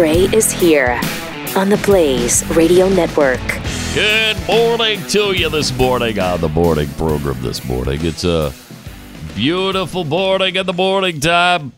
Gray 0.00 0.20
is 0.32 0.50
here 0.50 0.98
on 1.54 1.68
the 1.68 1.78
Blaze 1.84 2.42
Radio 2.56 2.88
Network. 2.88 3.38
Good 3.92 4.34
morning 4.46 4.98
to 5.08 5.32
you 5.38 5.50
this 5.50 5.76
morning 5.76 6.18
on 6.18 6.40
the 6.40 6.48
morning 6.48 6.88
program 6.96 7.42
this 7.42 7.62
morning. 7.66 7.98
It's 8.02 8.24
a 8.24 8.50
beautiful 9.34 10.04
morning 10.04 10.56
at 10.56 10.64
the 10.64 10.72
morning 10.72 11.20
time. 11.20 11.74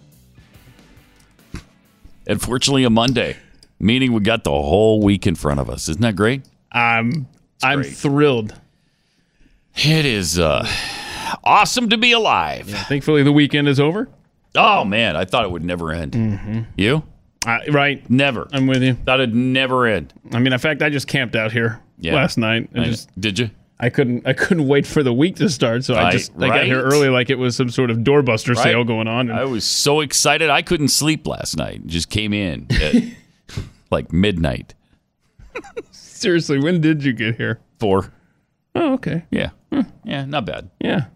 Unfortunately, 2.25 2.85
a 2.85 2.90
Monday, 2.90 3.39
meaning 3.80 4.12
we 4.12 4.21
got 4.21 4.45
the 4.45 4.50
whole 4.50 5.02
week 5.02 5.27
in 5.27 5.34
front 5.34 5.59
of 5.59 5.68
us. 5.68 5.89
Isn't 5.89 6.02
that 6.02 6.14
great? 6.14 6.43
I'm 6.70 7.27
I'm 7.61 7.80
great. 7.82 7.93
thrilled. 7.93 8.54
It 9.75 10.07
is 10.07 10.39
uh, 10.39 10.64
awesome 11.43 11.89
to 11.89 11.98
be 11.98 12.12
alive. 12.12 12.68
Thankfully, 12.86 13.25
the 13.25 13.32
weekend 13.32 13.67
is 13.67 13.81
over. 13.81 14.09
Oh, 14.54 14.84
man, 14.84 15.17
I 15.17 15.25
thought 15.25 15.45
it 15.45 15.50
would 15.50 15.64
never 15.64 15.90
end. 15.90 16.12
Mm-hmm. 16.12 16.61
You? 16.76 17.03
Uh, 17.46 17.59
right, 17.71 18.09
Never. 18.09 18.49
I'm 18.53 18.67
with 18.67 18.82
you. 18.82 18.95
Thought 18.95 19.21
it'd 19.21 19.35
never 19.35 19.87
end. 19.87 20.13
I 20.32 20.39
mean, 20.39 20.53
in 20.53 20.59
fact, 20.59 20.81
I 20.82 20.91
just 20.91 21.09
camped 21.09 21.35
out 21.37 21.51
here 21.53 21.81
Yeah. 21.99 22.15
last 22.15 22.39
night. 22.39 22.71
and 22.73 22.85
I- 22.85 22.87
just 22.89 23.09
Did 23.21 23.39
you? 23.39 23.51
I 23.81 23.91
couldn't 23.91 24.25
I 24.29 24.32
couldn't 24.32 24.68
wait 24.68 24.87
for 24.87 25.03
the 25.03 25.13
week 25.13 25.35
to 25.37 25.49
start, 25.49 25.82
so 25.82 25.96
I 25.96 26.13
just 26.13 26.31
I 26.39 26.46
got 26.46 26.67
here 26.67 26.81
early 26.81 27.09
like 27.09 27.31
it 27.31 27.35
was 27.39 27.57
some 27.57 27.68
sort 27.68 27.91
of 27.91 27.99
doorbuster 27.99 28.55
Right. 28.55 28.63
sale 28.63 28.85
going 28.85 29.09
on. 29.09 29.29
And 29.29 29.37
I 29.37 29.45
was 29.45 29.65
so 29.65 30.01
excited 30.03 30.51
I 30.51 30.63
couldn't 30.63 30.89
sleep 30.89 31.27
last 31.27 31.57
night. 31.57 31.85
Just 31.89 32.09
came 32.09 32.33
in 32.33 32.69
at 32.70 32.95
like 33.91 34.12
midnight. 34.12 34.75
seriously, 35.91 36.61
when 36.61 36.81
did 36.81 37.03
you 37.03 37.12
get 37.12 37.37
here? 37.37 37.59
Four. 37.81 38.12
Oh, 38.77 38.95
okay. 38.95 39.25
Yeah. 39.33 39.51
Yeah, 40.05 40.25
not 40.27 40.47
bad. 40.47 40.70
Yeah. 40.81 41.06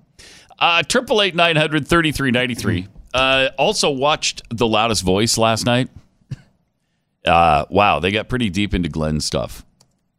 Uh 0.59 0.83
triple 0.83 1.23
eight 1.23 1.35
nine 1.37 1.55
hundred 1.57 1.87
thirty 1.87 2.11
three 2.11 2.31
ninety 2.33 2.55
three. 2.57 2.89
Uh 3.15 3.51
also 3.59 3.91
watched 3.91 4.43
The 4.51 4.67
Loudest 4.67 5.05
Voice 5.05 5.39
last 5.39 5.67
night. 5.67 5.89
Uh 7.27 7.65
wow, 7.71 7.99
they 7.99 8.11
got 8.13 8.29
pretty 8.29 8.51
deep 8.51 8.73
into 8.75 8.89
Glenn 8.89 9.21
stuff. 9.21 9.65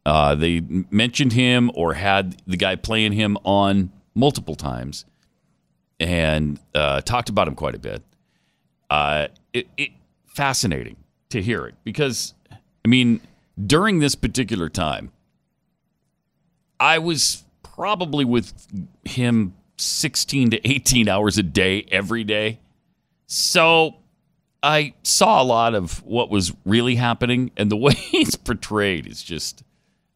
Uh 0.04 0.34
they 0.34 0.60
mentioned 0.90 1.32
him 1.32 1.70
or 1.74 1.94
had 1.94 2.40
the 2.46 2.56
guy 2.56 2.76
playing 2.76 3.12
him 3.12 3.36
on 3.44 3.90
multiple 4.14 4.54
times 4.54 5.04
and 6.00 6.58
uh 6.74 7.00
talked 7.00 7.28
about 7.28 7.48
him 7.48 7.54
quite 7.54 7.74
a 7.74 7.78
bit. 7.78 8.02
Uh 8.90 9.28
it, 9.52 9.68
it 9.76 9.90
fascinating 10.26 10.96
to 11.30 11.42
hear 11.42 11.66
it 11.66 11.74
because 11.84 12.34
I 12.52 12.88
mean 12.88 13.20
during 13.66 13.98
this 13.98 14.14
particular 14.14 14.68
time 14.68 15.10
I 16.80 16.98
was 16.98 17.44
probably 17.62 18.24
with 18.24 18.52
him 19.04 19.54
16 19.78 20.50
to 20.50 20.68
18 20.68 21.08
hours 21.08 21.38
a 21.38 21.42
day 21.42 21.86
every 21.90 22.24
day. 22.24 22.60
So 23.26 23.96
I 24.62 24.94
saw 25.02 25.40
a 25.40 25.44
lot 25.44 25.74
of 25.74 26.02
what 26.04 26.30
was 26.30 26.52
really 26.64 26.96
happening, 26.96 27.50
and 27.56 27.70
the 27.70 27.76
way 27.76 27.92
he's 27.94 28.36
portrayed 28.36 29.06
is 29.06 29.22
just 29.22 29.62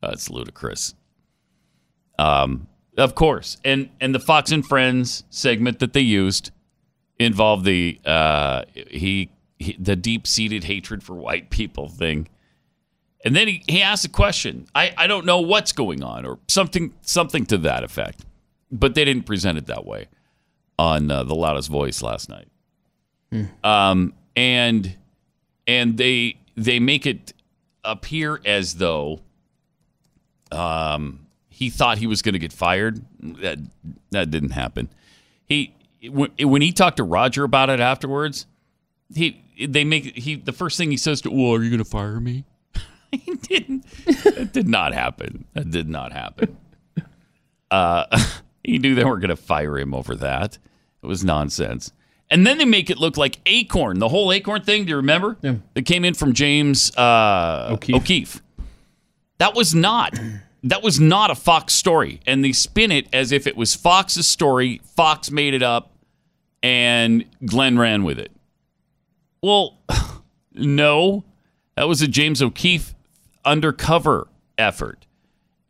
uh, 0.03 0.11
it's 0.13 0.31
ludicrous. 0.31 0.95
Um, 2.19 2.69
of 2.99 3.15
course, 3.15 3.57
and 3.65 3.91
and 4.01 4.15
the 4.15 4.21
Fox 4.21 4.51
and 4.51 4.67
Friends 4.67 5.25
segment 5.31 5.79
that 5.79 5.93
they 5.93 6.01
used 6.01 6.51
involved 7.19 7.65
the 7.65 8.01
uh, 8.05 8.65
he, 8.75 9.31
he 9.59 9.77
the 9.79 9.97
deep 9.97 10.27
seated 10.27 10.65
hatred 10.65 11.03
for 11.03 11.15
white 11.15 11.51
people 11.51 11.89
thing. 11.89 12.29
And 13.25 13.37
then 13.37 13.47
he, 13.47 13.63
he 13.69 13.81
asked 13.81 14.05
a 14.05 14.09
question. 14.09 14.67
I, 14.75 14.93
I 14.99 15.07
don't 15.07 15.25
know 15.25 15.41
what's 15.41 15.71
going 15.71 16.03
on 16.03 16.27
or 16.27 16.41
something 16.49 16.93
something 17.03 17.47
to 17.47 17.59
that 17.59 17.85
effect. 17.85 18.25
But 18.71 18.95
they 18.95 19.05
didn't 19.05 19.27
present 19.27 19.59
it 19.59 19.67
that 19.67 19.85
way 19.85 20.09
on 20.79 21.11
uh, 21.11 21.23
the 21.25 21.35
loudest 21.35 21.69
voice 21.69 22.03
last 22.03 22.29
night. 22.29 22.49
Um, 23.63 24.15
and 24.37 24.97
and 25.67 25.97
they 25.97 26.37
they 26.57 26.81
make 26.81 27.07
it 27.07 27.33
appear 27.85 28.41
as 28.45 28.75
though 28.75 29.21
um, 30.51 31.27
he 31.49 31.71
thought 31.71 31.99
he 31.99 32.07
was 32.07 32.23
going 32.23 32.35
to 32.35 32.39
get 32.39 32.53
fired. 32.53 33.05
That 33.21 33.59
that 34.11 34.31
didn't 34.31 34.51
happen. 34.51 34.89
He 35.47 35.75
when, 36.11 36.31
when 36.41 36.63
he 36.63 36.73
talked 36.73 36.97
to 36.99 37.05
Roger 37.05 37.45
about 37.45 37.71
it 37.71 37.81
afterwards, 37.81 38.47
he 39.15 39.43
they 39.69 39.85
make 39.85 40.17
he 40.17 40.37
the 40.37 40.53
first 40.53 40.79
thing 40.79 40.91
he 40.91 40.97
says 40.97 41.21
to, 41.23 41.31
"Well, 41.31 41.55
are 41.55 41.63
you 41.63 41.71
going 41.71 41.83
to 41.83 41.89
fire 41.89 42.21
me?" 42.21 42.45
he 43.13 43.35
didn't. 43.35 43.87
That 44.25 44.53
did 44.53 44.69
not 44.69 44.93
happen. 44.93 45.45
That 45.55 45.71
did 45.71 45.89
not 45.89 46.13
happen. 46.13 46.57
Uh, 47.71 48.05
he 48.65 48.79
knew 48.79 48.95
they 48.95 49.05
weren't 49.05 49.21
going 49.21 49.31
to 49.31 49.37
fire 49.37 49.79
him 49.79 49.95
over 49.95 50.15
that. 50.17 50.59
It 51.03 51.07
was 51.07 51.25
nonsense. 51.25 51.93
And 52.33 52.47
then 52.47 52.57
they 52.57 52.65
make 52.65 52.89
it 52.89 52.97
look 52.97 53.19
like 53.19 53.41
Acorn, 53.45 53.99
the 53.99 54.09
whole 54.09 54.33
Acorn 54.33 54.63
thing. 54.63 54.85
Do 54.85 54.91
you 54.91 54.97
remember? 54.97 55.37
Yeah. 55.43 55.57
That 55.75 55.83
came 55.83 56.03
in 56.03 56.15
from 56.15 56.33
James 56.33 56.91
uh, 56.97 57.69
O'Keefe. 57.73 57.95
O'Keefe. 57.95 58.43
That 59.37 59.55
was 59.55 59.75
not. 59.75 60.19
That 60.65 60.83
was 60.83 60.99
not 60.99 61.31
a 61.31 61.35
Fox 61.35 61.75
story, 61.75 62.21
and 62.27 62.43
they 62.43 62.53
spin 62.53 62.91
it 62.91 63.07
as 63.13 63.33
if 63.33 63.47
it 63.47 63.55
was 63.55 63.75
Fox's 63.75 64.27
story. 64.27 64.81
Fox 64.97 65.31
made 65.31 65.53
it 65.53 65.63
up, 65.63 65.93
and 66.63 67.27
Glenn 67.45 67.79
ran 67.79 68.03
with 68.03 68.19
it. 68.19 68.33
Well, 69.43 69.79
no, 70.55 71.25
that 71.77 71.87
was 71.87 72.01
a 72.01 72.09
James 72.09 72.41
O'Keefe 72.41 72.95
undercover 73.45 74.29
effort, 74.57 75.05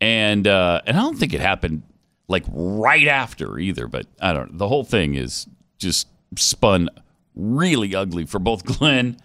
and 0.01 0.47
uh, 0.47 0.83
and 0.87 0.97
I 0.97 1.01
don't 1.01 1.19
think 1.19 1.35
it 1.35 1.41
happened 1.41 1.83
like 2.29 2.45
right 2.53 3.09
after 3.09 3.59
either. 3.59 3.89
But 3.89 4.07
I 4.21 4.33
don't. 4.33 4.57
The 4.59 4.69
whole 4.69 4.85
thing 4.85 5.17
is 5.17 5.49
just 5.79 6.07
spun 6.37 6.89
really 7.35 7.95
ugly 7.95 8.25
for 8.25 8.39
both 8.39 8.65
Glenn 8.79 9.17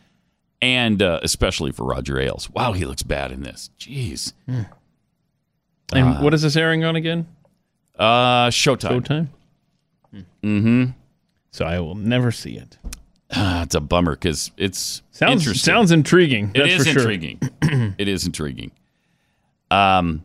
and 0.61 1.01
uh, 1.01 1.19
especially 1.23 1.71
for 1.71 1.85
Roger 1.85 2.19
Ailes. 2.19 2.49
Wow, 2.49 2.73
he 2.73 2.85
looks 2.85 3.03
bad 3.03 3.31
in 3.31 3.43
this. 3.43 3.69
Jeez. 3.79 4.33
And 5.93 6.21
what 6.23 6.33
is 6.33 6.41
this 6.41 6.55
airing 6.55 6.83
on 6.83 6.95
again? 6.95 7.27
Uh, 7.97 8.47
Showtime. 8.49 9.01
Showtime. 9.01 9.27
Mm-hmm. 10.43 10.85
So 11.51 11.65
I 11.65 11.79
will 11.79 11.95
never 11.95 12.31
see 12.31 12.57
it. 12.57 12.77
Ah, 13.31 13.63
it's 13.63 13.75
a 13.75 13.81
bummer 13.81 14.13
because 14.13 14.51
it's 14.57 15.01
Sounds 15.11 15.41
interesting. 15.41 15.73
sounds 15.73 15.91
intriguing. 15.91 16.51
It 16.55 16.59
That's 16.59 16.73
is 16.73 16.93
for 16.93 16.99
sure. 16.99 17.11
intriguing. 17.11 17.39
it 17.97 18.07
is 18.07 18.25
intriguing. 18.25 18.71
Um, 19.69 20.23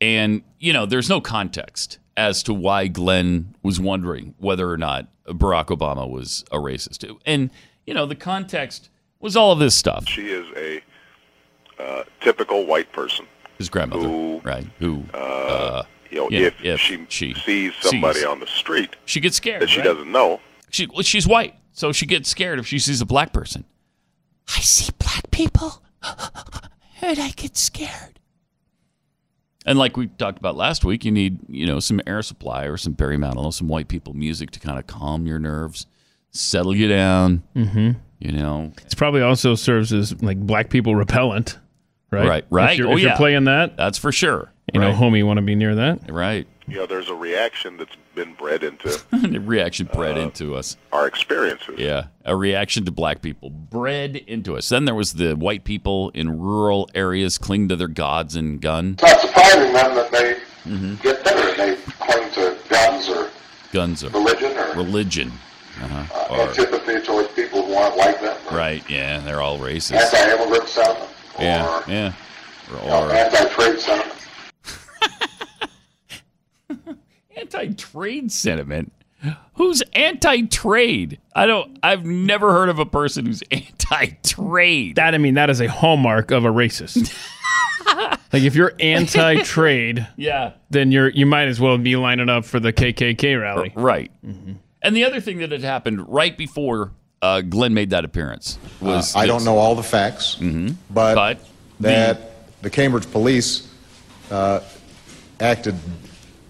and 0.00 0.42
you 0.58 0.72
know, 0.72 0.84
there's 0.84 1.08
no 1.08 1.20
context 1.20 1.98
as 2.16 2.42
to 2.44 2.52
why 2.54 2.86
Glenn 2.88 3.54
was 3.62 3.80
wondering 3.80 4.34
whether 4.38 4.70
or 4.70 4.76
not 4.76 5.06
Barack 5.26 5.66
Obama 5.66 6.08
was 6.08 6.44
a 6.50 6.56
racist. 6.56 7.08
And 7.26 7.50
you 7.86 7.94
know, 7.94 8.06
the 8.06 8.14
context 8.14 8.90
was 9.20 9.36
all 9.36 9.52
of 9.52 9.58
this 9.58 9.74
stuff. 9.74 10.06
She 10.08 10.28
is 10.30 10.46
a 10.56 10.82
uh, 11.82 12.04
typical 12.20 12.66
white 12.66 12.92
person. 12.92 13.26
His 13.58 13.68
grandmother, 13.68 14.08
Who, 14.08 14.40
right? 14.44 14.66
Who 14.78 15.04
uh, 15.14 15.82
You 16.10 16.18
know, 16.18 16.28
Yeah, 16.30 16.46
if, 16.48 16.64
if 16.64 16.80
she, 16.80 17.06
she 17.08 17.34
sees 17.34 17.72
somebody 17.80 18.20
sees. 18.20 18.24
on 18.26 18.40
the 18.40 18.46
street 18.46 18.96
she 19.04 19.20
gets 19.20 19.36
scared. 19.36 19.62
that 19.62 19.70
she 19.70 19.78
right? 19.78 19.84
doesn't 19.84 20.10
know, 20.10 20.40
She 20.70 20.86
well, 20.86 21.02
she's 21.02 21.26
white, 21.26 21.54
so 21.72 21.92
she 21.92 22.06
gets 22.06 22.28
scared 22.28 22.58
if 22.58 22.66
she 22.66 22.78
sees 22.78 23.00
a 23.00 23.06
black 23.06 23.32
person. 23.32 23.64
I 24.48 24.60
see 24.60 24.90
black 24.98 25.30
people, 25.30 25.82
and 27.00 27.18
I 27.20 27.30
get 27.36 27.56
scared. 27.56 28.18
And 29.66 29.78
like 29.78 29.96
we 29.96 30.08
talked 30.08 30.38
about 30.38 30.56
last 30.56 30.84
week, 30.84 31.04
you 31.04 31.12
need 31.12 31.38
you 31.48 31.66
know 31.66 31.78
some 31.80 32.00
air 32.06 32.22
supply 32.22 32.64
or 32.64 32.76
some 32.76 32.92
Barry 32.94 33.16
Manilow, 33.16 33.52
some 33.52 33.68
white 33.68 33.88
people 33.88 34.12
music 34.14 34.50
to 34.52 34.60
kind 34.60 34.78
of 34.78 34.86
calm 34.86 35.26
your 35.26 35.38
nerves, 35.38 35.86
settle 36.30 36.74
you 36.74 36.88
down. 36.88 37.42
Mm-hmm. 37.54 37.92
You 38.18 38.32
know, 38.32 38.72
It 38.84 38.96
probably 38.96 39.22
also 39.22 39.54
serves 39.56 39.92
as 39.92 40.20
like 40.22 40.38
black 40.38 40.70
people 40.70 40.94
repellent, 40.94 41.58
right? 42.12 42.26
Right, 42.28 42.44
right. 42.50 42.72
If 42.72 42.78
you're, 42.78 42.88
Oh, 42.88 42.96
if 42.96 43.00
you're 43.02 43.16
playing 43.16 43.44
that, 43.44 43.76
that's 43.76 43.98
for 43.98 44.12
sure. 44.12 44.52
you 44.72 44.80
know, 44.80 44.92
homie, 44.92 45.18
you 45.18 45.26
want 45.26 45.38
to 45.38 45.42
be 45.42 45.56
near 45.56 45.74
that. 45.74 46.08
right. 46.10 46.46
You 46.68 46.76
know, 46.76 46.86
there's 46.86 47.08
a 47.08 47.14
reaction 47.14 47.76
that's 47.76 47.96
been 48.14 48.34
bred 48.34 48.62
into 48.62 48.88
the 49.10 49.38
reaction 49.40 49.88
bred 49.92 50.16
into 50.18 50.54
us. 50.54 50.76
our 50.92 51.06
experiences. 51.06 51.78
Yeah, 51.78 52.06
a 52.24 52.36
reaction 52.36 52.84
to 52.84 52.90
black 52.90 53.22
people 53.22 53.50
bred 53.50 54.16
into 54.16 54.56
us. 54.56 54.68
Then 54.68 54.84
there 54.84 54.94
was 54.94 55.14
the 55.14 55.34
white 55.34 55.64
people 55.64 56.10
in 56.14 56.38
rural 56.40 56.88
areas 56.94 57.38
cling 57.38 57.68
to 57.68 57.76
their 57.76 57.88
gods 57.88 58.36
and 58.36 58.60
gun 58.60 58.94
It's 58.94 59.02
not 59.02 59.20
surprising 59.20 59.72
then 59.72 59.94
that 59.94 60.10
they 60.12 60.36
Mm-hmm. 60.62 60.94
get 61.02 61.24
better 61.24 61.48
and 61.48 61.58
they 61.58 61.82
cling 61.98 62.30
to 62.34 62.56
guns 62.68 63.08
or 63.08 63.30
guns 63.72 64.04
or 64.04 64.10
religion 64.10 64.56
or 64.56 64.72
religion. 64.76 65.32
Uh-huh. 65.82 66.28
Or, 66.30 66.40
antipathy 66.48 67.00
towards 67.04 67.28
people 67.32 67.66
who 67.66 67.74
aren't 67.74 67.96
like 67.96 68.20
them. 68.20 68.36
Or 68.48 68.56
right? 68.56 68.88
Yeah, 68.88 69.18
they're 69.20 69.40
all 69.40 69.58
racist. 69.58 69.94
Anti-immigrant 70.14 70.68
sentiment. 70.68 71.10
Or 71.36 71.42
Yeah, 71.42 71.82
yeah. 71.88 72.12
Or, 72.70 72.78
you 72.84 72.90
know, 72.90 73.06
or 73.08 73.12
anti-trade 73.12 73.80
sentiment. 73.80 74.11
anti-trade 77.36 78.30
sentiment. 78.32 78.92
Who's 79.54 79.82
anti-trade? 79.92 81.20
I 81.34 81.46
don't. 81.46 81.78
I've 81.82 82.04
never 82.04 82.50
heard 82.52 82.68
of 82.68 82.78
a 82.78 82.86
person 82.86 83.26
who's 83.26 83.42
anti-trade. 83.52 84.96
That 84.96 85.14
I 85.14 85.18
mean, 85.18 85.34
that 85.34 85.50
is 85.50 85.60
a 85.60 85.68
hallmark 85.68 86.30
of 86.30 86.44
a 86.44 86.48
racist. 86.48 87.14
like 88.32 88.42
if 88.42 88.54
you're 88.56 88.72
anti-trade, 88.80 90.06
yeah. 90.16 90.52
then 90.70 90.90
you're 90.90 91.08
you 91.08 91.26
might 91.26 91.48
as 91.48 91.60
well 91.60 91.78
be 91.78 91.94
lining 91.96 92.28
up 92.28 92.44
for 92.44 92.58
the 92.58 92.72
KKK 92.72 93.40
rally. 93.40 93.72
Right. 93.76 94.10
And 94.82 94.96
the 94.96 95.04
other 95.04 95.20
thing 95.20 95.38
that 95.38 95.52
had 95.52 95.62
happened 95.62 96.08
right 96.08 96.36
before 96.36 96.90
uh, 97.20 97.40
Glenn 97.42 97.72
made 97.74 97.90
that 97.90 98.04
appearance. 98.04 98.58
Was 98.80 99.14
Uh, 99.14 99.20
I 99.20 99.26
don't 99.26 99.44
know 99.44 99.56
all 99.58 99.76
the 99.76 99.82
facts, 99.84 100.36
Mhm. 100.40 100.74
but, 100.90 101.14
But 101.14 101.38
that 101.78 102.62
the, 102.62 102.70
Cambridge 102.70 103.08
police 103.12 103.68
uh, 104.32 104.58
acted 105.38 105.76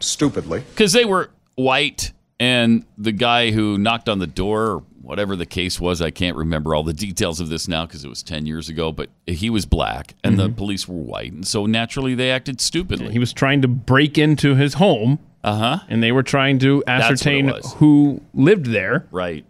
stupidly. 0.03 0.63
because 0.71 0.93
they 0.93 1.05
were 1.05 1.31
white, 1.55 2.13
and 2.41 2.85
the 2.99 3.13
guy 3.13 3.51
who 3.51 3.79
knocked 3.79 4.09
on 4.09 4.19
the 4.19 4.27
door, 4.27 4.63
or 4.67 4.79
whatever 5.01 5.37
the 5.37 5.47
case 5.47 5.81
was, 5.81 6.01
I 6.03 6.11
can't 6.11 6.37
remember 6.37 6.75
all 6.75 6.83
the 6.83 6.93
details 6.93 7.41
of 7.41 7.49
this 7.49 7.67
now 7.69 7.87
because 7.87 8.05
it 8.05 8.09
was 8.09 8.23
ten 8.23 8.47
years 8.47 8.69
ago. 8.69 8.93
But 8.93 9.11
he 9.27 9.51
was 9.51 9.67
black, 9.67 10.15
and 10.25 10.39
the 10.39 10.49
Mhm. 10.49 10.57
police 10.57 10.87
were 10.89 10.97
white, 10.97 11.33
and 11.33 11.47
so 11.47 11.67
naturally 11.67 12.15
they 12.15 12.31
acted 12.31 12.61
stupidly. 12.61 13.13
He 13.13 13.19
was 13.19 13.33
trying 13.33 13.63
to 13.63 13.69
break 13.69 14.19
into 14.19 14.55
his 14.55 14.75
home. 14.75 15.19
Uh 15.45 15.55
huh. 15.57 15.79
And 15.89 16.03
they 16.03 16.13
were 16.13 16.23
trying 16.23 16.61
to 16.61 16.85
That's 16.87 17.03
what 17.03 17.11
it 17.11 17.13
ascertain 17.15 17.53
who 17.79 18.21
lived 18.33 18.67
there. 18.67 19.07
Right. 19.11 19.45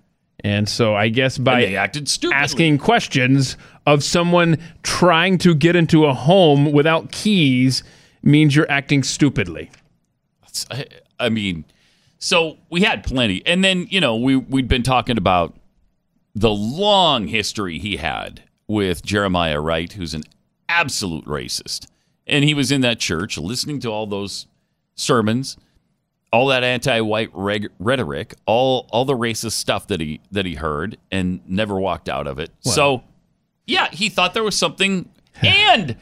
And 0.45 0.67
so 0.69 0.95
I 0.95 1.09
guess 1.09 1.37
by 1.39 1.61
And 1.65 1.77
acted 1.77 2.09
stupidly. 2.09 2.43
asking 2.43 2.79
questions 2.79 3.57
of 3.87 4.03
someone 4.03 4.57
trying 4.83 5.37
to 5.39 5.55
get 5.55 5.77
into 5.77 6.07
a 6.07 6.15
home 6.15 6.73
without 6.73 7.13
keys 7.13 7.83
means 8.23 8.57
you're 8.57 8.71
acting 8.71 9.03
stupidly. 9.03 9.71
I, 10.71 10.87
I 11.19 11.29
mean, 11.29 11.65
so 12.19 12.59
we 12.71 12.83
had 12.83 13.05
plenty, 13.05 13.43
and 13.47 13.65
then 13.65 13.87
you 13.91 14.01
know 14.01 14.17
we 14.17 14.37
we'd 14.37 14.69
been 14.69 14.83
talking 14.83 15.19
about 15.19 15.57
the 16.35 16.51
long 16.51 17.27
history 17.29 17.79
he 17.79 17.97
had 17.97 18.43
with 18.67 19.05
Jeremiah 19.05 19.61
Wright, 19.61 19.93
who's 19.93 20.15
an 20.15 20.23
absolute 20.69 21.25
racist, 21.27 21.87
and 22.27 22.45
he 22.45 22.55
was 22.55 22.71
in 22.73 22.81
that 22.83 22.99
church 22.99 23.37
listening 23.39 23.81
to 23.81 23.89
all 23.89 24.07
those 24.07 24.47
sermons, 24.95 25.57
all 26.33 26.47
that 26.47 26.63
anti-white 26.65 27.31
reg- 27.35 27.71
rhetoric, 27.79 28.35
all 28.47 28.89
all 28.93 29.05
the 29.05 29.17
racist 29.17 29.53
stuff 29.53 29.87
that 29.89 30.01
he 30.01 30.21
that 30.31 30.47
he 30.47 30.55
heard, 30.55 30.97
and 31.11 31.41
never 31.49 31.79
walked 31.79 32.09
out 32.09 32.27
of 32.27 32.39
it. 32.39 32.51
so, 32.61 33.03
yeah, 33.67 33.89
he 33.91 34.09
thought 34.09 34.33
there 34.33 34.45
was 34.45 34.57
something, 34.57 35.09
and 35.43 35.97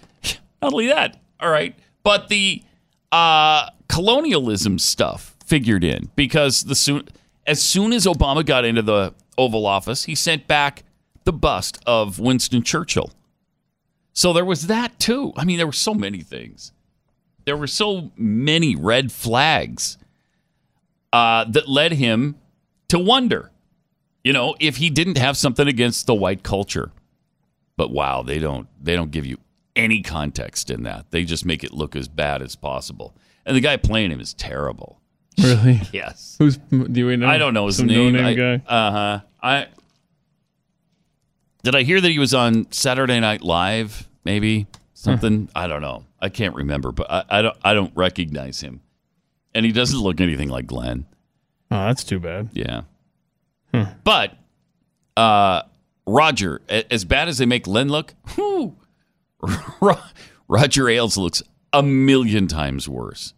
not 0.63 0.73
only 0.73 0.89
that, 0.89 1.17
all 1.41 1.51
right, 1.51 1.75
but 2.03 2.29
the 2.29 2.63
uh, 3.11 3.71
colonialism 3.91 4.79
stuff 4.79 5.37
figured 5.45 5.83
in 5.83 6.11
because 6.15 6.63
the 6.63 6.77
soon 6.77 7.09
as 7.47 7.61
soon 7.61 7.93
as 7.93 8.07
Obama 8.07 8.47
got 8.47 8.65
into 8.65 8.83
the 8.83 9.13
Oval 9.37 9.67
Office, 9.67 10.05
he 10.05 10.15
sent 10.15 10.47
back 10.47 10.85
the 11.25 11.33
bust 11.33 11.83
of 11.87 12.21
Winston 12.21 12.63
Churchill. 12.63 13.11
So 14.13 14.33
there 14.33 14.45
was 14.45 14.69
that 14.69 14.99
too. 15.01 15.33
I 15.37 15.45
mean, 15.45 15.59
there 15.59 15.67
were 15.67 15.73
so 15.73 15.93
many 15.93 16.21
things. 16.21 16.73
There 17.45 17.57
were 17.57 17.67
so 17.67 18.13
many 18.17 18.77
red 18.77 19.11
flags 19.11 19.99
uh, 21.13 21.45
that 21.45 21.69
led 21.69 21.93
him 21.93 22.37
to 22.89 22.99
wonder, 22.99 23.51
you 24.23 24.33
know, 24.33 24.55
if 24.61 24.77
he 24.77 24.89
didn't 24.89 25.19
have 25.19 25.37
something 25.37 25.67
against 25.67 26.07
the 26.07 26.15
white 26.15 26.45
culture. 26.45 26.93
But 27.77 27.91
wow, 27.91 28.23
they 28.23 28.39
don't 28.39 28.69
they 28.81 28.95
don't 28.95 29.11
give 29.11 29.27
you 29.27 29.39
any 29.75 30.03
context 30.03 30.71
in 30.71 30.85
that. 30.85 31.11
They 31.11 31.25
just 31.25 31.45
make 31.45 31.65
it 31.65 31.73
look 31.73 31.97
as 31.97 32.07
bad 32.07 32.41
as 32.41 32.55
possible. 32.55 33.17
And 33.47 33.57
the 33.57 33.61
guy 33.61 33.77
playing 33.77 34.11
him 34.11 34.21
is 34.21 34.35
terrible. 34.35 35.01
Really? 35.39 35.81
Yes. 35.93 36.37
Who's 36.39 36.57
do 36.59 37.07
we 37.07 37.17
know? 37.17 37.27
I 37.29 37.39
don't 37.39 37.55
know 37.55 37.67
his 37.67 37.77
Some 37.79 37.87
name. 37.87 38.13
no-name 38.13 38.27
I, 38.27 38.35
guy. 38.35 38.63
Uh 38.67 38.91
huh. 38.91 39.21
I 39.43 39.67
did 41.63 41.75
I 41.75 41.83
hear 41.83 42.01
that 42.01 42.09
he 42.11 42.19
was 42.19 42.35
on 42.35 42.71
Saturday 42.73 43.21
Night 43.21 43.43
Live? 43.43 44.09
Maybe 44.25 44.67
something. 44.95 45.49
I 45.55 45.67
don't 45.67 45.83
know. 45.83 46.05
I 46.21 46.29
can't 46.29 46.55
remember, 46.55 46.93
but 46.93 47.11
I, 47.11 47.25
I 47.29 47.43
don't. 47.43 47.57
I 47.65 47.75
don't 47.75 47.93
recognize 47.95 48.61
him, 48.61 48.81
and 49.55 49.65
he 49.65 49.73
doesn't 49.73 49.99
look 49.99 50.21
anything 50.21 50.49
like 50.51 50.67
Glenn. 50.67 51.07
Oh, 51.71 51.87
that's 51.87 52.05
too 52.05 52.19
bad. 52.21 52.51
Yeah. 52.53 52.83
But 54.05 54.37
uh, 55.17 55.63
Roger, 56.07 56.61
as 56.69 57.05
bad 57.05 57.29
as 57.29 57.39
they 57.39 57.47
make 57.47 57.65
Glenn 57.65 57.89
look, 57.89 58.15
whew, 58.35 58.77
Roger 60.49 60.89
Ailes 60.89 61.17
looks 61.17 61.43
a 61.73 61.83
million 61.83 62.47
times 62.47 62.89
worse. 62.89 63.35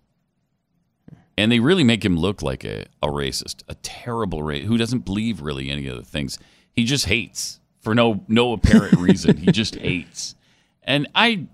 And 1.37 1.51
they 1.51 1.61
really 1.61 1.85
make 1.85 2.05
him 2.05 2.17
look 2.17 2.43
like 2.43 2.65
a, 2.65 2.87
a 3.03 3.09
racist, 3.09 3.63
a 3.69 3.75
terrible 3.77 4.43
racist 4.43 4.65
who 4.65 4.77
doesn't 4.77 5.05
believe 5.05 5.41
really 5.41 5.71
any 5.71 5.87
of 5.87 5.97
the 5.97 6.05
things. 6.05 6.39
He 6.73 6.85
just 6.85 7.07
hates 7.07 7.61
for 7.81 7.95
no 7.95 8.25
no 8.29 8.53
apparent 8.53 8.93
reason. 8.99 9.39
he 9.39 9.51
just 9.51 9.77
hates. 9.77 10.35
And 10.83 11.09
I, 11.15 11.47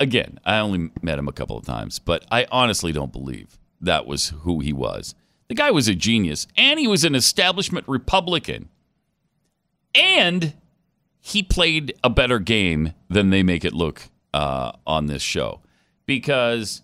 again, 0.00 0.38
I 0.44 0.58
only 0.58 0.90
met 1.02 1.18
him 1.18 1.28
a 1.28 1.32
couple 1.32 1.56
of 1.56 1.64
times, 1.64 1.98
but 1.98 2.24
I 2.30 2.46
honestly 2.50 2.92
don't 2.92 3.12
believe 3.12 3.58
that 3.80 4.06
was 4.06 4.30
who 4.42 4.60
he 4.60 4.72
was. 4.72 5.14
The 5.48 5.54
guy 5.54 5.70
was 5.70 5.86
a 5.86 5.94
genius, 5.94 6.46
and 6.56 6.80
he 6.80 6.88
was 6.88 7.04
an 7.04 7.14
establishment 7.14 7.86
Republican. 7.88 8.68
And 9.94 10.54
he 11.20 11.42
played 11.42 11.94
a 12.02 12.10
better 12.10 12.38
game 12.38 12.94
than 13.08 13.30
they 13.30 13.42
make 13.42 13.64
it 13.64 13.72
look 13.72 14.02
uh, 14.34 14.72
on 14.86 15.06
this 15.06 15.22
show. 15.22 15.60
Because, 16.06 16.82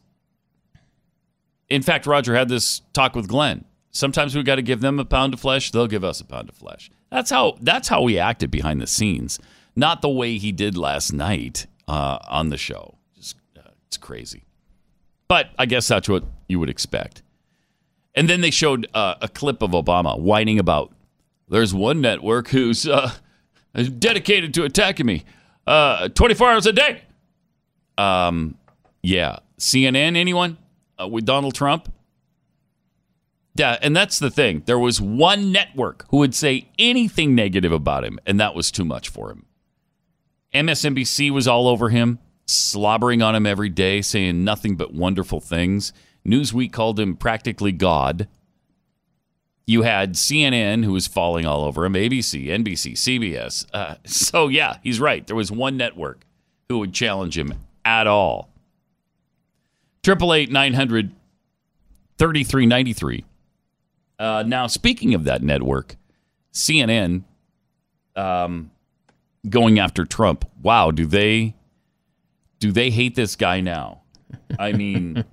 in 1.69 1.83
fact, 1.83 2.07
Roger 2.07 2.35
had 2.35 2.49
this 2.49 2.83
talk 2.93 3.15
with 3.15 3.29
Glenn. 3.29 3.65
Sometimes 3.91 4.35
we 4.35 4.43
got 4.43 4.57
to 4.57 4.63
give 4.63 4.81
them 4.81 4.99
a 4.99 5.05
pound 5.05 5.35
of 5.35 5.41
flesh; 5.41 5.71
they'll 5.71 5.87
give 5.87 6.05
us 6.05 6.21
a 6.21 6.25
pound 6.25 6.49
of 6.49 6.55
flesh. 6.55 6.91
That's 7.11 7.31
how 7.31 7.57
that's 7.61 7.89
how 7.89 8.03
we 8.03 8.19
acted 8.19 8.51
behind 8.51 8.81
the 8.81 8.87
scenes, 8.87 9.39
not 9.77 10.01
the 10.01 10.09
way 10.09 10.39
he 10.39 10.51
did 10.51 10.77
last 10.77 11.13
night 11.13 11.67
uh, 11.87 12.19
on 12.29 12.49
the 12.49 12.57
show. 12.57 12.97
Just 13.15 13.37
uh, 13.57 13.69
it's 13.87 13.99
crazy, 13.99 14.45
but 15.29 15.51
I 15.59 15.67
guess 15.67 15.87
that's 15.89 16.09
what 16.09 16.25
you 16.49 16.59
would 16.59 16.71
expect. 16.71 17.23
And 18.15 18.29
then 18.29 18.41
they 18.41 18.51
showed 18.51 18.87
uh, 18.95 19.15
a 19.21 19.29
clip 19.29 19.63
of 19.63 19.71
Obama 19.71 20.19
whining 20.19 20.59
about 20.59 20.93
there's 21.49 21.75
one 21.75 22.01
network 22.01 22.49
who's 22.49 22.87
uh, 22.87 23.13
dedicated 23.99 24.55
to 24.55 24.65
attacking 24.65 25.07
me 25.07 25.25
uh, 25.67 26.09
24 26.09 26.51
hours 26.51 26.67
a 26.67 26.73
day. 26.73 27.03
Um, 27.99 28.57
yeah, 29.03 29.39
CNN. 29.59 30.17
Anyone 30.17 30.59
uh, 31.01 31.09
with 31.09 31.25
Donald 31.25 31.55
Trump? 31.55 31.93
Yeah, 33.55 33.77
and 33.83 33.95
that's 33.95 34.19
the 34.19 34.31
thing. 34.31 34.63
There 34.65 34.79
was 34.79 35.01
one 35.01 35.53
network 35.53 36.07
who 36.09 36.19
would 36.19 36.35
say 36.35 36.69
anything 36.79 37.35
negative 37.35 37.73
about 37.73 38.05
him, 38.05 38.19
and 38.25 38.41
that 38.41 38.55
was 38.55 38.71
too 38.71 38.85
much 38.85 39.11
for 39.11 39.31
him. 39.31 39.45
MSNBC 40.55 41.31
was 41.31 41.47
all 41.47 41.69
over 41.69 41.91
him, 41.91 42.19
slobbering 42.47 43.21
on 43.21 43.35
him 43.35 43.47
every 43.47 43.69
day, 43.69 44.01
saying 44.01 44.43
nothing 44.45 44.77
but 44.77 44.95
wonderful 44.95 45.41
things. 45.41 45.93
Newsweek 46.27 46.73
called 46.73 46.99
him 46.99 47.17
practically 47.17 47.73
God. 47.73 48.29
You 49.67 49.82
had 49.82 50.15
CNN 50.15 50.85
who 50.85 50.93
was 50.93 51.06
falling 51.06 51.47
all 51.47 51.65
over 51.65 51.85
him, 51.85 51.94
ABC, 51.94 52.47
NBC, 52.47 52.93
CBS. 52.93 53.67
Uh, 53.73 53.97
so, 54.06 54.49
yeah, 54.49 54.79
he's 54.82 55.01
right. 55.01 55.27
There 55.27 55.37
was 55.37 55.53
one 55.53 55.77
network 55.77 56.25
who 56.69 56.79
would 56.79 56.94
challenge 56.94 57.37
him 57.37 57.55
at 57.85 58.06
all. 58.06 58.52
Triple 60.03 60.35
eight 60.35 60.51
nine 60.51 60.75
hundred 60.75 61.13
thirty 62.19 62.44
three 62.44 62.67
ninety 62.67 62.93
three. 62.93 63.25
Uh, 64.19 64.44
now, 64.47 64.67
speaking 64.67 65.15
of 65.15 65.25
that 65.25 65.43
network, 65.43 65.97
CNN 66.53 67.25
um, 68.17 68.71
going 69.49 69.79
after 69.79 70.05
Trump. 70.05 70.49
Wow, 70.61 70.91
do 70.91 71.06
they 71.06 71.55
do 72.59 72.73
they 72.73 72.91
hate 72.91 73.15
this 73.15 73.37
guy 73.37 73.61
now? 73.61 74.03
I 74.59 74.73
mean, 74.73 75.25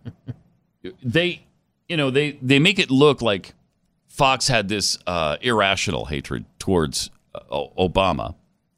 they 1.03 1.45
you 1.87 1.97
know 1.97 2.09
they 2.09 2.37
they 2.41 2.59
make 2.59 2.79
it 2.79 2.91
look 2.91 3.21
like 3.21 3.53
Fox 4.07 4.47
had 4.47 4.69
this 4.69 4.97
uh, 5.07 5.37
irrational 5.41 6.05
hatred 6.05 6.45
towards 6.57 7.09
uh, 7.33 7.65
Obama, 7.77 8.35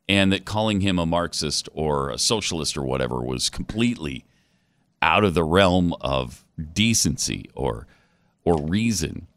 and 0.08 0.32
that 0.32 0.46
calling 0.46 0.82
him 0.82 1.00
a 1.00 1.06
Marxist 1.06 1.70
or 1.74 2.10
a 2.10 2.18
socialist 2.18 2.78
or 2.78 2.84
whatever 2.84 3.22
was 3.22 3.50
completely 3.50 4.26
out 5.02 5.24
of 5.24 5.34
the 5.34 5.44
realm 5.44 5.94
of 6.02 6.46
decency 6.74 7.50
or 7.56 7.88
or 8.44 8.62
reason. 8.62 9.28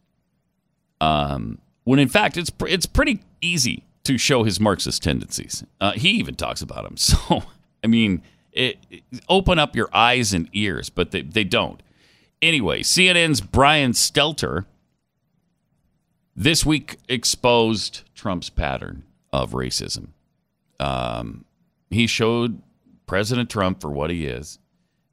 Um, 1.00 1.58
when 1.84 1.98
in 1.98 2.08
fact 2.08 2.36
it's 2.36 2.50
pr- 2.50 2.68
it's 2.68 2.86
pretty 2.86 3.20
easy 3.40 3.84
to 4.04 4.18
show 4.18 4.44
his 4.44 4.60
Marxist 4.60 5.02
tendencies. 5.02 5.64
Uh, 5.80 5.92
he 5.92 6.10
even 6.10 6.34
talks 6.34 6.62
about 6.62 6.84
them. 6.84 6.96
So 6.98 7.42
I 7.82 7.86
mean, 7.86 8.22
it, 8.52 8.78
it- 8.90 9.02
open 9.28 9.58
up 9.58 9.74
your 9.76 9.88
eyes 9.92 10.32
and 10.32 10.48
ears, 10.52 10.88
but 10.90 11.10
they 11.10 11.22
they 11.22 11.44
don't. 11.44 11.82
Anyway, 12.42 12.82
CNN's 12.82 13.40
Brian 13.40 13.92
Stelter 13.92 14.66
this 16.36 16.64
week 16.66 16.98
exposed 17.08 18.02
Trump's 18.14 18.50
pattern 18.50 19.04
of 19.32 19.52
racism. 19.52 20.08
Um, 20.80 21.44
he 21.90 22.06
showed 22.06 22.60
President 23.06 23.48
Trump 23.48 23.80
for 23.80 23.90
what 23.90 24.10
he 24.10 24.26
is 24.26 24.58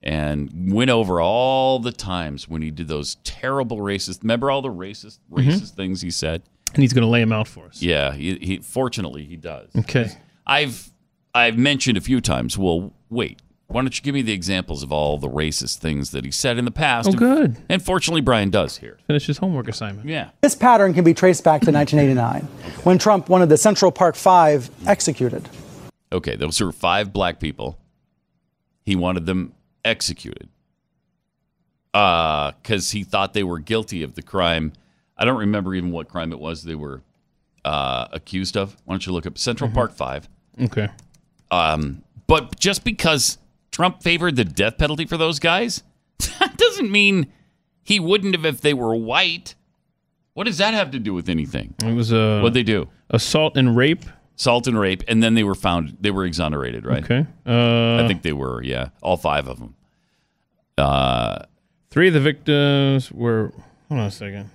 and 0.04 0.74
went 0.74 0.90
over 0.90 1.22
all 1.22 1.80
the 1.80 1.92
times 1.92 2.50
when 2.50 2.62
he 2.62 2.72
did 2.72 2.88
those 2.88 3.16
terrible 3.24 3.78
racist. 3.78 4.24
Remember 4.24 4.50
all 4.50 4.62
the 4.62 4.70
racist 4.70 5.20
mm-hmm. 5.32 5.50
racist 5.50 5.72
things 5.72 6.02
he 6.02 6.12
said? 6.12 6.44
And 6.74 6.82
he's 6.82 6.94
going 6.94 7.04
to 7.04 7.10
lay 7.10 7.20
them 7.20 7.34
out 7.34 7.48
for 7.48 7.66
us. 7.66 7.82
Yeah, 7.82 8.14
he, 8.14 8.36
he 8.36 8.58
fortunately 8.58 9.26
he 9.26 9.36
does. 9.36 9.70
Okay. 9.76 10.10
I've 10.48 10.92
I've 11.36 11.58
mentioned 11.58 11.98
a 11.98 12.02
few 12.02 12.22
times. 12.22 12.58
Well, 12.58 12.94
wait, 13.10 13.42
Why 13.68 13.82
don't 13.82 13.98
you 13.98 14.04
give 14.04 14.14
me 14.14 14.22
the 14.22 14.34
examples 14.34 14.84
of 14.84 14.92
all 14.92 15.18
the 15.18 15.30
racist 15.30 15.78
things 15.78 16.12
that 16.12 16.26
he 16.26 16.32
said 16.32 16.58
in 16.58 16.66
the 16.66 16.72
past? 16.72 17.10
Oh, 17.10 17.14
good. 17.14 17.58
And 17.70 17.82
fortunately, 17.82 18.22
Brian 18.22 18.50
does 18.50 18.78
here. 18.78 18.98
Finish 19.08 19.28
his 19.28 19.38
homework 19.38 19.68
assignment. 19.70 20.10
Yeah. 20.10 20.32
This 20.42 20.56
pattern 20.56 20.94
can 20.94 21.04
be 21.04 21.14
traced 21.14 21.44
back 21.44 21.62
to 21.62 21.72
1989, 21.72 22.42
when 22.84 22.98
Trump 22.98 23.30
wanted 23.30 23.50
the 23.50 23.58
Central 23.58 23.92
Park 23.92 24.16
Five 24.16 24.70
executed. 24.88 25.48
Okay, 26.12 26.36
those 26.36 26.60
were 26.60 26.72
five 26.74 27.14
black 27.14 27.40
people. 27.40 27.78
He 28.84 28.96
wanted 28.96 29.26
them 29.26 29.54
executed 29.86 30.50
because 31.92 32.92
he 32.92 33.04
thought 33.04 33.34
they 33.34 33.44
were 33.44 33.60
guilty 33.60 34.04
of 34.04 34.16
the 34.16 34.22
crime. 34.22 34.74
I 35.18 35.26
don't 35.26 35.38
remember 35.38 35.76
even 35.76 35.92
what 35.92 36.08
crime 36.08 36.32
it 36.32 36.40
was 36.40 36.64
they 36.64 36.76
were 36.76 37.02
uh, 37.66 38.08
accused 38.12 38.58
of. 38.58 38.76
Why 38.86 38.94
don't 38.94 39.06
you 39.06 39.14
look 39.14 39.26
up 39.26 39.38
Central 39.38 39.70
Park 39.70 39.94
Five? 39.94 40.30
Okay. 40.62 40.88
Um, 41.52 42.04
but 42.28 42.58
just 42.60 42.84
because 42.84 43.38
Trump 43.72 44.02
favored 44.02 44.36
the 44.36 44.46
death 44.46 44.78
penalty 44.78 45.06
for 45.06 45.18
those 45.18 45.40
guys, 45.40 45.84
that 46.40 46.58
doesn't 46.58 46.92
mean 46.92 47.32
he 47.84 48.00
wouldn't 48.00 48.36
have 48.36 48.46
if 48.46 48.62
they 48.62 48.74
were 48.74 48.96
white. 48.96 49.56
What 50.34 50.46
does 50.46 50.60
that 50.60 50.74
have 50.74 50.92
to 50.92 51.00
do 51.00 51.14
with 51.14 51.28
anything? 51.28 51.74
It 51.84 51.94
was 51.94 52.12
a 52.14 52.40
What'd 52.40 52.54
they 52.54 52.64
do? 52.64 52.88
assault 53.10 53.58
and 53.58 53.76
rape. 53.76 54.06
Assault 54.42 54.66
and 54.66 54.80
rape, 54.80 55.04
and 55.08 55.22
then 55.22 55.36
they 55.36 55.44
were 55.44 55.54
found. 55.54 55.98
They 56.02 56.10
were 56.10 56.26
exonerated, 56.26 56.84
right? 56.84 57.04
Okay. 57.04 57.28
Uh, 57.46 58.04
I 58.04 58.08
think 58.08 58.24
they 58.24 58.34
were. 58.34 58.64
Yeah, 58.64 58.90
all 59.04 59.16
five 59.16 59.48
of 59.48 59.60
them. 59.60 59.76
Uh, 60.80 61.44
three 61.92 62.08
of 62.08 62.16
the 62.16 62.20
victims 62.20 63.12
were. 63.12 63.52
Hold 63.88 64.02
on 64.02 64.08
a 64.08 64.12
second. 64.12 64.50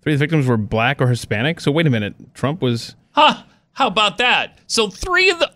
Three 0.00 0.14
of 0.14 0.18
the 0.18 0.22
victims 0.22 0.46
were 0.46 0.56
black 0.56 1.02
or 1.02 1.08
Hispanic. 1.08 1.60
So 1.60 1.70
wait 1.70 1.86
a 1.86 1.90
minute. 1.90 2.14
Trump 2.32 2.62
was, 2.62 2.96
huh? 3.10 3.42
How 3.72 3.88
about 3.88 4.16
that? 4.16 4.58
So 4.68 4.88
three 4.88 5.28
of 5.28 5.38
the. 5.38 5.50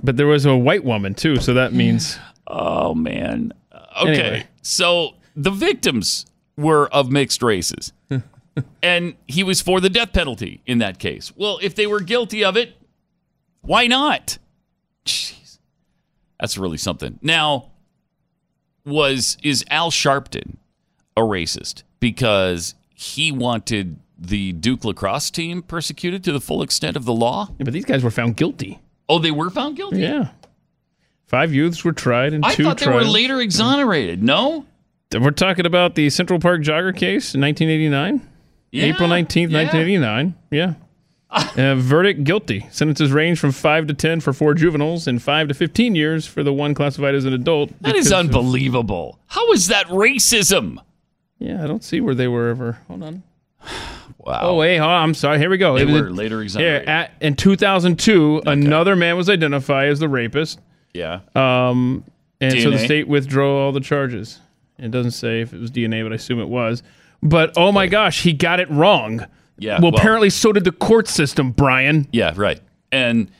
but 0.00 0.16
there 0.16 0.28
was 0.28 0.46
a 0.46 0.56
white 0.56 0.84
woman 0.84 1.12
too. 1.12 1.40
So 1.40 1.54
that 1.54 1.72
means 1.72 2.20
Oh 2.46 2.94
man. 2.94 3.52
Okay. 4.00 4.10
Anyway. 4.10 4.46
So 4.62 5.14
the 5.34 5.50
victims 5.50 6.24
were 6.56 6.86
of 6.94 7.10
mixed 7.10 7.42
races. 7.42 7.92
and 8.82 9.14
he 9.26 9.42
was 9.42 9.60
for 9.60 9.80
the 9.80 9.90
death 9.90 10.12
penalty 10.12 10.60
in 10.66 10.78
that 10.78 11.00
case. 11.00 11.32
Well, 11.34 11.58
if 11.62 11.74
they 11.74 11.88
were 11.88 11.98
guilty 11.98 12.44
of 12.44 12.56
it, 12.56 12.76
why 13.64 13.86
not? 13.86 14.38
Jeez. 15.04 15.58
That's 16.40 16.58
really 16.58 16.78
something. 16.78 17.18
Now, 17.22 17.70
was 18.84 19.36
is 19.42 19.64
Al 19.70 19.90
Sharpton 19.90 20.56
a 21.16 21.20
racist 21.20 21.82
because 22.00 22.74
he 22.94 23.32
wanted 23.32 23.98
the 24.18 24.52
Duke 24.52 24.84
lacrosse 24.84 25.30
team 25.30 25.62
persecuted 25.62 26.22
to 26.24 26.32
the 26.32 26.40
full 26.40 26.62
extent 26.62 26.96
of 26.96 27.04
the 27.04 27.12
law? 27.12 27.48
Yeah, 27.58 27.64
but 27.64 27.72
these 27.72 27.84
guys 27.84 28.02
were 28.04 28.10
found 28.10 28.36
guilty. 28.36 28.80
Oh, 29.08 29.18
they 29.18 29.30
were 29.30 29.50
found 29.50 29.76
guilty? 29.76 30.00
Yeah. 30.00 30.30
Five 31.26 31.52
youths 31.54 31.84
were 31.84 31.92
tried 31.92 32.32
and 32.32 32.44
I 32.44 32.54
two 32.54 32.64
thought 32.64 32.78
they 32.78 32.86
trials. 32.86 33.04
were 33.06 33.10
later 33.10 33.40
exonerated. 33.40 34.22
No? 34.22 34.66
We're 35.12 35.30
talking 35.30 35.64
about 35.66 35.94
the 35.94 36.10
Central 36.10 36.40
Park 36.40 36.62
jogger 36.62 36.94
case 36.94 37.34
in 37.34 37.40
1989. 37.40 38.28
Yeah, 38.72 38.84
April 38.86 39.08
19th, 39.08 39.50
yeah. 39.50 39.62
1989. 39.62 40.34
Yeah. 40.50 40.74
Uh, 41.56 41.74
verdict 41.76 42.24
guilty. 42.24 42.66
Sentences 42.70 43.12
range 43.12 43.38
from 43.38 43.52
5 43.52 43.86
to 43.88 43.94
10 43.94 44.20
for 44.20 44.32
four 44.32 44.54
juveniles 44.54 45.06
and 45.06 45.22
5 45.22 45.48
to 45.48 45.54
15 45.54 45.94
years 45.94 46.26
for 46.26 46.42
the 46.42 46.52
one 46.52 46.74
classified 46.74 47.14
as 47.14 47.24
an 47.24 47.32
adult. 47.32 47.70
That 47.80 47.94
is 47.96 48.06
because 48.08 48.12
of- 48.12 48.18
unbelievable. 48.36 49.18
How 49.26 49.52
is 49.52 49.68
that 49.68 49.86
racism? 49.86 50.78
yeah, 51.38 51.62
I 51.62 51.66
don't 51.66 51.84
see 51.84 52.00
where 52.00 52.14
they 52.14 52.26
were 52.28 52.48
ever. 52.48 52.78
Hold 52.88 53.02
on. 53.02 53.22
Wow. 54.18 54.38
Oh, 54.42 54.56
wait. 54.56 54.78
Oh, 54.78 54.86
I'm 54.88 55.12
sorry. 55.12 55.38
Here 55.38 55.50
we 55.50 55.58
go. 55.58 55.74
They 55.76 55.82
It 55.82 55.86
was- 55.90 56.00
were 56.02 56.10
later 56.10 56.36
Here, 56.36 56.42
exonerated. 56.44 56.88
at, 56.88 57.12
in 57.20 57.34
2002, 57.36 58.42
another 58.46 58.96
man 58.96 59.18
was 59.18 59.28
identified 59.28 59.88
as 59.90 59.98
the 60.00 60.08
rapist. 60.08 60.60
yeah. 60.94 61.20
Um, 61.34 62.04
and 62.40 62.58
so 62.62 62.70
the 62.70 62.78
state 62.78 63.06
withdrew 63.06 63.54
all 63.58 63.70
the 63.72 63.80
charges. 63.80 64.40
It 64.78 64.90
doesn't 64.90 65.10
say 65.12 65.42
if 65.42 65.52
it 65.52 65.60
was 65.60 65.70
DNA, 65.70 66.02
but 66.04 66.12
I 66.12 66.14
assume 66.14 66.40
it 66.40 66.48
was. 66.48 66.82
But 67.22 67.52
oh 67.56 67.70
my 67.70 67.86
gosh, 67.86 68.22
he 68.22 68.32
got 68.32 68.60
it 68.60 68.70
wrong. 68.70 69.26
Yeah, 69.58 69.80
Well, 69.80 69.90
well- 69.92 70.00
apparently 70.00 70.30
so 70.30 70.52
did 70.52 70.64
the 70.64 70.72
court 70.72 71.08
system, 71.08 71.52
Brian. 71.52 72.06
yeah, 72.12 72.32
right. 72.36 72.60
And 72.92 73.30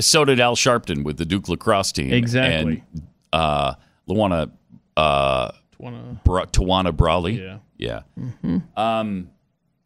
so 0.00 0.24
did 0.24 0.40
Al 0.40 0.56
Sharpton 0.56 1.04
with 1.04 1.16
the 1.18 1.24
Duke 1.24 1.48
lacrosse 1.48 1.92
team. 1.92 2.12
Exactly. 2.12 2.82
And 2.92 3.02
uh, 3.32 3.74
Luana, 4.08 4.50
uh, 4.96 5.50
Wanna- 5.78 6.20
Bra- 6.24 6.46
Tawana 6.46 6.96
Brawley. 6.96 7.40
Yeah. 7.42 7.58
Yeah. 7.78 8.02
Mm-hmm. 8.18 8.58
Um, 8.78 9.30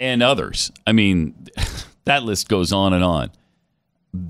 and 0.00 0.22
others. 0.22 0.70
I 0.86 0.92
mean, 0.92 1.34
that 2.04 2.22
list 2.22 2.48
goes 2.48 2.72
on 2.72 2.92
and 2.92 3.02
on. 3.04 3.30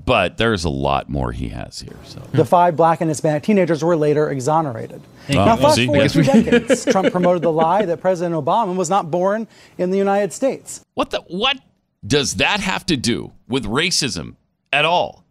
But 0.05 0.37
there's 0.37 0.65
a 0.65 0.69
lot 0.69 1.09
more 1.09 1.31
he 1.31 1.49
has 1.49 1.79
here. 1.79 1.95
So 2.03 2.19
The 2.31 2.45
five 2.45 2.75
black 2.75 2.99
and 3.01 3.09
Hispanic 3.09 3.43
teenagers 3.43 3.83
were 3.83 3.95
later 3.95 4.29
exonerated. 4.29 5.01
you. 5.27 5.35
Now, 5.35 5.55
fast 5.55 5.75
See, 5.75 5.85
forward 5.85 6.09
two 6.09 6.23
decades, 6.23 6.85
Trump 6.91 7.11
promoted 7.11 7.41
the 7.41 7.51
lie 7.51 7.85
that 7.85 8.01
President 8.01 8.35
Obama 8.35 8.75
was 8.75 8.89
not 8.89 9.09
born 9.11 9.47
in 9.77 9.91
the 9.91 9.97
United 9.97 10.33
States. 10.33 10.83
What 10.93 11.11
the 11.11 11.21
what 11.27 11.57
does 12.05 12.35
that 12.35 12.59
have 12.59 12.85
to 12.87 12.97
do 12.97 13.31
with 13.47 13.65
racism 13.65 14.35
at 14.73 14.85
all? 14.85 15.23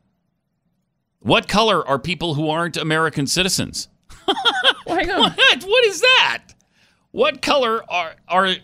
What 1.20 1.48
color 1.48 1.86
are 1.86 1.98
people 1.98 2.34
who 2.34 2.48
aren't 2.48 2.76
American 2.76 3.26
citizens? 3.26 3.88
Well, 4.86 4.96
hang 4.96 5.10
on. 5.10 5.32
What? 5.32 5.62
What 5.64 5.84
is 5.84 6.00
that? 6.00 6.42
What 7.10 7.42
color 7.42 7.82
are 7.90 8.14
are 8.28 8.54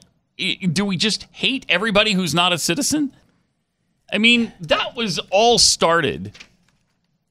do 0.73 0.85
we 0.85 0.97
just 0.97 1.27
hate 1.33 1.67
everybody 1.69 2.13
who's 2.13 2.35
not 2.35 2.53
a 2.53 2.59
citizen? 2.59 3.13
I 4.13 4.19
mean, 4.19 4.53
that 4.61 4.95
was 4.95 5.19
all 5.31 5.59
started 5.59 6.33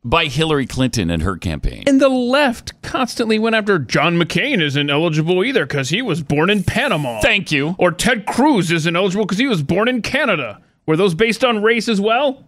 by 0.04 0.26
Hillary 0.26 0.66
Clinton 0.66 1.12
and 1.12 1.22
her 1.22 1.38
campaign. 1.38 1.84
And 1.86 2.02
the 2.02 2.10
left 2.10 2.82
constantly 2.82 3.38
went 3.38 3.56
after 3.56 3.78
John 3.78 4.18
McCain 4.18 4.62
isn't 4.62 4.90
eligible 4.90 5.44
either 5.44 5.66
because 5.66 5.90
he 5.90 6.02
was 6.02 6.24
born 6.24 6.50
in 6.50 6.64
Panama. 6.64 7.22
Thank 7.22 7.52
you. 7.52 7.76
Or 7.78 7.92
Ted 7.92 8.26
Cruz 8.26 8.72
isn't 8.72 8.96
eligible 8.96 9.26
because 9.26 9.38
he 9.38 9.48
was 9.48 9.62
born 9.62 9.88
in 9.88 10.02
Canada. 10.02 10.62
Were 10.88 10.98
those 10.98 11.14
based 11.14 11.44
on 11.44 11.62
race 11.62 11.88
as 11.88 12.02
well? 12.02 12.46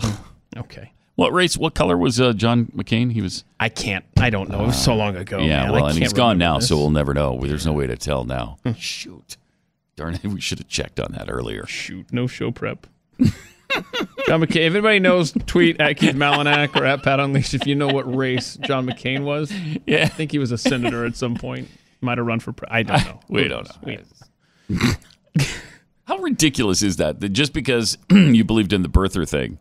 okay. 0.56 0.92
What 1.16 1.32
race? 1.32 1.58
What 1.58 1.74
color 1.74 1.96
was 1.98 2.20
uh, 2.20 2.32
John 2.32 2.66
McCain? 2.66 3.12
He 3.12 3.20
was. 3.20 3.44
I 3.60 3.68
can't. 3.68 4.04
I 4.16 4.30
don't 4.30 4.48
know. 4.48 4.62
It 4.62 4.66
was 4.68 4.82
so 4.82 4.94
long 4.94 5.16
ago. 5.16 5.40
yeah, 5.40 5.64
man. 5.64 5.72
Well, 5.72 5.86
and 5.88 5.98
he's 5.98 6.12
gone 6.12 6.38
now, 6.38 6.58
this. 6.58 6.68
so 6.68 6.76
we'll 6.76 6.90
never 6.90 7.12
know. 7.12 7.38
There's 7.38 7.66
no 7.66 7.72
way 7.72 7.86
to 7.86 7.96
tell 7.96 8.24
now. 8.24 8.56
Shoot. 8.76 9.36
Darn 9.94 10.14
it, 10.14 10.24
we 10.24 10.40
should 10.40 10.58
have 10.58 10.68
checked 10.68 10.98
on 10.98 11.12
that 11.12 11.30
earlier. 11.30 11.66
Shoot, 11.66 12.12
no 12.12 12.26
show 12.26 12.50
prep. 12.50 12.86
John 14.26 14.40
McCain. 14.40 14.66
If 14.66 14.72
anybody 14.74 14.98
knows, 14.98 15.32
tweet 15.46 15.80
at 15.80 15.96
Keith 15.96 16.14
Malinak 16.14 16.74
or 16.76 16.84
at 16.84 17.02
Pat 17.02 17.20
Unleashed 17.20 17.54
if 17.54 17.66
you 17.66 17.74
know 17.74 17.88
what 17.88 18.12
race 18.14 18.56
John 18.62 18.86
McCain 18.86 19.24
was. 19.24 19.52
Yeah. 19.86 20.02
I 20.04 20.08
think 20.08 20.30
he 20.32 20.38
was 20.38 20.52
a 20.52 20.58
senator 20.58 21.04
at 21.04 21.16
some 21.16 21.34
point. 21.34 21.68
Might 22.00 22.18
have 22.18 22.26
run 22.26 22.40
for. 22.40 22.52
Pre- 22.52 22.68
I 22.70 22.82
don't 22.82 23.04
know. 23.04 23.20
We 23.28 23.48
don't 23.48 23.68
know. 23.86 23.96
We- 24.68 24.78
How 26.04 26.18
ridiculous 26.18 26.82
is 26.82 26.96
that? 26.96 27.20
That 27.20 27.30
just 27.30 27.52
because 27.52 27.96
you 28.10 28.44
believed 28.44 28.72
in 28.72 28.82
the 28.82 28.88
birther 28.88 29.28
thing, 29.28 29.58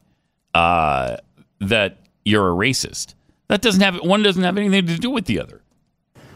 uh, 0.53 1.18
that 1.60 2.00
you're 2.25 2.48
a 2.50 2.53
racist. 2.53 3.13
That 3.48 3.62
doesn't 3.62 3.82
have 3.82 3.96
one 3.98 4.24
doesn't 4.24 4.44
have 4.44 4.58
anything 4.58 4.88
to 4.88 4.98
do 4.98 5.10
with 5.10 5.25
the 5.25 5.39
other. 5.39 5.62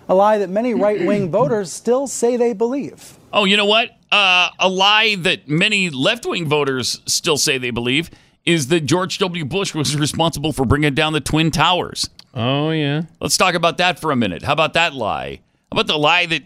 A 0.07 0.13
lie 0.13 0.37
that 0.37 0.49
many 0.49 0.73
right 0.75 1.03
wing 1.05 1.31
voters 1.31 1.71
still 1.71 2.05
say 2.05 2.37
they 2.37 2.53
believe. 2.53 3.17
Oh, 3.33 3.45
you 3.45 3.57
know 3.57 3.65
what? 3.65 3.89
Uh, 4.11 4.49
a 4.59 4.69
lie 4.69 5.15
that 5.15 5.47
many 5.47 5.89
left 5.89 6.25
wing 6.25 6.47
voters 6.47 7.01
still 7.05 7.37
say 7.37 7.57
they 7.57 7.71
believe 7.71 8.09
is 8.45 8.67
that 8.67 8.81
George 8.81 9.17
W. 9.17 9.43
Bush 9.43 9.73
was 9.73 9.95
responsible 9.97 10.53
for 10.53 10.65
bringing 10.65 10.93
down 10.93 11.13
the 11.13 11.19
Twin 11.21 11.51
Towers. 11.51 12.09
Oh 12.33 12.69
yeah. 12.71 13.03
Let's 13.19 13.37
talk 13.37 13.55
about 13.55 13.77
that 13.77 13.99
for 13.99 14.11
a 14.11 14.15
minute. 14.15 14.43
How 14.43 14.53
about 14.53 14.73
that 14.73 14.93
lie? 14.93 15.41
How 15.71 15.79
about 15.79 15.87
the 15.87 15.97
lie 15.97 16.25
that 16.27 16.43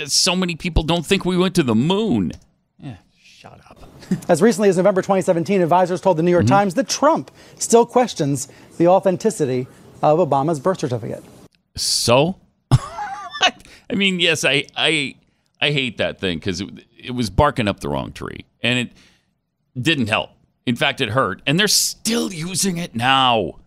uh, 0.00 0.06
so 0.06 0.34
many 0.34 0.56
people 0.56 0.82
don't 0.82 1.04
think 1.04 1.24
we 1.24 1.36
went 1.36 1.54
to 1.56 1.62
the 1.62 1.74
moon? 1.74 2.32
Yeah, 2.78 2.96
shut 3.22 3.60
up. 3.68 3.78
As 4.28 4.40
recently 4.42 4.68
as 4.68 4.76
November 4.76 5.00
2017, 5.00 5.60
advisors 5.62 6.00
told 6.00 6.16
the 6.16 6.22
New 6.22 6.30
York 6.30 6.46
Times 6.46 6.74
that 6.74 6.88
Trump 6.88 7.30
still 7.58 7.86
questions 7.86 8.48
the 8.78 8.86
authenticity 8.88 9.66
of 10.02 10.18
Obama's 10.18 10.60
birth 10.60 10.80
certificate. 10.80 11.24
So, 11.76 12.36
I 12.70 13.52
mean, 13.94 14.20
yes, 14.20 14.44
I 14.44 14.66
I 14.76 15.14
I 15.60 15.70
hate 15.70 15.98
that 15.98 16.18
thing 16.20 16.38
because 16.38 16.62
it, 17.02 17.12
was 17.12 17.30
barking 17.30 17.68
up 17.68 17.80
the 17.80 17.88
wrong 17.88 18.12
tree, 18.12 18.44
and 18.62 18.78
it 18.78 18.92
didn't 19.80 20.08
help. 20.08 20.30
In 20.66 20.76
fact, 20.76 21.00
it 21.00 21.10
hurt, 21.10 21.42
and 21.46 21.58
they're 21.58 21.68
still 21.68 22.32
using 22.32 22.76
it 22.76 22.94
now 22.94 23.58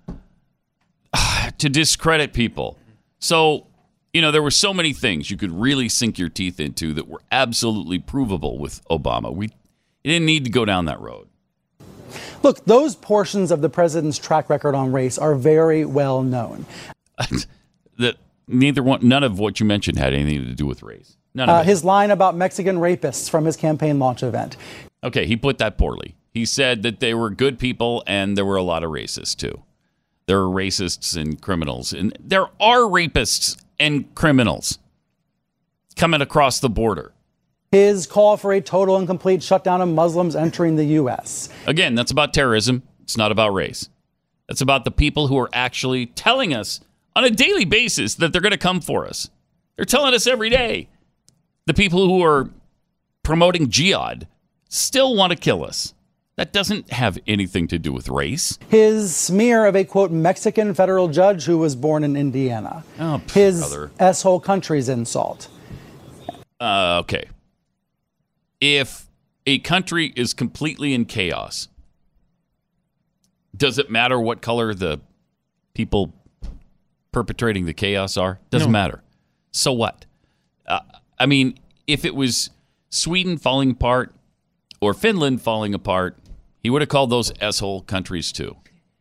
to 1.57 1.69
discredit 1.69 2.33
people. 2.33 2.77
So, 3.19 3.67
you 4.13 4.21
know, 4.21 4.31
there 4.31 4.43
were 4.43 4.51
so 4.51 4.73
many 4.73 4.93
things 4.93 5.29
you 5.29 5.37
could 5.37 5.51
really 5.51 5.89
sink 5.89 6.17
your 6.17 6.29
teeth 6.29 6.59
into 6.59 6.93
that 6.93 7.07
were 7.07 7.21
absolutely 7.31 7.99
provable 7.99 8.57
with 8.57 8.83
Obama. 8.85 9.33
We 9.33 9.51
didn't 10.03 10.25
need 10.25 10.45
to 10.45 10.51
go 10.51 10.65
down 10.65 10.85
that 10.85 10.99
road. 11.01 11.27
Look, 12.43 12.63
those 12.65 12.95
portions 12.95 13.51
of 13.51 13.61
the 13.61 13.69
president's 13.69 14.17
track 14.17 14.49
record 14.49 14.75
on 14.75 14.91
race 14.91 15.17
are 15.17 15.35
very 15.35 15.83
well 15.83 16.21
known. 16.21 16.65
that 17.97 18.17
neither 18.47 18.83
one, 18.83 19.07
none 19.07 19.23
of 19.23 19.39
what 19.39 19.59
you 19.59 19.65
mentioned 19.65 19.97
had 19.97 20.13
anything 20.13 20.45
to 20.45 20.53
do 20.53 20.65
with 20.65 20.83
race. 20.83 21.17
None 21.35 21.49
Uh, 21.49 21.63
his 21.63 21.83
line 21.83 22.09
about 22.11 22.35
Mexican 22.35 22.77
rapists 22.77 23.29
from 23.29 23.45
his 23.45 23.55
campaign 23.57 23.99
launch 23.99 24.23
event. 24.23 24.55
Okay, 25.03 25.25
he 25.27 25.35
put 25.35 25.57
that 25.59 25.77
poorly. 25.77 26.15
He 26.33 26.45
said 26.45 26.81
that 26.83 26.99
they 27.01 27.13
were 27.13 27.29
good 27.29 27.59
people 27.59 28.03
and 28.07 28.35
there 28.37 28.45
were 28.45 28.55
a 28.55 28.63
lot 28.63 28.83
of 28.83 28.89
racists 28.89 29.35
too. 29.35 29.61
There 30.27 30.39
are 30.39 30.47
racists 30.47 31.15
and 31.15 31.39
criminals, 31.39 31.93
and 31.93 32.17
there 32.19 32.47
are 32.59 32.79
rapists 32.79 33.57
and 33.79 34.13
criminals 34.15 34.79
coming 35.95 36.19
across 36.21 36.59
the 36.59 36.69
border. 36.69 37.13
His 37.71 38.07
call 38.07 38.35
for 38.37 38.51
a 38.53 38.59
total 38.61 38.97
and 38.97 39.05
complete 39.05 39.43
shutdown 39.43 39.81
of 39.81 39.89
Muslims 39.89 40.35
entering 40.35 40.77
the 40.77 40.85
U.S. 40.85 41.49
Again, 41.67 41.93
that's 41.93 42.09
about 42.11 42.33
terrorism. 42.33 42.81
It's 43.03 43.17
not 43.17 43.31
about 43.31 43.49
race. 43.53 43.89
That's 44.47 44.61
about 44.61 44.83
the 44.83 44.91
people 44.91 45.27
who 45.27 45.37
are 45.37 45.49
actually 45.53 46.07
telling 46.07 46.53
us 46.55 46.79
on 47.15 47.23
a 47.23 47.29
daily 47.29 47.65
basis 47.65 48.15
that 48.15 48.31
they're 48.31 48.41
going 48.41 48.51
to 48.51 48.57
come 48.57 48.81
for 48.81 49.05
us. 49.05 49.29
They're 49.75 49.85
telling 49.85 50.13
us 50.15 50.25
every 50.25 50.49
day. 50.49 50.87
The 51.65 51.73
people 51.73 52.07
who 52.07 52.23
are 52.23 52.49
promoting 53.23 53.69
jihad 53.69 54.27
still 54.69 55.15
want 55.15 55.31
to 55.31 55.37
kill 55.37 55.63
us. 55.65 55.93
That 56.35 56.51
doesn't 56.51 56.91
have 56.91 57.17
anything 57.27 57.67
to 57.69 57.79
do 57.79 57.93
with 57.93 58.09
race. 58.09 58.59
His 58.69 59.15
smear 59.15 59.65
of 59.65 59.75
a 59.75 59.85
quote 59.85 60.11
Mexican 60.11 60.73
federal 60.73 61.07
judge 61.07 61.45
who 61.45 61.57
was 61.57 61.75
born 61.75 62.03
in 62.03 62.15
Indiana. 62.17 62.83
Oh, 62.99 63.21
His 63.33 63.59
brother. 63.59 63.91
s-hole 63.99 64.41
country's 64.41 64.89
insult. 64.89 65.47
Uh, 66.59 66.97
okay. 66.99 67.29
If 68.59 69.07
a 69.45 69.59
country 69.59 70.11
is 70.17 70.33
completely 70.33 70.93
in 70.93 71.05
chaos, 71.05 71.69
does 73.55 73.77
it 73.79 73.89
matter 73.89 74.19
what 74.19 74.41
color 74.41 74.73
the 74.73 74.99
people 75.73 76.13
perpetrating 77.13 77.65
the 77.65 77.73
chaos 77.73 78.17
are? 78.17 78.39
Doesn't 78.49 78.67
No. 78.69 78.73
matter. 78.73 79.03
So 79.51 79.71
what? 79.71 80.05
I 81.19 81.25
mean, 81.25 81.57
if 81.87 82.05
it 82.05 82.15
was 82.15 82.49
Sweden 82.89 83.37
falling 83.37 83.71
apart 83.71 84.13
or 84.81 84.93
Finland 84.93 85.41
falling 85.41 85.73
apart, 85.73 86.17
he 86.61 86.69
would 86.69 86.81
have 86.81 86.89
called 86.89 87.09
those 87.09 87.31
s-hole 87.39 87.81
countries 87.81 88.31
too. 88.31 88.55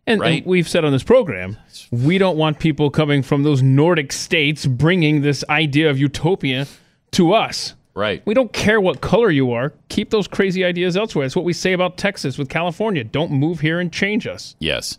And, 0.06 0.22
and 0.22 0.44
we've 0.44 0.68
said 0.68 0.84
on 0.84 0.92
this 0.92 1.02
program, 1.02 1.56
we 1.90 2.18
don't 2.18 2.36
want 2.36 2.58
people 2.58 2.90
coming 2.90 3.22
from 3.22 3.42
those 3.42 3.62
Nordic 3.62 4.12
states 4.12 4.66
bringing 4.66 5.22
this 5.22 5.42
idea 5.48 5.88
of 5.88 5.98
utopia 5.98 6.66
to 7.12 7.32
us. 7.32 7.74
Right. 7.94 8.22
We 8.26 8.34
don't 8.34 8.52
care 8.52 8.80
what 8.80 9.00
color 9.00 9.30
you 9.30 9.52
are. 9.52 9.72
Keep 9.88 10.10
those 10.10 10.28
crazy 10.28 10.64
ideas 10.64 10.96
elsewhere. 10.96 11.24
That's 11.24 11.36
what 11.36 11.44
we 11.44 11.52
say 11.52 11.72
about 11.72 11.96
Texas 11.96 12.36
with 12.36 12.48
California. 12.48 13.04
Don't 13.04 13.30
move 13.30 13.60
here 13.60 13.80
and 13.80 13.90
change 13.92 14.26
us. 14.26 14.56
Yes. 14.58 14.98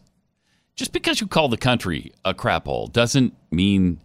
Just 0.76 0.92
because 0.92 1.22
you 1.22 1.28
call 1.28 1.50
the 1.50 1.58
country 1.58 2.14
a 2.24 2.34
crap 2.34 2.66
hole 2.66 2.88
doesn't 2.88 3.36
mean 3.52 4.02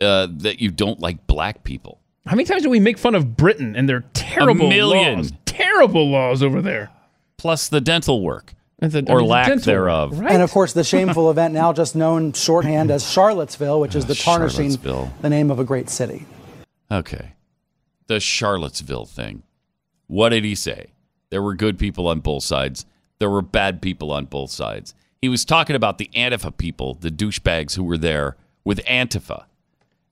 uh, 0.00 0.26
that 0.30 0.60
you 0.60 0.70
don't 0.70 1.00
like 1.00 1.26
black 1.26 1.64
people. 1.64 2.00
How 2.26 2.36
many 2.36 2.44
times 2.46 2.62
do 2.62 2.70
we 2.70 2.80
make 2.80 2.96
fun 2.98 3.14
of 3.14 3.36
Britain 3.36 3.76
and 3.76 3.88
their 3.88 4.00
terrible 4.14 4.68
million. 4.68 5.18
laws? 5.18 5.32
Terrible 5.44 6.08
laws 6.10 6.42
over 6.42 6.62
there. 6.62 6.90
Plus 7.36 7.68
the 7.68 7.80
dental 7.80 8.22
work 8.22 8.54
And 8.78 8.90
the- 8.92 9.04
or 9.10 9.18
I 9.18 9.20
mean, 9.20 9.28
lack 9.28 9.48
dental, 9.48 9.64
thereof. 9.72 10.18
Right? 10.18 10.32
And 10.32 10.42
of 10.42 10.50
course, 10.50 10.72
the 10.72 10.84
shameful 10.84 11.30
event 11.30 11.52
now 11.52 11.72
just 11.72 11.94
known 11.94 12.32
shorthand 12.32 12.90
as 12.90 13.10
Charlottesville, 13.10 13.78
which 13.80 13.94
is 13.94 14.06
the 14.06 14.14
tarnishing 14.14 14.70
the 14.70 15.28
name 15.28 15.50
of 15.50 15.58
a 15.58 15.64
great 15.64 15.90
city. 15.90 16.26
Okay. 16.90 17.32
The 18.06 18.20
Charlottesville 18.20 19.04
thing. 19.06 19.42
What 20.06 20.30
did 20.30 20.44
he 20.44 20.54
say? 20.54 20.88
There 21.30 21.42
were 21.42 21.54
good 21.54 21.78
people 21.78 22.06
on 22.08 22.20
both 22.20 22.42
sides. 22.44 22.86
There 23.18 23.30
were 23.30 23.42
bad 23.42 23.82
people 23.82 24.10
on 24.12 24.26
both 24.26 24.50
sides. 24.50 24.94
He 25.20 25.28
was 25.28 25.44
talking 25.44 25.76
about 25.76 25.98
the 25.98 26.10
Antifa 26.14 26.56
people, 26.56 26.94
the 26.94 27.10
douchebags 27.10 27.76
who 27.76 27.84
were 27.84 27.96
there 27.98 28.36
with 28.64 28.84
Antifa. 28.84 29.44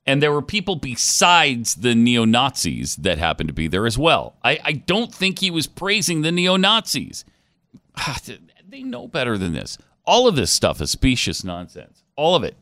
And 0.07 0.21
there 0.23 0.33
were 0.33 0.43
people 0.43 0.75
besides 0.77 1.77
the 1.77 1.95
neo 1.95 2.25
Nazis 2.25 2.97
that 2.97 3.19
happened 3.19 3.49
to 3.49 3.53
be 3.53 3.69
there 3.69 3.87
as 3.87 3.97
well. 3.97 4.35
I, 4.43 4.59
I 4.65 4.73
don't 4.73 5.15
think 5.15 5.39
he 5.39 5.51
was 5.51 5.67
praising 5.69 6.23
the 6.23 6.33
neo 6.33 6.57
Nazis. 6.57 7.25
They 8.69 8.83
know 8.83 9.07
better 9.07 9.37
than 9.39 9.53
this. 9.53 9.79
All 10.05 10.27
of 10.27 10.35
this 10.35 10.51
stuff 10.51 10.81
is 10.81 10.91
specious 10.91 11.45
nonsense. 11.45 12.03
All 12.17 12.35
of 12.35 12.43
it. 12.43 12.57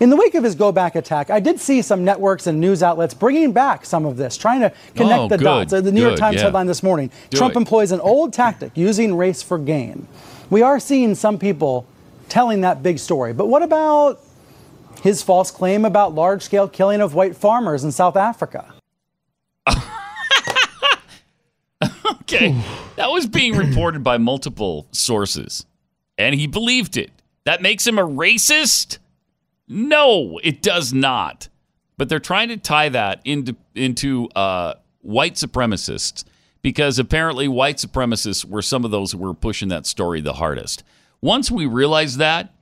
In 0.00 0.10
the 0.10 0.16
wake 0.16 0.34
of 0.34 0.42
his 0.42 0.56
go 0.56 0.72
back 0.72 0.96
attack, 0.96 1.30
I 1.30 1.38
did 1.38 1.60
see 1.60 1.80
some 1.82 2.04
networks 2.04 2.46
and 2.48 2.58
news 2.60 2.82
outlets 2.82 3.14
bringing 3.14 3.52
back 3.52 3.86
some 3.86 4.04
of 4.04 4.16
this, 4.16 4.36
trying 4.36 4.60
to 4.62 4.72
connect 4.96 5.20
Oh, 5.20 5.28
the 5.28 5.38
good, 5.38 5.44
dots. 5.44 5.72
Uh, 5.72 5.80
The 5.80 5.92
New 5.92 6.00
York 6.00 6.16
Times 6.18 6.36
yeah. 6.36 6.42
headline 6.44 6.66
this 6.66 6.82
morning 6.82 7.10
Do 7.30 7.36
Trump 7.36 7.54
it. 7.54 7.58
employs 7.58 7.92
an 7.92 8.00
old 8.00 8.32
tactic, 8.32 8.72
using 8.74 9.14
race 9.16 9.42
for 9.42 9.58
gain. 9.58 10.08
We 10.50 10.62
are 10.62 10.80
seeing 10.80 11.14
some 11.14 11.38
people 11.38 11.86
telling 12.28 12.62
that 12.62 12.82
big 12.82 12.98
story. 12.98 13.32
But 13.32 13.46
what 13.46 13.62
about 13.62 14.20
his 15.02 15.22
false 15.22 15.50
claim 15.50 15.84
about 15.84 16.14
large 16.14 16.42
scale 16.42 16.68
killing 16.68 17.00
of 17.00 17.14
white 17.14 17.36
farmers 17.36 17.84
in 17.84 17.92
South 17.92 18.16
Africa? 18.16 18.72
Okay. 22.22 22.58
that 22.96 23.10
was 23.10 23.26
being 23.26 23.56
reported 23.56 24.02
by 24.02 24.16
multiple 24.16 24.86
sources, 24.92 25.66
and 26.16 26.34
he 26.34 26.46
believed 26.46 26.96
it. 26.96 27.10
That 27.44 27.60
makes 27.60 27.86
him 27.86 27.98
a 27.98 28.06
racist? 28.06 28.98
No, 29.68 30.40
it 30.42 30.62
does 30.62 30.92
not. 30.92 31.48
But 31.98 32.08
they're 32.08 32.20
trying 32.20 32.48
to 32.48 32.56
tie 32.56 32.88
that 32.90 33.20
into 33.24 33.56
into 33.74 34.28
uh, 34.34 34.74
white 35.02 35.34
supremacists 35.34 36.24
because 36.62 36.98
apparently 36.98 37.48
white 37.48 37.76
supremacists 37.76 38.44
were 38.44 38.62
some 38.62 38.84
of 38.84 38.90
those 38.90 39.12
who 39.12 39.18
were 39.18 39.34
pushing 39.34 39.68
that 39.68 39.84
story 39.86 40.20
the 40.20 40.34
hardest. 40.34 40.82
Once 41.20 41.50
we 41.50 41.66
realized 41.66 42.18
that 42.18 42.54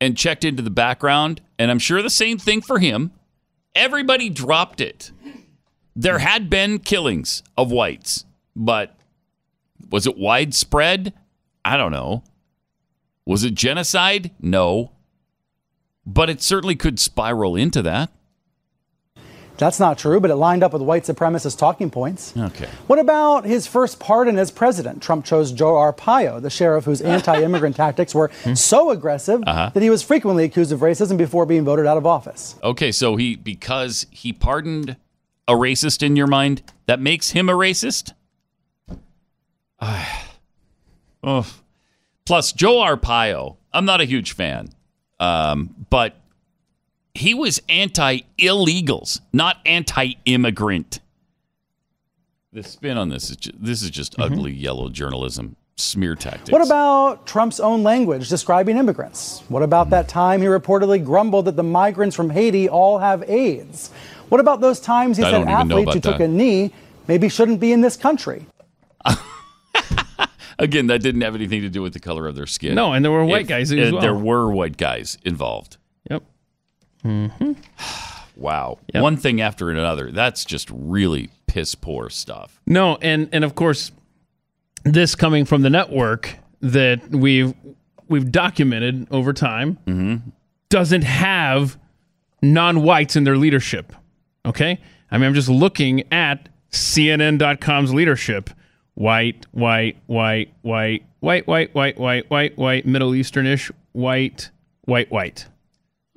and 0.00 0.16
checked 0.16 0.44
into 0.44 0.62
the 0.62 0.70
background, 0.70 1.40
and 1.58 1.70
I'm 1.70 1.78
sure 1.78 2.02
the 2.02 2.10
same 2.10 2.38
thing 2.38 2.60
for 2.60 2.78
him, 2.78 3.12
everybody 3.74 4.30
dropped 4.30 4.80
it. 4.80 5.10
There 5.96 6.18
had 6.18 6.48
been 6.48 6.78
killings 6.78 7.42
of 7.56 7.72
whites, 7.72 8.24
but 8.54 8.96
was 9.90 10.06
it 10.06 10.16
widespread? 10.16 11.12
I 11.64 11.76
don't 11.76 11.92
know. 11.92 12.22
Was 13.26 13.44
it 13.44 13.54
genocide? 13.54 14.30
No. 14.40 14.92
But 16.06 16.30
it 16.30 16.40
certainly 16.40 16.76
could 16.76 16.98
spiral 16.98 17.56
into 17.56 17.82
that. 17.82 18.10
That's 19.58 19.78
not 19.80 19.98
true, 19.98 20.20
but 20.20 20.30
it 20.30 20.36
lined 20.36 20.62
up 20.62 20.72
with 20.72 20.82
white 20.82 21.02
supremacist 21.02 21.58
talking 21.58 21.90
points. 21.90 22.32
Okay. 22.36 22.68
What 22.86 22.98
about 22.98 23.44
his 23.44 23.66
first 23.66 23.98
pardon 24.00 24.38
as 24.38 24.50
president? 24.50 25.02
Trump 25.02 25.24
chose 25.24 25.50
Joe 25.52 25.74
Arpaio, 25.74 26.40
the 26.40 26.48
sheriff 26.50 26.84
whose 26.84 27.00
anti 27.16 27.42
immigrant 27.42 27.76
tactics 27.76 28.14
were 28.14 28.30
so 28.54 28.90
aggressive 28.90 29.42
Uh-huh. 29.46 29.70
that 29.74 29.82
he 29.82 29.90
was 29.90 30.02
frequently 30.02 30.44
accused 30.44 30.72
of 30.72 30.80
racism 30.80 31.16
before 31.18 31.44
being 31.44 31.64
voted 31.64 31.86
out 31.86 31.96
of 31.96 32.06
office. 32.06 32.54
Okay, 32.62 32.92
so 32.92 33.16
he 33.16 33.36
because 33.36 34.06
he 34.10 34.32
pardoned 34.32 34.96
a 35.48 35.52
racist 35.54 36.02
in 36.02 36.14
your 36.14 36.26
mind, 36.26 36.62
that 36.86 37.00
makes 37.00 37.30
him 37.30 37.48
a 37.48 37.52
racist? 37.54 38.12
oh. 41.22 41.46
Plus, 42.24 42.52
Joe 42.52 42.76
Arpaio, 42.76 43.56
I'm 43.72 43.84
not 43.86 44.00
a 44.00 44.04
huge 44.04 44.32
fan, 44.32 44.68
um, 45.18 45.74
but 45.90 46.14
he 47.18 47.34
was 47.34 47.60
anti 47.68 48.20
illegals, 48.38 49.20
not 49.32 49.58
anti 49.66 50.12
immigrant. 50.24 51.00
The 52.52 52.62
spin 52.62 52.96
on 52.96 53.08
this 53.10 53.30
is 53.30 53.36
just, 53.36 53.62
this 53.62 53.82
is 53.82 53.90
just 53.90 54.12
mm-hmm. 54.12 54.32
ugly 54.32 54.52
yellow 54.52 54.88
journalism 54.88 55.56
smear 55.76 56.14
tactics. 56.14 56.50
What 56.50 56.64
about 56.64 57.26
Trump's 57.26 57.60
own 57.60 57.82
language 57.82 58.28
describing 58.28 58.76
immigrants? 58.76 59.42
What 59.48 59.62
about 59.62 59.90
that 59.90 60.08
time 60.08 60.40
he 60.40 60.46
reportedly 60.48 61.04
grumbled 61.04 61.44
that 61.44 61.56
the 61.56 61.62
migrants 61.62 62.16
from 62.16 62.30
Haiti 62.30 62.68
all 62.68 62.98
have 62.98 63.28
AIDS? 63.28 63.90
What 64.28 64.40
about 64.40 64.60
those 64.60 64.80
times 64.80 65.16
he 65.16 65.22
I 65.22 65.30
said 65.30 65.44
don't 65.44 65.48
even 65.48 65.68
know 65.68 65.78
athletes 65.78 65.92
who 65.94 65.98
about 65.98 66.12
took 66.12 66.20
a 66.20 66.28
knee 66.28 66.72
maybe 67.06 67.28
shouldn't 67.28 67.60
be 67.60 67.72
in 67.72 67.80
this 67.80 67.96
country? 67.96 68.46
Again, 70.58 70.88
that 70.88 71.02
didn't 71.02 71.20
have 71.20 71.36
anything 71.36 71.62
to 71.62 71.68
do 71.68 71.82
with 71.82 71.92
the 71.92 72.00
color 72.00 72.26
of 72.26 72.34
their 72.34 72.46
skin. 72.46 72.74
No, 72.74 72.92
and 72.92 73.04
there 73.04 73.12
were 73.12 73.24
white 73.24 73.42
If- 73.42 73.48
guys 73.48 73.72
as 73.72 73.92
well. 73.92 74.00
There 74.00 74.14
were 74.14 74.50
white 74.50 74.76
guys 74.76 75.16
involved. 75.24 75.76
Yep. 77.04 77.12
Mm-hmm. 77.12 77.52
Wow. 78.38 78.78
Yep. 78.94 79.02
One 79.02 79.16
thing 79.16 79.40
after 79.40 79.68
another. 79.68 80.12
That's 80.12 80.44
just 80.44 80.70
really 80.70 81.28
piss 81.48 81.74
poor 81.74 82.08
stuff. 82.08 82.60
No, 82.66 82.96
and 83.02 83.28
and 83.32 83.42
of 83.42 83.56
course, 83.56 83.90
this 84.84 85.16
coming 85.16 85.44
from 85.44 85.62
the 85.62 85.70
network 85.70 86.36
that 86.60 87.10
we've 87.10 87.52
we've 88.08 88.30
documented 88.30 89.08
over 89.10 89.32
time 89.32 89.78
mm-hmm. 89.86 90.30
doesn't 90.68 91.02
have 91.02 91.76
non-whites 92.40 93.16
in 93.16 93.24
their 93.24 93.36
leadership. 93.36 93.92
Okay, 94.46 94.78
I 95.10 95.18
mean 95.18 95.26
I'm 95.26 95.34
just 95.34 95.48
looking 95.48 96.04
at 96.12 96.48
CNN.com's 96.70 97.92
leadership: 97.92 98.50
white, 98.94 99.46
white, 99.50 99.96
white, 100.06 100.54
white, 100.62 101.02
white, 101.18 101.46
white, 101.48 101.74
white, 101.74 101.98
white, 101.98 102.30
white, 102.30 102.56
white, 102.56 102.86
Middle 102.86 103.10
Easternish, 103.10 103.72
white, 103.92 104.50
white, 104.82 105.10
white. 105.10 105.46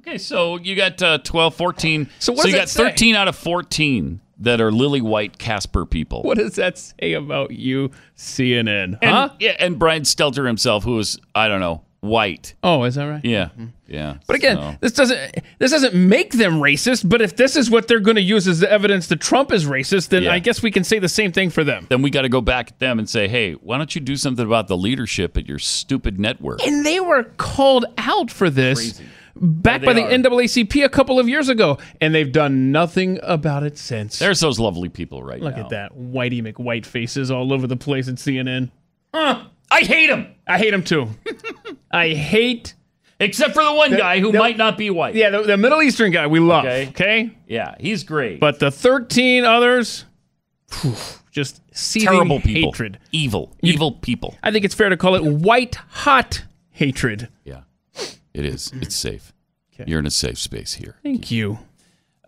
Okay, 0.01 0.17
so 0.17 0.57
you 0.57 0.75
got 0.75 1.01
uh, 1.01 1.19
12, 1.19 1.55
14. 1.55 2.09
So 2.19 2.33
what 2.33 2.47
you 2.47 2.55
got 2.55 2.69
say? 2.69 2.83
13 2.89 3.15
out 3.15 3.27
of 3.27 3.35
14 3.35 4.19
that 4.39 4.59
are 4.59 4.71
lily 4.71 5.01
white 5.01 5.37
Casper 5.37 5.85
people. 5.85 6.23
What 6.23 6.37
does 6.37 6.55
that 6.55 6.77
say 6.77 7.13
about 7.13 7.51
you, 7.51 7.91
CNN? 8.17 8.97
And, 9.01 9.11
Huh? 9.11 9.29
yeah, 9.39 9.55
and 9.59 9.77
Brian 9.77 10.01
Stelter 10.03 10.45
himself, 10.47 10.83
who 10.83 10.97
is, 10.97 11.19
I 11.35 11.47
don't 11.47 11.59
know, 11.59 11.83
white. 11.99 12.55
Oh, 12.63 12.83
is 12.85 12.95
that 12.95 13.05
right? 13.05 13.23
Yeah. 13.23 13.49
Yeah. 13.87 14.15
But 14.25 14.35
again, 14.37 14.55
so- 14.57 14.75
this 14.81 14.93
doesn't 14.93 15.35
this 15.59 15.69
doesn't 15.69 15.93
make 15.93 16.31
them 16.31 16.53
racist. 16.53 17.07
But 17.07 17.21
if 17.21 17.35
this 17.35 17.55
is 17.55 17.69
what 17.69 17.87
they're 17.87 17.99
going 17.99 18.15
to 18.15 18.21
use 18.23 18.47
as 18.47 18.59
the 18.59 18.71
evidence 18.71 19.05
that 19.09 19.19
Trump 19.21 19.51
is 19.51 19.65
racist, 19.65 20.09
then 20.09 20.23
Yeah. 20.23 20.33
I 20.33 20.39
guess 20.39 20.63
we 20.63 20.71
can 20.71 20.83
say 20.83 20.97
the 20.97 21.09
same 21.09 21.31
thing 21.31 21.51
for 21.51 21.63
them. 21.63 21.85
then 21.89 22.01
we 22.01 22.09
got 22.09 22.23
to 22.23 22.29
go 22.29 22.41
back 22.41 22.69
at 22.69 22.79
them 22.79 22.97
and 22.97 23.07
say, 23.07 23.27
hey, 23.27 23.51
why 23.53 23.77
don't 23.77 23.93
you 23.93 24.01
do 24.01 24.15
something 24.15 24.43
about 24.45 24.67
the 24.67 24.77
leadership 24.77 25.37
at 25.37 25.47
your 25.47 25.59
stupid 25.59 26.19
network? 26.19 26.65
And 26.65 26.83
they 26.83 26.99
were 26.99 27.25
called 27.37 27.85
out 27.99 28.31
for 28.31 28.49
this 28.49 28.99
back 29.35 29.81
by 29.83 29.93
the 29.93 30.03
are. 30.03 30.09
NAACP 30.09 30.83
a 30.83 30.89
couple 30.89 31.19
of 31.19 31.27
years 31.29 31.49
ago, 31.49 31.77
and 31.99 32.13
they've 32.13 32.31
done 32.31 32.71
nothing 32.71 33.19
about 33.23 33.63
it 33.63 33.77
since. 33.77 34.19
There's 34.19 34.39
those 34.39 34.59
lovely 34.59 34.89
people 34.89 35.23
right 35.23 35.41
Look 35.41 35.55
now. 35.57 35.63
at 35.63 35.69
that. 35.69 35.91
Whitey 35.93 36.41
McWhite 36.41 36.85
faces 36.85 37.31
all 37.31 37.53
over 37.53 37.67
the 37.67 37.77
place 37.77 38.07
at 38.07 38.15
CNN. 38.15 38.69
I 39.13 39.79
hate 39.81 40.09
him, 40.09 40.27
I 40.47 40.57
hate 40.57 40.73
him 40.73 40.83
too. 40.83 41.07
I 41.91 42.09
hate, 42.09 42.73
except 43.19 43.53
for 43.53 43.63
the 43.63 43.73
one 43.73 43.91
guy 43.91 44.19
who 44.19 44.31
the- 44.31 44.39
might 44.39 44.57
not 44.57 44.77
be 44.77 44.89
white. 44.89 45.15
yeah, 45.15 45.29
the, 45.29 45.43
the 45.43 45.57
Middle 45.57 45.81
Eastern 45.81 46.11
guy 46.11 46.27
we 46.27 46.39
love. 46.39 46.65
Okay. 46.65 46.87
Okay. 46.89 47.37
Yeah, 47.47 47.75
he's 47.79 48.03
great. 48.03 48.39
But 48.39 48.59
the 48.59 48.71
13 48.71 49.43
others, 49.45 50.05
phew, 50.69 50.93
just 51.31 51.61
terrible 51.93 52.39
people, 52.41 52.71
hatred. 52.71 52.99
evil, 53.11 53.55
evil 53.61 53.93
people. 53.93 54.35
I 54.43 54.51
think 54.51 54.65
it's 54.65 54.75
fair 54.75 54.89
to 54.89 54.97
call 54.97 55.15
it 55.15 55.23
white 55.23 55.75
hot 55.75 56.43
hatred. 56.71 57.29
Yeah, 57.45 57.61
it 58.33 58.45
is. 58.45 58.71
It's 58.81 58.95
safe. 58.95 59.33
You're 59.85 59.99
in 59.99 60.05
a 60.05 60.11
safe 60.11 60.37
space 60.37 60.73
here. 60.73 60.97
Thank 61.03 61.31
you. 61.31 61.59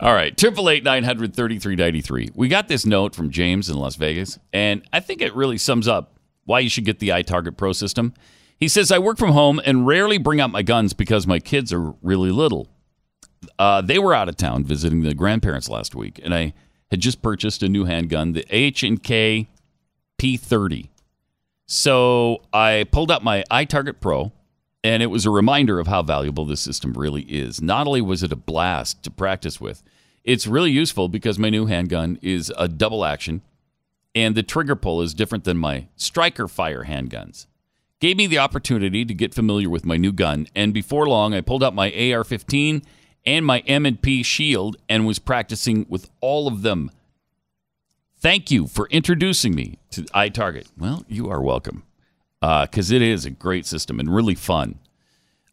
All 0.00 0.14
right, 0.14 0.36
triple 0.36 0.70
eight 0.70 0.84
nine 0.84 1.02
hundred 1.02 1.34
thirty 1.34 1.58
three 1.58 1.74
ninety 1.74 2.00
three. 2.00 2.30
We 2.34 2.48
got 2.48 2.68
this 2.68 2.86
note 2.86 3.14
from 3.16 3.30
James 3.30 3.68
in 3.68 3.76
Las 3.76 3.96
Vegas, 3.96 4.38
and 4.52 4.82
I 4.92 5.00
think 5.00 5.20
it 5.20 5.34
really 5.34 5.58
sums 5.58 5.88
up 5.88 6.18
why 6.44 6.60
you 6.60 6.68
should 6.68 6.84
get 6.84 7.00
the 7.00 7.08
iTarget 7.08 7.56
Pro 7.56 7.72
system. 7.72 8.14
He 8.56 8.68
says, 8.68 8.92
"I 8.92 8.98
work 8.98 9.18
from 9.18 9.32
home 9.32 9.60
and 9.64 9.86
rarely 9.86 10.18
bring 10.18 10.40
out 10.40 10.50
my 10.50 10.62
guns 10.62 10.92
because 10.92 11.26
my 11.26 11.40
kids 11.40 11.72
are 11.72 11.94
really 12.02 12.30
little. 12.30 12.68
Uh, 13.58 13.80
they 13.80 13.98
were 13.98 14.14
out 14.14 14.28
of 14.28 14.36
town 14.36 14.64
visiting 14.64 15.02
the 15.02 15.14
grandparents 15.14 15.68
last 15.68 15.96
week, 15.96 16.20
and 16.22 16.32
I 16.32 16.52
had 16.90 17.00
just 17.00 17.20
purchased 17.20 17.62
a 17.64 17.68
new 17.68 17.84
handgun, 17.84 18.32
the 18.32 18.46
H 18.50 18.84
and 18.84 19.02
K 19.02 19.48
P30. 20.18 20.88
So 21.66 22.42
I 22.52 22.86
pulled 22.90 23.10
out 23.10 23.22
my 23.22 23.44
iTarget 23.50 24.00
Pro, 24.00 24.32
and 24.88 25.02
it 25.02 25.08
was 25.08 25.26
a 25.26 25.30
reminder 25.30 25.78
of 25.78 25.86
how 25.86 26.00
valuable 26.00 26.46
this 26.46 26.62
system 26.62 26.94
really 26.94 27.20
is. 27.24 27.60
Not 27.60 27.86
only 27.86 28.00
was 28.00 28.22
it 28.22 28.32
a 28.32 28.36
blast 28.36 29.02
to 29.02 29.10
practice 29.10 29.60
with, 29.60 29.82
it's 30.24 30.46
really 30.46 30.70
useful 30.70 31.10
because 31.10 31.38
my 31.38 31.50
new 31.50 31.66
handgun 31.66 32.18
is 32.22 32.50
a 32.56 32.68
double 32.68 33.04
action, 33.04 33.42
and 34.14 34.34
the 34.34 34.42
trigger 34.42 34.74
pull 34.74 35.02
is 35.02 35.12
different 35.12 35.44
than 35.44 35.58
my 35.58 35.88
striker 35.96 36.48
fire 36.48 36.86
handguns. 36.86 37.44
Gave 38.00 38.16
me 38.16 38.26
the 38.26 38.38
opportunity 38.38 39.04
to 39.04 39.12
get 39.12 39.34
familiar 39.34 39.68
with 39.68 39.84
my 39.84 39.98
new 39.98 40.10
gun, 40.10 40.46
and 40.54 40.72
before 40.72 41.06
long, 41.06 41.34
I 41.34 41.42
pulled 41.42 41.62
out 41.62 41.74
my 41.74 41.88
AR-15 41.88 42.82
and 43.26 43.44
my 43.44 43.58
M&P 43.66 44.22
Shield 44.22 44.78
and 44.88 45.06
was 45.06 45.18
practicing 45.18 45.84
with 45.90 46.08
all 46.22 46.48
of 46.48 46.62
them. 46.62 46.90
Thank 48.20 48.50
you 48.50 48.66
for 48.66 48.88
introducing 48.88 49.54
me 49.54 49.80
to 49.90 50.04
iTarget. 50.14 50.68
Well, 50.78 51.04
you 51.08 51.28
are 51.28 51.42
welcome 51.42 51.82
Uh, 52.40 52.66
because 52.66 52.90
it 52.92 53.02
is 53.02 53.24
a 53.24 53.30
great 53.30 53.66
system 53.66 53.98
and 53.98 54.14
really 54.14 54.34
fun. 54.34 54.78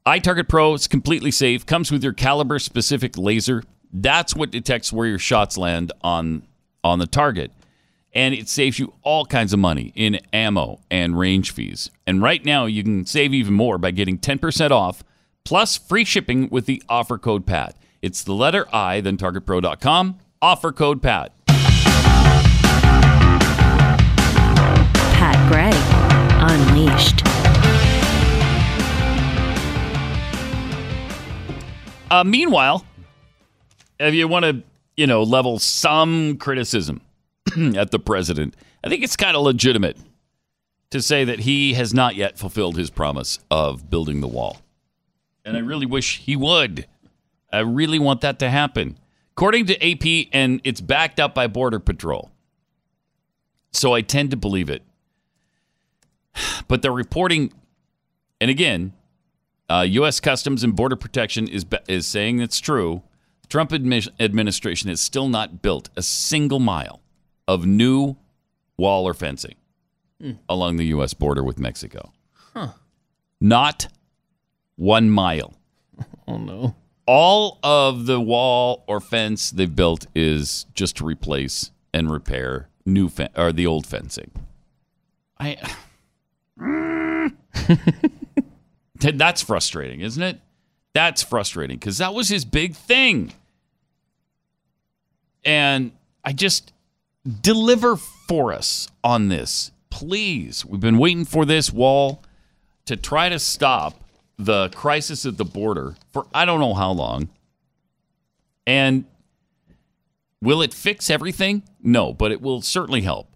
iTarget 0.06 0.48
Pro 0.48 0.76
is 0.76 0.88
completely 0.88 1.32
safe, 1.32 1.66
comes 1.66 1.92
with 1.92 2.04
your 2.04 2.14
caliber 2.14 2.60
specific 2.60 3.18
laser. 3.18 3.64
That's 3.92 4.36
what 4.36 4.52
detects 4.52 4.94
where 4.94 5.08
your 5.08 5.18
shots 5.18 5.58
land 5.58 5.92
on 6.02 6.44
on 6.84 7.00
the 7.00 7.08
target. 7.08 7.52
And 8.14 8.36
it 8.36 8.48
saves 8.48 8.78
you 8.78 8.94
all 9.02 9.26
kinds 9.26 9.52
of 9.52 9.60
money 9.60 9.92
in 9.96 10.20
ammo 10.32 10.80
and 10.92 11.18
range 11.18 11.52
fees. 11.52 11.90
And 12.06 12.22
right 12.22 12.46
now 12.46 12.66
you 12.66 12.84
can 12.84 13.06
save 13.06 13.34
even 13.34 13.54
more 13.56 13.78
by 13.78 13.92
getting 13.92 14.20
10% 14.20 14.72
off 14.72 15.04
plus 15.44 15.76
free 15.78 16.06
shipping 16.06 16.48
with 16.50 16.66
the 16.66 16.82
offer 16.88 17.18
code 17.18 17.46
PAT. 17.46 17.76
It's 18.02 18.24
the 18.24 18.34
letter 18.34 18.68
I, 18.74 19.02
then 19.02 19.18
targetpro.com, 19.18 20.20
offer 20.42 20.72
code 20.72 21.02
PAT. 21.02 21.32
Pat 25.18 25.52
Gray 25.52 25.95
Unleashed. 26.48 27.22
Uh, 32.12 32.24
meanwhile, 32.24 32.86
if 34.00 34.14
you 34.14 34.28
want 34.28 34.46
to, 34.46 34.62
you 34.96 35.08
know, 35.08 35.24
level 35.24 35.58
some 35.58 36.38
criticism 36.38 37.02
at 37.76 37.90
the 37.90 37.98
president, 37.98 38.56
I 38.84 38.90
think 38.90 39.04
it's 39.04 39.16
kind 39.16 39.36
of 39.36 39.42
legitimate 39.42 39.98
to 40.92 41.02
say 41.02 41.24
that 41.24 41.40
he 41.40 41.74
has 41.74 41.96
not 41.96 42.16
yet 42.16 42.38
fulfilled 42.38 42.78
his 42.78 42.92
promise 42.92 43.40
of 43.50 43.90
building 43.90 44.22
the 44.22 44.28
wall. 44.28 44.62
And 45.44 45.58
I 45.58 45.62
really 45.62 45.88
wish 45.88 46.20
he 46.20 46.36
would. 46.36 46.86
I 47.52 47.60
really 47.60 47.98
want 48.00 48.22
that 48.22 48.38
to 48.40 48.52
happen. 48.52 49.00
According 49.32 49.66
to 49.66 49.92
AP, 49.92 50.28
and 50.32 50.62
it's 50.64 50.80
backed 50.80 51.20
up 51.20 51.34
by 51.34 51.48
Border 51.48 51.80
Patrol. 51.80 52.32
So 53.74 53.94
I 53.94 54.02
tend 54.02 54.30
to 54.32 54.38
believe 54.38 54.70
it. 54.70 54.84
But 56.68 56.82
they're 56.82 56.92
reporting, 56.92 57.54
and 58.42 58.50
again, 58.52 58.94
uh, 59.70 59.86
U.S. 59.88 60.20
Customs 60.20 60.64
and 60.64 60.76
Border 60.76 60.96
Protection 60.96 61.48
is 61.48 61.66
is 61.88 62.06
saying 62.08 62.40
it's 62.40 62.60
true. 62.60 63.04
The 63.42 63.48
Trump 63.48 63.72
admi- 63.72 64.10
administration 64.20 64.90
has 64.90 65.00
still 65.02 65.28
not 65.30 65.62
built 65.62 65.90
a 65.96 66.02
single 66.02 66.60
mile 66.60 67.02
of 67.48 67.66
new 67.66 68.16
wall 68.78 69.06
or 69.08 69.14
fencing 69.14 69.56
along 70.50 70.78
the 70.78 70.86
U.S. 70.88 71.14
border 71.14 71.44
with 71.44 71.60
Mexico. 71.60 72.12
Not 73.40 73.88
one 74.76 75.10
mile. 75.10 75.54
Oh, 76.28 76.38
no. 76.38 76.76
All 77.06 77.60
of 77.62 78.08
the 78.08 78.20
wall 78.20 78.84
or 78.88 79.00
fence 79.00 79.52
they've 79.52 79.74
built 79.76 80.08
is 80.16 80.66
just 80.74 80.98
to 80.98 81.06
replace 81.06 81.70
and 81.94 82.10
repair 82.12 82.68
new 82.84 83.08
fen- 83.10 83.30
or 83.38 83.54
the 83.54 83.68
old 83.68 83.86
fencing. 83.86 84.32
I. 85.40 85.58
Mm. 86.60 87.36
Ted, 89.00 89.18
That's 89.18 89.42
frustrating, 89.42 90.02
isn't 90.02 90.22
it? 90.22 90.40
That's 90.94 91.22
frustrating 91.22 91.78
because 91.78 91.98
that 91.98 92.14
was 92.14 92.30
his 92.30 92.46
big 92.46 92.76
thing. 92.76 93.34
And 95.44 95.92
I 96.24 96.32
just 96.32 96.72
deliver 97.42 97.98
for 97.98 98.54
us 98.54 98.88
on 99.04 99.28
this, 99.28 99.72
please. 99.90 100.66
We've 100.66 100.80
been 100.80 100.98
waiting 100.98 101.26
for 101.26 101.46
this 101.46 101.72
wall 101.72 102.24
to 102.86 102.96
try 102.96 103.30
to 103.30 103.40
stop 103.40 104.02
the 104.38 104.70
crisis 104.70 105.26
at 105.26 105.38
the 105.38 105.46
border 105.46 105.96
for 106.12 106.28
I 106.34 106.46
don't 106.46 106.60
know 106.60 106.74
how 106.74 106.92
long. 106.92 107.30
And 108.68 109.06
will 110.42 110.62
it 110.62 110.74
fix 110.74 111.10
everything? 111.10 111.64
No, 111.82 112.14
but 112.14 112.32
it 112.32 112.42
will 112.42 112.62
certainly 112.62 113.02
help. 113.02 113.30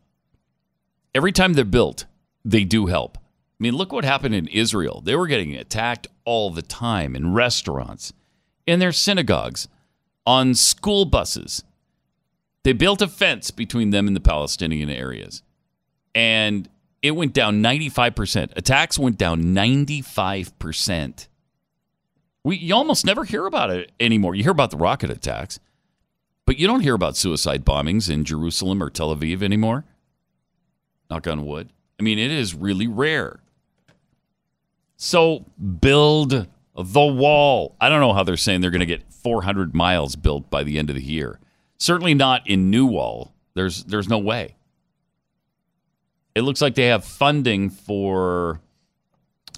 Every 1.13 1.31
time 1.31 1.53
they're 1.53 1.65
built, 1.65 2.05
they 2.43 2.63
do 2.63 2.87
help. 2.87 3.17
I 3.17 3.63
mean, 3.63 3.75
look 3.75 3.91
what 3.91 4.05
happened 4.05 4.35
in 4.35 4.47
Israel. 4.47 5.01
They 5.01 5.15
were 5.15 5.27
getting 5.27 5.55
attacked 5.55 6.07
all 6.23 6.49
the 6.49 6.61
time 6.61 7.15
in 7.15 7.33
restaurants, 7.33 8.13
in 8.65 8.79
their 8.79 8.93
synagogues, 8.93 9.67
on 10.25 10.53
school 10.55 11.05
buses. 11.05 11.63
They 12.63 12.73
built 12.73 13.01
a 13.01 13.07
fence 13.07 13.51
between 13.51 13.89
them 13.89 14.07
and 14.07 14.15
the 14.15 14.21
Palestinian 14.21 14.89
areas. 14.89 15.43
And 16.15 16.69
it 17.01 17.11
went 17.11 17.33
down 17.33 17.61
95%. 17.61 18.55
Attacks 18.55 18.99
went 18.99 19.17
down 19.17 19.43
95%. 19.43 21.27
We, 22.43 22.57
you 22.57 22.73
almost 22.73 23.05
never 23.05 23.25
hear 23.25 23.45
about 23.45 23.69
it 23.71 23.91
anymore. 23.99 24.35
You 24.35 24.43
hear 24.43 24.51
about 24.51 24.71
the 24.71 24.77
rocket 24.77 25.09
attacks, 25.09 25.59
but 26.45 26.57
you 26.57 26.67
don't 26.67 26.81
hear 26.81 26.95
about 26.95 27.17
suicide 27.17 27.65
bombings 27.65 28.09
in 28.09 28.23
Jerusalem 28.23 28.81
or 28.81 28.89
Tel 28.89 29.15
Aviv 29.15 29.43
anymore. 29.43 29.85
Knock 31.09 31.27
on 31.27 31.45
wood. 31.45 31.69
I 31.99 32.03
mean, 32.03 32.17
it 32.17 32.31
is 32.31 32.55
really 32.55 32.87
rare. 32.87 33.39
So 34.95 35.45
build 35.81 36.47
the 36.75 37.05
wall. 37.05 37.75
I 37.79 37.89
don't 37.89 37.99
know 37.99 38.13
how 38.13 38.23
they're 38.23 38.37
saying 38.37 38.61
they're 38.61 38.71
going 38.71 38.79
to 38.79 38.85
get 38.85 39.11
400 39.11 39.75
miles 39.75 40.15
built 40.15 40.49
by 40.49 40.63
the 40.63 40.77
end 40.77 40.89
of 40.89 40.95
the 40.95 41.03
year. 41.03 41.39
Certainly 41.77 42.13
not 42.13 42.47
in 42.47 42.69
new 42.69 42.85
wall. 42.85 43.33
There's 43.53 43.83
there's 43.85 44.07
no 44.07 44.17
way. 44.17 44.55
It 46.35 46.41
looks 46.41 46.61
like 46.61 46.75
they 46.75 46.87
have 46.87 47.03
funding 47.03 47.69
for 47.69 48.61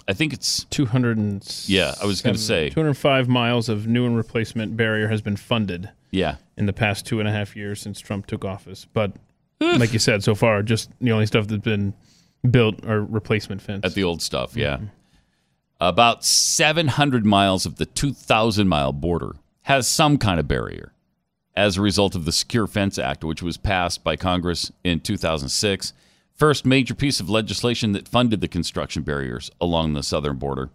I 0.08 0.14
think 0.14 0.32
it's 0.32 0.64
200 0.64 1.18
and 1.18 1.64
Yeah, 1.66 1.94
I 2.00 2.06
was 2.06 2.22
gonna 2.22 2.38
say. 2.38 2.70
205 2.70 3.28
miles 3.28 3.68
of 3.68 3.86
new 3.86 4.06
and 4.06 4.16
replacement 4.16 4.76
barrier 4.76 5.08
has 5.08 5.22
been 5.22 5.36
funded 5.36 5.90
yeah. 6.10 6.36
in 6.56 6.66
the 6.66 6.72
past 6.72 7.06
two 7.06 7.20
and 7.20 7.28
a 7.28 7.32
half 7.32 7.54
years 7.54 7.80
since 7.80 8.00
Trump 8.00 8.26
took 8.26 8.44
office. 8.44 8.86
But 8.92 9.12
like 9.60 9.92
you 9.92 9.98
said, 9.98 10.24
so 10.24 10.34
far, 10.34 10.62
just 10.62 10.90
the 11.00 11.12
only 11.12 11.26
stuff 11.26 11.46
that's 11.46 11.62
been 11.62 11.94
built 12.48 12.84
or 12.86 13.04
replacement 13.04 13.62
fence. 13.62 13.84
At 13.84 13.94
the 13.94 14.04
old 14.04 14.22
stuff, 14.22 14.56
yeah. 14.56 14.78
About 15.80 16.24
700 16.24 17.26
miles 17.26 17.66
of 17.66 17.76
the 17.76 17.86
2,000 17.86 18.68
mile 18.68 18.92
border 18.92 19.36
has 19.62 19.88
some 19.88 20.16
kind 20.16 20.38
of 20.38 20.46
barrier 20.46 20.92
as 21.54 21.76
a 21.76 21.82
result 21.82 22.14
of 22.14 22.24
the 22.24 22.32
Secure 22.32 22.66
Fence 22.66 22.98
Act, 22.98 23.24
which 23.24 23.42
was 23.42 23.56
passed 23.56 24.02
by 24.02 24.16
Congress 24.16 24.72
in 24.84 25.00
2006. 25.00 25.92
First 26.34 26.64
major 26.64 26.94
piece 26.94 27.20
of 27.20 27.28
legislation 27.28 27.92
that 27.92 28.08
funded 28.08 28.40
the 28.40 28.48
construction 28.48 29.02
barriers 29.02 29.50
along 29.60 29.92
the 29.92 30.02
southern 30.02 30.36
border. 30.36 30.70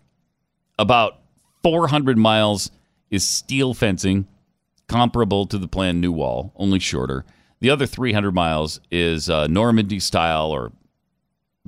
About 0.77 1.19
400 1.63 2.17
miles 2.17 2.71
is 3.09 3.27
steel 3.27 3.73
fencing, 3.73 4.27
comparable 4.87 5.45
to 5.47 5.57
the 5.57 5.67
planned 5.67 5.99
new 5.99 6.11
wall, 6.11 6.53
only 6.55 6.79
shorter. 6.79 7.25
The 7.59 7.69
other 7.69 7.85
300 7.85 8.33
miles 8.33 8.79
is 8.91 9.29
uh, 9.29 9.47
Normandy 9.47 9.99
style 9.99 10.51
or 10.51 10.71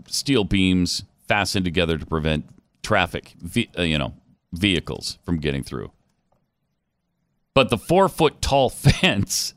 steel 0.08 0.44
beams 0.44 1.04
fastened 1.28 1.66
together 1.66 1.98
to 1.98 2.06
prevent 2.06 2.46
traffic, 2.84 3.34
uh, 3.78 3.82
you 3.82 3.98
know, 3.98 4.14
vehicles 4.52 5.18
from 5.24 5.40
getting 5.40 5.64
through. 5.64 5.92
But 7.54 7.70
the 7.70 7.78
four 7.78 8.10
foot 8.10 8.42
tall 8.42 8.70
fence, 8.70 9.54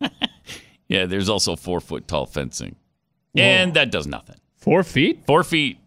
yeah, 0.88 1.06
there's 1.06 1.28
also 1.28 1.56
four 1.56 1.80
foot 1.80 2.08
tall 2.08 2.26
fencing. 2.26 2.76
And 3.36 3.74
that 3.74 3.92
does 3.92 4.06
nothing. 4.06 4.36
Four 4.56 4.82
feet? 4.82 5.24
Four 5.24 5.44
feet, 5.44 5.78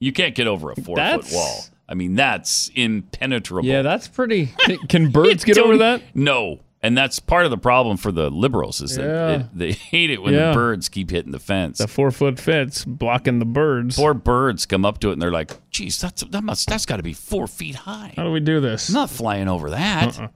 you 0.00 0.12
can't 0.12 0.34
get 0.34 0.46
over 0.46 0.72
a 0.72 0.76
four 0.76 0.96
foot 0.96 1.32
wall. 1.32 1.64
I 1.88 1.94
mean, 1.94 2.14
that's 2.14 2.70
impenetrable. 2.74 3.68
Yeah, 3.68 3.82
that's 3.82 4.06
pretty. 4.08 4.50
Can 4.88 5.10
birds 5.10 5.44
get 5.44 5.58
over 5.58 5.78
that? 5.78 6.02
No. 6.14 6.60
And 6.82 6.96
that's 6.96 7.18
part 7.18 7.44
of 7.44 7.50
the 7.50 7.58
problem 7.58 7.98
for 7.98 8.10
the 8.10 8.30
liberals 8.30 8.80
is 8.80 8.96
that 8.96 9.04
Yeah. 9.04 9.28
it, 9.40 9.46
they 9.52 9.72
hate 9.90 10.08
it 10.10 10.22
when 10.22 10.32
Yeah. 10.32 10.48
the 10.48 10.54
birds 10.54 10.88
keep 10.88 11.10
hitting 11.10 11.30
the 11.32 11.38
fence. 11.38 11.76
The 11.78 11.86
four 11.86 12.10
foot 12.10 12.40
fence 12.40 12.84
blocking 12.86 13.38
the 13.38 13.44
birds. 13.44 13.96
Poor 13.96 14.14
birds 14.14 14.64
come 14.64 14.84
up 14.86 14.98
to 15.00 15.10
it 15.10 15.12
and 15.14 15.20
they're 15.20 15.30
like, 15.30 15.52
"Geez, 15.70 16.00
that's 16.00 16.22
that 16.24 16.42
must 16.42 16.68
that's 16.68 16.86
got 16.86 16.96
to 16.96 17.02
be 17.02 17.12
four 17.12 17.46
feet 17.46 17.74
high. 17.74 18.14
How 18.16 18.24
do 18.24 18.30
we 18.30 18.40
do 18.40 18.60
this? 18.60 18.88
I'm 18.88 18.94
not 18.94 19.10
flying 19.10 19.46
over 19.48 19.68
that. 19.70 20.18
Uh-uh. 20.18 20.28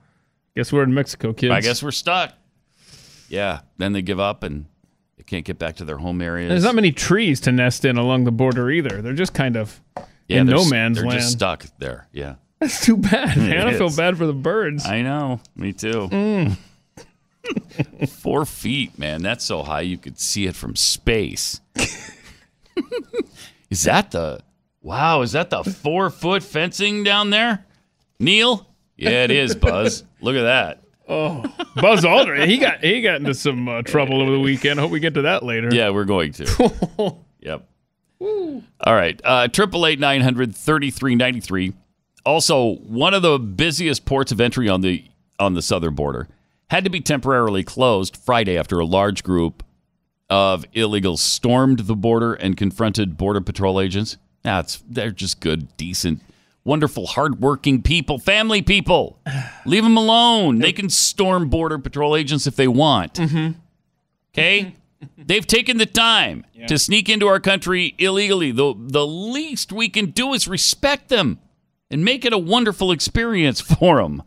Guess 0.55 0.71
we're 0.73 0.83
in 0.83 0.93
Mexico, 0.93 1.33
kids. 1.33 1.51
I 1.51 1.61
guess 1.63 1.83
we're 1.83 1.91
stuck." 1.93 2.35
Yeah. 3.29 3.61
Then 3.79 3.93
they 3.95 4.03
give 4.03 4.21
up 4.21 4.43
and 4.43 4.67
they 5.17 5.23
can't 5.23 5.45
get 5.47 5.59
back 5.59 5.77
to 5.77 5.85
their 5.87 5.97
home 5.99 6.21
areas. 6.21 6.51
There's 6.51 6.65
not 6.65 6.75
many 6.75 6.93
trees 6.93 7.41
to 7.41 7.53
nest 7.53 7.85
in 7.87 7.97
along 7.97 8.25
the 8.25 8.33
border 8.33 8.71
either. 8.71 9.01
They're 9.01 9.15
just 9.15 9.33
kind 9.35 9.57
of 9.57 9.81
yeah, 10.29 10.41
in 10.41 10.47
they're 10.47 10.57
no 10.57 10.63
s- 10.63 10.71
man's 10.71 10.99
they're 10.99 11.07
land. 11.07 11.21
just 11.21 11.33
stuck 11.33 11.65
there. 11.79 12.07
Yeah. 12.13 12.35
That's 12.65 12.83
too 12.83 12.97
bad, 12.97 13.37
man. 13.37 13.69
I 13.69 13.73
It 13.73 13.77
feel 13.77 13.95
bad 13.95 14.17
for 14.17 14.27
the 14.27 14.33
birds. 14.33 14.87
I 14.87 15.03
know. 15.03 15.39
Me 15.55 15.75
too. 15.75 16.09
Mm. 16.09 16.57
Four 18.09 18.47
feet, 18.47 18.99
man. 18.99 19.21
That's 19.21 19.45
so 19.45 19.63
high 19.63 19.83
you 19.83 19.99
could 19.99 20.19
see 20.19 20.47
it 20.47 20.57
from 20.57 20.75
space. 20.75 21.61
is 23.69 23.83
that 23.83 24.13
the 24.13 24.41
wow? 24.81 25.21
Is 25.21 25.33
that 25.33 25.51
the 25.51 25.63
four 25.63 26.09
foot 26.09 26.43
fencing 26.43 27.05
down 27.05 27.29
there, 27.29 27.67
Neil? 28.19 28.67
Yeah, 28.97 29.25
it 29.25 29.31
is, 29.31 29.55
Buzz. 29.55 30.03
Look 30.23 30.35
at 30.35 30.45
that. 30.45 30.83
Oh, 31.07 31.43
Buzz 31.77 32.03
Aldrin, 32.03 32.47
he 32.47 32.57
got 32.57 32.83
he 32.83 33.03
got 33.03 33.17
into 33.17 33.35
some 33.35 33.69
uh, 33.69 33.83
trouble 33.83 34.23
over 34.23 34.31
the 34.31 34.41
weekend. 34.41 34.81
Hope 34.81 34.91
we 34.91 35.01
get 35.01 35.13
to 35.15 35.23
that 35.23 35.43
later. 35.43 35.69
Yeah, 35.71 35.91
we're 35.91 36.07
going 36.07 36.33
to. 36.33 37.15
yep. 37.41 37.69
All 38.21 38.95
right. 38.95 39.21
Uh, 39.23 39.49
Triple 39.49 39.87
eight 39.87 40.01
nine 40.01 40.23
hundred 40.23 40.57
thirty 40.57 40.91
three 40.91 41.15
ninety 41.15 41.41
three. 41.41 41.75
Also, 42.25 42.77
one 42.77 43.15
of 43.15 43.23
the 43.23 43.39
busiest 43.39 44.05
ports 44.05 44.33
of 44.33 44.41
entry 44.41 44.69
on 44.69 44.81
the 44.81 45.05
on 45.39 45.55
the 45.55 45.63
southern 45.63 45.95
border 45.95 46.29
had 46.69 46.85
to 46.85 46.91
be 46.91 47.01
temporarily 47.01 47.63
closed 47.63 48.17
Friday 48.17 48.57
after 48.57 48.79
a 48.79 48.87
large 48.87 49.23
group 49.23 49.63
of 50.31 50.65
illegals 50.73 51.19
stormed 51.19 51.81
the 51.81 51.95
border 51.95 52.35
and 52.35 52.57
confronted 52.57 53.17
border 53.17 53.41
patrol 53.41 53.81
agents. 53.81 54.17
That's 54.43 54.83
they're 54.89 55.11
just 55.11 55.41
good, 55.41 55.77
decent, 55.77 56.21
wonderful, 56.65 57.07
hardworking 57.07 57.83
people, 57.83 58.19
family 58.19 58.63
people. 58.63 59.21
Leave 59.67 59.85
them 59.85 59.97
alone. 59.97 60.59
They 60.59 60.73
can 60.73 60.89
storm 60.89 61.49
border 61.49 61.79
patrol 61.79 62.17
agents 62.17 62.47
if 62.47 62.57
they 62.57 62.69
want. 62.69 63.15
Mm-hmm. 63.15 63.59
Okay? 64.33 64.75
They've 65.19 65.47
taken 65.47 65.77
the 65.77 65.87
time 65.87 66.47
to 66.67 66.79
sneak 66.79 67.11
into 67.11 67.27
our 67.27 67.39
country 67.39 67.95
illegally. 67.99 68.53
The, 68.53 68.75
the 68.75 69.07
least 69.07 69.71
we 69.71 69.91
can 69.91 70.11
do 70.11 70.33
is 70.33 70.49
respect 70.49 71.11
them 71.11 71.39
and 71.91 72.05
make 72.05 72.25
it 72.25 72.33
a 72.33 72.39
wonderful 72.39 72.91
experience 72.91 73.61
for 73.79 74.03
them. 74.03 74.23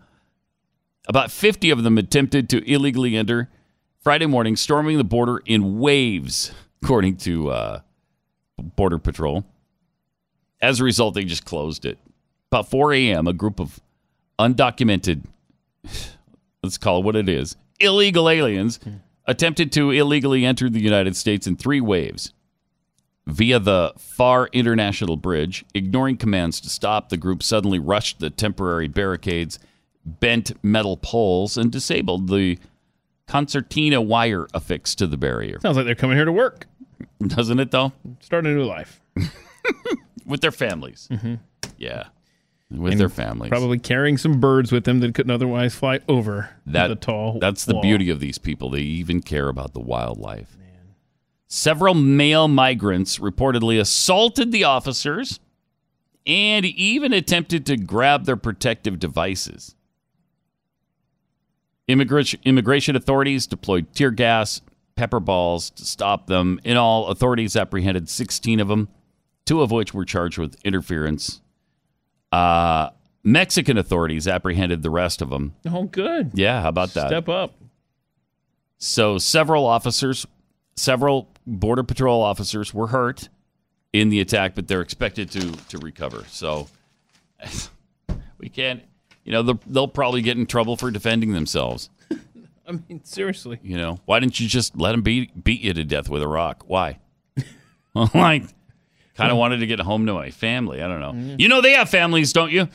About 1.07 1.31
50 1.31 1.69
of 1.69 1.83
them 1.83 1.97
attempted 1.97 2.49
to 2.49 2.69
illegally 2.69 3.15
enter 3.15 3.49
Friday 4.01 4.25
morning, 4.25 4.55
storming 4.55 4.97
the 4.97 5.03
border 5.03 5.41
in 5.45 5.79
waves, 5.79 6.51
according 6.81 7.17
to 7.17 7.49
uh, 7.49 7.79
Border 8.57 8.97
Patrol. 8.97 9.45
As 10.61 10.79
a 10.79 10.83
result, 10.83 11.13
they 11.13 11.23
just 11.23 11.45
closed 11.45 11.85
it. 11.85 11.97
About 12.51 12.69
4 12.69 12.93
a.m., 12.93 13.27
a 13.27 13.33
group 13.33 13.59
of 13.59 13.79
undocumented, 14.39 15.25
let's 16.63 16.77
call 16.77 16.99
it 16.99 17.05
what 17.05 17.15
it 17.15 17.29
is, 17.29 17.55
illegal 17.79 18.29
aliens 18.29 18.79
attempted 19.25 19.71
to 19.73 19.91
illegally 19.91 20.45
enter 20.45 20.69
the 20.69 20.81
United 20.81 21.15
States 21.15 21.45
in 21.45 21.55
three 21.55 21.81
waves. 21.81 22.33
Via 23.27 23.59
the 23.59 23.91
Pharr 23.99 24.49
International 24.53 25.17
Bridge, 25.17 25.65
ignoring 25.73 26.15
commands 26.15 26.61
to 26.61 26.69
stop, 26.69 27.09
the 27.09 27.17
group 27.17 27.43
suddenly 27.43 27.77
rushed 27.77 28.19
the 28.19 28.29
temporary 28.29 28.87
barricades, 28.87 29.59
bent 30.05 30.53
metal 30.63 30.95
poles, 30.95 31.57
and 31.57 31.69
disabled 31.69 32.29
the 32.29 32.57
concertina 33.27 33.99
wire 34.01 34.47
affixed 34.53 34.97
to 34.99 35.07
the 35.07 35.17
barrier. 35.17 35.59
Sounds 35.59 35.75
like 35.75 35.85
they're 35.85 35.93
coming 35.93 36.15
here 36.15 36.23
to 36.23 36.31
work, 36.31 36.67
Doesn't 37.27 37.59
it, 37.59 37.71
though? 37.71 37.91
start 38.21 38.45
a 38.45 38.49
new 38.49 38.63
life. 38.63 39.01
With 40.25 40.39
their 40.39 40.51
families. 40.51 41.09
Mm-hmm. 41.11 41.35
Yeah. 41.77 42.05
With 42.71 42.97
their 42.97 43.09
families. 43.09 43.49
Probably 43.49 43.77
carrying 43.79 44.17
some 44.17 44.39
birds 44.39 44.71
with 44.71 44.83
them 44.83 44.99
that 44.99 45.15
couldn't 45.15 45.31
otherwise 45.31 45.73
fly 45.75 45.99
over 46.09 46.49
that 46.65 46.87
the 46.87 46.95
tall. 46.95 47.39
That's 47.39 47.63
the 47.65 47.73
wall. 47.75 47.81
beauty 47.81 48.09
of 48.09 48.19
these 48.19 48.37
people. 48.37 48.69
They 48.69 48.81
even 48.81 49.21
care 49.21 49.47
about 49.47 49.73
the 49.73 49.79
wildlife. 49.79 50.57
Several 51.47 51.93
male 51.93 52.47
migrants 52.47 53.19
reportedly 53.19 53.79
assaulted 53.79 54.51
the 54.51 54.65
officers 54.65 55.39
and 56.25 56.65
even 56.65 57.13
attempted 57.13 57.65
to 57.65 57.77
grab 57.77 58.25
their 58.25 58.35
protective 58.35 58.99
devices. 58.99 59.75
Immigration, 61.87 62.41
immigration 62.43 62.97
authorities 62.97 63.47
deployed 63.47 63.93
tear 63.95 64.11
gas, 64.11 64.61
pepper 64.97 65.21
balls 65.21 65.69
to 65.69 65.85
stop 65.85 66.27
them. 66.27 66.59
In 66.65 66.75
all, 66.75 67.07
authorities 67.07 67.55
apprehended 67.55 68.09
16 68.09 68.59
of 68.59 68.67
them, 68.67 68.89
two 69.45 69.61
of 69.61 69.71
which 69.71 69.93
were 69.93 70.03
charged 70.03 70.37
with 70.37 70.57
interference. 70.65 71.41
Uh, 72.33 72.89
Mexican 73.23 73.77
authorities 73.77 74.27
apprehended 74.27 74.83
the 74.83 74.89
rest 74.89 75.21
of 75.21 75.29
them. 75.29 75.55
Oh, 75.65 75.83
good. 75.83 76.31
Yeah, 76.33 76.61
how 76.61 76.69
about 76.69 76.93
that? 76.95 77.07
Step 77.07 77.29
up. 77.29 77.53
So 78.79 79.17
several 79.17 79.65
officers, 79.65 80.27
several 80.75 81.29
border 81.47 81.83
patrol 81.83 82.21
officers 82.21 82.73
were 82.73 82.87
hurt 82.87 83.29
in 83.93 84.09
the 84.09 84.19
attack, 84.19 84.53
but 84.53 84.67
they're 84.67 84.81
expected 84.81 85.31
to 85.31 85.51
to 85.69 85.77
recover. 85.79 86.25
So 86.27 86.67
we 88.37 88.49
can't, 88.49 88.83
you 89.23 89.31
know, 89.31 89.41
they'll, 89.41 89.59
they'll 89.65 89.87
probably 89.87 90.21
get 90.21 90.37
in 90.37 90.45
trouble 90.45 90.77
for 90.77 90.91
defending 90.91 91.33
themselves. 91.33 91.89
I 92.67 92.73
mean, 92.73 93.03
seriously. 93.03 93.59
You 93.63 93.77
know, 93.77 93.99
why 94.05 94.19
didn't 94.19 94.39
you 94.39 94.47
just 94.47 94.77
let 94.77 94.91
them 94.91 95.01
beat 95.01 95.43
beat 95.43 95.61
you 95.61 95.73
to 95.73 95.83
death 95.83 96.09
with 96.09 96.21
a 96.21 96.27
rock? 96.27 96.63
Why? 96.67 96.99
like, 98.13 98.43
kind 99.15 99.31
of 99.31 99.37
wanted 99.37 99.57
to 99.57 99.67
get 99.67 99.79
home 99.79 100.05
to 100.05 100.13
my 100.13 100.31
family. 100.31 100.81
I 100.81 100.87
don't 100.87 100.99
know. 100.99 101.13
Mm. 101.13 101.39
You 101.39 101.47
know, 101.47 101.61
they 101.61 101.73
have 101.73 101.89
families, 101.89 102.33
don't 102.33 102.51
you? 102.51 102.67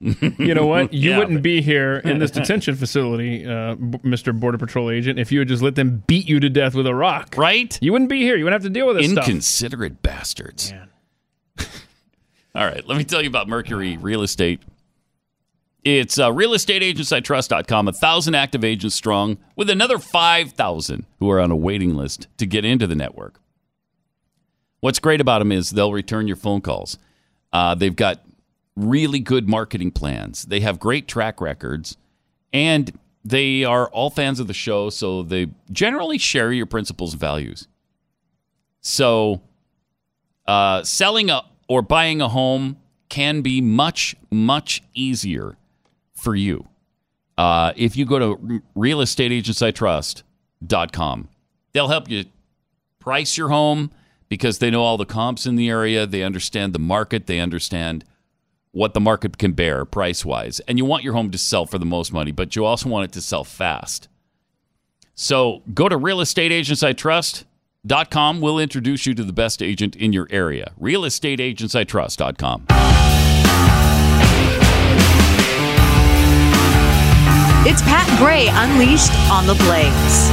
You 0.00 0.54
know 0.54 0.66
what? 0.66 0.92
You 0.92 1.10
Yeah, 1.10 1.18
wouldn't 1.18 1.38
but- 1.38 1.42
be 1.42 1.62
here 1.62 1.96
in 2.04 2.18
this 2.18 2.30
detention 2.30 2.74
facility, 2.74 3.46
uh, 3.46 3.74
B- 3.76 3.98
Mr. 3.98 4.38
Border 4.38 4.58
Patrol 4.58 4.90
agent, 4.90 5.18
if 5.18 5.32
you 5.32 5.38
had 5.38 5.48
just 5.48 5.62
let 5.62 5.76
them 5.76 6.02
beat 6.06 6.28
you 6.28 6.40
to 6.40 6.50
death 6.50 6.74
with 6.74 6.86
a 6.86 6.94
rock. 6.94 7.34
Right? 7.38 7.78
You 7.80 7.92
wouldn't 7.92 8.10
be 8.10 8.20
here. 8.20 8.36
You 8.36 8.44
wouldn't 8.44 8.62
have 8.62 8.70
to 8.70 8.74
deal 8.78 8.86
with 8.86 8.96
this 8.96 9.10
stuff. 9.10 9.26
Inconsiderate 9.26 10.02
bastards. 10.02 10.72
All 12.54 12.64
right, 12.66 12.86
let 12.86 12.98
me 12.98 13.04
tell 13.04 13.22
you 13.22 13.28
about 13.28 13.48
Mercury 13.48 13.96
Real 13.96 14.22
Estate. 14.22 14.60
It's 15.84 16.18
uh, 16.18 16.30
realestateagentsitrust.com, 16.30 17.88
a 17.88 17.92
thousand 17.92 18.34
active 18.34 18.64
agents 18.64 18.94
strong, 18.96 19.38
with 19.56 19.68
another 19.68 19.98
5,000 19.98 21.04
who 21.18 21.30
are 21.30 21.40
on 21.40 21.50
a 21.50 21.56
waiting 21.56 21.94
list 21.96 22.26
to 22.38 22.46
get 22.46 22.64
into 22.64 22.86
the 22.86 22.94
network. 22.94 23.40
What's 24.80 24.98
great 24.98 25.20
about 25.20 25.40
them 25.40 25.50
is 25.52 25.70
they'll 25.70 25.92
return 25.92 26.26
your 26.26 26.36
phone 26.36 26.60
calls. 26.60 26.98
Uh, 27.52 27.74
they've 27.74 27.94
got 27.94 28.20
really 28.76 29.20
good 29.20 29.48
marketing 29.48 29.90
plans. 29.90 30.44
They 30.44 30.60
have 30.60 30.78
great 30.78 31.08
track 31.08 31.40
records, 31.40 31.96
and 32.52 32.98
they 33.24 33.64
are 33.64 33.88
all 33.88 34.10
fans 34.10 34.40
of 34.40 34.46
the 34.46 34.54
show, 34.54 34.90
so 34.90 35.22
they 35.22 35.46
generally 35.70 36.18
share 36.18 36.52
your 36.52 36.66
principles 36.66 37.12
and 37.12 37.20
values. 37.20 37.68
So, 38.80 39.40
uh, 40.46 40.82
selling 40.82 41.30
a, 41.30 41.42
or 41.68 41.82
buying 41.82 42.20
a 42.20 42.28
home 42.28 42.76
can 43.08 43.40
be 43.40 43.60
much, 43.60 44.16
much 44.30 44.82
easier 44.92 45.56
for 46.12 46.34
you. 46.34 46.68
Uh, 47.38 47.72
if 47.76 47.96
you 47.96 48.04
go 48.04 48.18
to 48.18 48.62
realestateagentsitrust.com, 48.76 51.28
they'll 51.72 51.88
help 51.88 52.10
you 52.10 52.24
price 52.98 53.36
your 53.36 53.48
home 53.48 53.90
because 54.28 54.58
they 54.58 54.70
know 54.70 54.82
all 54.82 54.96
the 54.96 55.06
comps 55.06 55.46
in 55.46 55.56
the 55.56 55.68
area. 55.68 56.06
They 56.06 56.22
understand 56.22 56.72
the 56.72 56.78
market. 56.78 57.26
They 57.26 57.40
understand 57.40 58.04
what 58.74 58.92
the 58.92 59.00
market 59.00 59.38
can 59.38 59.52
bear 59.52 59.84
price 59.84 60.24
wise. 60.24 60.58
And 60.66 60.78
you 60.78 60.84
want 60.84 61.04
your 61.04 61.12
home 61.14 61.30
to 61.30 61.38
sell 61.38 61.64
for 61.64 61.78
the 61.78 61.86
most 61.86 62.12
money, 62.12 62.32
but 62.32 62.56
you 62.56 62.64
also 62.64 62.88
want 62.88 63.04
it 63.04 63.12
to 63.12 63.20
sell 63.20 63.44
fast. 63.44 64.08
So 65.14 65.62
go 65.72 65.88
to 65.88 65.96
realestateagentsitrust.com. 65.96 68.40
We'll 68.40 68.58
introduce 68.58 69.06
you 69.06 69.14
to 69.14 69.22
the 69.22 69.32
best 69.32 69.62
agent 69.62 69.94
in 69.94 70.12
your 70.12 70.26
area. 70.28 70.72
Realestateagentsitrust.com. 70.80 72.66
It's 77.66 77.80
Pat 77.82 78.06
Gray 78.18 78.48
Unleashed 78.50 79.14
on 79.30 79.46
the 79.46 79.54
Blaze. 79.54 80.30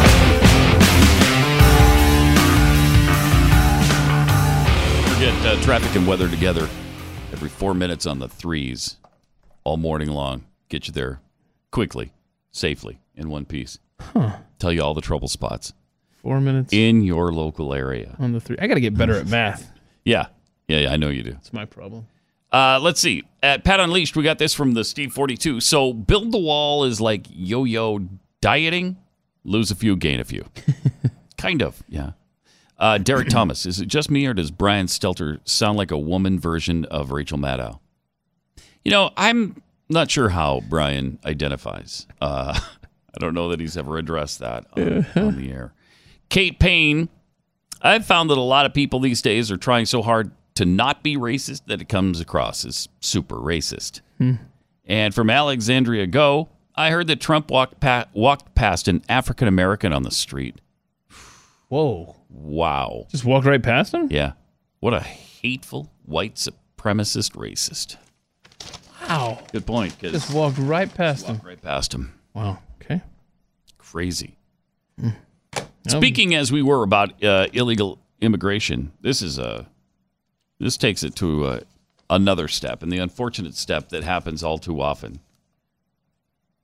We 5.13 5.19
get 5.23 5.36
uh, 5.45 5.62
traffic 5.62 5.95
and 5.95 6.08
weather 6.08 6.27
together 6.27 6.67
every 7.41 7.49
four 7.49 7.73
minutes 7.73 8.06
on 8.06 8.19
the 8.19 8.27
threes. 8.27 8.97
all 9.63 9.75
morning 9.75 10.10
long. 10.12 10.43
Get 10.69 10.86
you 10.86 10.93
there 10.93 11.21
quickly, 11.71 12.13
safely, 12.51 12.99
in 13.15 13.32
one 13.32 13.45
piece. 13.45 13.80
Huh. 13.99 14.38
Tell 14.60 14.71
you 14.71 14.84
all 14.84 14.93
the 14.93 15.01
trouble 15.01 15.27
spots 15.27 15.73
Four 16.21 16.39
minutes 16.39 16.71
in 16.71 17.01
your 17.01 17.32
local 17.34 17.73
area. 17.73 18.15
on 18.19 18.32
the 18.34 18.39
three. 18.39 18.58
I 18.62 18.67
got 18.67 18.75
to 18.75 18.80
get 18.80 18.95
better 18.95 19.15
at 19.15 19.25
math. 19.39 19.71
Yeah, 20.06 20.27
yeah, 20.67 20.82
yeah 20.82 20.91
I 20.93 20.97
know 20.97 21.10
you 21.10 21.23
do. 21.23 21.32
It's 21.32 21.51
my 21.51 21.65
problem. 21.65 22.06
Uh, 22.51 22.80
let's 22.80 22.99
see. 23.01 23.23
At 23.41 23.63
Pat 23.63 23.80
Unleashed, 23.80 24.15
we 24.15 24.21
got 24.21 24.38
this 24.38 24.54
from 24.54 24.73
the 24.75 24.84
Steve 24.84 25.12
42. 25.12 25.62
So 25.62 25.93
build 25.93 26.32
the 26.32 26.38
wall 26.38 26.84
is 26.84 27.01
like 27.01 27.25
yo 27.32 27.63
yo 27.63 28.08
dieting, 28.39 28.97
lose 29.43 29.71
a 29.71 29.75
few, 29.75 29.95
gain 29.95 30.19
a 30.19 30.25
few. 30.25 30.45
kind 31.39 31.63
of, 31.63 31.82
yeah. 31.89 32.12
Uh, 32.82 32.98
Derek 32.98 33.30
Thomas, 33.30 33.67
is 33.67 33.80
it 33.80 33.86
just 33.86 34.10
me 34.10 34.26
or 34.26 34.34
does 34.34 34.50
Brian 34.50 34.88
Stelter 34.88 35.39
sound 35.48 35.78
like 35.78 35.91
a 35.91 36.00
woman 36.00 36.39
version 36.39 36.86
of 36.86 37.12
Rachel 37.12 37.38
Maddow? 37.38 37.80
You 38.84 38.89
know, 38.89 39.12
I'm 39.15 39.62
not 39.88 40.10
sure 40.10 40.30
how 40.30 40.62
Brian 40.67 41.20
identifies. 41.24 42.08
Uh, 42.20 42.60
I 43.15 43.20
don't 43.20 43.36
know 43.36 43.50
that 43.50 43.60
he's 43.60 43.78
ever 43.78 44.00
addressed 44.00 44.39
that 44.39 44.65
on, 44.76 45.06
on 45.15 45.36
the 45.36 45.52
air. 45.52 45.76
Kate 46.30 46.60
Payne, 46.60 47.10
I've 47.84 48.04
found 48.04 48.32
that 48.32 48.39
a 48.39 48.41
lot 48.41 48.65
of 48.65 48.74
people 48.74 49.00
these 49.00 49.22
days 49.22 49.52
are 49.52 49.58
trying 49.58 49.86
so 49.86 50.02
hard 50.02 50.32
to 50.56 50.65
not 50.65 51.04
be 51.04 51.15
racist 51.15 51.65
that 51.67 51.82
it 51.82 51.89
comes 51.89 52.20
across 52.20 52.65
as 52.65 52.89
super 53.00 53.36
racist. 53.36 54.02
Hmm. 54.17 54.36
And 54.86 55.13
from 55.13 55.30
Alexandria 55.30 56.08
Go, 56.08 56.50
I 56.74 56.89
heard 56.89 57.06
that 57.08 57.22
Trump 57.22 57.52
walked, 57.52 57.80
pa- 57.80 58.08
walked 58.13 58.56
past 58.56 58.88
an 58.88 59.04
African 59.08 59.48
American 59.48 59.94
on 59.94 60.02
the 60.02 60.10
street. 60.10 60.60
Whoa. 61.67 62.15
Wow. 62.32 63.06
Just 63.10 63.26
walked 63.26 63.46
right 63.46 63.62
past 63.62 63.94
him? 63.94 64.08
Yeah. 64.10 64.34
What 64.80 64.94
a 64.94 65.00
hateful 65.02 65.91
white 66.06 66.36
supremacist 66.36 67.34
racist. 67.36 67.98
Wow. 69.08 69.39
Good 69.52 69.65
point. 69.65 70.00
'cause- 70.00 70.12
Just 70.13 70.34
walked 70.34 70.58
right 70.58 70.91
past 70.94 71.28
him. 71.28 71.41
right 71.44 71.62
past 71.62 71.94
him. 71.94 72.13
Wow. 72.34 72.60
Okay. 72.82 73.02
Crazy. 73.78 74.38
Um, 75.04 75.13
Speaking 75.88 76.34
as 76.36 76.52
we 76.52 76.62
were 76.62 76.84
about 76.84 77.22
uh, 77.24 77.48
illegal 77.54 78.00
immigration, 78.22 78.91
this 79.02 79.22
is 79.22 79.38
a 79.39 79.67
this 80.60 80.78
takes 80.78 81.02
it 81.04 81.15
to 81.15 81.44
uh, 81.46 81.60
another 82.10 82.48
step, 82.48 82.84
and 82.84 82.91
the 82.91 83.00
unfortunate 83.00 83.56
step 83.56 83.89
that 83.89 84.04
happens 84.04 84.44
all 84.44 84.60
too 84.60 84.80
often. 84.80 85.20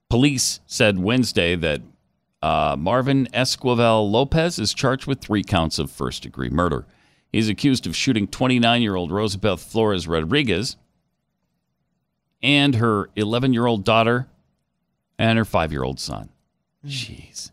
Police 0.09 0.59
said 0.67 0.99
Wednesday 0.99 1.55
that 1.55 1.81
uh, 2.47 2.77
Marvin 2.77 3.27
Esquivel 3.33 4.09
Lopez 4.09 4.57
is 4.57 4.73
charged 4.73 5.05
with 5.05 5.19
three 5.19 5.43
counts 5.43 5.79
of 5.79 5.91
first 5.91 6.23
degree 6.23 6.49
murder. 6.49 6.85
He's 7.29 7.49
accused 7.49 7.85
of 7.85 7.93
shooting 7.93 8.25
29 8.25 8.81
year 8.81 8.95
old 8.95 9.11
Rosabeth 9.11 9.59
Flores 9.59 10.07
Rodriguez 10.07 10.77
and 12.41 12.75
her 12.75 13.09
11 13.17 13.51
year 13.51 13.65
old 13.65 13.83
daughter 13.83 14.29
and 15.19 15.37
her 15.37 15.43
five 15.43 15.73
year 15.73 15.83
old 15.83 15.99
son. 15.99 16.29
Jeez. 16.85 17.51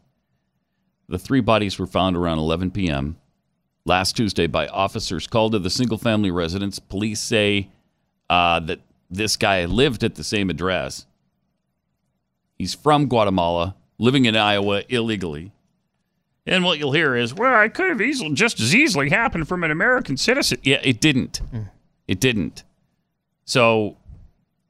The 1.08 1.18
three 1.18 1.40
bodies 1.40 1.76
were 1.76 1.88
found 1.88 2.16
around 2.16 2.38
11 2.38 2.70
p.m. 2.70 3.16
last 3.84 4.16
Tuesday 4.16 4.46
by 4.46 4.68
officers 4.68 5.26
called 5.26 5.52
to 5.52 5.58
the 5.58 5.70
single 5.70 5.98
family 5.98 6.30
residence. 6.30 6.78
Police 6.78 7.20
say 7.20 7.68
uh, 8.30 8.60
that 8.60 8.78
this 9.10 9.36
guy 9.36 9.64
lived 9.64 10.04
at 10.04 10.14
the 10.14 10.24
same 10.24 10.50
address. 10.50 11.06
He's 12.56 12.74
from 12.74 13.08
Guatemala, 13.08 13.74
living 13.98 14.24
in 14.24 14.36
Iowa 14.36 14.82
illegally. 14.88 15.52
And 16.46 16.62
what 16.64 16.78
you'll 16.78 16.92
hear 16.92 17.16
is, 17.16 17.32
well, 17.32 17.62
it 17.62 17.72
could 17.72 17.88
have 17.88 18.00
easily, 18.00 18.34
just 18.34 18.60
as 18.60 18.74
easily 18.74 19.08
happened 19.08 19.48
from 19.48 19.64
an 19.64 19.70
American 19.70 20.16
citizen. 20.16 20.58
Yeah, 20.62 20.80
it 20.82 21.00
didn't. 21.00 21.40
It 22.06 22.20
didn't. 22.20 22.64
So 23.46 23.96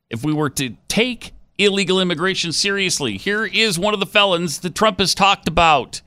if 0.08 0.24
we 0.24 0.32
were 0.32 0.50
to 0.50 0.76
take 0.87 1.32
illegal 1.58 2.00
immigration 2.00 2.52
seriously, 2.52 3.16
here 3.16 3.44
is 3.44 3.78
one 3.78 3.92
of 3.92 4.00
the 4.00 4.06
felons 4.06 4.60
that 4.60 4.74
Trump 4.74 5.00
has 5.00 5.14
talked 5.14 5.48
about. 5.48 6.00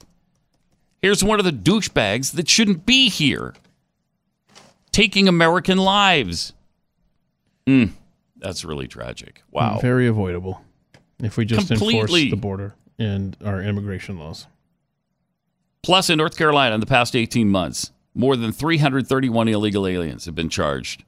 Here's 1.02 1.24
one 1.24 1.40
of 1.40 1.46
the 1.46 1.52
douchebags 1.52 2.32
that 2.34 2.50
shouldn't 2.50 2.86
be 2.86 3.10
here, 3.10 3.54
taking 4.92 5.28
American 5.28 5.78
lives. 5.78 6.54
Mm, 7.66 7.92
that's 8.38 8.64
really 8.64 8.88
tragic. 8.88 9.44
Wow. 9.52 9.80
Very 9.80 10.08
avoidable 10.08 10.62
if 11.20 11.36
we 11.36 11.44
just 11.44 11.70
enforce 11.72 12.12
the 12.12 12.36
border 12.36 12.74
and 13.00 13.38
our 13.44 13.62
immigration 13.62 14.18
laws. 14.18 14.48
Plus, 15.84 16.10
in 16.10 16.18
North 16.18 16.38
Carolina, 16.38 16.76
in 16.76 16.82
the 16.82 16.86
past 16.88 17.16
18 17.16 17.50
months, 17.50 17.92
more 18.14 18.36
than 18.36 18.52
331 18.52 19.48
illegal 19.48 19.86
aliens 19.88 20.26
have 20.26 20.36
been 20.36 20.50
charged 20.50 21.04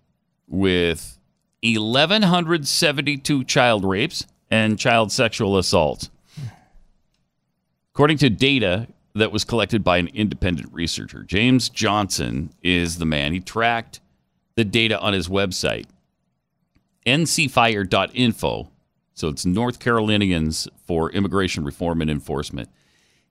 with 0.47 1.17
1,172 1.63 3.43
child 3.43 3.83
rapes 3.83 4.25
and 4.49 4.79
child 4.79 5.11
sexual 5.11 5.57
assaults. 5.57 6.09
According 7.93 8.17
to 8.19 8.29
data 8.29 8.87
that 9.15 9.31
was 9.31 9.43
collected 9.43 9.83
by 9.83 9.97
an 9.97 10.07
independent 10.13 10.71
researcher, 10.71 11.23
James 11.23 11.67
Johnson 11.69 12.51
is 12.63 12.97
the 12.97 13.05
man. 13.05 13.33
He 13.33 13.39
tracked 13.39 13.99
the 14.55 14.63
data 14.63 14.99
on 14.99 15.13
his 15.13 15.27
website, 15.27 15.85
ncfire.info. 17.05 18.69
So 19.19 19.27
it's 19.27 19.45
North 19.45 19.79
Carolinians 19.79 20.69
for 20.87 21.11
Immigration 21.11 21.65
Reform 21.65 22.01
and 22.01 22.09
Enforcement. 22.09 22.69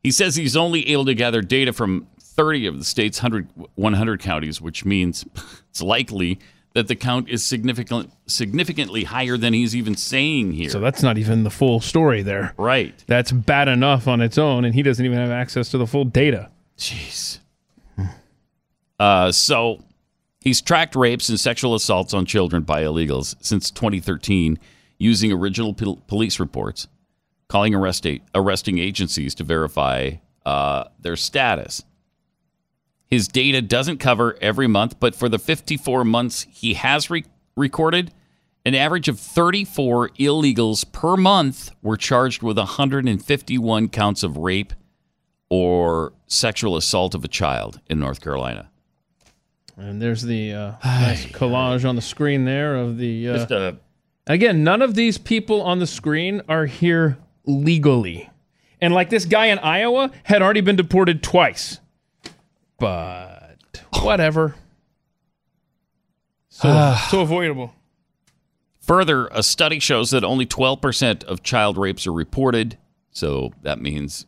He 0.03 0.11
says 0.11 0.37
he's 0.37 0.57
only 0.57 0.87
able 0.90 1.07
to 1.07 1.14
gather 1.14 1.40
data 1.40 1.72
from 1.72 2.07
30 2.20 2.66
of 2.66 2.79
the 2.79 2.85
state's 2.85 3.22
100, 3.22 3.48
100 3.74 4.20
counties, 4.20 4.61
which 4.61 4.85
means 4.85 5.24
it's 5.70 5.81
likely 5.81 6.38
that 6.74 6.88
the 6.88 6.94
count 6.94 7.31
is 7.31 7.42
significant, 7.42 8.12
significantly 8.27 9.05
higher 9.05 9.38
than 9.38 9.55
he's 9.55 9.74
even 9.74 9.96
saying 9.96 10.53
here. 10.53 10.68
So 10.68 10.79
that's 10.79 11.03
not 11.03 11.16
even 11.16 11.42
the 11.42 11.51
full 11.51 11.81
story 11.81 12.22
there. 12.22 12.53
right. 12.59 12.94
That's 13.07 13.33
bad 13.33 13.68
enough 13.68 14.07
on 14.07 14.20
its 14.20 14.37
own, 14.37 14.66
and 14.66 14.74
he 14.74 14.83
doesn't 14.83 15.05
even 15.05 15.16
have 15.16 15.31
access 15.31 15.70
to 15.70 15.79
the 15.79 15.87
full 15.87 16.05
data. 16.05 16.51
Jeez. 16.77 17.38
Uh, 19.01 19.33
so 19.33 19.83
he's 20.40 20.61
tracked 20.61 20.94
rapes 20.94 21.31
and 21.31 21.40
sexual 21.40 21.74
assaults 21.74 22.12
on 22.12 22.27
children 22.27 22.62
by 22.62 22.83
illegals 22.83 23.37
since 23.40 23.70
2013 23.70 24.59
using 24.99 25.33
original 25.33 25.75
pol- 25.75 26.03
police 26.07 26.39
reports, 26.41 26.89
calling 27.49 27.75
arrest 27.75 28.07
arresting 28.35 28.79
agencies 28.79 29.35
to 29.37 29.45
verify 29.45 30.13
uh, 30.45 30.85
their 31.01 31.17
status. 31.17 31.85
His 33.07 33.27
data 33.27 33.63
doesn't 33.63 33.99
cover 33.99 34.37
every 34.41 34.67
month, 34.67 35.01
but 35.01 35.15
for 35.15 35.29
the 35.29 35.39
54 35.39 36.05
months 36.05 36.47
he 36.51 36.75
has 36.75 37.09
re- 37.09 37.25
recorded, 37.57 38.13
an 38.65 38.75
average 38.75 39.09
of 39.09 39.19
34 39.19 40.11
illegals 40.11 40.91
per 40.93 41.17
month 41.17 41.71
were 41.81 41.97
charged 41.97 42.43
with 42.43 42.59
151 42.59 43.89
counts 43.89 44.23
of 44.23 44.37
rape 44.37 44.75
or 45.49 46.13
sexual 46.27 46.77
assault 46.77 47.15
of 47.15 47.25
a 47.25 47.29
child 47.29 47.81
in 47.89 47.99
North 47.99 48.21
Carolina. 48.21 48.69
And 49.79 50.03
there's 50.03 50.23
the 50.23 50.53
uh, 50.53 50.73
nice 50.85 51.25
collage 51.27 51.89
on 51.89 51.97
the 51.97 52.03
screen 52.03 52.45
there 52.45 52.77
of 52.77 52.99
the. 52.99 53.29
Uh, 53.31 53.37
Just 53.39 53.51
a 53.53 53.79
again, 54.35 54.64
none 54.64 54.83
of 54.83 54.95
these 54.95 55.19
people 55.19 55.62
on 55.62 55.79
the 55.79 55.87
screen 55.87 56.43
are 56.49 56.67
here 56.67 57.19
legally. 57.45 58.31
And 58.81 58.95
like 58.95 59.11
this 59.11 59.25
guy 59.25 59.47
in 59.47 59.59
Iowa 59.59 60.11
had 60.25 60.43
already 60.43 60.61
been 60.61 60.77
deported 60.77 61.23
twice. 61.23 61.81
But 62.79 63.57
whatever. 64.01 64.55
So, 66.49 66.69
ah. 66.73 67.09
so 67.11 67.21
avoidable. 67.21 67.75
Further, 68.81 69.27
a 69.29 69.43
study 69.43 69.81
shows 69.81 70.11
that 70.12 70.25
only 70.25 70.47
12% 70.47 71.25
of 71.25 71.43
child 71.43 71.77
rapes 71.77 72.07
are 72.07 72.12
reported. 72.12 72.79
So 73.11 73.53
that 73.62 73.81
means, 73.81 74.27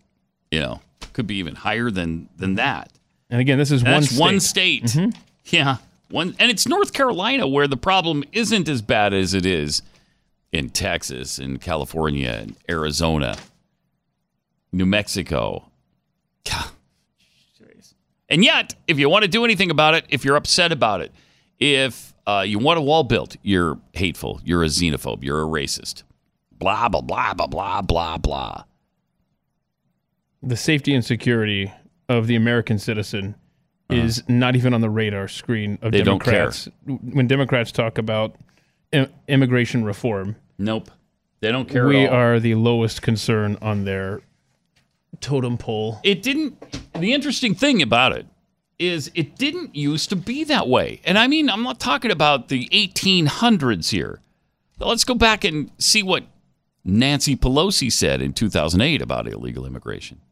you 0.51 0.61
know, 0.61 0.81
could 1.13 1.27
be 1.27 1.37
even 1.37 1.55
higher 1.55 1.91
than 1.91 2.29
than 2.37 2.57
that. 2.57 2.93
And 3.31 3.41
again, 3.41 3.59
this 3.59 3.71
is 3.71 3.83
And 3.83 3.93
one 3.93 4.03
state. 4.03 4.21
one 4.21 4.41
state. 4.41 4.85
Mm-hmm. 4.85 5.21
Yeah. 5.47 5.77
One 6.11 6.35
and 6.39 6.51
it's 6.51 6.67
North 6.67 6.93
Carolina 6.93 7.47
where 7.47 7.69
the 7.69 7.77
problem 7.77 8.25
isn't 8.33 8.69
as 8.69 8.83
bad 8.83 9.15
as 9.15 9.33
it 9.33 9.47
is 9.47 9.83
in 10.53 10.69
Texas 10.71 11.39
in 11.39 11.59
California 11.59 12.41
in 12.43 12.57
Arizona, 12.69 13.37
New 14.73 14.87
Mexico. 14.87 15.71
And 18.29 18.45
yet, 18.45 18.75
if 18.87 18.99
you 18.99 19.09
want 19.11 19.23
to 19.25 19.29
do 19.29 19.45
anything 19.45 19.71
about 19.73 19.95
it, 19.95 20.05
if 20.09 20.25
you're 20.25 20.37
upset 20.37 20.71
about 20.71 21.01
it, 21.01 21.13
if 21.59 22.15
uh, 22.29 22.45
you 22.47 22.61
want 22.61 22.79
a 22.79 22.83
wall 22.83 23.03
built, 23.03 23.37
you're 23.43 23.81
hateful, 23.93 24.41
you're 24.45 24.63
a 24.63 24.67
xenophobe, 24.69 25.25
you're 25.25 25.43
a 25.43 25.47
racist. 25.47 26.05
Blah 26.53 26.89
blah 26.89 27.01
blah 27.01 27.35
blah 27.35 27.47
blah 27.49 27.83
blah 27.83 28.19
blah. 28.19 28.65
the 30.43 30.57
safety 30.57 30.95
and 30.95 31.05
security 31.05 31.73
of 32.09 32.27
the 32.29 32.37
American 32.37 32.79
citizen 32.79 33.35
is 33.91 34.23
not 34.29 34.55
even 34.55 34.73
on 34.75 34.81
the 34.81 34.91
radar 34.91 35.27
screen 35.27 35.73
of 35.75 35.79
Uh-huh. 35.83 35.91
They 35.91 36.03
don't 36.03 36.23
care. 36.23 36.51
Democrats. 36.51 36.69
When 36.87 37.27
Democrats 37.27 37.73
talk 37.73 37.99
about 37.99 38.37
immigration 39.29 39.85
reform, 39.85 40.37
Nope. 40.59 40.91
They 41.41 41.51
don't 41.51 41.69
care 41.69 41.87
we 41.87 42.05
at 42.05 42.13
all. 42.13 42.19
are 42.19 42.41
the 42.41 42.55
lowest 42.55 43.01
concern 43.03 43.57
on 43.63 43.85
their 43.85 44.21
totem 45.21 45.57
pole. 45.59 46.01
it 46.05 46.23
didn't 46.23 46.57
the 46.99 47.13
interesting 47.13 47.55
thing 47.55 47.83
about 47.83 48.13
it 48.13 48.27
is 48.79 49.11
it 49.15 49.37
didn't 49.37 49.75
used 49.75 50.09
to 50.09 50.17
be 50.17 50.45
that 50.45 50.67
way 50.69 51.01
and 51.05 51.19
i 51.19 51.27
mean 51.27 51.51
i'm 51.51 51.63
not 51.63 51.79
talking 51.81 52.11
about 52.11 52.49
the 52.49 52.69
1800s 52.69 53.91
here 53.91 54.21
Let's 54.79 55.05
go 55.05 55.15
back 55.15 55.45
and 55.45 55.71
see 55.77 56.03
what 56.03 56.25
Nancy 56.87 57.37
Pelosi 57.37 57.93
said 57.93 58.23
in 58.23 58.33
2008 58.33 59.03
about 59.03 59.29
illegal 59.29 59.67
immigration. 59.67 60.23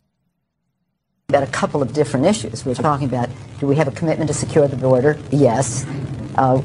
About 1.29 1.43
a 1.43 1.49
couple 1.53 1.83
of 1.83 1.93
different 1.93 2.25
issues. 2.25 2.65
We're 2.65 2.75
talking 2.75 3.07
about 3.07 3.29
do 3.61 3.67
we 3.67 3.77
have 3.77 3.89
a 3.89 3.91
commitment 3.91 4.29
to 4.29 4.33
secure 4.35 4.67
the 4.67 4.77
border? 4.77 5.19
Yes. 5.31 5.85
Uh, 6.39 6.59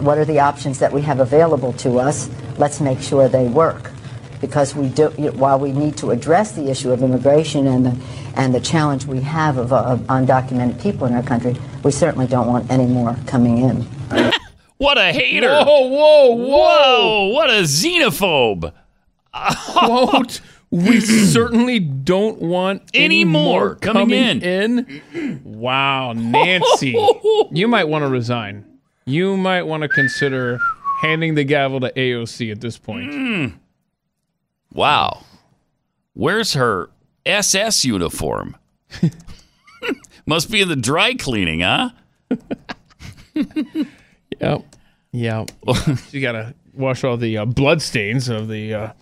what 0.00 0.16
are 0.16 0.24
the 0.24 0.40
options 0.40 0.78
that 0.78 0.90
we 0.90 1.02
have 1.02 1.20
available 1.20 1.74
to 1.74 1.98
us? 1.98 2.30
Let's 2.56 2.80
make 2.80 3.00
sure 3.00 3.28
they 3.28 3.46
work. 3.46 3.90
Because 4.40 4.74
we 4.74 4.88
do, 4.88 5.08
while 5.32 5.58
we 5.58 5.72
need 5.72 5.96
to 5.98 6.12
address 6.12 6.52
the 6.52 6.70
issue 6.70 6.92
of 6.92 7.02
immigration 7.02 7.66
and 7.66 7.84
the, 7.86 8.00
and 8.36 8.54
the 8.54 8.60
challenge 8.60 9.04
we 9.04 9.20
have 9.20 9.58
of, 9.58 9.72
of 9.72 10.00
undocumented 10.02 10.80
people 10.80 11.06
in 11.06 11.14
our 11.14 11.22
country, 11.22 11.56
we 11.82 11.90
certainly 11.90 12.26
don't 12.26 12.46
want 12.46 12.70
any 12.70 12.86
more 12.86 13.16
coming 13.26 13.58
in. 13.58 13.82
What 14.78 14.96
a 14.96 15.12
hater! 15.12 15.48
Whoa, 15.48 15.88
whoa, 15.88 16.26
whoa! 16.28 16.46
Whoa! 16.46 17.28
What 17.34 17.50
a 17.50 17.62
xenophobe! 17.64 18.72
Quote, 19.34 20.40
we 20.70 21.00
certainly 21.00 21.80
don't 21.80 22.40
want 22.40 22.82
Any 22.94 23.22
any, 23.22 23.24
more 23.24 23.60
more 23.60 23.74
coming 23.74 24.40
coming, 24.40 24.42
in. 24.42 25.40
Wow, 25.44 26.12
Nancy, 26.12 26.96
you 27.50 27.66
might 27.68 27.88
want 27.88 28.04
to 28.04 28.08
resign. 28.08 28.64
You 29.08 29.38
might 29.38 29.62
want 29.62 29.84
to 29.84 29.88
consider 29.88 30.60
handing 31.00 31.34
the 31.34 31.42
gavel 31.42 31.80
to 31.80 31.90
AOC 31.90 32.52
at 32.52 32.60
this 32.60 32.76
point. 32.76 33.54
Wow. 34.70 35.22
Where's 36.12 36.52
her 36.52 36.90
SS 37.24 37.86
uniform? 37.86 38.54
Must 40.26 40.50
be 40.50 40.60
in 40.60 40.68
the 40.68 40.76
dry 40.76 41.14
cleaning, 41.14 41.60
huh? 41.60 41.90
Yep. 44.40 44.76
Yep. 45.12 45.50
you 46.10 46.20
got 46.20 46.32
to 46.32 46.54
wash 46.74 47.02
all 47.02 47.16
the 47.16 47.38
uh, 47.38 47.44
blood 47.46 47.80
stains 47.80 48.28
of 48.28 48.48
the 48.48 48.74
uh, 48.74 48.92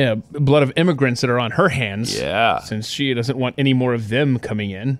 uh, 0.00 0.14
blood 0.14 0.62
of 0.62 0.72
immigrants 0.76 1.20
that 1.20 1.28
are 1.28 1.38
on 1.38 1.50
her 1.50 1.68
hands. 1.68 2.18
Yeah. 2.18 2.60
Since 2.60 2.88
she 2.88 3.12
doesn't 3.12 3.36
want 3.36 3.56
any 3.58 3.74
more 3.74 3.92
of 3.92 4.08
them 4.08 4.38
coming 4.38 4.70
in. 4.70 4.98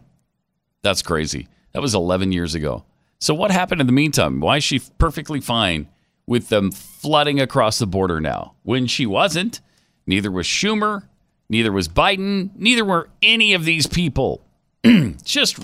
That's 0.82 1.01
crazy. 1.01 1.49
That 1.72 1.80
was 1.80 1.95
11 1.95 2.32
years 2.32 2.55
ago. 2.55 2.84
So 3.18 3.34
what 3.34 3.50
happened 3.50 3.80
in 3.80 3.86
the 3.86 3.92
meantime? 3.92 4.40
Why 4.40 4.58
is 4.58 4.64
she 4.64 4.80
perfectly 4.98 5.40
fine 5.40 5.88
with 6.26 6.48
them 6.48 6.70
flooding 6.70 7.40
across 7.40 7.78
the 7.78 7.86
border 7.86 8.20
now 8.20 8.54
when 8.62 8.86
she 8.86 9.06
wasn't? 9.06 9.60
Neither 10.06 10.30
was 10.30 10.46
Schumer, 10.46 11.04
neither 11.48 11.72
was 11.72 11.88
Biden, 11.88 12.50
neither 12.56 12.84
were 12.84 13.08
any 13.22 13.54
of 13.54 13.64
these 13.64 13.86
people. 13.86 14.42
Just 15.24 15.58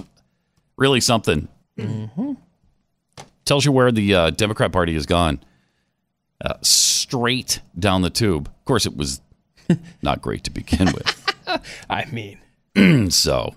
really 0.77 1.01
something. 1.01 1.49
Tells 3.45 3.65
you 3.65 3.73
where 3.73 3.93
the 3.93 4.15
uh, 4.15 4.31
Democrat 4.31 4.73
Party 4.73 4.95
has 4.95 5.07
gone. 5.07 5.41
Uh, 6.43 6.55
straight 6.63 7.61
down 7.79 8.01
the 8.03 8.11
tube. 8.11 8.49
Of 8.49 8.65
course, 8.65 8.87
it 8.87 8.97
was 8.97 9.21
not 10.03 10.23
great 10.23 10.45
to 10.45 10.51
begin 10.51 10.87
with. 10.93 11.35
I 11.91 12.07
mean, 12.07 12.39
so, 13.11 13.55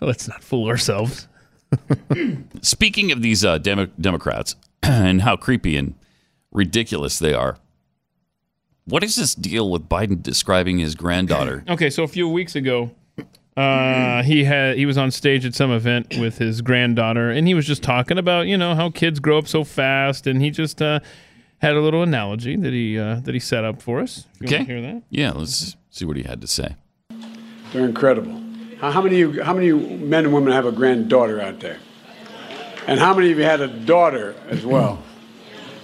let's 0.00 0.28
not 0.28 0.42
fool 0.42 0.68
ourselves. 0.68 1.28
Speaking 2.62 3.12
of 3.12 3.22
these 3.22 3.44
uh, 3.44 3.58
Demo- 3.58 3.86
Democrats 4.00 4.56
and 4.82 5.22
how 5.22 5.36
creepy 5.36 5.76
and 5.76 5.94
ridiculous 6.52 7.18
they 7.18 7.34
are, 7.34 7.58
what 8.84 9.02
is 9.02 9.16
this 9.16 9.34
deal 9.34 9.70
with 9.70 9.88
Biden 9.88 10.22
describing 10.22 10.78
his 10.78 10.94
granddaughter? 10.94 11.64
Okay, 11.68 11.90
so 11.90 12.02
a 12.04 12.08
few 12.08 12.28
weeks 12.28 12.54
ago, 12.54 12.90
uh, 13.56 14.22
he 14.22 14.44
had 14.44 14.76
he 14.76 14.86
was 14.86 14.98
on 14.98 15.10
stage 15.10 15.44
at 15.46 15.54
some 15.54 15.70
event 15.72 16.16
with 16.18 16.38
his 16.38 16.60
granddaughter, 16.60 17.30
and 17.30 17.48
he 17.48 17.54
was 17.54 17.66
just 17.66 17.82
talking 17.82 18.18
about 18.18 18.46
you 18.46 18.56
know 18.56 18.74
how 18.74 18.90
kids 18.90 19.18
grow 19.18 19.38
up 19.38 19.48
so 19.48 19.64
fast, 19.64 20.26
and 20.26 20.40
he 20.42 20.50
just 20.50 20.80
uh, 20.82 21.00
had 21.58 21.74
a 21.74 21.80
little 21.80 22.02
analogy 22.02 22.54
that 22.56 22.72
he 22.72 22.98
uh, 22.98 23.20
that 23.20 23.32
he 23.34 23.40
set 23.40 23.64
up 23.64 23.80
for 23.82 24.00
us. 24.00 24.26
If 24.34 24.42
you 24.42 24.46
Okay. 24.48 24.56
want 24.58 24.68
to 24.68 24.74
hear 24.74 24.82
that? 24.82 25.02
Yeah, 25.10 25.30
let's 25.32 25.74
see 25.90 26.04
what 26.04 26.16
he 26.18 26.22
had 26.22 26.40
to 26.42 26.46
say. 26.46 26.76
They're 27.72 27.86
incredible. 27.86 28.40
How, 28.78 29.00
many 29.00 29.22
of 29.22 29.34
you, 29.34 29.42
how 29.42 29.54
many 29.54 29.72
men 29.72 30.26
and 30.26 30.34
women 30.34 30.52
have 30.52 30.66
a 30.66 30.72
granddaughter 30.72 31.40
out 31.40 31.60
there? 31.60 31.78
And 32.86 33.00
how 33.00 33.14
many 33.14 33.32
of 33.32 33.38
you 33.38 33.44
had 33.44 33.60
a 33.60 33.68
daughter 33.68 34.34
as 34.48 34.64
well? 34.64 35.02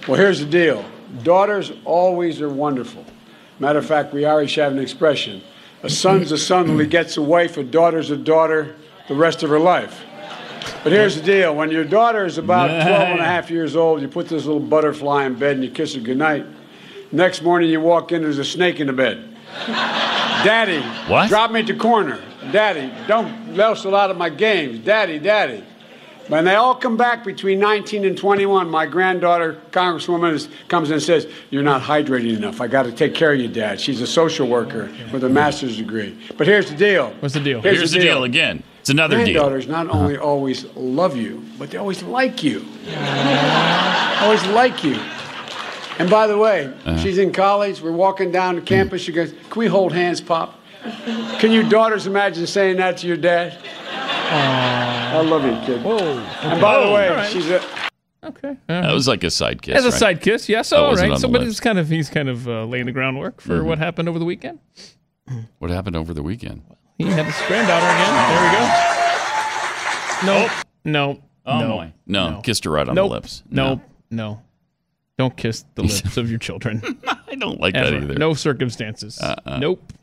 Well, 0.05 0.19
here's 0.19 0.41
the 0.41 0.45
deal. 0.45 0.83
Daughters 1.23 1.71
always 1.85 2.41
are 2.41 2.49
wonderful. 2.49 3.05
Matter 3.59 3.79
of 3.79 3.85
fact, 3.85 4.13
we 4.13 4.25
Irish 4.25 4.55
have 4.55 4.73
an 4.73 4.79
expression: 4.79 5.41
"A 5.81 5.89
son's 5.89 6.33
a 6.33 6.37
son 6.37 6.65
till 6.65 6.77
he 6.77 6.87
gets 6.87 7.15
a 7.15 7.21
wife. 7.21 7.55
A 7.55 7.63
daughter's 7.63 8.11
a 8.11 8.17
daughter 8.17 8.75
the 9.07 9.15
rest 9.15 9.43
of 9.43 9.49
her 9.49 9.59
life." 9.59 10.03
But 10.83 10.91
here's 10.91 11.15
the 11.15 11.21
deal: 11.21 11.55
when 11.55 11.71
your 11.71 11.85
daughter 11.85 12.25
is 12.25 12.37
about 12.37 12.67
12 12.85 12.87
and 13.11 13.21
a 13.21 13.23
half 13.23 13.49
years 13.49 13.77
old, 13.77 14.01
you 14.01 14.09
put 14.09 14.27
this 14.27 14.43
little 14.43 14.59
butterfly 14.59 15.23
in 15.23 15.35
bed 15.35 15.55
and 15.55 15.63
you 15.63 15.71
kiss 15.71 15.95
her 15.95 16.01
goodnight. 16.01 16.45
Next 17.13 17.41
morning, 17.41 17.69
you 17.69 17.79
walk 17.79 18.11
in, 18.11 18.23
there's 18.23 18.39
a 18.39 18.43
snake 18.43 18.81
in 18.81 18.87
the 18.87 18.93
bed. 18.93 19.23
Daddy, 20.43 20.81
What? 21.07 21.29
drop 21.29 21.51
me 21.51 21.61
at 21.61 21.67
the 21.67 21.75
corner. 21.75 22.19
Daddy, 22.51 22.91
don't 23.07 23.55
wrestle 23.55 23.95
out 23.95 24.11
of 24.11 24.17
my 24.17 24.29
games. 24.29 24.79
Daddy, 24.79 25.19
daddy. 25.19 25.63
When 26.27 26.45
they 26.45 26.55
all 26.55 26.75
come 26.75 26.95
back 26.95 27.25
between 27.25 27.59
19 27.59 28.05
and 28.05 28.17
21, 28.17 28.69
my 28.69 28.85
granddaughter, 28.85 29.59
Congresswoman, 29.71 30.33
is, 30.33 30.47
comes 30.69 30.89
in 30.89 30.95
and 30.95 31.03
says, 31.03 31.27
You're 31.49 31.63
not 31.63 31.81
hydrating 31.81 32.37
enough. 32.37 32.61
I 32.61 32.67
got 32.67 32.83
to 32.83 32.93
take 32.93 33.13
care 33.13 33.33
of 33.33 33.39
you, 33.39 33.49
Dad. 33.49 33.81
She's 33.81 33.99
a 33.99 34.07
social 34.07 34.47
worker 34.47 34.89
with 35.11 35.25
a 35.25 35.29
master's 35.29 35.75
degree. 35.75 36.17
But 36.37 36.47
here's 36.47 36.69
the 36.69 36.77
deal. 36.77 37.13
What's 37.19 37.33
the 37.33 37.41
deal? 37.41 37.61
Here's, 37.61 37.91
the 37.91 37.99
deal. 37.99 38.23
again. 38.23 38.63
It's 38.79 38.89
another 38.89 39.17
deal. 39.17 39.33
Granddaughters 39.33 39.67
not 39.67 39.87
uh-huh. 39.87 39.99
only 39.99 40.17
always 40.17 40.63
love 40.75 41.17
you, 41.17 41.45
but 41.59 41.71
they 41.71 41.77
always 41.77 42.01
like 42.03 42.41
you. 42.41 42.65
always 44.21 44.45
like 44.47 44.83
you. 44.83 44.99
And 46.03 46.09
by 46.11 46.27
the 46.27 46.37
way, 46.37 46.69
she's 47.01 47.17
in 47.17 47.31
college. 47.31 47.79
We're 47.81 47.93
walking 47.93 48.29
down 48.29 48.55
the 48.55 48.61
campus. 48.61 49.01
She 49.01 49.13
goes, 49.13 49.31
Can 49.49 49.57
we 49.59 49.67
hold 49.67 49.93
hands, 49.93 50.19
Pop? 50.19 50.59
Can 51.39 51.53
you 51.53 51.63
daughters 51.63 52.07
imagine 52.07 52.45
saying 52.45 52.75
that 52.75 52.97
to 52.97 53.07
your 53.07 53.15
dad? 53.15 53.57
I 53.89 55.21
love 55.21 55.45
you, 55.45 55.55
kid. 55.65 55.81
Whoa. 55.81 55.97
And 55.97 56.59
by 56.59 56.85
the 56.85 56.91
way, 56.91 57.07
All 57.07 57.15
right. 57.15 57.31
she's 57.31 57.49
a, 57.49 57.63
Okay. 58.21 58.57
That 58.67 58.93
was 58.93 59.07
like 59.07 59.23
a 59.23 59.31
side 59.31 59.61
kiss. 59.61 59.77
As 59.77 59.85
a 59.85 59.91
right? 59.91 59.97
side 59.97 60.21
kiss, 60.21 60.49
yes. 60.49 60.71
That 60.71 60.79
All 60.79 60.89
wasn't 60.89 61.11
right. 61.11 61.19
So, 61.21 61.29
but 61.29 61.39
list. 61.39 61.51
it's 61.51 61.59
kind 61.61 61.79
of 61.79 61.87
he's 61.87 62.09
kind 62.09 62.27
of 62.27 62.49
uh, 62.49 62.65
laying 62.65 62.85
the 62.85 62.91
groundwork 62.91 63.39
for 63.39 63.59
Mm-hmm. 63.59 63.67
what 63.67 63.77
happened 63.77 64.09
over 64.09 64.19
the 64.19 64.25
weekend. 64.25 64.59
What 65.59 65.71
happened 65.71 65.95
over 65.95 66.13
the 66.13 66.21
weekend? 66.23 66.63
He 66.97 67.05
had 67.05 67.25
his 67.25 67.35
granddaughter 67.47 67.85
again. 67.85 68.13
There 68.29 68.43
we 70.25 70.37
go. 70.41 70.43
Nope. 70.43 70.51
No. 70.83 71.21
Oh, 71.45 71.59
no. 71.61 71.67
boy. 71.69 71.93
No, 72.07 72.29
No. 72.31 72.41
kissed 72.41 72.65
her 72.65 72.71
right 72.71 72.87
on 72.89 72.95
Nope. 72.95 73.07
the 73.09 73.13
lips. 73.15 73.43
No. 73.49 73.81
No. 74.11 74.41
Don't 75.17 75.35
kiss 75.37 75.65
the 75.75 75.83
lips 75.83 76.17
of 76.17 76.29
your 76.29 76.39
children. 76.39 76.81
I 77.07 77.35
don't 77.35 77.59
like 77.59 77.75
Ever. 77.75 77.91
that 77.91 78.03
either. 78.03 78.13
No 78.15 78.33
circumstances. 78.33 79.19
Uh-uh. 79.21 79.57
Nope. 79.59 79.93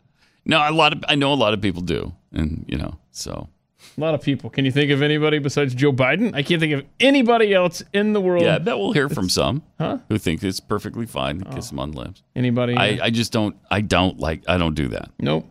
No, 0.45 0.59
a 0.59 0.73
lot 0.73 0.93
of 0.93 1.05
I 1.09 1.15
know 1.17 1.33
a 1.33 1.35
lot 1.35 1.53
of 1.55 1.61
people 1.61 1.83
do, 1.83 2.13
and 2.33 2.65
you 2.69 2.79
know, 2.79 2.99
so 3.11 3.49
A 3.97 4.01
lot 4.01 4.15
of 4.15 4.23
people. 4.23 4.49
Can 4.51 4.65
you 4.65 4.73
think 4.73 4.91
of 4.91 5.03
anybody 5.03 5.39
besides 5.39 5.75
Joe 5.75 5.93
Biden? 5.93 6.35
I 6.35 6.43
can't 6.43 6.61
think 6.61 6.73
of 6.73 6.85
anybody 6.99 7.53
else 7.55 7.83
in 7.93 8.15
the 8.15 8.21
world. 8.21 8.43
yeah, 8.45 8.55
I 8.57 8.59
bet 8.59 8.79
we'll 8.79 8.93
hear 8.93 9.09
from 9.09 9.29
some 9.29 9.63
Huh? 9.79 9.99
who 10.09 10.17
think 10.19 10.43
it's 10.43 10.59
perfectly 10.61 11.07
fine 11.07 11.41
to 11.41 11.45
kiss 11.55 11.69
them 11.69 11.79
on 11.79 11.91
the 11.93 11.99
lips. 12.01 12.23
Anybody? 12.35 12.75
I, 12.77 12.99
I 13.07 13.11
just 13.11 13.33
don't. 13.33 13.55
I 13.71 13.81
don't 13.83 14.19
like. 14.19 14.43
I 14.49 14.57
don't 14.59 14.75
do 14.75 14.89
that. 14.89 15.11
nope. 15.19 15.47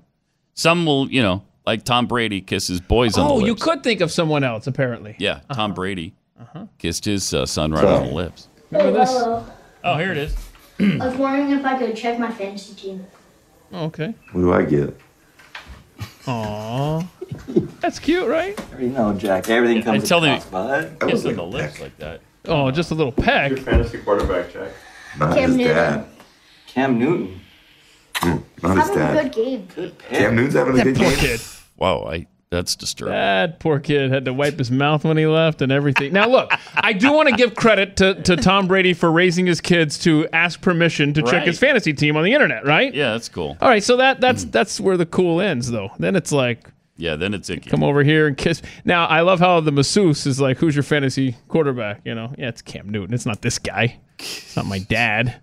Some 0.55 0.86
will, 0.86 1.10
you 1.10 1.22
know, 1.22 1.43
like 1.66 1.86
Tom 1.86 2.05
Brady 2.07 2.41
kisses 2.41 2.82
boys 2.82 3.18
on 3.18 3.26
the 3.28 3.34
lips. 3.36 3.43
Oh, 3.43 3.45
you 3.45 3.55
could 3.55 3.82
think 3.84 4.01
of 4.01 4.12
someone 4.12 4.43
else. 4.43 4.68
Apparently. 4.68 5.16
Yeah, 5.20 5.36
Tom 5.53 5.72
Uh-huh. 5.72 5.74
Brady 5.76 6.14
kissed 6.80 7.05
his 7.05 7.34
uh, 7.34 7.45
son 7.45 7.72
right 7.72 7.86
on 7.86 8.07
the 8.07 8.14
lips. 8.14 8.49
Remember 8.72 8.99
this? 8.99 9.09
Hello. 9.09 9.45
Oh, 9.84 9.97
here 9.97 10.11
it 10.11 10.17
is. 10.17 10.36
I 10.80 11.07
was 11.07 11.15
wondering 11.15 11.51
if 11.51 11.65
I 11.65 11.78
could 11.78 11.95
check 11.95 12.20
my 12.20 12.32
fantasy 12.32 12.74
team. 12.76 13.05
Oh, 13.72 13.86
okay. 13.86 14.13
What 14.32 14.41
do 14.41 14.53
I 14.53 14.63
get? 14.63 14.97
Aw. 16.28 17.07
That's 17.82 17.99
cute, 17.99 18.28
right? 18.28 18.59
You 18.80 18.89
know, 18.89 19.13
Jack, 19.13 19.49
everything 19.49 19.84
comes 19.84 20.01
And 20.01 20.07
tell 20.07 20.22
with 20.22 20.30
them- 20.30 20.39
cost, 20.39 20.51
bud. 20.51 21.09
Kiss 21.09 21.26
on 21.26 21.36
the 21.36 21.43
lips 21.43 21.80
like 21.80 21.97
that. 21.97 22.22
Oh, 22.45 22.72
just 22.72 22.91
a 22.91 22.95
little 22.95 23.11
peck. 23.11 23.57
fantasy 23.59 23.97
quarterback, 23.99 24.51
Jack. 24.53 24.72
Not 25.17 25.36
Cam 25.36 25.49
his 25.49 25.57
Newton. 25.57 25.76
dad. 25.76 26.05
Cam 26.67 26.99
Newton. 26.99 27.41
Hmm, 28.15 28.38
not 28.63 28.78
his 28.78 28.88
Having 28.89 28.97
a 28.97 29.24
dad. 29.24 29.32
good 29.32 29.32
game. 29.78 29.91
Cam 30.09 30.36
Newton's 30.36 30.53
having 30.55 30.74
a 30.74 30.78
That 30.78 30.84
good 30.86 30.95
game. 30.97 31.15
kid. 31.17 31.41
Wow, 31.78 32.05
I 32.07 32.28
that's 32.52 32.76
disturbing. 32.76 33.14
That 33.14 33.60
poor 33.60 33.80
kid 33.80 34.12
had 34.12 34.26
to 34.26 34.34
wipe 34.34 34.58
his 34.58 34.72
mouth 34.72 35.04
when 35.06 35.18
he 35.18 35.28
left 35.28 35.62
and 35.62 35.72
everything. 35.72 36.14
Now, 36.14 36.28
look, 36.28 36.52
I 36.76 36.93
do 36.93 37.12
want 37.14 37.30
to 37.30 37.36
give 37.36 37.54
credit 37.56 37.97
to, 37.97 38.16
to 38.24 38.36
Tom 38.36 38.68
Brady 38.68 38.93
for 38.93 39.12
raising 39.12 39.45
his 39.45 39.62
kids 39.62 40.00
to 40.00 40.28
ask 40.34 40.60
permission 40.62 41.14
to 41.14 41.22
check 41.22 41.34
Right. 41.34 41.47
his 41.47 41.60
fantasy 41.60 41.93
team 41.93 42.18
on 42.18 42.24
the 42.24 42.34
internet, 42.34 42.66
right? 42.66 42.91
Yeah, 42.93 43.12
that's 43.12 43.30
cool. 43.30 43.56
All 43.62 43.70
right, 43.70 43.84
so 43.84 43.97
that 43.97 44.20
that's 44.20 44.45
that's 44.45 44.80
where 44.80 44.97
the 44.97 45.06
cool 45.06 45.41
ends, 45.41 45.70
though. 45.70 45.91
Then 46.00 46.16
it's 46.16 46.32
like, 46.32 46.68
Yeah, 46.97 47.16
then 47.16 47.36
it's 47.36 47.50
icky. 47.52 47.70
come 47.70 47.84
over 47.84 48.04
here 48.04 48.26
and 48.28 48.36
kiss. 48.36 48.64
Now, 48.84 49.06
I 49.06 49.22
love 49.22 49.39
how 49.39 49.60
the 49.60 49.72
masseuse 49.72 50.26
is 50.26 50.41
like, 50.41 50.58
"Who's 50.58 50.76
your 50.76 50.84
fantasy 50.84 51.36
quarterback?" 51.50 52.02
You 52.04 52.16
know, 52.16 52.34
yeah, 52.38 52.50
it's 52.50 52.64
Cam 52.64 52.89
Newton. 52.89 53.14
It's 53.14 53.26
not 53.28 53.41
this 53.43 53.60
guy. 53.60 54.00
It's 54.18 54.56
not 54.56 54.66
my 54.66 54.80
dad. 54.80 55.39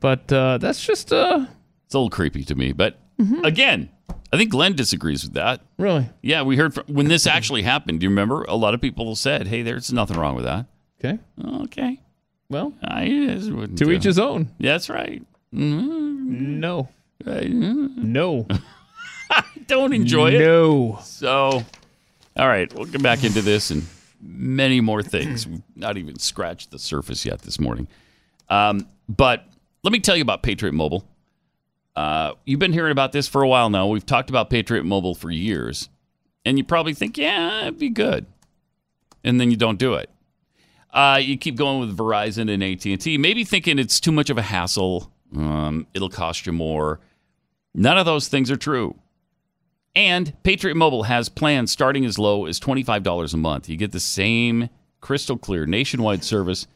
But 0.00 0.32
uh, 0.32 0.56
that's 0.58 0.84
just 0.84 1.12
uh, 1.12 1.46
It's 1.84 1.94
a 1.94 1.98
little 1.98 2.10
creepy 2.10 2.42
to 2.44 2.54
me, 2.54 2.72
but 2.72 2.98
Mm-hmm. 3.20 3.44
again, 3.44 3.90
I 4.32 4.36
think 4.36 4.50
Glenn 4.50 4.74
disagrees 4.74 5.24
with 5.24 5.34
that. 5.34 5.60
really 5.78 6.08
Yeah, 6.22 6.42
we 6.42 6.56
heard 6.56 6.74
from, 6.74 6.84
when 6.86 7.08
this 7.08 7.26
actually 7.26 7.62
happened. 7.62 8.00
Do 8.00 8.04
you 8.04 8.10
remember? 8.10 8.44
A 8.44 8.54
lot 8.54 8.74
of 8.74 8.80
people 8.80 9.14
said, 9.16 9.48
"Hey, 9.48 9.62
there's 9.62 9.92
nothing 9.92 10.18
wrong 10.18 10.34
with 10.34 10.44
that." 10.44 10.66
okay. 10.98 11.18
Okay. 11.44 12.00
Well, 12.48 12.74
I 12.82 13.06
to 13.06 13.66
do 13.68 13.90
each 13.90 14.04
his 14.04 14.18
own. 14.18 14.50
That's 14.60 14.90
right. 14.90 15.22
Mm-hmm. 15.54 16.60
No. 16.60 16.88
Right. 17.24 17.50
No. 17.50 18.46
I 19.30 19.44
don't 19.66 19.92
enjoy 19.94 20.32
it. 20.32 20.40
No. 20.40 20.98
So, 21.02 21.64
all 22.36 22.48
right, 22.48 22.72
we'll 22.74 22.84
get 22.84 23.02
back 23.02 23.24
into 23.24 23.40
this 23.40 23.70
and 23.70 23.86
many 24.20 24.80
more 24.80 25.02
things. 25.02 25.46
We've 25.46 25.62
not 25.74 25.96
even 25.96 26.18
scratched 26.18 26.70
the 26.70 26.78
surface 26.78 27.24
yet 27.24 27.40
this 27.40 27.58
morning. 27.58 27.88
Um, 28.50 28.86
but 29.08 29.46
let 29.82 29.92
me 29.92 30.00
tell 30.00 30.16
you 30.16 30.22
about 30.22 30.42
Patriot 30.42 30.72
Mobile. 30.72 31.06
Uh, 31.94 32.32
you've 32.44 32.60
been 32.60 32.72
hearing 32.72 32.92
about 32.92 33.12
this 33.12 33.28
for 33.28 33.42
a 33.42 33.48
while 33.48 33.70
now. 33.70 33.86
We've 33.86 34.06
talked 34.06 34.30
about 34.30 34.50
Patriot 34.50 34.84
Mobile 34.84 35.14
for 35.14 35.30
years, 35.30 35.88
and 36.44 36.56
you 36.58 36.64
probably 36.64 36.94
think, 36.94 37.18
yeah, 37.18 37.62
it'd 37.62 37.78
be 37.78 37.90
good, 37.90 38.26
and 39.22 39.40
then 39.40 39.50
you 39.50 39.56
don't 39.56 39.78
do 39.78 39.94
it. 39.94 40.10
Uh, 40.90 41.18
you 41.22 41.38
keep 41.38 41.56
going 41.56 41.80
with 41.80 41.96
Verizon 41.96 42.52
and 42.52 42.62
AT 42.62 42.84
and 42.84 43.00
T, 43.00 43.16
maybe 43.18 43.44
thinking 43.44 43.78
it's 43.78 44.00
too 44.00 44.12
much 44.12 44.30
of 44.30 44.38
a 44.38 44.42
hassle. 44.42 45.10
Um, 45.34 45.86
it'll 45.94 46.10
cost 46.10 46.46
you 46.46 46.52
more. 46.52 47.00
None 47.74 47.96
of 47.96 48.04
those 48.04 48.28
things 48.28 48.50
are 48.50 48.56
true. 48.56 48.94
And 49.94 50.32
Patriot 50.42 50.74
Mobile 50.74 51.04
has 51.04 51.28
plans 51.28 51.70
starting 51.70 52.04
as 52.04 52.18
low 52.18 52.46
as 52.46 52.58
$25 52.60 53.34
a 53.34 53.36
month. 53.36 53.68
You 53.68 53.76
get 53.76 53.92
the 53.92 54.00
same 54.00 54.70
crystal 55.00 55.36
clear 55.36 55.66
nationwide 55.66 56.24
service, 56.24 56.66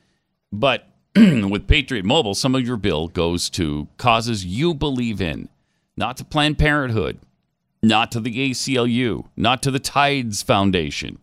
but 0.52 0.86
with 1.50 1.66
Patriot 1.66 2.04
Mobile, 2.04 2.34
some 2.34 2.54
of 2.54 2.66
your 2.66 2.76
bill 2.76 3.08
goes 3.08 3.48
to 3.50 3.88
causes 3.96 4.44
you 4.44 4.74
believe 4.74 5.20
in, 5.20 5.48
not 5.96 6.18
to 6.18 6.24
Planned 6.24 6.58
Parenthood, 6.58 7.18
not 7.82 8.12
to 8.12 8.20
the 8.20 8.50
ACLU, 8.50 9.26
not 9.34 9.62
to 9.62 9.70
the 9.70 9.78
Tides 9.78 10.42
Foundation. 10.42 11.18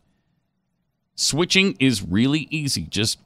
Switching 1.14 1.78
is 1.80 2.02
really 2.02 2.48
easy. 2.50 2.84
Just 2.84 3.20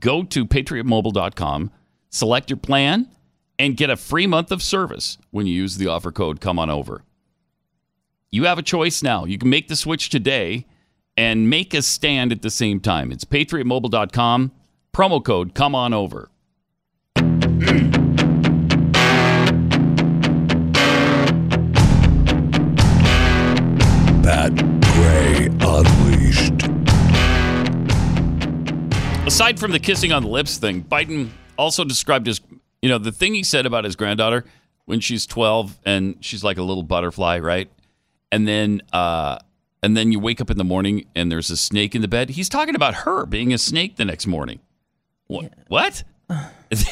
go 0.00 0.24
to 0.24 0.44
patriotmobile.com, 0.44 1.70
select 2.08 2.50
your 2.50 2.56
plan, 2.56 3.08
and 3.56 3.76
get 3.76 3.90
a 3.90 3.96
free 3.96 4.26
month 4.26 4.50
of 4.50 4.62
service 4.62 5.16
when 5.30 5.46
you 5.46 5.54
use 5.54 5.76
the 5.76 5.86
offer 5.86 6.10
code 6.10 6.40
Come 6.40 6.58
On 6.58 6.70
Over. 6.70 7.04
You 8.32 8.44
have 8.44 8.58
a 8.58 8.62
choice 8.62 9.02
now. 9.02 9.26
You 9.26 9.38
can 9.38 9.50
make 9.50 9.68
the 9.68 9.76
switch 9.76 10.08
today 10.08 10.66
and 11.16 11.48
make 11.48 11.72
a 11.72 11.82
stand 11.82 12.32
at 12.32 12.42
the 12.42 12.50
same 12.50 12.80
time. 12.80 13.12
It's 13.12 13.24
patriotmobile.com, 13.24 14.52
promo 14.92 15.24
code 15.24 15.54
Come 15.54 15.74
On 15.74 15.92
Over. 15.92 16.30
Pat 24.22 24.54
Gray 24.54 25.48
Unleashed. 25.60 26.62
Aside 29.26 29.58
from 29.58 29.72
the 29.72 29.78
kissing 29.80 30.12
on 30.12 30.22
the 30.22 30.28
lips 30.28 30.56
thing, 30.56 30.82
Biden 30.84 31.30
also 31.58 31.84
described 31.84 32.26
his, 32.26 32.40
you 32.82 32.88
know, 32.88 32.98
the 32.98 33.12
thing 33.12 33.34
he 33.34 33.42
said 33.42 33.66
about 33.66 33.84
his 33.84 33.96
granddaughter 33.96 34.44
when 34.86 35.00
she's 35.00 35.26
12 35.26 35.78
and 35.84 36.16
she's 36.20 36.42
like 36.42 36.58
a 36.58 36.62
little 36.62 36.82
butterfly, 36.82 37.38
right? 37.38 37.70
And 38.32 38.46
then, 38.46 38.82
uh, 38.92 39.38
and 39.82 39.96
then 39.96 40.12
you 40.12 40.20
wake 40.20 40.40
up 40.40 40.50
in 40.50 40.58
the 40.58 40.64
morning 40.64 41.06
and 41.14 41.30
there's 41.30 41.50
a 41.50 41.56
snake 41.56 41.94
in 41.94 42.02
the 42.02 42.08
bed. 42.08 42.30
He's 42.30 42.48
talking 42.48 42.74
about 42.74 42.94
her 42.94 43.26
being 43.26 43.52
a 43.52 43.58
snake 43.58 43.96
the 43.96 44.04
next 44.04 44.26
morning. 44.26 44.60
What? 45.30 45.52
What? 45.68 46.04
Is 46.70 46.84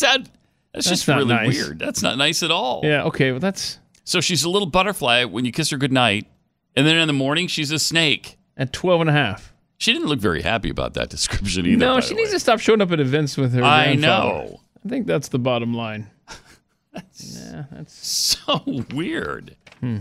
that? 0.00 0.28
That's, 0.72 0.86
That's 0.86 0.88
just 0.88 1.08
really 1.08 1.24
nice. 1.26 1.54
weird. 1.54 1.78
That's 1.78 2.02
not 2.02 2.18
nice 2.18 2.42
at 2.42 2.50
all. 2.50 2.80
Yeah, 2.84 3.04
okay, 3.04 3.30
well 3.30 3.40
that's 3.40 3.78
So 4.04 4.20
she's 4.20 4.42
a 4.44 4.50
little 4.50 4.66
butterfly 4.66 5.24
when 5.24 5.44
you 5.44 5.52
kiss 5.52 5.70
her 5.70 5.76
goodnight, 5.76 6.26
and 6.74 6.86
then 6.86 6.96
in 6.96 7.06
the 7.06 7.12
morning 7.12 7.46
she's 7.46 7.70
a 7.70 7.78
snake. 7.78 8.36
at 8.56 8.72
12 8.72 9.02
and 9.02 9.10
a 9.10 9.12
half. 9.12 9.52
She 9.78 9.92
didn't 9.92 10.08
look 10.08 10.18
very 10.20 10.42
happy 10.42 10.70
about 10.70 10.94
that 10.94 11.10
description 11.10 11.66
either. 11.66 11.76
no, 11.76 12.00
she 12.00 12.14
needs 12.14 12.30
to 12.30 12.40
stop 12.40 12.58
showing 12.60 12.80
up 12.80 12.90
at 12.92 13.00
events 13.00 13.36
with 13.36 13.52
her 13.54 13.62
I 13.62 13.94
know. 13.94 14.60
I 14.84 14.88
think 14.88 15.06
that's 15.06 15.28
the 15.28 15.38
bottom 15.38 15.74
line. 15.74 16.10
yeah, 16.94 17.64
that's 17.70 17.94
so 18.06 18.62
weird. 18.92 19.56
Hmm. 19.80 19.98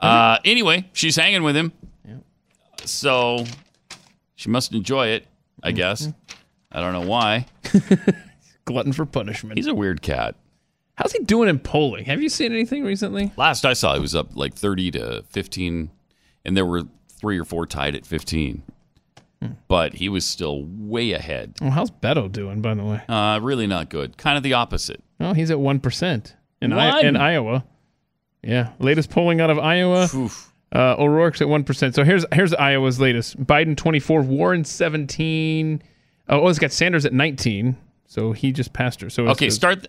Uh, 0.00 0.38
anyway, 0.44 0.88
she's 0.92 1.16
hanging 1.16 1.42
with 1.42 1.56
him. 1.56 1.72
So 2.84 3.44
she 4.36 4.48
must 4.48 4.72
enjoy 4.72 5.08
it, 5.08 5.26
I 5.62 5.72
guess. 5.72 6.08
I 6.72 6.80
don't 6.80 6.92
know 6.92 7.08
why. 7.08 7.46
glutton 8.64 8.92
for 8.92 9.06
punishment. 9.06 9.56
He's 9.58 9.66
a 9.66 9.74
weird 9.74 10.02
cat. 10.02 10.34
How's 10.96 11.12
he 11.12 11.20
doing 11.20 11.48
in 11.48 11.58
polling? 11.60 12.04
Have 12.06 12.20
you 12.20 12.28
seen 12.28 12.52
anything 12.52 12.84
recently? 12.84 13.32
Last 13.36 13.64
I 13.64 13.72
saw, 13.72 13.94
he 13.94 14.00
was 14.00 14.14
up 14.14 14.36
like 14.36 14.54
30 14.54 14.90
to 14.92 15.24
15, 15.30 15.90
and 16.44 16.56
there 16.56 16.66
were 16.66 16.82
three 17.08 17.38
or 17.38 17.44
four 17.44 17.66
tied 17.66 17.94
at 17.94 18.04
15. 18.04 18.62
Hmm. 19.40 19.46
But 19.68 19.94
he 19.94 20.08
was 20.08 20.26
still 20.26 20.64
way 20.64 21.12
ahead. 21.12 21.54
Well, 21.60 21.70
how's 21.70 21.90
Beto 21.92 22.30
doing, 22.30 22.60
by 22.60 22.74
the 22.74 22.84
way? 22.84 23.00
Uh, 23.08 23.38
really 23.40 23.68
not 23.68 23.88
good. 23.88 24.16
Kind 24.18 24.36
of 24.36 24.42
the 24.42 24.54
opposite. 24.54 25.02
Oh, 25.20 25.32
he's 25.34 25.50
at 25.52 25.58
1% 25.58 26.32
in, 26.60 26.72
I- 26.72 27.00
in 27.00 27.16
Iowa. 27.16 27.64
Yeah, 28.42 28.70
latest 28.78 29.10
polling 29.10 29.40
out 29.40 29.50
of 29.50 29.58
Iowa. 29.58 30.08
Uh, 30.74 30.94
O'Rourke's 30.98 31.40
at 31.40 31.48
1%. 31.48 31.94
So 31.94 32.04
here's 32.04 32.24
here's 32.32 32.54
Iowa's 32.54 33.00
latest. 33.00 33.42
Biden 33.44 33.76
24, 33.76 34.22
Warren 34.22 34.64
17. 34.64 35.82
Oh, 36.28 36.40
oh, 36.42 36.48
it's 36.48 36.58
got 36.58 36.72
Sanders 36.72 37.04
at 37.06 37.12
19. 37.12 37.76
So 38.10 38.32
he 38.32 38.52
just 38.52 38.72
passed 38.72 39.02
her. 39.02 39.10
So 39.10 39.24
it's- 39.24 39.36
Okay, 39.36 39.50
start. 39.50 39.86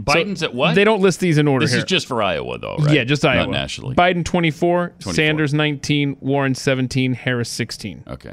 Biden's 0.00 0.40
so 0.40 0.46
at 0.46 0.54
what? 0.54 0.74
They 0.74 0.82
don't 0.82 1.00
list 1.00 1.20
these 1.20 1.38
in 1.38 1.46
order 1.46 1.64
This 1.64 1.72
here. 1.72 1.78
is 1.78 1.84
just 1.84 2.08
for 2.08 2.20
Iowa, 2.20 2.58
though, 2.58 2.76
right? 2.80 2.92
Yeah, 2.96 3.04
just 3.04 3.24
Iowa. 3.24 3.42
Not 3.46 3.50
nationally. 3.52 3.94
Biden 3.94 4.24
24, 4.24 4.88
24. 4.98 5.12
Sanders 5.14 5.54
19, 5.54 6.16
Warren 6.20 6.56
17, 6.56 7.14
Harris 7.14 7.48
16. 7.48 8.02
Okay. 8.08 8.32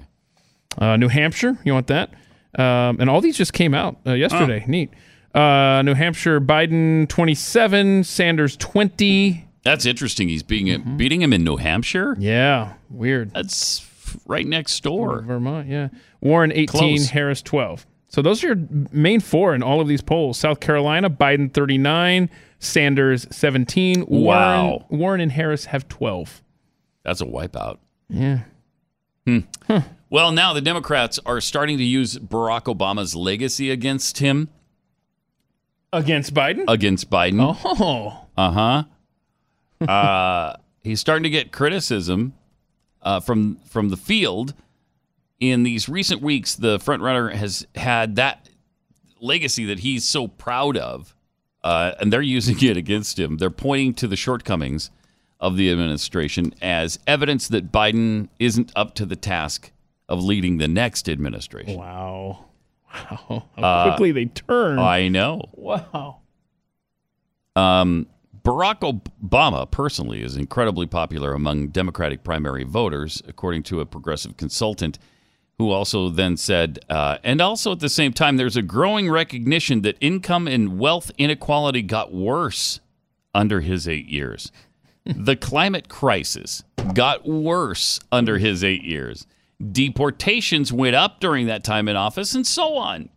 Uh, 0.80 0.98
New 0.98 1.10
Hampshire, 1.10 1.58
you 1.64 1.74
want 1.74 1.86
that? 1.88 2.10
Um, 2.58 2.98
and 3.00 3.08
all 3.08 3.22
these 3.22 3.38
just 3.38 3.54
came 3.54 3.76
out 3.76 3.98
uh, 4.08 4.14
yesterday. 4.14 4.64
Neat. 4.68 4.90
Uh, 5.36 5.84
New 5.86 5.94
Hampshire, 5.94 6.42
Biden 6.42 7.08
27, 7.08 8.04
Sanders 8.04 8.58
20. 8.58 9.46
That's 9.64 9.86
interesting. 9.86 10.30
He's 10.30 10.42
being 10.42 10.66
Mm-hmm. 10.68 10.98
beating 10.98 11.22
him 11.22 11.34
in 11.34 11.44
New 11.44 11.58
Hampshire. 11.58 12.16
Yeah, 12.20 12.74
weird. 12.90 13.32
That's 13.36 13.80
right 14.26 14.46
next 14.46 14.82
door. 14.84 15.22
Vermont, 15.22 15.68
yeah. 15.68 15.90
Warren 16.22 16.52
18, 16.52 16.68
Close. 16.68 17.10
Harris 17.10 17.42
12. 17.42 17.86
So 18.08 18.22
those 18.22 18.44
are 18.44 18.48
your 18.48 18.58
main 18.92 19.20
four 19.20 19.54
in 19.54 19.62
all 19.62 19.82
of 19.82 19.88
these 19.88 20.02
polls. 20.02 20.38
South 20.40 20.60
Carolina, 20.60 21.10
Biden 21.10 21.54
39, 21.54 22.30
Sanders 22.60 23.28
17. 23.30 24.06
Warren, 24.08 24.24
Wow. 24.26 24.86
Warren 24.90 25.22
and 25.22 25.32
Harris 25.32 25.66
have 25.66 25.88
12. 25.88 26.42
That's 27.04 27.22
a 27.22 27.26
wipeout. 27.26 27.78
Yeah. 28.10 28.40
Hmm. 29.28 29.40
Well, 30.10 30.32
now 30.32 30.54
the 30.54 30.62
Democrats 30.62 31.20
are 31.24 31.40
starting 31.40 31.78
to 31.78 31.84
use 31.84 32.18
Barack 32.18 32.64
Obama's 32.64 33.16
legacy 33.16 33.70
against 33.70 34.18
him, 34.18 34.50
Against 35.94 36.34
Biden? 36.34 36.66
against 36.68 37.10
Biden. 37.12 37.40
Oh. 37.64 38.26
Uh 38.36 38.84
huh. 39.82 39.88
uh, 39.92 40.56
he's 40.84 41.00
starting 41.00 41.24
to 41.24 41.30
get 41.30 41.52
criticism 41.52 42.34
uh, 43.02 43.20
from 43.20 43.58
from 43.66 43.90
the 43.90 43.98
field. 43.98 44.54
In 45.40 45.64
these 45.64 45.88
recent 45.88 46.22
weeks, 46.22 46.56
the 46.56 46.80
frontrunner 46.80 47.32
has 47.34 47.66
had 47.76 48.16
that 48.18 48.50
legacy 49.22 49.66
that 49.66 49.80
he's 49.80 50.06
so 50.06 50.28
proud 50.28 50.76
of, 50.76 51.16
uh, 51.64 51.94
and 52.00 52.12
they're 52.12 52.22
using 52.22 52.58
it 52.70 52.76
against 52.76 53.18
him. 53.18 53.38
They're 53.38 53.50
pointing 53.50 53.94
to 53.96 54.08
the 54.08 54.18
shortcomings 54.18 54.92
of 55.40 55.56
the 55.56 55.72
administration 55.72 56.54
as 56.62 57.00
evidence 57.08 57.48
that 57.48 57.72
Biden 57.72 58.28
isn't 58.40 58.74
up 58.76 58.96
to 58.96 59.06
the 59.06 59.16
task 59.16 59.72
of 60.10 60.22
leading 60.22 60.58
the 60.58 60.68
next 60.68 61.08
administration. 61.08 61.78
Wow. 61.80 62.46
Wow. 62.94 63.46
How 63.56 63.64
Uh, 63.64 63.84
quickly 63.92 64.12
they 64.12 64.26
turn. 64.26 64.80
I 64.80 65.08
know. 65.08 65.44
Wow. 65.54 66.18
Um, 67.56 68.08
Barack 68.44 68.80
Obama 68.82 69.70
personally 69.70 70.22
is 70.22 70.36
incredibly 70.38 70.86
popular 70.86 71.34
among 71.34 71.70
Democratic 71.70 72.24
primary 72.24 72.64
voters, 72.64 73.22
according 73.28 73.64
to 73.64 73.82
a 73.82 73.86
progressive 73.86 74.38
consultant 74.38 75.00
who 75.58 75.72
also 75.72 76.08
then 76.08 76.38
said, 76.38 76.80
uh, 76.90 77.18
and 77.22 77.42
also 77.42 77.74
at 77.74 77.82
the 77.82 77.90
same 77.90 78.14
time, 78.14 78.38
there's 78.38 78.56
a 78.56 78.62
growing 78.62 79.10
recognition 79.10 79.82
that 79.82 79.98
income 80.00 80.48
and 80.48 80.80
wealth 80.80 81.12
inequality 81.18 81.82
got 81.82 82.14
worse 82.14 82.80
under 83.36 83.60
his 83.60 83.88
eight 83.88 84.08
years. 84.08 84.54
the 85.06 85.36
climate 85.36 85.90
crisis 85.90 86.64
got 86.94 87.28
worse 87.28 88.00
under 88.10 88.38
his 88.38 88.64
eight 88.64 88.84
years. 88.84 89.28
Deportations 89.72 90.72
went 90.72 90.96
up 90.96 91.20
during 91.20 91.48
that 91.48 91.66
time 91.66 91.90
in 91.90 91.98
office, 91.98 92.34
and 92.34 92.48
so 92.48 92.78
on. 92.78 93.10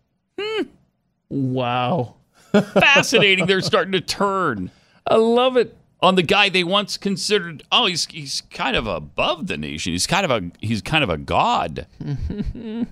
Wow. 1.29 2.17
Fascinating. 2.53 3.47
They're 3.47 3.61
starting 3.61 3.93
to 3.93 4.01
turn. 4.01 4.73
I 5.07 5.17
love 5.17 5.57
it. 5.57 5.77
On 6.01 6.17
the 6.17 6.23
guy 6.23 6.49
they 6.49 6.65
once 6.65 6.97
considered, 6.97 7.63
oh, 7.71 7.87
he's 7.87 8.07
he's 8.07 8.43
kind 8.51 8.75
of 8.75 8.89
above 8.89 9.47
the 9.47 9.57
nation. 9.57 9.93
He's 9.93 10.07
kind 10.07 10.25
of 10.25 10.31
a 10.31 10.51
he's 10.61 10.83
kind 10.83 11.05
of 11.05 11.11
a 11.11 11.17
god. 11.17 11.87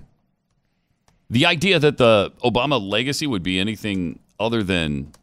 The 1.31 1.45
idea 1.45 1.79
that 1.79 1.97
the 1.97 2.33
Obama 2.43 2.77
legacy 2.81 3.25
would 3.25 3.41
be 3.41 3.57
anything 3.57 4.19
other 4.37 4.63
than 4.63 5.13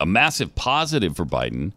a 0.00 0.06
massive 0.06 0.54
positive 0.54 1.14
for 1.14 1.26
Biden 1.26 1.72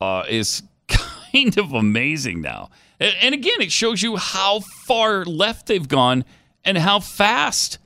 uh, 0.00 0.24
is 0.26 0.62
kind 0.88 1.58
of 1.58 1.74
amazing 1.74 2.40
now. 2.40 2.70
And, 2.98 3.14
and 3.20 3.34
again, 3.34 3.60
it 3.60 3.70
shows 3.70 4.02
you 4.02 4.16
how 4.16 4.60
far 4.60 5.26
left 5.26 5.66
they've 5.66 5.86
gone 5.86 6.24
and 6.64 6.78
how 6.78 7.00
fast. 7.00 7.76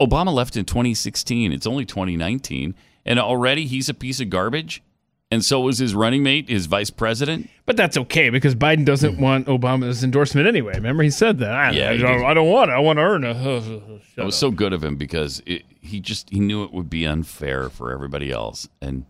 Obama 0.00 0.32
left 0.32 0.56
in 0.56 0.64
2016. 0.64 1.52
It's 1.52 1.66
only 1.66 1.84
2019, 1.84 2.76
and 3.04 3.18
already 3.18 3.66
he's 3.66 3.88
a 3.88 3.94
piece 3.94 4.20
of 4.20 4.30
garbage. 4.30 4.82
And 5.30 5.44
so 5.44 5.60
was 5.60 5.78
his 5.78 5.94
running 5.94 6.22
mate, 6.22 6.48
his 6.48 6.66
vice 6.66 6.90
president. 6.90 7.50
But 7.66 7.76
that's 7.76 7.96
okay 7.96 8.30
because 8.30 8.54
Biden 8.54 8.84
doesn't 8.84 9.14
mm-hmm. 9.14 9.22
want 9.22 9.46
Obama's 9.46 10.04
endorsement 10.04 10.46
anyway. 10.46 10.74
Remember, 10.74 11.02
he 11.02 11.10
said 11.10 11.38
that. 11.38 11.50
I, 11.50 11.70
Yeah, 11.72 11.90
I, 11.90 11.96
don't. 11.96 12.24
I 12.24 12.34
don't 12.34 12.48
want 12.48 12.70
it. 12.70 12.74
I 12.74 12.78
want 12.78 12.98
to 12.98 13.02
earn 13.02 13.24
it. 13.24 14.00
It 14.16 14.24
was 14.24 14.36
so 14.36 14.52
good 14.52 14.72
of 14.72 14.84
him 14.84 14.94
because 14.94 15.42
it, 15.44 15.64
he 15.80 15.98
just 15.98 16.30
he 16.30 16.38
knew 16.38 16.62
it 16.62 16.72
would 16.72 16.88
be 16.88 17.04
unfair 17.04 17.68
for 17.68 17.90
everybody 17.90 18.30
else, 18.30 18.68
and 18.80 19.06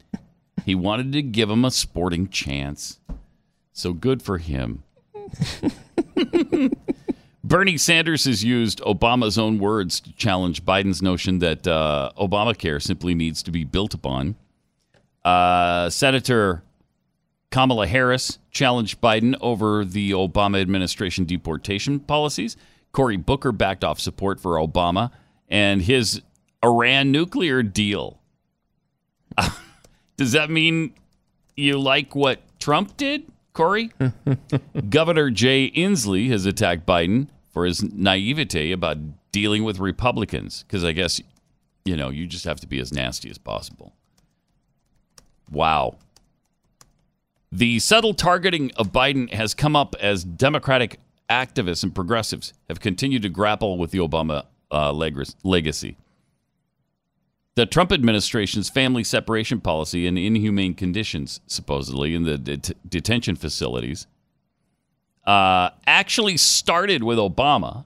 he 0.64 0.74
wanted 0.74 1.12
to 1.12 1.20
give 1.20 1.50
him 1.50 1.62
a 1.62 1.70
sporting 1.70 2.26
chance. 2.28 3.00
So 3.74 3.92
good 3.92 4.22
for 4.22 4.38
him. 4.38 4.82
Bernie 7.44 7.76
Sanders 7.76 8.24
has 8.24 8.42
used 8.42 8.80
Obama's 8.80 9.36
own 9.36 9.58
words 9.58 10.00
to 10.00 10.12
challenge 10.14 10.64
Biden's 10.64 11.02
notion 11.02 11.40
that 11.40 11.66
uh, 11.66 12.10
Obamacare 12.18 12.82
simply 12.82 13.14
needs 13.14 13.42
to 13.42 13.50
be 13.50 13.64
built 13.64 13.92
upon. 13.92 14.36
Uh, 15.22 15.90
Senator 15.90 16.62
Kamala 17.50 17.86
Harris 17.86 18.38
challenged 18.50 18.98
Biden 19.02 19.36
over 19.42 19.84
the 19.84 20.12
Obama 20.12 20.58
administration 20.58 21.26
deportation 21.26 22.00
policies. 22.00 22.56
Cory 22.92 23.18
Booker 23.18 23.52
backed 23.52 23.84
off 23.84 24.00
support 24.00 24.40
for 24.40 24.52
Obama 24.52 25.10
and 25.46 25.82
his 25.82 26.22
Iran 26.64 27.12
nuclear 27.12 27.62
deal. 27.62 28.20
Does 30.16 30.32
that 30.32 30.48
mean 30.48 30.94
you 31.56 31.78
like 31.78 32.14
what 32.14 32.40
Trump 32.58 32.96
did, 32.96 33.24
Cory? 33.52 33.90
Governor 34.88 35.28
Jay 35.28 35.70
Inslee 35.70 36.30
has 36.30 36.46
attacked 36.46 36.86
Biden 36.86 37.28
for 37.54 37.64
his 37.64 37.82
naivete 37.82 38.72
about 38.72 38.98
dealing 39.32 39.62
with 39.64 39.78
Republicans 39.78 40.64
because 40.64 40.84
I 40.84 40.92
guess, 40.92 41.20
you 41.84 41.96
know, 41.96 42.10
you 42.10 42.26
just 42.26 42.44
have 42.44 42.60
to 42.60 42.66
be 42.66 42.80
as 42.80 42.92
nasty 42.92 43.30
as 43.30 43.38
possible. 43.38 43.94
Wow. 45.50 45.96
The 47.52 47.78
subtle 47.78 48.12
targeting 48.12 48.72
of 48.76 48.90
Biden 48.90 49.32
has 49.32 49.54
come 49.54 49.76
up 49.76 49.94
as 50.00 50.24
Democratic 50.24 50.98
activists 51.30 51.84
and 51.84 51.94
progressives 51.94 52.52
have 52.68 52.80
continued 52.80 53.22
to 53.22 53.28
grapple 53.28 53.78
with 53.78 53.92
the 53.92 53.98
Obama 53.98 54.46
uh, 54.72 54.92
leg- 54.92 55.16
legacy. 55.44 55.96
The 57.54 57.66
Trump 57.66 57.92
administration's 57.92 58.68
family 58.68 59.04
separation 59.04 59.60
policy 59.60 60.08
and 60.08 60.18
inhumane 60.18 60.74
conditions, 60.74 61.40
supposedly, 61.46 62.16
in 62.16 62.24
the 62.24 62.36
det- 62.36 62.90
detention 62.90 63.36
facilities, 63.36 64.08
uh, 65.26 65.70
actually 65.86 66.36
started 66.36 67.02
with 67.02 67.18
Obama. 67.18 67.84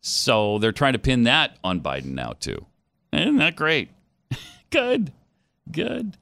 So 0.00 0.58
they're 0.58 0.72
trying 0.72 0.92
to 0.92 0.98
pin 0.98 1.24
that 1.24 1.56
on 1.64 1.80
Biden 1.80 2.14
now, 2.14 2.34
too. 2.38 2.64
Isn't 3.12 3.36
that 3.38 3.56
great? 3.56 3.90
Good. 4.70 5.12
Good. 5.70 6.16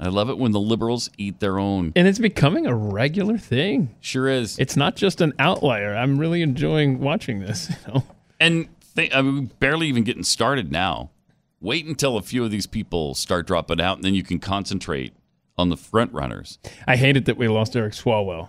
I 0.00 0.08
love 0.08 0.30
it 0.30 0.38
when 0.38 0.52
the 0.52 0.60
liberals 0.60 1.10
eat 1.18 1.40
their 1.40 1.58
own. 1.58 1.92
And 1.96 2.06
it's 2.06 2.18
becoming 2.20 2.66
a 2.66 2.74
regular 2.74 3.36
thing. 3.36 3.94
Sure 4.00 4.28
is. 4.28 4.58
It's 4.58 4.76
not 4.76 4.94
just 4.96 5.20
an 5.20 5.32
outlier. 5.38 5.94
I'm 5.94 6.18
really 6.18 6.42
enjoying 6.42 7.00
watching 7.00 7.40
this. 7.40 7.70
You 7.86 7.94
know? 7.94 8.04
And 8.40 8.68
th- 8.94 9.12
I 9.12 9.22
mean, 9.22 9.50
barely 9.58 9.88
even 9.88 10.04
getting 10.04 10.22
started 10.22 10.70
now. 10.70 11.10
Wait 11.60 11.84
until 11.84 12.16
a 12.16 12.22
few 12.22 12.44
of 12.44 12.52
these 12.52 12.66
people 12.66 13.14
start 13.14 13.48
dropping 13.48 13.80
out, 13.80 13.96
and 13.96 14.04
then 14.04 14.14
you 14.14 14.22
can 14.22 14.38
concentrate 14.38 15.12
on 15.56 15.70
the 15.70 15.76
front 15.76 16.12
runners. 16.12 16.58
I 16.86 16.94
hate 16.94 17.16
it 17.16 17.24
that 17.24 17.36
we 17.36 17.48
lost 17.48 17.74
Eric 17.74 17.94
Swalwell. 17.94 18.48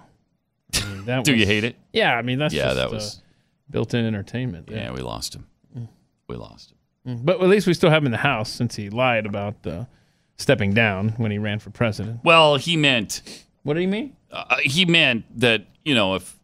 I 0.75 0.85
mean, 0.85 1.05
that 1.05 1.23
Do 1.25 1.35
you 1.35 1.45
hate 1.45 1.63
it? 1.63 1.75
Yeah, 1.93 2.13
I 2.15 2.21
mean 2.21 2.39
that's 2.39 2.53
Yeah, 2.53 2.65
just, 2.65 2.75
that 2.77 2.87
uh, 2.87 2.91
was- 2.91 3.21
built-in 3.69 4.05
entertainment. 4.05 4.69
Yeah, 4.71 4.91
we 4.91 5.01
lost 5.01 5.35
him. 5.35 5.47
We 6.27 6.35
lost 6.35 6.71
him. 7.05 7.17
Mm. 7.19 7.25
But 7.25 7.41
at 7.41 7.47
least 7.49 7.65
we 7.67 7.73
still 7.73 7.89
have 7.89 8.03
him 8.03 8.07
in 8.07 8.11
the 8.11 8.17
house 8.19 8.51
since 8.51 8.75
he 8.75 8.89
lied 8.89 9.25
about 9.25 9.55
uh, 9.65 9.85
stepping 10.37 10.73
down 10.73 11.09
when 11.17 11.31
he 11.31 11.37
ran 11.39 11.57
for 11.59 11.69
president. 11.71 12.19
Well, 12.23 12.57
he 12.57 12.77
meant. 12.77 13.21
What 13.63 13.73
did 13.75 13.81
he 13.81 13.87
mean? 13.87 14.15
Uh, 14.31 14.57
he 14.63 14.85
meant 14.85 15.25
that 15.39 15.65
you 15.83 15.95
know 15.95 16.15
if. 16.15 16.35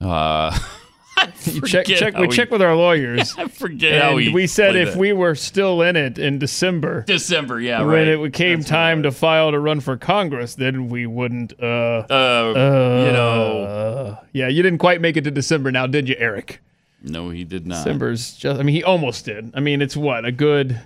Uh, 0.00 0.56
You 0.58 0.66
check, 1.66 1.86
check, 1.86 2.16
we 2.16 2.26
he- 2.26 2.32
checked 2.32 2.50
with 2.50 2.62
our 2.62 2.74
lawyers. 2.74 3.34
I 3.38 3.48
forget 3.48 4.00
how 4.02 4.16
he 4.16 4.30
we 4.30 4.46
said 4.46 4.76
if 4.76 4.92
that. 4.92 4.98
we 4.98 5.12
were 5.12 5.34
still 5.34 5.82
in 5.82 5.96
it 5.96 6.18
in 6.18 6.38
December, 6.38 7.02
December, 7.06 7.60
yeah, 7.60 7.82
when 7.82 8.08
it 8.08 8.32
came 8.32 8.62
time 8.62 9.02
to 9.02 9.12
file 9.12 9.50
to 9.50 9.58
run 9.58 9.80
for 9.80 9.96
Congress, 9.96 10.54
then 10.54 10.88
we 10.88 11.06
wouldn't. 11.06 11.52
Uh, 11.60 12.04
uh, 12.10 13.04
you 13.06 13.12
know. 13.12 14.18
yeah, 14.32 14.48
you 14.48 14.62
didn't 14.62 14.78
quite 14.78 15.00
make 15.00 15.16
it 15.16 15.24
to 15.24 15.30
December, 15.30 15.70
now 15.70 15.86
did 15.86 16.08
you, 16.08 16.16
Eric? 16.18 16.60
No, 17.02 17.30
he 17.30 17.44
did 17.44 17.66
not. 17.66 17.84
December's 17.84 18.34
just. 18.34 18.60
I 18.60 18.62
mean, 18.62 18.74
he 18.74 18.84
almost 18.84 19.24
did. 19.24 19.52
I 19.54 19.60
mean, 19.60 19.80
it's 19.80 19.96
what 19.96 20.24
a 20.24 20.32
good 20.32 20.80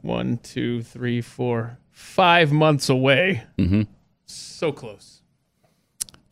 one, 0.00 0.38
two, 0.38 0.82
three, 0.82 1.20
four, 1.20 1.78
five 1.90 2.52
months 2.52 2.88
away. 2.88 3.44
Mm-hmm. 3.58 3.82
So 4.26 4.72
close. 4.72 5.11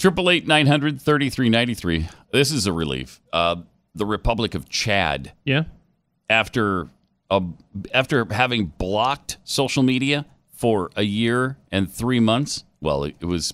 Triple 0.00 0.30
eight 0.30 0.46
nine 0.46 0.66
hundred 0.66 1.00
thirty 1.00 1.28
three 1.28 1.50
ninety 1.50 1.74
three. 1.74 2.08
This 2.32 2.50
is 2.50 2.66
a 2.66 2.72
relief. 2.72 3.20
Uh, 3.34 3.56
the 3.94 4.06
Republic 4.06 4.54
of 4.54 4.66
Chad. 4.66 5.32
Yeah. 5.44 5.64
After 6.30 6.88
uh, 7.30 7.42
after 7.92 8.26
having 8.32 8.66
blocked 8.78 9.36
social 9.44 9.82
media 9.82 10.24
for 10.52 10.90
a 10.96 11.02
year 11.02 11.58
and 11.70 11.92
three 11.92 12.18
months. 12.18 12.64
Well, 12.80 13.04
it, 13.04 13.16
it 13.20 13.26
was 13.26 13.52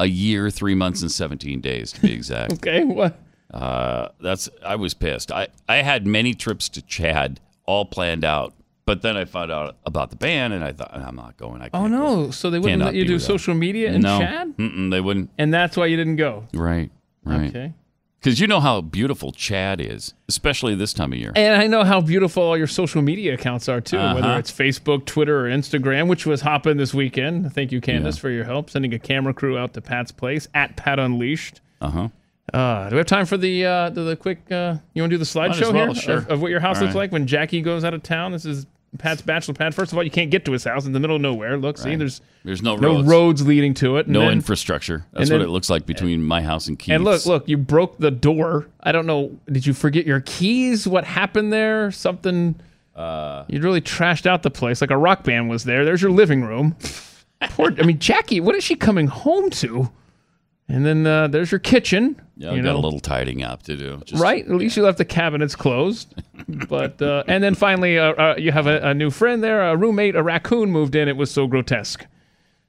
a 0.00 0.06
year, 0.06 0.50
three 0.50 0.74
months, 0.74 1.00
and 1.00 1.12
seventeen 1.12 1.60
days 1.60 1.92
to 1.92 2.00
be 2.00 2.12
exact. 2.12 2.52
Okay. 2.54 2.82
What? 2.82 3.20
Uh, 3.54 4.08
that's 4.20 4.48
I 4.64 4.74
was 4.74 4.94
pissed. 4.94 5.30
I 5.30 5.46
I 5.68 5.76
had 5.76 6.08
many 6.08 6.34
trips 6.34 6.68
to 6.70 6.82
Chad 6.82 7.38
all 7.66 7.84
planned 7.84 8.24
out, 8.24 8.52
but 8.84 9.02
then 9.02 9.16
I 9.16 9.24
found 9.24 9.50
out 9.52 9.76
about 9.86 10.10
the 10.10 10.16
ban, 10.16 10.52
and 10.52 10.64
I 10.64 10.72
thought 10.72 10.92
I'm 10.94 11.16
not 11.16 11.36
going. 11.36 11.62
I 11.62 11.70
Oh 11.72 11.86
no! 11.86 12.30
So 12.30 12.50
they 12.50 12.58
wouldn't 12.58 12.80
Cannot 12.80 12.84
let 12.86 12.94
you 12.94 13.04
do 13.04 13.18
social 13.18 13.54
media 13.54 13.92
in 13.92 14.02
no. 14.02 14.18
Chad, 14.18 14.56
Mm-mm, 14.56 14.90
they 14.90 15.00
wouldn't. 15.00 15.30
and 15.38 15.52
that's 15.52 15.76
why 15.76 15.86
you 15.86 15.96
didn't 15.96 16.16
go. 16.16 16.44
Right. 16.54 16.90
Right. 17.24 17.48
Okay. 17.50 17.72
Because 18.18 18.38
you 18.38 18.46
know 18.46 18.60
how 18.60 18.80
beautiful 18.80 19.32
Chad 19.32 19.80
is, 19.80 20.14
especially 20.28 20.76
this 20.76 20.92
time 20.92 21.12
of 21.12 21.18
year. 21.18 21.32
And 21.34 21.60
I 21.60 21.66
know 21.66 21.82
how 21.82 22.00
beautiful 22.00 22.44
all 22.44 22.56
your 22.56 22.68
social 22.68 23.02
media 23.02 23.34
accounts 23.34 23.68
are 23.68 23.80
too, 23.80 23.98
Uh-huh. 23.98 24.14
whether 24.14 24.38
it's 24.38 24.50
Facebook, 24.52 25.06
Twitter, 25.06 25.44
or 25.46 25.50
Instagram, 25.50 26.06
which 26.06 26.24
was 26.24 26.42
hopping 26.42 26.76
this 26.76 26.94
weekend. 26.94 27.52
Thank 27.52 27.72
you, 27.72 27.80
Candace, 27.80 28.18
for 28.18 28.30
your 28.30 28.44
help 28.44 28.70
sending 28.70 28.94
a 28.94 28.98
camera 29.00 29.34
crew 29.34 29.58
out 29.58 29.74
to 29.74 29.80
Pat's 29.80 30.12
place 30.12 30.46
at 30.54 30.76
Pat 30.76 31.00
Unleashed. 31.00 31.60
Uh 31.80 31.90
huh. 31.90 32.08
Uh, 32.52 32.88
do 32.88 32.96
we 32.96 32.98
have 32.98 33.06
time 33.06 33.24
for 33.26 33.36
the 33.36 33.64
uh, 33.64 33.90
the, 33.90 34.02
the 34.02 34.16
quick? 34.16 34.50
Uh, 34.50 34.76
you 34.94 35.02
want 35.02 35.10
to 35.10 35.14
do 35.14 35.18
the 35.18 35.24
slideshow 35.24 35.72
well, 35.72 35.92
here 35.92 35.94
sure. 35.94 36.18
of, 36.18 36.30
of 36.30 36.42
what 36.42 36.50
your 36.50 36.60
house 36.60 36.76
All 36.76 36.82
looks 36.82 36.94
right. 36.94 37.02
like 37.02 37.12
when 37.12 37.26
Jackie 37.26 37.62
goes 37.62 37.82
out 37.84 37.94
of 37.94 38.02
town? 38.02 38.32
This 38.32 38.44
is 38.44 38.66
Pat's 38.98 39.22
bachelor 39.22 39.54
pad. 39.54 39.74
First 39.74 39.90
of 39.92 39.96
all, 39.98 40.04
you 40.04 40.10
can't 40.10 40.30
get 40.30 40.44
to 40.44 40.52
his 40.52 40.64
house 40.64 40.84
in 40.84 40.92
the 40.92 41.00
middle 41.00 41.16
of 41.16 41.22
nowhere. 41.22 41.56
Look, 41.56 41.78
see, 41.78 41.94
there's 41.96 42.20
There's 42.44 42.60
no 42.60 42.76
no 42.76 42.96
roads. 42.96 43.08
roads 43.08 43.46
leading 43.46 43.72
to 43.74 43.96
it. 43.96 44.04
and 44.06 44.12
No 44.12 44.20
then- 44.20 44.32
infrastructure. 44.32 45.06
That's 45.14 45.30
and 45.30 45.38
what 45.40 45.46
it 45.46 45.50
looks 45.50 45.70
like 45.70 45.86
between 45.86 46.22
my 46.22 46.42
house 46.42 46.68
and 46.68 46.78
Keith's. 46.78 46.96
And 46.96 47.04
look, 47.04 47.24
look, 47.24 47.48
you 47.48 47.56
broke 47.56 47.96
the 47.98 48.10
door. 48.10 48.68
I 48.82 48.92
don't 48.92 49.06
know. 49.06 49.38
Did 49.50 49.66
you 49.66 49.72
forget 49.72 50.04
your 50.06 50.20
keys? 50.20 50.86
What 50.86 51.04
happened 51.04 51.54
there? 51.54 51.90
Something. 51.90 52.56
Uh, 52.94 53.44
you 53.48 53.58
really 53.62 53.80
trashed 53.80 54.26
out 54.26 54.42
the 54.42 54.50
place. 54.50 54.82
Like 54.82 54.90
a 54.90 54.98
rock 54.98 55.24
band 55.24 55.48
was 55.48 55.64
there. 55.64 55.86
There's 55.86 56.02
your 56.02 56.10
living 56.10 56.42
room. 56.44 56.76
Poor. 57.40 57.72
I 57.78 57.84
mean, 57.84 57.98
Jackie. 57.98 58.40
What 58.40 58.54
is 58.54 58.62
she 58.62 58.74
coming 58.74 59.06
home 59.06 59.48
to? 59.50 59.90
And 60.68 60.86
then 60.86 61.06
uh, 61.06 61.28
there's 61.28 61.50
your 61.50 61.58
kitchen. 61.58 62.20
Yeah, 62.36 62.52
you 62.52 62.62
got 62.62 62.72
know. 62.72 62.76
a 62.76 62.80
little 62.80 63.00
tidying 63.00 63.42
up 63.42 63.62
to 63.64 63.76
do. 63.76 64.00
Just- 64.04 64.22
right? 64.22 64.44
At 64.44 64.52
least 64.52 64.76
you 64.76 64.82
left 64.82 64.98
the 64.98 65.04
cabinets 65.04 65.54
closed. 65.54 66.14
but 66.68 67.00
uh, 67.02 67.24
and 67.26 67.42
then 67.44 67.54
finally, 67.54 67.98
uh, 67.98 68.12
uh, 68.12 68.34
you 68.38 68.52
have 68.52 68.66
a, 68.66 68.80
a 68.80 68.94
new 68.94 69.10
friend 69.10 69.42
there, 69.42 69.62
a 69.62 69.76
roommate, 69.76 70.16
a 70.16 70.22
raccoon 70.22 70.70
moved 70.70 70.94
in. 70.94 71.08
It 71.08 71.16
was 71.16 71.30
so 71.30 71.46
grotesque. 71.46 72.06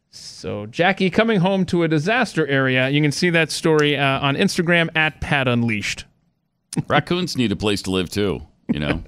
So 0.09 0.67
Jackie 0.67 1.09
coming 1.09 1.39
home 1.39 1.65
to 1.67 1.83
a 1.83 1.87
disaster 1.87 2.45
area. 2.45 2.89
You 2.89 3.01
can 3.01 3.11
see 3.11 3.31
that 3.31 3.49
story 3.51 3.97
uh, 3.97 4.19
on 4.19 4.35
Instagram 4.35 4.89
at 4.95 5.21
Pat 5.21 5.47
Unleashed. 5.47 6.05
Raccoons 6.87 7.35
need 7.35 7.51
a 7.51 7.55
place 7.55 7.81
to 7.83 7.91
live 7.91 8.09
too. 8.09 8.41
You 8.71 8.79
know. 8.79 9.03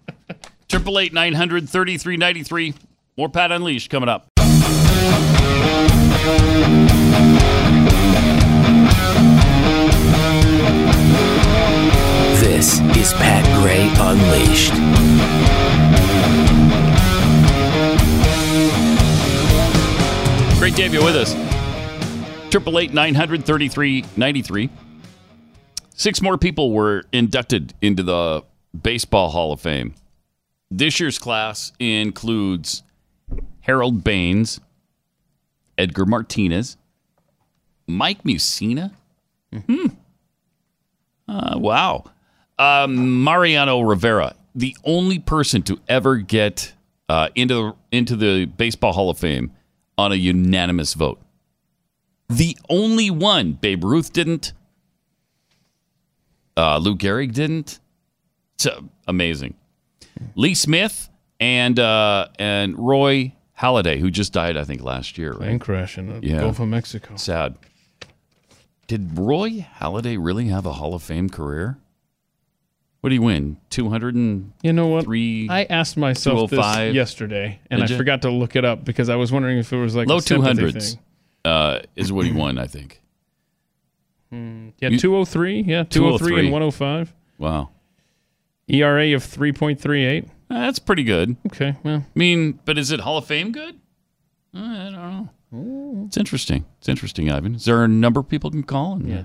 Triple 0.68 0.98
eight 0.98 1.12
nine 1.12 1.32
hundred 1.32 1.68
thirty 1.68 1.96
three 1.98 2.16
ninety 2.16 2.42
three. 2.42 2.74
More 3.16 3.28
Pat 3.28 3.50
Unleashed 3.50 3.90
coming 3.90 4.08
up. 4.08 4.30
Is 13.06 13.12
Pat 13.12 13.44
Gray 13.62 13.88
Unleashed. 14.00 14.72
Great 20.58 20.74
to 20.74 20.82
have 20.82 20.92
you 20.92 21.04
with 21.04 21.14
us. 21.14 22.50
Triple 22.50 22.80
eight 22.80 22.92
nine 22.92 23.14
hundred 23.14 23.44
thirty 23.44 23.68
three 23.68 24.04
ninety 24.16 24.42
three. 24.42 24.70
Six 25.94 26.20
more 26.20 26.36
people 26.36 26.72
were 26.72 27.04
inducted 27.12 27.74
into 27.80 28.02
the 28.02 28.42
Baseball 28.82 29.30
Hall 29.30 29.52
of 29.52 29.60
Fame. 29.60 29.94
This 30.68 30.98
year's 30.98 31.20
class 31.20 31.70
includes 31.78 32.82
Harold 33.60 34.02
Baines, 34.02 34.60
Edgar 35.78 36.06
Martinez, 36.06 36.76
Mike 37.86 38.24
Mussina. 38.24 38.90
Hmm. 39.54 39.86
Uh, 41.28 41.54
wow. 41.56 42.06
Um, 42.58 43.22
Mariano 43.22 43.80
Rivera. 43.80 44.34
the 44.54 44.76
only 44.84 45.18
person 45.18 45.62
to 45.62 45.78
ever 45.88 46.16
get 46.16 46.72
uh, 47.08 47.28
into 47.34 47.76
into 47.92 48.16
the 48.16 48.46
Baseball 48.46 48.92
Hall 48.92 49.10
of 49.10 49.18
Fame 49.18 49.52
on 49.98 50.12
a 50.12 50.14
unanimous 50.16 50.94
vote. 50.94 51.20
The 52.28 52.56
only 52.68 53.10
one. 53.10 53.52
Babe 53.52 53.84
Ruth 53.84 54.12
didn't. 54.12 54.52
Uh, 56.56 56.78
Lou 56.78 56.96
Gehrig 56.96 57.32
didn't. 57.32 57.78
It's 58.54 58.66
uh, 58.66 58.80
amazing. 59.06 59.54
Lee 60.34 60.54
Smith 60.54 61.10
and 61.38 61.78
uh, 61.78 62.28
and 62.38 62.78
Roy 62.78 63.34
Halladay, 63.60 63.98
who 63.98 64.10
just 64.10 64.32
died, 64.32 64.56
I 64.56 64.64
think, 64.64 64.82
last 64.82 65.18
year. 65.18 65.32
Right? 65.32 65.40
Plane 65.40 65.58
crash 65.58 65.98
in 65.98 66.06
the 66.20 66.26
Yeah. 66.26 66.40
Gulf 66.40 66.58
of 66.60 66.68
Mexico. 66.68 67.16
Sad. 67.16 67.56
Did 68.86 69.18
Roy 69.18 69.66
Halladay 69.80 70.16
really 70.18 70.46
have 70.46 70.64
a 70.64 70.72
Hall 70.72 70.94
of 70.94 71.02
Fame 71.02 71.28
career? 71.28 71.76
What 73.06 73.10
did 73.10 73.14
he 73.14 73.20
win? 73.20 73.56
Two 73.70 73.88
hundred 73.88 74.16
and 74.16 74.52
You 74.64 74.72
know 74.72 74.88
what? 74.88 75.04
three. 75.04 75.46
I 75.48 75.62
asked 75.62 75.96
myself 75.96 76.50
this 76.50 76.58
yesterday, 76.92 77.60
and 77.70 77.80
Did 77.80 77.92
I 77.92 77.96
forgot 77.96 78.22
to 78.22 78.30
look 78.30 78.56
it 78.56 78.64
up 78.64 78.84
because 78.84 79.08
I 79.08 79.14
was 79.14 79.30
wondering 79.30 79.58
if 79.58 79.72
it 79.72 79.76
was 79.76 79.94
like 79.94 80.08
low 80.08 80.18
two 80.18 80.42
hundreds 80.42 80.96
uh, 81.44 81.82
is 81.94 82.12
what 82.12 82.26
he 82.26 82.32
won. 82.32 82.58
I 82.58 82.66
think. 82.66 83.00
Yeah, 84.32 84.88
two 84.98 85.12
hundred 85.12 85.26
three. 85.26 85.60
Yeah, 85.60 85.84
two 85.84 86.02
hundred 86.02 86.18
three 86.18 86.40
and 86.40 86.50
one 86.50 86.62
hundred 86.62 86.72
five. 86.72 87.14
Wow, 87.38 87.70
ERA 88.66 89.14
of 89.14 89.22
three 89.22 89.52
point 89.52 89.80
three 89.80 90.04
eight. 90.04 90.24
that's 90.48 90.80
pretty 90.80 91.04
good. 91.04 91.36
Okay, 91.46 91.76
well, 91.84 91.98
I 91.98 92.18
mean, 92.18 92.58
but 92.64 92.76
is 92.76 92.90
it 92.90 92.98
Hall 92.98 93.18
of 93.18 93.26
Fame 93.26 93.52
good? 93.52 93.78
Uh, 94.52 94.58
I 94.58 94.90
don't 94.90 95.30
know. 95.52 96.04
It's 96.08 96.16
interesting. 96.16 96.64
It's 96.78 96.88
interesting, 96.88 97.30
Ivan. 97.30 97.54
Is 97.54 97.66
there 97.66 97.84
a 97.84 97.88
number 97.88 98.24
people 98.24 98.50
can 98.50 98.64
call? 98.64 98.94
And, 98.94 99.08
yeah, 99.08 99.20
uh, 99.20 99.24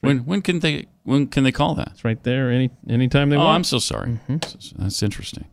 when 0.00 0.18
when 0.26 0.42
can 0.42 0.60
they 0.60 0.86
when 1.04 1.26
can 1.26 1.44
they 1.44 1.52
call 1.52 1.74
that? 1.76 1.88
it's 1.92 2.04
right 2.04 2.22
there. 2.22 2.50
Any 2.50 2.70
anytime 2.88 3.30
they 3.30 3.36
Oh, 3.36 3.40
want. 3.40 3.48
Oh, 3.48 3.54
I'm 3.54 3.64
so 3.64 3.78
sorry. 3.78 4.18
S- 4.42 4.72
That's 4.76 5.02
interesting. 5.02 5.46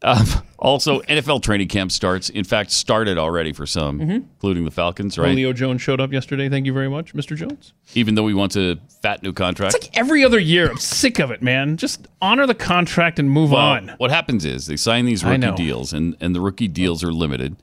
Um, 0.00 0.24
also, 0.60 1.00
NFL 1.02 1.42
training 1.42 1.66
camp 1.66 1.90
starts. 1.90 2.28
In 2.30 2.44
fact, 2.44 2.70
started 2.70 3.18
already 3.18 3.52
for 3.52 3.66
some, 3.66 4.00
including 4.00 4.64
the 4.64 4.70
Falcons. 4.70 5.18
Right. 5.18 5.30
Julio 5.30 5.52
Jones 5.52 5.82
showed 5.82 6.00
up 6.00 6.12
yesterday. 6.12 6.48
Thank 6.48 6.66
you 6.66 6.72
very 6.72 6.88
much, 6.88 7.14
Mr. 7.14 7.34
Jones. 7.36 7.72
Even 7.94 8.14
though 8.14 8.28
he 8.28 8.34
wants 8.34 8.54
a 8.56 8.78
fat 9.02 9.24
new 9.24 9.32
contract. 9.32 9.74
It's 9.74 9.86
like 9.86 9.98
every 9.98 10.22
other 10.24 10.38
year. 10.38 10.70
I'm 10.70 10.78
sick 10.78 11.18
of 11.18 11.32
it, 11.32 11.42
man. 11.42 11.76
Just 11.76 12.06
honor 12.22 12.46
the 12.46 12.54
contract 12.54 13.18
and 13.18 13.28
move 13.28 13.50
Well, 13.50 13.60
on. 13.60 13.88
What 13.98 14.10
happens 14.12 14.44
is 14.44 14.66
they 14.68 14.76
sign 14.76 15.04
these 15.04 15.24
rookie 15.24 15.50
deals, 15.52 15.92
and 15.92 16.16
and 16.20 16.32
the 16.32 16.40
rookie 16.40 16.68
deals 16.68 17.02
are 17.02 17.12
limited, 17.12 17.56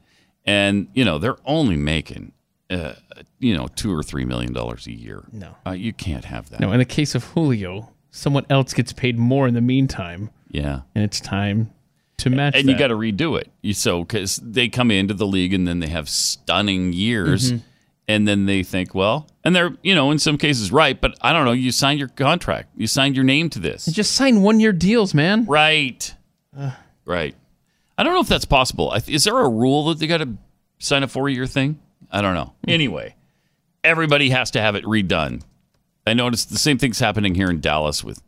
and 0.45 0.88
you 0.93 1.05
know 1.05 1.18
they're 1.18 1.38
only 1.45 1.78
making, 1.78 2.34
uh, 2.70 2.95
you 3.39 3.55
know, 3.55 3.68
two 3.76 3.93
or 3.95 4.03
three 4.03 4.26
million 4.26 4.53
dollars 4.53 4.88
a 4.88 4.91
year. 4.91 5.24
No. 5.32 5.55
uh, 5.66 5.72
you 5.72 5.93
can't 5.93 6.26
have 6.26 6.49
that. 6.49 6.59
No, 6.59 6.72
in 6.72 6.80
the 6.80 6.86
case 6.86 7.16
of 7.16 7.24
Julio, 7.24 7.91
someone 8.11 8.45
else 8.49 8.74
gets 8.74 8.93
paid 8.93 9.18
more 9.18 9.47
in 9.47 9.53
the 9.53 9.61
meantime, 9.61 10.30
Yeah, 10.49 10.82
and 10.93 11.03
it's 11.03 11.20
time 11.20 11.72
to 12.18 12.30
match. 12.30 12.55
and 12.55 12.70
you 12.70 12.78
got 12.78 12.88
to 12.88 12.95
redo 12.95 13.39
it. 13.39 13.51
You 13.61 13.74
so 13.74 14.03
because 14.03 14.38
they 14.38 14.70
come 14.70 14.89
into 14.91 15.13
the 15.13 15.28
league 15.28 15.53
and 15.53 15.68
then 15.68 15.80
they 15.80 15.89
have 15.89 16.07
stunning 16.09 16.93
years, 16.93 17.51
Mm-hmm. 17.51 17.63
and 18.07 18.28
then 18.28 18.45
they 18.45 18.63
think, 18.63 18.93
well, 18.95 19.28
and 19.43 19.55
they're 19.55 19.76
you 19.84 19.93
know 19.95 20.11
in 20.11 20.20
some 20.20 20.38
cases 20.38 20.72
right, 20.72 20.99
but 20.99 21.18
I 21.22 21.34
don't 21.34 21.45
know. 21.45 21.51
You 21.51 21.72
signed 21.72 21.99
your 21.99 22.07
contract, 22.09 22.70
you 22.78 22.88
signed 22.88 23.16
your 23.16 23.26
name 23.26 23.49
to 23.51 23.59
this, 23.59 23.88
And 23.88 23.95
just 23.95 24.13
sign 24.13 24.41
one 24.41 24.59
year 24.59 24.72
deals, 24.74 25.13
man. 25.13 25.45
right? 25.45 26.13
Right. 27.05 27.36
I 27.97 28.03
don't 28.03 28.13
know 28.13 28.20
if 28.22 28.28
that's 28.28 28.45
possible. 28.45 28.93
Is 29.07 29.24
there 29.26 29.38
a 29.38 29.47
rule 29.49 29.86
that 29.88 29.99
they 29.99 30.07
got 30.07 30.18
to 30.18 30.30
sign 30.80 31.03
a 31.03 31.07
four 31.07 31.30
year 31.30 31.45
thing? 31.47 31.80
I 32.12 32.22
don't 32.22 32.34
know. 32.36 32.53
Anyway, 32.68 33.16
everybody 33.84 34.30
has 34.30 34.51
to 34.51 34.62
have 34.62 34.76
it 34.76 34.84
redone. 34.86 35.41
I 36.08 36.14
noticed 36.14 36.49
the 36.51 36.58
same 36.58 36.78
thing's 36.78 36.99
happening 36.99 37.36
here 37.36 37.49
in 37.49 37.60
Dallas 37.62 38.03
with 38.03 38.22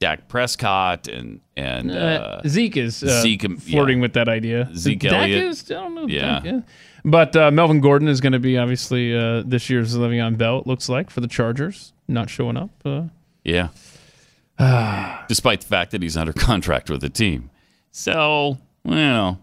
Dak 0.00 0.28
Prescott 0.28 1.08
and 1.08 1.40
and 1.56 1.90
Uh, 1.90 1.94
uh, 1.94 2.42
Zeke 2.48 2.76
is 2.76 3.02
uh, 3.02 3.22
Zeke, 3.22 3.58
flirting 3.60 3.98
yeah. 3.98 4.02
with 4.02 4.12
that 4.14 4.28
idea. 4.28 4.68
Zeke 4.74 5.00
Dak 5.00 5.12
Elliott. 5.12 5.42
is- 5.44 5.70
I 5.70 5.74
don't 5.74 5.94
know. 5.94 6.06
Yeah. 6.08 6.40
Dak, 6.40 6.64
But 7.04 7.34
uh, 7.36 7.50
Melvin 7.50 7.80
Gordon 7.80 8.08
is 8.08 8.20
going 8.20 8.32
to 8.32 8.38
be 8.38 8.58
obviously 8.58 9.16
uh, 9.16 9.42
this 9.46 9.68
year's 9.70 9.96
Le'Veon 9.96 10.36
Bell. 10.38 10.58
It 10.60 10.66
looks 10.66 10.88
like 10.88 11.08
for 11.10 11.20
the 11.20 11.26
Chargers, 11.28 11.92
not 12.08 12.28
showing 12.30 12.56
up. 12.56 12.70
Uh, 12.84 13.04
yeah. 13.44 13.68
Despite 15.28 15.62
the 15.62 15.66
fact 15.66 15.90
that 15.92 16.02
he's 16.02 16.16
under 16.16 16.32
contract 16.50 16.90
with 16.90 17.00
the 17.00 17.08
team, 17.08 17.50
so 17.90 18.58
well, 18.84 19.38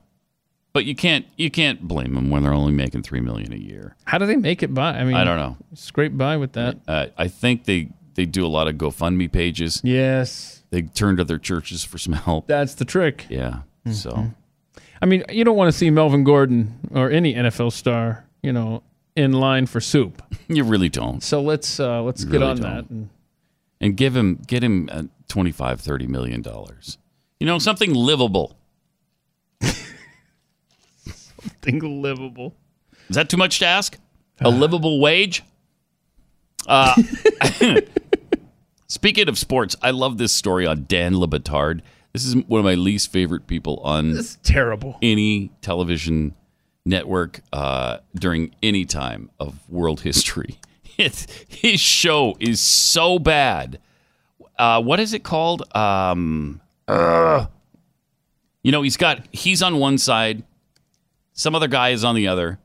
but 0.79 0.85
you 0.85 0.95
can't 0.95 1.25
you 1.37 1.51
can't 1.51 1.81
blame 1.81 2.13
them 2.15 2.29
when 2.29 2.43
they're 2.43 2.53
only 2.53 2.71
making 2.71 3.03
three 3.03 3.19
million 3.19 3.51
a 3.51 3.57
year. 3.57 3.95
how 4.05 4.17
do 4.17 4.25
they 4.25 4.37
make 4.37 4.63
it 4.63 4.73
by? 4.73 4.91
I 4.91 5.03
mean, 5.03 5.15
I 5.15 5.23
don't 5.25 5.37
know. 5.37 5.57
Scrape 5.73 6.17
by 6.17 6.37
with 6.37 6.53
that. 6.53 6.77
Uh, 6.87 7.07
I 7.17 7.27
think 7.27 7.65
they 7.65 7.89
they 8.15 8.25
do 8.25 8.45
a 8.45 8.47
lot 8.47 8.67
of 8.67 8.75
GoFundMe 8.75 9.31
pages. 9.31 9.81
Yes, 9.83 10.63
They 10.71 10.81
turn 10.83 11.17
to 11.17 11.23
their 11.23 11.37
churches 11.37 11.83
for 11.83 11.97
some 11.97 12.13
help. 12.13 12.47
that's 12.47 12.75
the 12.75 12.85
trick. 12.85 13.25
Yeah. 13.29 13.59
Mm-hmm. 13.85 13.91
So 13.93 14.31
I 15.01 15.05
mean, 15.05 15.23
you 15.29 15.43
don't 15.43 15.55
want 15.57 15.71
to 15.71 15.77
see 15.77 15.89
Melvin 15.89 16.23
Gordon 16.23 16.79
or 16.93 17.09
any 17.09 17.33
NFL 17.33 17.71
star, 17.71 18.25
you 18.43 18.51
know, 18.53 18.83
in 19.15 19.31
line 19.33 19.65
for 19.65 19.79
soup. 19.81 20.21
you 20.47 20.63
really 20.63 20.89
don't. 20.89 21.21
So 21.23 21.41
let's 21.41 21.79
uh, 21.79 22.01
let's 22.03 22.23
You 22.23 22.29
get 22.31 22.39
really 22.39 22.51
on 22.51 22.57
don't. 22.57 22.73
that. 22.75 22.89
And 22.89 23.09
And 23.81 23.97
give 23.97 24.15
him 24.15 24.39
get 24.47 24.63
him 24.63 24.89
uh, 24.91 25.03
25 25.27 25.79
30 25.81 26.07
million 26.07 26.41
dollars. 26.41 26.97
You 27.39 27.45
know, 27.47 27.59
something 27.59 27.93
livable. 27.93 28.57
Think 31.61 31.83
livable. 31.85 32.55
Is 33.09 33.15
that 33.15 33.29
too 33.29 33.37
much 33.37 33.59
to 33.59 33.65
ask? 33.65 33.97
A 34.41 34.49
livable 34.49 34.99
wage? 34.99 35.43
Uh, 36.67 36.95
speaking 38.87 39.27
of 39.29 39.37
sports, 39.37 39.75
I 39.81 39.91
love 39.91 40.17
this 40.17 40.31
story 40.31 40.65
on 40.65 40.85
Dan 40.87 41.17
Le 41.19 41.27
Batard. 41.27 41.81
This 42.13 42.25
is 42.25 42.35
one 42.35 42.59
of 42.59 42.65
my 42.65 42.73
least 42.75 43.11
favorite 43.11 43.47
people 43.47 43.77
on 43.83 44.17
It's 44.17 44.37
terrible. 44.43 44.97
any 45.01 45.51
television 45.61 46.33
network 46.85 47.41
uh, 47.53 47.99
during 48.15 48.55
any 48.63 48.85
time 48.85 49.29
of 49.39 49.67
world 49.69 50.01
history. 50.01 50.59
It, 50.97 51.45
his 51.47 51.79
show 51.79 52.35
is 52.39 52.61
so 52.61 53.19
bad. 53.19 53.79
Uh, 54.57 54.81
what 54.81 54.99
is 54.99 55.13
it 55.13 55.23
called? 55.23 55.63
Um, 55.75 56.59
uh, 56.87 57.45
you 58.63 58.71
know, 58.71 58.81
he's 58.81 58.97
got 58.97 59.25
he's 59.31 59.61
on 59.61 59.77
one 59.77 59.97
side, 59.97 60.43
some 61.39 61.55
other 61.55 61.69
guy 61.69 61.91
is 61.91 62.03
on 62.03 62.15
the 62.15 62.27
other, 62.27 62.59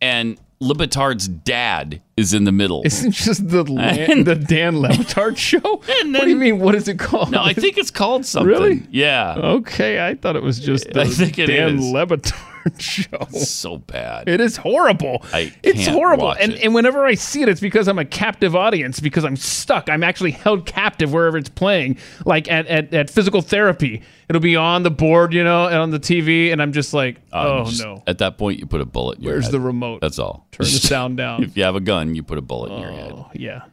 and 0.00 0.36
Le 0.58 0.74
Batard's 0.74 1.28
dad 1.28 2.02
is 2.20 2.32
in 2.34 2.44
the 2.44 2.52
middle. 2.52 2.82
Isn't 2.84 3.10
just 3.12 3.48
the 3.48 3.64
the 4.24 4.34
Dan 4.36 4.78
Le 4.80 4.88
Batard 4.90 5.36
show? 5.36 5.58
what 5.60 5.84
do 6.04 6.28
you 6.28 6.36
mean? 6.36 6.60
What 6.60 6.74
is 6.74 6.86
it 6.88 6.98
called? 6.98 7.30
no, 7.30 7.42
I 7.42 7.52
think 7.54 7.78
it's 7.78 7.90
called 7.90 8.24
something. 8.26 8.46
Really? 8.48 8.82
Yeah. 8.90 9.34
Okay, 9.36 10.06
I 10.06 10.14
thought 10.14 10.36
it 10.36 10.42
was 10.42 10.60
just 10.60 10.90
the 10.92 11.00
I 11.02 11.06
think 11.06 11.38
it 11.38 11.46
Dan 11.46 11.78
is. 11.78 11.84
Le 11.90 12.06
Batard 12.06 12.34
show. 12.78 13.26
So 13.38 13.78
bad. 13.78 14.28
It 14.28 14.40
is 14.40 14.56
horrible. 14.58 15.24
I 15.32 15.52
it's 15.62 15.86
horrible. 15.86 16.26
watch 16.26 16.38
And 16.40 16.52
it. 16.52 16.62
and 16.62 16.74
whenever 16.74 17.04
I 17.06 17.14
see 17.14 17.42
it, 17.42 17.48
it's 17.48 17.60
because 17.60 17.88
I'm 17.88 17.98
a 17.98 18.04
captive 18.04 18.54
audience 18.54 19.00
because 19.00 19.24
I'm 19.24 19.36
stuck. 19.36 19.88
I'm 19.88 20.04
actually 20.04 20.32
held 20.32 20.66
captive 20.66 21.12
wherever 21.12 21.38
it's 21.38 21.48
playing. 21.48 21.96
Like 22.26 22.50
at, 22.50 22.66
at, 22.66 22.92
at 22.94 23.10
physical 23.10 23.40
therapy. 23.42 24.02
It'll 24.28 24.38
be 24.40 24.54
on 24.54 24.84
the 24.84 24.92
board, 24.92 25.32
you 25.34 25.42
know, 25.42 25.66
and 25.66 25.74
on 25.74 25.90
the 25.90 25.98
TV, 25.98 26.52
and 26.52 26.62
I'm 26.62 26.72
just 26.72 26.94
like, 26.94 27.16
Um, 27.32 27.46
oh 27.46 27.64
just- 27.64 27.82
no. 27.82 28.02
At 28.06 28.18
that 28.18 28.38
point, 28.38 28.60
you 28.60 28.66
put 28.66 28.80
a 28.80 28.84
bullet 28.84 29.18
Where's 29.18 29.48
the 29.50 29.58
remote? 29.58 30.00
That's 30.02 30.20
all. 30.20 30.46
Turn 30.52 30.66
the 30.66 30.70
sound 30.70 31.16
down. 31.16 31.42
if 31.42 31.56
you 31.56 31.64
have 31.64 31.74
a 31.74 31.80
gun, 31.80 32.09
you 32.14 32.22
put 32.22 32.38
a 32.38 32.42
bullet 32.42 32.72
in 32.72 32.80
your 32.80 32.92
head. 32.92 33.12
Oh, 33.14 33.30
yeah. 33.34 33.64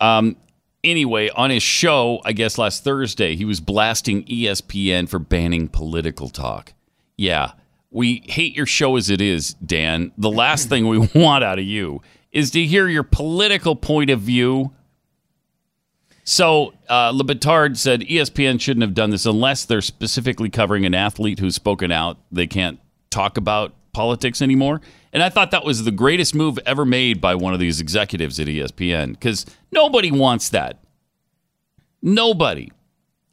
Um, 0.00 0.36
anyway, 0.84 1.28
on 1.30 1.50
his 1.50 1.62
show, 1.62 2.20
I 2.24 2.32
guess 2.32 2.58
last 2.58 2.84
Thursday, 2.84 3.36
he 3.36 3.44
was 3.44 3.60
blasting 3.60 4.24
ESPN 4.24 5.08
for 5.08 5.18
banning 5.18 5.68
political 5.68 6.28
talk. 6.28 6.72
Yeah, 7.16 7.52
we 7.90 8.24
hate 8.26 8.56
your 8.56 8.66
show 8.66 8.96
as 8.96 9.10
it 9.10 9.20
is, 9.20 9.54
Dan. 9.54 10.12
The 10.16 10.30
last 10.30 10.68
thing 10.68 10.88
we 10.88 10.98
want 11.14 11.44
out 11.44 11.58
of 11.58 11.64
you 11.64 12.02
is 12.32 12.50
to 12.52 12.64
hear 12.64 12.88
your 12.88 13.02
political 13.02 13.76
point 13.76 14.10
of 14.10 14.20
view. 14.20 14.72
So, 16.24 16.72
uh, 16.88 17.10
Le 17.10 17.24
Batard 17.24 17.76
said 17.76 18.00
ESPN 18.02 18.60
shouldn't 18.60 18.82
have 18.82 18.94
done 18.94 19.10
this 19.10 19.26
unless 19.26 19.64
they're 19.64 19.80
specifically 19.80 20.48
covering 20.48 20.86
an 20.86 20.94
athlete 20.94 21.40
who's 21.40 21.54
spoken 21.54 21.92
out. 21.92 22.16
They 22.30 22.46
can't 22.46 22.80
talk 23.10 23.36
about 23.36 23.74
politics 23.92 24.40
anymore. 24.40 24.80
And 25.12 25.22
I 25.22 25.28
thought 25.28 25.50
that 25.50 25.64
was 25.64 25.84
the 25.84 25.90
greatest 25.90 26.34
move 26.34 26.58
ever 26.64 26.84
made 26.86 27.20
by 27.20 27.34
one 27.34 27.52
of 27.52 27.60
these 27.60 27.80
executives 27.80 28.40
at 28.40 28.46
ESPN 28.46 29.10
because 29.12 29.44
nobody 29.70 30.10
wants 30.10 30.48
that. 30.50 30.78
Nobody. 32.00 32.70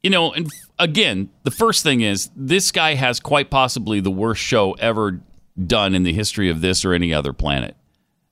You 0.04 0.10
know, 0.10 0.32
and 0.32 0.50
again, 0.78 1.30
the 1.44 1.52
first 1.52 1.84
thing 1.84 2.02
is 2.02 2.30
this 2.36 2.72
guy 2.72 2.96
has 2.96 3.20
quite 3.20 3.50
possibly 3.50 4.00
the 4.00 4.12
worst 4.12 4.42
show 4.42 4.74
ever 4.74 5.22
done 5.66 5.94
in 5.96 6.04
the 6.04 6.14
history 6.14 6.50
of 6.50 6.62
this 6.62 6.86
or 6.86 6.94
any 6.94 7.14
other 7.14 7.34
planet. 7.34 7.76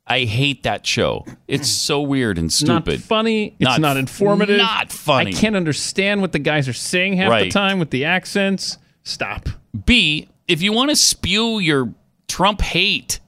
I 0.10 0.22
hate 0.22 0.64
that 0.64 0.86
show. 0.86 1.26
It's 1.50 1.70
so 1.70 2.02
weird 2.02 2.38
and 2.38 2.52
stupid. 2.52 3.00
Not 3.00 3.06
funny. 3.06 3.48
It's 3.60 3.62
Not- 3.62 3.82
not, 3.82 3.98
informative. 3.98 4.58
not 4.58 4.89
funny. 4.93 5.32
I 5.32 5.34
can't 5.34 5.58
understand 5.58 6.22
what 6.22 6.32
the 6.32 6.39
guys 6.39 6.70
are 6.70 6.74
saying 6.74 7.18
half 7.18 7.30
Right. 7.30 7.43
the 7.45 7.50
time 7.52 7.78
with 7.80 7.89
the 7.89 8.06
accents. 8.06 8.78
Stop. 9.04 9.50
B, 9.86 10.30
if 10.48 10.62
you 10.62 10.72
want 10.72 10.91
to 10.91 10.95
spew 10.95 11.60
your 11.60 11.93
Trump 12.30 12.62
hate, 12.62 13.20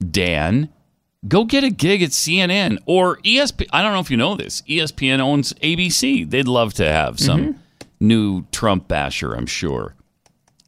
Dan, 0.00 0.68
go 1.26 1.44
get 1.44 1.64
a 1.64 1.70
gig 1.70 2.02
at 2.02 2.10
CNN 2.10 2.78
or 2.86 3.16
ESP. 3.18 3.66
I 3.72 3.82
don't 3.82 3.92
know 3.92 4.00
if 4.00 4.10
you 4.10 4.16
know 4.16 4.36
this. 4.36 4.62
ESPN 4.62 5.20
owns 5.20 5.52
ABC. 5.54 6.28
They'd 6.28 6.48
love 6.48 6.74
to 6.74 6.84
have 6.84 7.18
some 7.18 7.58
new 8.00 8.44
Trump 8.52 8.88
basher, 8.88 9.34
I'm 9.34 9.46
sure. 9.46 9.94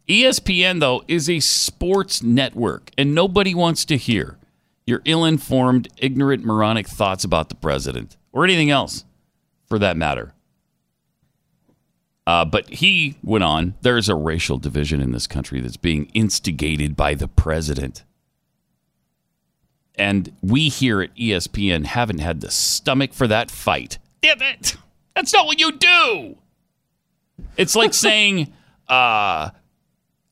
ESPN, 0.08 0.80
though, 0.80 1.04
is 1.06 1.30
a 1.30 1.38
sports 1.38 2.22
network, 2.22 2.90
and 2.98 3.14
nobody 3.14 3.54
wants 3.54 3.84
to 3.84 3.96
hear 3.96 4.38
your 4.86 5.02
ill 5.04 5.24
informed, 5.24 5.86
ignorant, 5.98 6.44
moronic 6.44 6.88
thoughts 6.88 7.22
about 7.22 7.48
the 7.48 7.54
president 7.54 8.16
or 8.32 8.44
anything 8.44 8.70
else 8.70 9.04
for 9.66 9.78
that 9.78 9.96
matter. 9.96 10.34
Uh, 12.26 12.44
but 12.44 12.68
he 12.70 13.16
went 13.22 13.44
on 13.44 13.74
there's 13.82 14.08
a 14.08 14.14
racial 14.14 14.58
division 14.58 15.00
in 15.00 15.12
this 15.12 15.26
country 15.26 15.60
that's 15.60 15.76
being 15.76 16.06
instigated 16.12 16.96
by 16.96 17.14
the 17.14 17.28
president. 17.28 18.04
And 19.96 20.32
we 20.42 20.68
here 20.68 21.02
at 21.02 21.14
ESPN 21.14 21.84
haven't 21.84 22.20
had 22.20 22.40
the 22.40 22.50
stomach 22.50 23.12
for 23.12 23.26
that 23.26 23.50
fight. 23.50 23.98
Damn 24.22 24.40
it! 24.40 24.76
That's 25.14 25.32
not 25.32 25.46
what 25.46 25.60
you 25.60 25.72
do. 25.72 26.36
It's 27.56 27.76
like 27.76 27.92
saying, 28.06 28.52
uh, 28.88 29.50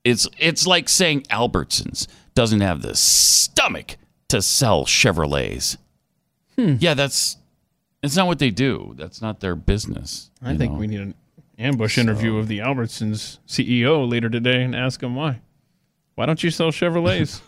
it's 0.04 0.28
it's 0.38 0.66
like 0.66 0.88
saying 0.88 1.22
Albertsons 1.30 2.06
doesn't 2.34 2.60
have 2.60 2.82
the 2.82 2.94
stomach 2.94 3.96
to 4.28 4.40
sell 4.40 4.84
Chevrolets. 4.84 5.76
Yeah, 6.56 6.94
that's 6.94 7.36
it's 8.02 8.16
not 8.16 8.26
what 8.26 8.38
they 8.38 8.50
do. 8.50 8.94
That's 8.96 9.22
not 9.22 9.40
their 9.40 9.54
business. 9.54 10.30
I 10.42 10.56
think 10.56 10.72
know? 10.72 10.78
we 10.78 10.86
need 10.86 11.00
an 11.00 11.14
ambush 11.58 11.98
interview 11.98 12.36
of 12.36 12.48
the 12.48 12.58
Albertsons 12.58 13.38
CEO 13.46 14.08
later 14.08 14.28
today 14.28 14.62
and 14.62 14.74
ask 14.74 15.02
him 15.02 15.14
why. 15.14 15.40
Why 16.14 16.26
don't 16.26 16.42
you 16.42 16.50
sell 16.50 16.70
Chevrolets, 16.70 17.40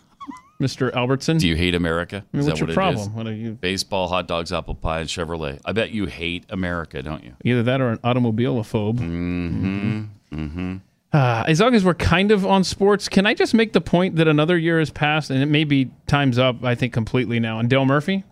Mr. 0.61 0.93
Albertson? 0.93 1.37
Do 1.37 1.47
you 1.47 1.55
hate 1.55 1.75
America? 1.75 2.23
I 2.33 2.37
mean, 2.37 2.45
what's 2.45 2.59
your 2.59 2.67
what 2.67 2.75
problem? 2.75 3.13
What 3.13 3.27
are 3.27 3.33
you? 3.33 3.53
Baseball, 3.53 4.07
hot 4.07 4.27
dogs, 4.27 4.53
apple 4.53 4.75
pie, 4.75 5.01
and 5.01 5.09
Chevrolet. 5.09 5.59
I 5.65 5.71
bet 5.71 5.91
you 5.91 6.05
hate 6.05 6.45
America, 6.49 7.01
don't 7.01 7.23
you? 7.23 7.35
Either 7.43 7.63
that 7.63 7.81
or 7.81 7.89
an 7.89 7.97
automobilophobe. 7.99 8.99
Mm-hmm. 8.99 10.03
Mm-hmm. 10.33 10.77
Uh, 11.13 11.43
as 11.45 11.59
long 11.59 11.75
as 11.75 11.83
we're 11.83 11.93
kind 11.93 12.31
of 12.31 12.45
on 12.45 12.63
sports, 12.63 13.09
can 13.09 13.25
I 13.25 13.33
just 13.33 13.53
make 13.53 13.73
the 13.73 13.81
point 13.81 14.15
that 14.15 14.27
another 14.27 14.57
year 14.57 14.79
has 14.79 14.89
passed 14.89 15.29
and 15.29 15.43
it 15.43 15.47
may 15.47 15.65
be 15.65 15.91
time's 16.07 16.39
up, 16.39 16.63
I 16.63 16.75
think, 16.75 16.93
completely 16.93 17.39
now. 17.39 17.59
And 17.59 17.69
Dale 17.69 17.85
Murphy 17.85 18.23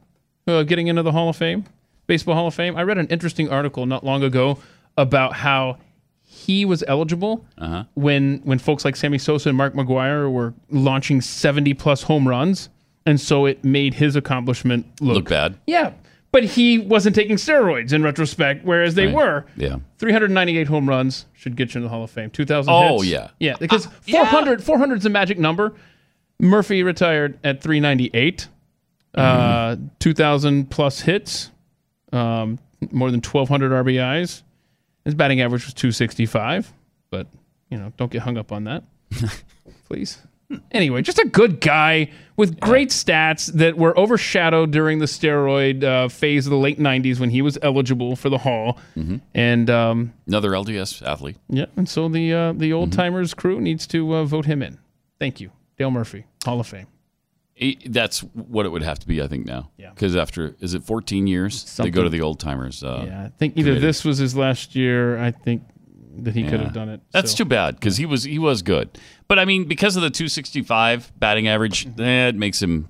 uh, 0.48 0.64
getting 0.64 0.88
into 0.88 1.04
the 1.04 1.12
Hall 1.12 1.30
of 1.30 1.36
Fame, 1.36 1.66
Baseball 2.08 2.36
Hall 2.36 2.48
of 2.48 2.54
Fame. 2.54 2.78
I 2.78 2.84
read 2.84 2.98
an 2.98 3.08
interesting 3.08 3.50
article 3.50 3.86
not 3.86 4.06
long 4.06 4.24
ago 4.24 4.60
about 4.98 5.34
how 5.34 5.78
he 6.32 6.64
was 6.64 6.84
eligible 6.88 7.44
Uh-huh. 7.58 7.84
when 7.96 8.42
when 8.44 8.60
folks 8.60 8.86
like 8.86 8.96
Sammy 8.96 9.18
Sosa 9.18 9.50
and 9.50 9.58
Mark 9.58 9.74
McGwire 9.74 10.32
were 10.32 10.54
launching 10.70 11.22
70 11.22 11.74
plus 11.74 12.04
home 12.04 12.28
runs. 12.28 12.70
And 13.06 13.20
so 13.20 13.46
it 13.48 13.64
made 13.64 13.96
his 13.96 14.16
accomplishment 14.16 14.86
look, 15.02 15.16
Look 15.16 15.30
bad. 15.30 15.56
Yeah. 15.66 15.94
But 16.32 16.44
he 16.44 16.78
wasn't 16.78 17.16
taking 17.16 17.38
steroids 17.38 17.92
in 17.92 18.04
retrospect, 18.04 18.64
whereas 18.64 18.94
they 18.94 19.08
Right. 19.08 19.16
were. 19.16 19.46
Yeah. 19.58 19.78
398 19.98 20.68
home 20.68 20.88
runs 20.88 21.26
should 21.34 21.56
get 21.56 21.74
you 21.74 21.80
in 21.80 21.84
the 21.84 21.90
Hall 21.90 22.04
of 22.04 22.12
Fame. 22.12 22.30
2,000 22.30 22.72
Oh, 22.72 23.00
hits. 23.00 23.06
yeah. 23.12 23.28
Yeah, 23.40 23.56
because 23.60 23.88
400 24.02 24.64
400 24.64 25.00
is 25.00 25.06
a 25.08 25.10
magic 25.10 25.40
number. 25.40 25.74
Murphy 26.40 26.84
retired 26.84 27.40
at 27.44 27.62
398. 27.64 28.48
Uh, 29.16 29.78
2,000 29.98 30.70
plus 30.70 31.02
hits, 31.02 31.50
um, 32.14 32.60
more 32.92 33.10
than 33.10 33.22
1,200 33.22 33.72
RBIs. 33.72 34.44
His 35.10 35.16
batting 35.16 35.42
average 35.42 35.66
was 35.66 35.74
265, 35.74 36.72
but, 37.10 37.28
you 37.70 37.78
know, 37.78 37.92
don't 37.98 38.12
get 38.12 38.22
hung 38.22 38.38
up 38.38 38.52
on 38.52 38.66
that. 38.66 38.84
Please. 39.88 40.20
Anyway, 40.72 41.02
just 41.04 41.20
a 41.20 41.28
good 41.28 41.62
guy 41.62 42.10
with 42.36 42.60
great 42.60 42.90
stats 42.90 43.54
that 43.54 43.78
were 43.78 43.98
overshadowed 44.00 44.72
during 44.72 44.98
the 44.98 45.06
steroid 45.06 45.84
uh, 45.84 46.08
phase 46.10 46.48
of 46.48 46.52
the 46.52 46.58
late 46.58 46.80
90s 46.80 47.20
when 47.20 47.30
he 47.30 47.42
was 47.44 47.58
eligible 47.62 48.16
for 48.16 48.30
the 48.30 48.40
Hall. 48.40 48.80
And 49.36 49.70
um, 49.70 50.14
Another 50.28 50.50
LDS 50.52 51.06
athlete. 51.06 51.38
yeah, 51.50 51.66
and 51.78 51.88
so 51.88 52.10
the 52.10 52.34
uh, 52.34 52.54
the 52.54 52.74
old 52.74 52.92
timers 52.92 53.36
crew 53.36 53.62
needs 53.62 53.86
to 53.88 54.16
uh, 54.16 54.24
vote 54.26 54.46
him 54.46 54.64
in. 54.64 54.80
Thank 55.20 55.40
you, 55.40 55.52
Dale 55.78 55.92
Murphy, 55.92 56.26
Hall 56.44 56.60
of 56.60 56.66
Fame. 56.68 56.88
That's 57.86 58.20
what 58.22 58.66
it 58.66 58.70
would 58.70 58.84
have 58.84 59.00
to 59.00 59.08
be, 59.08 59.22
I 59.22 59.28
think, 59.28 59.46
now. 59.46 59.72
Yeah. 59.78 59.90
Because 59.90 60.16
after, 60.16 60.56
is 60.60 60.74
it 60.74 60.84
14 60.84 61.28
years? 61.28 61.62
Something. 61.62 61.92
They 61.92 61.96
go 61.96 62.04
to 62.04 62.10
the 62.10 62.22
old 62.22 62.40
timers. 62.40 62.84
Uh, 62.84 63.04
yeah, 63.08 63.24
I 63.26 63.30
think 63.38 63.58
either 63.58 63.72
committee. 63.72 63.86
this 63.86 64.06
was 64.06 64.18
his 64.18 64.36
last 64.36 64.76
year. 64.76 65.18
I 65.20 65.32
think 65.32 65.64
that 66.20 66.36
he 66.36 66.44
could 66.44 66.60
have 66.62 66.74
done 66.74 66.90
it. 66.90 67.02
That's 67.12 67.32
so. 67.32 67.38
too 67.38 67.46
bad 67.46 67.76
because 67.76 67.98
he 67.98 68.06
was 68.06 68.24
he 68.24 68.40
was 68.40 68.62
good. 68.62 68.90
But 69.28 69.40
I 69.40 69.46
mean, 69.46 69.66
because 69.66 69.96
of 69.96 70.02
the 70.02 70.10
265 70.10 71.12
batting 71.20 71.48
average, 71.48 71.86
Mm-hmm. 71.86 72.02
eh, 72.02 72.32
makes 72.32 72.62
him 72.62 72.90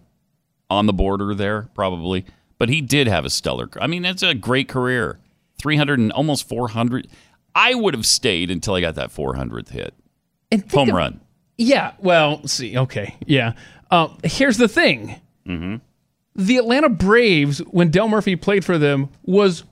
on 0.70 0.86
the 0.86 0.94
border 0.94 1.34
there 1.36 1.70
probably. 1.74 2.26
But 2.58 2.70
he 2.70 2.82
did 2.82 3.08
have 3.08 3.26
a 3.26 3.30
stellar. 3.30 3.70
I 3.82 3.88
mean, 3.88 4.02
that's 4.04 4.22
a 4.24 4.34
great 4.36 4.68
career. 4.68 5.20
300 5.62 5.98
and 6.00 6.12
almost 6.12 6.48
400. 6.48 7.08
I 7.56 7.74
would 7.74 7.94
have 7.94 8.06
stayed 8.06 8.52
until 8.52 8.76
I 8.76 8.82
got 8.82 8.96
that 8.96 9.10
400th 9.10 9.70
hit. 9.70 9.94
Home 10.74 10.90
run. 10.92 11.22
Yeah. 11.58 11.94
Well, 12.00 12.46
see. 12.48 12.78
Okay. 12.78 13.16
Yeah. 13.26 13.54
Uh, 13.90 14.10
here's 14.24 14.58
the 14.58 14.68
thing. 14.68 15.20
Mm-hmm. 15.48 15.76
The 16.36 16.58
Atlanta 16.58 16.90
Braves, 16.90 17.60
when 17.60 17.90
Dale 17.92 18.08
Murphy 18.08 18.36
played 18.36 18.64
for 18.64 18.78
them, 18.78 19.10
was 19.24 19.64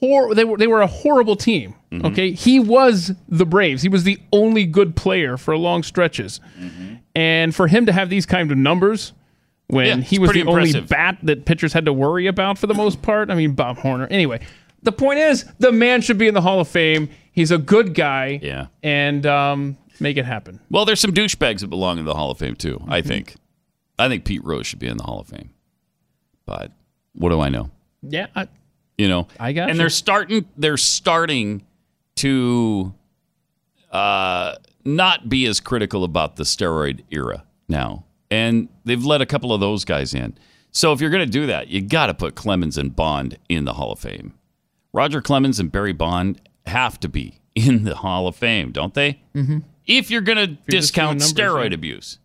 hor- 0.00 0.34
they 0.34 0.44
were 0.44 0.56
they 0.58 0.66
were 0.66 0.82
a 0.82 0.86
horrible 0.86 1.34
team. 1.36 1.74
Mm-hmm. 1.90 2.06
Okay, 2.06 2.32
he 2.32 2.60
was 2.60 3.12
the 3.28 3.46
Braves. 3.46 3.82
He 3.82 3.88
was 3.88 4.04
the 4.04 4.18
only 4.32 4.64
good 4.64 4.96
player 4.96 5.36
for 5.36 5.56
long 5.56 5.82
stretches, 5.82 6.40
Mm-hmm. 6.60 6.94
and 7.14 7.54
for 7.54 7.66
him 7.68 7.86
to 7.86 7.92
have 7.92 8.10
these 8.10 8.26
kind 8.26 8.50
of 8.52 8.58
numbers 8.58 9.12
when 9.68 9.86
Yeah, 9.86 9.96
he 10.04 10.18
was 10.18 10.32
the 10.32 10.44
only 10.44 10.78
bat 10.82 11.18
that 11.22 11.46
pitchers 11.46 11.72
had 11.72 11.86
to 11.86 11.92
worry 11.92 12.26
about 12.26 12.58
for 12.58 12.66
the 12.66 12.74
most 12.74 13.00
part. 13.02 13.30
I 13.30 13.34
mean, 13.34 13.52
Bob 13.52 13.78
Horner. 13.78 14.06
Anyway, 14.08 14.40
the 14.82 14.92
point 14.92 15.18
is, 15.20 15.46
the 15.58 15.72
man 15.72 16.00
should 16.02 16.18
be 16.18 16.28
in 16.28 16.34
the 16.34 16.42
Hall 16.42 16.60
of 16.60 16.68
Fame. 16.68 17.08
He's 17.32 17.50
a 17.50 17.58
good 17.58 17.94
guy. 17.94 18.38
Yeah. 18.42 18.66
and 18.82 19.24
um, 19.26 19.78
make 20.00 20.16
it 20.18 20.26
happen. 20.26 20.60
Well, 20.70 20.84
there's 20.84 21.00
some 21.00 21.12
douchebags 21.12 21.60
that 21.60 21.68
belong 21.68 21.98
in 21.98 22.04
the 22.04 22.14
Hall 22.14 22.30
of 22.30 22.38
Fame 22.38 22.54
too. 22.56 22.84
I 22.86 23.00
Mm-hmm. 23.00 23.08
think. 23.08 23.34
I 23.98 24.08
think 24.08 24.24
Pete 24.24 24.44
Rose 24.44 24.66
should 24.66 24.78
be 24.78 24.88
in 24.88 24.96
the 24.96 25.04
Hall 25.04 25.20
of 25.20 25.28
Fame. 25.28 25.50
But 26.46 26.72
what 27.14 27.30
do 27.30 27.40
I 27.40 27.48
know? 27.48 27.70
Yeah, 28.02 28.26
I, 28.34 28.48
You 28.98 29.08
know, 29.08 29.28
I 29.40 29.52
got 29.52 29.68
and 29.70 29.76
you. 29.76 29.78
they're 29.78 29.90
starting. 29.90 30.46
They're 30.56 30.76
starting 30.76 31.64
to 32.16 32.92
uh, 33.90 34.56
not 34.84 35.28
be 35.28 35.46
as 35.46 35.60
critical 35.60 36.04
about 36.04 36.36
the 36.36 36.44
steroid 36.44 37.02
era 37.10 37.44
now, 37.68 38.04
and 38.30 38.68
they've 38.84 39.04
let 39.04 39.20
a 39.20 39.26
couple 39.26 39.52
of 39.52 39.60
those 39.60 39.84
guys 39.84 40.12
in. 40.14 40.36
So 40.70 40.92
if 40.92 41.00
you're 41.00 41.10
going 41.10 41.24
to 41.24 41.30
do 41.30 41.46
that, 41.46 41.68
you 41.68 41.80
got 41.80 42.06
to 42.06 42.14
put 42.14 42.34
Clemens 42.34 42.76
and 42.76 42.94
Bond 42.94 43.38
in 43.48 43.64
the 43.64 43.74
Hall 43.74 43.92
of 43.92 44.00
Fame. 44.00 44.34
Roger 44.92 45.22
Clemens 45.22 45.58
and 45.60 45.70
Barry 45.72 45.92
Bond 45.92 46.40
have 46.66 46.98
to 47.00 47.08
be 47.08 47.40
in 47.54 47.84
the 47.84 47.94
Hall 47.96 48.26
of 48.26 48.34
Fame, 48.36 48.72
don't 48.72 48.94
they? 48.94 49.22
Mhm. 49.34 49.62
If 49.86 50.10
you're 50.10 50.20
going 50.22 50.38
to 50.38 50.46
discount 50.68 51.20
doing 51.20 51.28
numbers, 51.36 51.54
steroid 51.54 51.70
yeah. 51.70 51.74
abuse. 51.74 52.18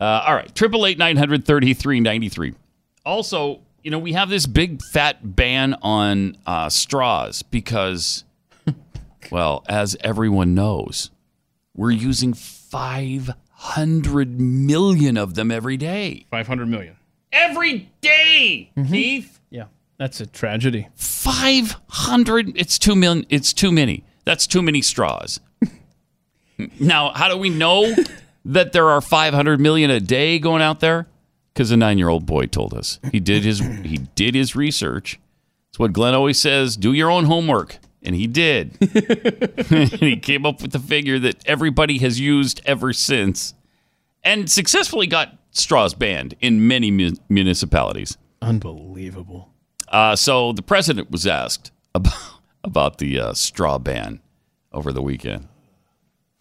Uh, 0.00 0.24
all 0.26 0.34
right, 0.34 0.54
triple 0.54 0.86
eight 0.86 0.98
nine 0.98 1.16
hundred 1.16 1.44
thirty 1.44 1.72
three 1.74 2.00
ninety 2.00 2.28
three. 2.28 2.54
Also, 3.04 3.60
you 3.82 3.90
know, 3.90 3.98
we 3.98 4.12
have 4.12 4.28
this 4.28 4.46
big 4.46 4.82
fat 4.82 5.36
ban 5.36 5.74
on 5.80 6.36
uh, 6.46 6.68
straws 6.68 7.42
because, 7.42 8.24
well, 9.30 9.64
as 9.68 9.96
everyone 10.00 10.54
knows, 10.54 11.10
we're 11.74 11.92
using 11.92 12.34
five 12.34 13.30
hundred 13.50 14.38
million 14.40 15.16
of 15.16 15.34
them 15.34 15.50
every 15.50 15.76
day. 15.76 16.26
Five 16.30 16.46
hundred 16.46 16.68
million 16.68 16.96
every 17.32 17.90
day, 18.00 18.70
Keith. 18.88 19.40
Yeah, 19.50 19.66
that's 19.98 20.20
a 20.20 20.26
tragedy. 20.26 20.88
Five 20.94 21.76
hundred. 21.88 22.52
It's 22.56 22.78
too 22.78 22.96
million. 22.96 23.24
It's 23.28 23.52
too 23.52 23.72
many. 23.72 24.04
That's 24.24 24.46
too 24.46 24.60
many 24.60 24.82
straws. 24.82 25.40
now, 26.80 27.12
how 27.12 27.28
do 27.28 27.36
we 27.36 27.48
know 27.48 27.94
that 28.46 28.72
there 28.72 28.88
are 28.88 29.00
five 29.00 29.34
hundred 29.34 29.60
million 29.60 29.90
a 29.90 30.00
day 30.00 30.38
going 30.38 30.62
out 30.62 30.80
there? 30.80 31.06
Because 31.52 31.70
a 31.70 31.76
nine-year-old 31.76 32.26
boy 32.26 32.46
told 32.46 32.74
us 32.74 32.98
he 33.12 33.20
did 33.20 33.42
his 33.42 33.60
he 33.60 33.98
did 34.14 34.34
his 34.34 34.54
research. 34.54 35.18
It's 35.70 35.78
what 35.78 35.92
Glenn 35.92 36.14
always 36.14 36.38
says: 36.38 36.76
do 36.76 36.92
your 36.92 37.10
own 37.10 37.24
homework, 37.24 37.78
and 38.02 38.14
he 38.14 38.26
did. 38.26 38.76
and 39.70 39.90
he 39.92 40.16
came 40.16 40.46
up 40.46 40.62
with 40.62 40.72
the 40.72 40.78
figure 40.78 41.18
that 41.18 41.36
everybody 41.46 41.98
has 41.98 42.20
used 42.20 42.60
ever 42.66 42.92
since, 42.92 43.54
and 44.22 44.50
successfully 44.50 45.06
got 45.06 45.36
straws 45.50 45.94
banned 45.94 46.34
in 46.40 46.68
many 46.68 46.90
mu- 46.90 47.16
municipalities. 47.28 48.16
Unbelievable. 48.42 49.50
Uh, 49.88 50.14
so 50.14 50.52
the 50.52 50.62
president 50.62 51.10
was 51.10 51.26
asked 51.26 51.70
about, 51.94 52.12
about 52.64 52.98
the 52.98 53.18
uh, 53.18 53.32
straw 53.32 53.78
ban 53.78 54.20
over 54.72 54.92
the 54.92 55.02
weekend. 55.02 55.48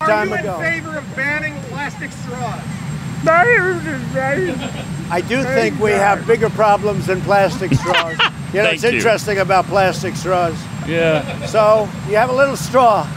Are 0.02 0.26
you 0.26 0.34
in 0.34 0.44
favor 0.44 0.98
of 0.98 1.16
banning 1.16 1.54
plastic 1.86 2.12
straws? 2.12 2.64
I 5.12 5.22
do 5.28 5.44
think 5.44 5.80
we 5.80 5.92
have 5.92 6.26
bigger 6.26 6.50
problems 6.50 7.06
than 7.06 7.22
plastic 7.22 7.74
straws. 7.80 8.18
You 8.54 8.62
know, 8.62 8.66
Thank 8.66 8.74
it's 8.76 8.84
you. 8.84 8.90
interesting 8.90 9.38
about 9.38 9.66
plastic 9.66 10.16
straws. 10.16 10.56
Yeah. 10.88 11.46
So 11.46 11.88
you 12.10 12.16
have 12.16 12.30
a 12.30 12.36
little 12.36 12.58
straw. 12.58 13.08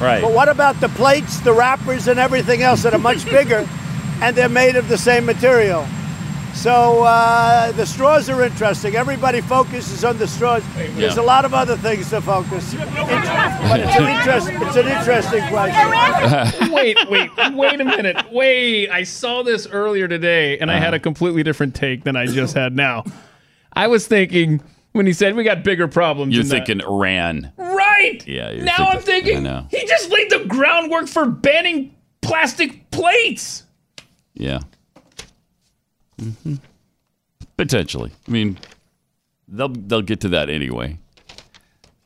Right. 0.00 0.20
But 0.22 0.32
what 0.32 0.48
about 0.50 0.80
the 0.80 0.88
plates, 0.90 1.40
the 1.40 1.52
wrappers, 1.52 2.08
and 2.08 2.18
everything 2.18 2.62
else 2.62 2.82
that 2.82 2.92
are 2.92 2.98
much 2.98 3.24
bigger, 3.30 3.66
and 4.20 4.36
they're 4.36 4.48
made 4.50 4.76
of 4.76 4.88
the 4.88 4.98
same 4.98 5.24
material? 5.24 5.86
So 6.54 7.04
uh, 7.04 7.72
the 7.72 7.86
straws 7.86 8.28
are 8.28 8.42
interesting. 8.42 8.94
Everybody 8.94 9.40
focuses 9.40 10.04
on 10.04 10.18
the 10.18 10.28
straws. 10.28 10.62
There's 10.74 11.16
a 11.16 11.22
lot 11.22 11.44
of 11.44 11.54
other 11.54 11.76
things 11.76 12.10
to 12.10 12.20
focus. 12.20 12.74
But 12.74 13.80
it's 13.80 13.96
an, 13.96 14.08
interest, 14.08 14.48
it's 14.50 14.76
an 14.76 14.88
interesting 14.88 15.46
question. 15.48 16.70
wait, 16.72 16.98
wait, 17.08 17.30
wait 17.54 17.80
a 17.80 17.84
minute. 17.84 18.30
Wait, 18.30 18.90
I 18.90 19.04
saw 19.04 19.42
this 19.42 19.66
earlier 19.68 20.06
today 20.08 20.58
and 20.58 20.70
I 20.70 20.78
had 20.78 20.92
a 20.92 20.98
completely 20.98 21.42
different 21.42 21.74
take 21.74 22.04
than 22.04 22.16
I 22.16 22.26
just 22.26 22.54
had 22.54 22.76
now. 22.76 23.04
I 23.72 23.86
was 23.86 24.06
thinking 24.06 24.62
when 24.92 25.06
he 25.06 25.12
said 25.12 25.36
we 25.36 25.44
got 25.44 25.64
bigger 25.64 25.88
problems. 25.88 26.34
You're 26.34 26.42
than 26.42 26.50
that. 26.50 26.66
thinking 26.66 26.86
Iran. 26.86 27.52
Right. 27.56 28.26
Yeah. 28.26 28.50
You're 28.50 28.64
now 28.64 28.98
thinking, 28.98 29.46
I'm 29.46 29.68
thinking 29.68 29.80
he 29.80 29.86
just 29.86 30.10
laid 30.10 30.30
the 30.30 30.44
groundwork 30.46 31.06
for 31.06 31.26
banning 31.26 31.94
plastic 32.20 32.90
plates. 32.90 33.64
Yeah. 34.34 34.60
Hmm 36.20 36.54
Potentially. 37.56 38.10
I 38.26 38.30
mean, 38.30 38.58
they'll 39.48 39.68
they'll 39.68 40.02
get 40.02 40.20
to 40.20 40.28
that 40.30 40.48
anyway. 40.48 40.98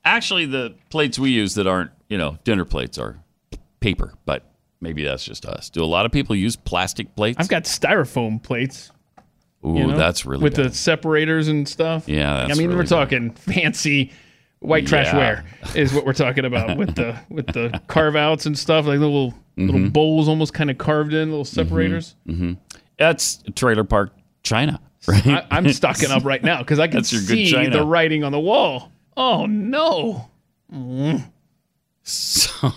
Actually, 0.04 0.46
the 0.46 0.74
plates 0.90 1.18
we 1.18 1.30
use 1.30 1.54
that 1.54 1.66
aren't 1.66 1.90
you 2.08 2.18
know 2.18 2.38
dinner 2.44 2.64
plates 2.64 2.98
are 2.98 3.18
paper, 3.80 4.14
but 4.24 4.50
maybe 4.80 5.04
that's 5.04 5.24
just 5.24 5.46
us. 5.46 5.70
Do 5.70 5.82
a 5.82 5.86
lot 5.86 6.06
of 6.06 6.12
people 6.12 6.34
use 6.36 6.56
plastic 6.56 7.14
plates? 7.14 7.38
I've 7.40 7.48
got 7.48 7.64
styrofoam 7.64 8.42
plates. 8.42 8.90
Ooh, 9.64 9.74
you 9.78 9.86
know, 9.86 9.96
that's 9.96 10.26
really 10.26 10.42
with 10.42 10.56
bad. 10.56 10.72
the 10.72 10.74
separators 10.74 11.48
and 11.48 11.68
stuff. 11.68 12.08
Yeah, 12.08 12.34
that's 12.46 12.52
I 12.52 12.54
mean 12.58 12.68
really 12.68 12.76
we're 12.78 12.82
bad. 12.82 12.88
talking 12.90 13.30
fancy 13.30 14.12
white 14.60 14.86
trash 14.86 15.06
Yeah. 15.06 15.16
ware 15.18 15.44
is 15.74 15.92
what 15.94 16.04
we're 16.04 16.12
talking 16.14 16.44
about 16.44 16.76
with 16.76 16.94
the 16.96 17.16
with 17.30 17.46
the 17.46 17.80
carve 17.86 18.16
outs 18.16 18.44
and 18.46 18.58
stuff 18.58 18.86
like 18.86 18.98
little 18.98 19.34
little 19.56 19.88
bowls 19.88 20.28
almost 20.28 20.52
kind 20.52 20.70
of 20.70 20.78
carved 20.78 21.14
in 21.14 21.30
little 21.30 21.44
separators. 21.44 22.16
hmm 22.26 22.54
That's 22.98 23.42
trailer 23.54 23.84
park 23.84 24.12
China, 24.42 24.80
right? 25.08 25.26
I, 25.26 25.46
I'm 25.50 25.72
stocking 25.72 26.10
up 26.10 26.24
right 26.24 26.42
now 26.42 26.58
because 26.58 26.78
I 26.78 26.86
can 26.86 26.98
That's 26.98 27.12
your 27.12 27.22
good 27.22 27.46
see 27.48 27.66
the 27.68 27.84
writing 27.84 28.24
on 28.24 28.32
the 28.32 28.40
wall. 28.40 28.92
Oh 29.16 29.46
no! 29.46 30.28
Mm. 30.72 31.24
So, 32.02 32.70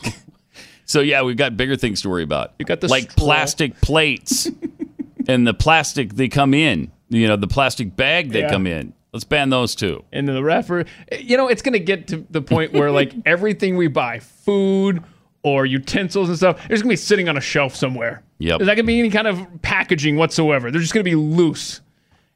so 0.85 1.01
yeah, 1.01 1.21
we've 1.21 1.37
got 1.37 1.57
bigger 1.57 1.75
things 1.75 2.01
to 2.03 2.09
worry 2.09 2.23
about. 2.23 2.53
You 2.59 2.65
got 2.65 2.81
the 2.81 2.87
like 2.87 3.11
straw. 3.11 3.25
plastic 3.25 3.79
plates 3.81 4.49
and 5.27 5.45
the 5.45 5.53
plastic 5.53 6.13
they 6.15 6.29
come 6.29 6.53
in. 6.53 6.91
You 7.09 7.27
know, 7.27 7.35
the 7.35 7.47
plastic 7.47 7.95
bag 7.95 8.31
they 8.31 8.41
Yeah. 8.41 8.49
come 8.49 8.67
in. 8.67 8.93
Let's 9.13 9.23
ban 9.23 9.49
those 9.49 9.73
too. 9.73 10.03
And 10.11 10.27
the 10.27 10.43
wrapper, 10.43 10.85
you 11.19 11.37
know, 11.37 11.47
it's 11.47 11.61
going 11.61 11.73
to 11.73 11.79
get 11.79 12.07
to 12.09 12.25
the 12.29 12.41
point 12.41 12.73
where 12.73 12.91
like 12.91 13.13
everything 13.25 13.75
we 13.77 13.87
buy, 13.87 14.19
food 14.19 15.03
or 15.47 15.65
utensils 15.65 16.29
and 16.29 16.37
stuff, 16.37 16.57
it's 16.69 16.81
going 16.81 16.83
to 16.83 16.87
be 16.89 16.95
sitting 16.95 17.29
on 17.29 17.37
a 17.37 17.41
shelf 17.41 17.75
somewhere. 17.75 18.23
Yep. 18.39 18.59
There's 18.59 18.67
not 18.67 18.75
going 18.75 18.85
to 18.85 18.87
be 18.87 18.99
any 18.99 19.09
kind 19.09 19.27
of 19.27 19.45
packaging 19.61 20.15
whatsoever. 20.17 20.71
They're 20.71 20.81
just 20.81 20.93
going 20.93 21.03
to 21.03 21.09
be 21.09 21.15
loose. 21.15 21.81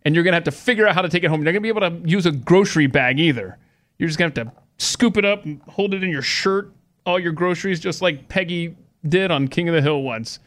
And 0.03 0.16
you're 0.16 0.24
going 0.24 0.32
to 0.32 0.38
have 0.38 0.45
to 0.45 0.51
figure 0.51 0.88
out 0.88 0.95
how 0.95 1.01
to 1.01 1.09
take 1.09 1.24
it 1.24 1.28
home. 1.28 1.41
You're 1.41 1.53
not 1.53 1.62
going 1.62 1.64
to 1.64 1.82
be 1.82 1.86
able 1.86 2.01
to 2.01 2.09
use 2.09 2.26
a 2.26 2.32
grocery 2.32 2.88
bag 2.88 3.20
either. 3.20 3.57
You're 3.99 4.07
just 4.07 4.18
to 4.18 4.24
have 4.24 4.34
to 4.34 4.51
scoop 4.78 5.18
it 5.18 5.26
up 5.26 5.45
and 5.45 5.62
hold 5.68 5.93
it 5.93 6.03
in 6.03 6.09
your 6.09 6.24
shirt, 6.24 6.72
all 7.05 7.20
your 7.20 7.34
groceries, 7.34 7.80
just 7.80 8.01
like 8.01 8.28
Peggy 8.28 8.76
did 9.07 9.30
on 9.30 9.47
King 9.47 9.70
of 9.70 9.76
the 9.76 9.82
Hill 9.82 10.01
once. 10.01 10.39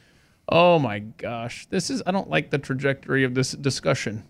Oh 0.49 0.79
my 0.79 0.99
gosh. 0.99 1.67
This 1.67 1.89
is, 1.89 2.03
I 2.05 2.11
don't 2.11 2.29
like 2.29 2.51
the 2.51 2.59
trajectory 2.59 3.23
of 3.23 3.35
this 3.35 3.53
discussion. 3.53 4.25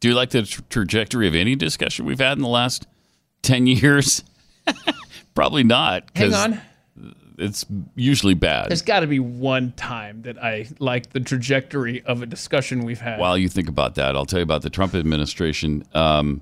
Do 0.00 0.08
you 0.08 0.14
like 0.14 0.30
the 0.30 0.42
tra- 0.42 0.64
trajectory 0.70 1.28
of 1.28 1.34
any 1.34 1.54
discussion 1.54 2.06
we've 2.06 2.18
had 2.18 2.38
in 2.38 2.42
the 2.42 2.48
last 2.48 2.86
10 3.42 3.66
years? 3.66 4.22
Probably 5.34 5.62
not. 5.62 6.04
Hang 6.14 6.32
on. 6.32 6.60
It's 7.38 7.66
usually 7.94 8.34
bad. 8.34 8.70
There's 8.70 8.82
got 8.82 9.00
to 9.00 9.06
be 9.06 9.18
one 9.20 9.72
time 9.72 10.22
that 10.22 10.42
I 10.42 10.68
like 10.78 11.10
the 11.10 11.20
trajectory 11.20 12.02
of 12.04 12.22
a 12.22 12.26
discussion 12.26 12.84
we've 12.84 13.00
had. 13.00 13.18
While 13.18 13.36
you 13.36 13.48
think 13.48 13.68
about 13.68 13.94
that, 13.96 14.16
I'll 14.16 14.26
tell 14.26 14.38
you 14.38 14.44
about 14.44 14.62
the 14.62 14.70
Trump 14.70 14.94
administration 14.94 15.84
um, 15.94 16.40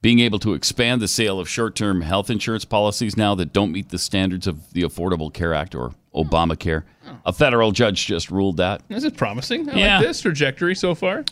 being 0.00 0.20
able 0.20 0.38
to 0.40 0.54
expand 0.54 1.00
the 1.02 1.08
sale 1.08 1.40
of 1.40 1.48
short 1.48 1.74
term 1.74 2.02
health 2.02 2.30
insurance 2.30 2.64
policies 2.64 3.16
now 3.16 3.34
that 3.34 3.52
don't 3.52 3.72
meet 3.72 3.88
the 3.88 3.98
standards 3.98 4.46
of 4.46 4.72
the 4.72 4.82
Affordable 4.82 5.32
Care 5.32 5.54
Act 5.54 5.74
or 5.74 5.92
Obamacare. 6.14 6.84
A 7.26 7.32
federal 7.32 7.72
judge 7.72 8.06
just 8.06 8.30
ruled 8.30 8.58
that. 8.58 8.82
This 8.88 9.04
is 9.04 9.12
promising. 9.12 9.68
I 9.68 9.78
Yeah. 9.78 9.98
like 9.98 10.06
this 10.06 10.20
trajectory 10.20 10.74
so 10.74 10.94
far. 10.94 11.24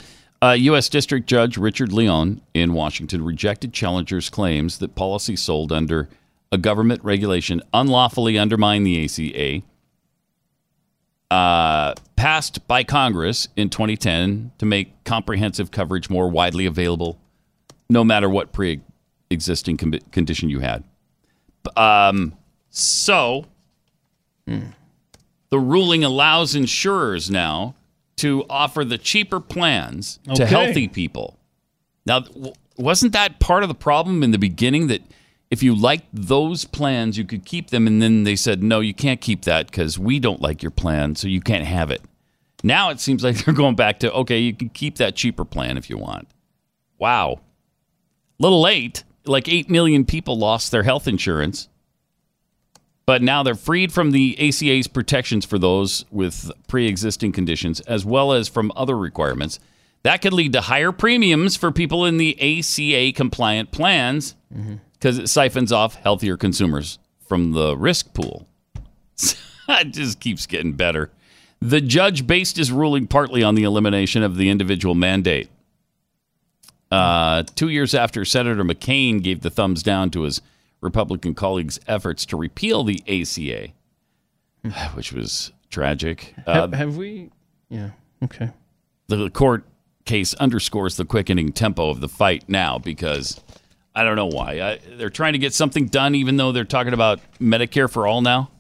Uh, 0.43 0.51
U.S. 0.59 0.89
District 0.89 1.27
Judge 1.27 1.57
Richard 1.57 1.93
Leon 1.93 2.43
in 2.55 2.73
Washington 2.75 3.25
rejected 3.25 3.73
challengers' 3.73 4.29
claims 4.29 4.79
that 4.79 4.95
policies 4.95 5.43
sold 5.43 5.73
under 5.73 6.09
a 6.53 6.59
government 6.59 7.03
regulation 7.05 7.63
unlawfully 7.73 8.39
undermine 8.39 8.85
the 8.85 9.05
ACA. 9.05 9.63
Uh, 11.31 11.93
passed 12.15 12.67
by 12.69 12.85
Congress 12.85 13.49
in 13.57 13.69
2010 13.69 14.53
to 14.59 14.65
make 14.67 14.93
comprehensive 15.05 15.73
coverage 15.73 16.09
more 16.09 16.29
widely 16.29 16.67
available, 16.67 17.19
no 17.91 18.05
matter 18.05 18.29
what 18.29 18.53
pre 18.53 18.81
existing 19.29 19.77
com- 19.77 19.93
condition 20.13 20.49
you 20.49 20.61
had. 20.61 20.85
Um, 21.77 22.35
so, 22.71 23.47
the 24.47 25.59
ruling 25.59 26.05
allows 26.05 26.55
insurers 26.55 27.29
now 27.29 27.75
to 28.17 28.45
offer 28.49 28.85
the 28.85 28.97
cheaper 28.99 29.41
plans 29.41 30.21
to 30.37 30.47
healthy 30.47 30.87
people. 30.87 31.37
Now, 32.07 32.21
w- 32.21 32.53
wasn't 32.79 33.13
that 33.15 33.41
part 33.41 33.65
of 33.65 33.69
the 33.69 33.75
problem 33.75 34.23
in 34.23 34.31
the 34.31 34.39
beginning 34.39 34.87
that 34.87 35.03
if 35.51 35.63
you 35.63 35.75
liked 35.75 36.09
those 36.13 36.65
plans, 36.65 37.17
you 37.17 37.25
could 37.25 37.45
keep 37.45 37.71
them, 37.71 37.87
and 37.87 38.03
then 38.03 38.25
they 38.25 38.37
said, 38.37 38.63
no, 38.63 38.81
you 38.81 38.95
can't 38.95 39.21
keep 39.21 39.43
that 39.43 39.67
because 39.67 39.99
we 39.99 40.19
don't 40.19 40.43
like 40.43 40.63
your 40.63 40.71
plan, 40.71 41.15
so 41.15 41.29
you 41.29 41.41
can't 41.41 41.65
have 41.65 41.91
it. 41.91 42.03
Now 42.63 42.91
it 42.91 43.01
seems 43.01 43.23
like 43.23 43.37
they're 43.45 43.55
going 43.55 43.77
back 43.77 44.01
to, 44.01 44.13
okay, 44.13 44.41
you 44.41 44.55
can 44.55 44.71
keep 44.71 44.97
that 44.97 45.15
cheaper 45.15 45.45
plan 45.45 45.77
if 45.77 45.89
you 45.89 45.99
want. 45.99 46.29
Wow. 46.99 47.41
Little 48.39 48.61
late. 48.61 49.05
Like 49.25 49.49
8 49.49 49.71
million 49.71 50.05
people 50.05 50.39
lost 50.39 50.71
their 50.71 50.83
health 50.85 51.09
insurance. 51.09 51.69
But 53.07 53.23
now 53.23 53.45
they're 53.45 53.55
freed 53.55 53.93
from 53.93 54.11
the 54.11 54.37
ACA's 54.39 54.89
protections 54.89 55.45
for 55.45 55.59
those 55.59 56.05
with 56.11 56.51
pre 56.67 56.89
existing 56.89 57.33
conditions, 57.33 57.81
as 57.83 58.05
well 58.05 58.33
as 58.33 58.49
from 58.49 58.73
other 58.75 58.99
requirements. 58.99 59.61
That 60.03 60.23
could 60.23 60.33
lead 60.33 60.53
to 60.55 60.61
higher 60.63 60.91
premiums 60.93 61.57
for 61.57 61.71
people 61.71 62.05
in 62.05 62.17
the 62.17 62.37
ACA 62.41 63.13
compliant 63.13 63.71
plans 63.71 64.35
mm-hmm. 64.53 64.77
Because 64.99 65.19
it 65.19 65.29
siphons 65.29 65.73
off 65.73 65.95
healthier 65.97 66.37
consumers 66.37 66.99
from 67.27 67.53
the 67.53 67.77
risk 67.77 68.15
pool. 68.15 68.47
it 69.69 69.91
just 69.91 70.21
keeps 70.21 70.47
getting 70.47 70.73
better. 70.73 71.11
The 71.61 71.81
judge 71.81 72.27
based 72.27 72.57
his 72.57 72.71
ruling 72.71 73.07
partly 73.07 73.43
on 73.43 73.55
the 73.55 73.65
elimination 73.65 74.23
of 74.23 74.37
the 74.37 74.49
individual 74.51 74.95
mandate. 74.95 75.49
Uh, 76.91 77.43
two 77.55 77.69
years 77.69 77.95
after 77.95 78.25
Senator 78.25 78.63
McCain 78.65 79.23
gave 79.23 79.41
the 79.41 79.51
thumbs 79.51 79.83
down 79.83 80.11
to 80.11 80.23
his 80.23 80.41
Republican 80.81 81.35
colleagues' 81.35 81.81
efforts 81.89 82.25
to 82.27 82.37
repeal 82.37 82.85
the 82.85 83.03
ACA, 83.09 83.73
which 84.95 85.13
was 85.13 85.53
tragic. 85.71 86.35
Uh, 86.47 86.55
have, 86.55 86.73
have 86.75 86.97
we? 86.97 87.31
Yeah. 87.69 87.91
Okay. 88.23 88.51
the 89.09 89.29
court 89.31 89.65
case 90.05 90.35
underscores 90.35 90.97
the 90.97 91.05
quickening 91.05 91.53
tempo 91.53 91.91
of 91.91 92.01
the 92.01 92.09
fight 92.09 92.49
now 92.49 92.79
because 92.79 93.41
I 93.97 94.05
don't 94.05 94.15
know 94.17 94.27
why. 94.27 94.61
I, 94.61 94.79
they're 94.97 95.11
trying 95.11 95.33
to 95.33 95.39
get 95.39 95.55
something 95.55 95.87
done, 95.87 96.15
even 96.15 96.37
though 96.37 96.53
they're 96.53 96.65
talking 96.65 96.93
about 96.93 97.19
Medicare 97.41 97.91
for 97.91 98.07
all 98.07 98.21
now. 98.21 98.51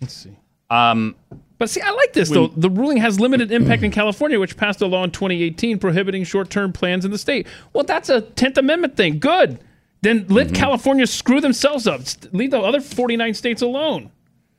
Let's 0.00 0.12
see. 0.14 0.36
Um, 0.68 1.14
But 1.58 1.70
see, 1.70 1.80
I 1.80 1.90
like 1.92 2.12
this 2.12 2.28
though. 2.28 2.48
The 2.48 2.68
ruling 2.68 2.96
has 2.96 3.20
limited 3.20 3.52
impact 3.52 3.82
in 3.84 3.90
California, 3.92 4.40
which 4.40 4.56
passed 4.56 4.80
a 4.80 4.86
law 4.86 5.04
in 5.04 5.12
2018 5.12 5.78
prohibiting 5.78 6.24
short-term 6.24 6.72
plans 6.72 7.04
in 7.04 7.10
the 7.12 7.18
state. 7.18 7.46
Well, 7.72 7.84
that's 7.84 8.08
a 8.08 8.22
10th 8.22 8.58
Amendment 8.58 8.96
thing. 8.96 9.18
Good. 9.20 9.60
Then 10.00 10.26
let 10.28 10.48
Mm-hmm. 10.48 10.56
California 10.56 11.06
screw 11.06 11.40
themselves 11.40 11.86
up. 11.86 12.00
Leave 12.32 12.50
the 12.50 12.58
other 12.58 12.80
49 12.80 13.34
states 13.34 13.62
alone. 13.62 14.10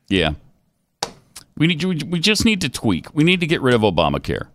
Yeah. 0.07 0.35
We 1.57 1.67
need 1.67 1.83
we 2.03 2.19
just 2.19 2.45
need 2.45 2.61
to 2.61 2.69
tweak. 2.69 3.13
We 3.13 3.23
need 3.25 3.41
to 3.41 3.47
get 3.47 3.61
rid 3.61 3.73
of 3.75 3.81
Obamacare. 3.81 4.47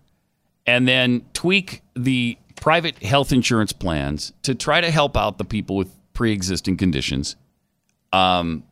And 0.67 0.89
then 0.89 1.27
tweak 1.35 1.83
the 1.95 2.39
private 2.61 3.03
health 3.03 3.33
insurance 3.33 3.73
plans 3.73 4.33
to 4.43 4.55
try 4.55 4.81
to 4.81 4.91
help 4.91 5.17
out 5.17 5.39
the 5.39 5.45
people 5.45 5.77
with 5.77 5.91
pre-existing 6.13 6.77
conditions. 6.77 7.37
Um 8.13 8.65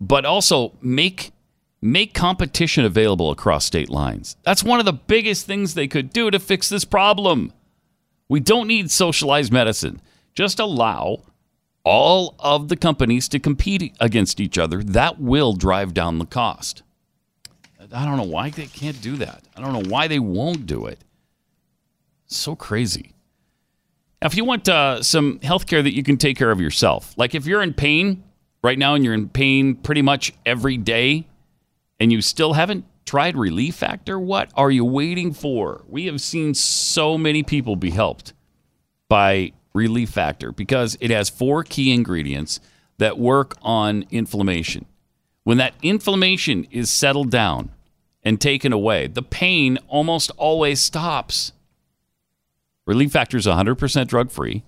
but 0.00 0.24
also 0.24 0.74
make 0.80 1.32
make 1.80 2.14
competition 2.14 2.84
available 2.84 3.30
across 3.30 3.64
state 3.64 3.88
lines. 3.88 4.36
That's 4.42 4.64
one 4.64 4.80
of 4.80 4.86
the 4.86 4.92
biggest 4.92 5.46
things 5.46 5.74
they 5.74 5.88
could 5.88 6.12
do 6.12 6.30
to 6.30 6.38
fix 6.38 6.68
this 6.68 6.84
problem. 6.84 7.52
We 8.28 8.40
don't 8.40 8.68
need 8.68 8.90
socialized 8.90 9.52
medicine. 9.52 10.00
Just 10.34 10.58
allow 10.58 11.22
all 11.84 12.34
of 12.38 12.68
the 12.68 12.76
companies 12.76 13.28
to 13.28 13.38
compete 13.38 13.96
against 14.00 14.40
each 14.40 14.58
other. 14.58 14.82
That 14.82 15.20
will 15.20 15.54
drive 15.54 15.94
down 15.94 16.18
the 16.18 16.26
cost. 16.26 16.82
I 17.92 18.04
don't 18.04 18.18
know 18.18 18.24
why 18.24 18.50
they 18.50 18.66
can't 18.66 19.00
do 19.00 19.16
that. 19.16 19.44
I 19.56 19.60
don't 19.62 19.72
know 19.72 19.88
why 19.88 20.08
they 20.08 20.18
won't 20.18 20.66
do 20.66 20.86
it. 20.86 20.98
So 22.26 22.54
crazy. 22.54 23.14
Now, 24.20 24.26
if 24.26 24.36
you 24.36 24.44
want 24.44 24.68
uh, 24.68 25.02
some 25.02 25.40
health 25.40 25.66
care 25.66 25.82
that 25.82 25.94
you 25.94 26.02
can 26.02 26.16
take 26.16 26.36
care 26.36 26.50
of 26.50 26.60
yourself, 26.60 27.14
like 27.16 27.34
if 27.34 27.46
you're 27.46 27.62
in 27.62 27.74
pain 27.74 28.24
right 28.62 28.78
now 28.78 28.94
and 28.94 29.04
you're 29.04 29.14
in 29.14 29.28
pain 29.28 29.76
pretty 29.76 30.02
much 30.02 30.32
every 30.44 30.76
day 30.76 31.26
and 32.00 32.10
you 32.12 32.20
still 32.20 32.54
haven't 32.54 32.84
tried 33.08 33.36
Relief 33.36 33.74
Factor? 33.74 34.18
What 34.18 34.50
are 34.54 34.70
you 34.70 34.84
waiting 34.84 35.32
for? 35.32 35.82
We 35.88 36.04
have 36.06 36.20
seen 36.20 36.52
so 36.52 37.16
many 37.16 37.42
people 37.42 37.74
be 37.74 37.90
helped 37.90 38.34
by 39.08 39.52
Relief 39.72 40.10
Factor 40.10 40.52
because 40.52 40.98
it 41.00 41.10
has 41.10 41.30
four 41.30 41.64
key 41.64 41.92
ingredients 41.92 42.60
that 42.98 43.18
work 43.18 43.56
on 43.62 44.04
inflammation. 44.10 44.84
When 45.44 45.56
that 45.56 45.72
inflammation 45.82 46.66
is 46.70 46.90
settled 46.90 47.30
down 47.30 47.70
and 48.22 48.38
taken 48.38 48.74
away, 48.74 49.06
the 49.06 49.22
pain 49.22 49.78
almost 49.88 50.30
always 50.36 50.82
stops. 50.82 51.52
Relief 52.88 53.12
Factor 53.12 53.36
is 53.36 53.46
100% 53.46 54.06
drug 54.06 54.30
free, 54.30 54.64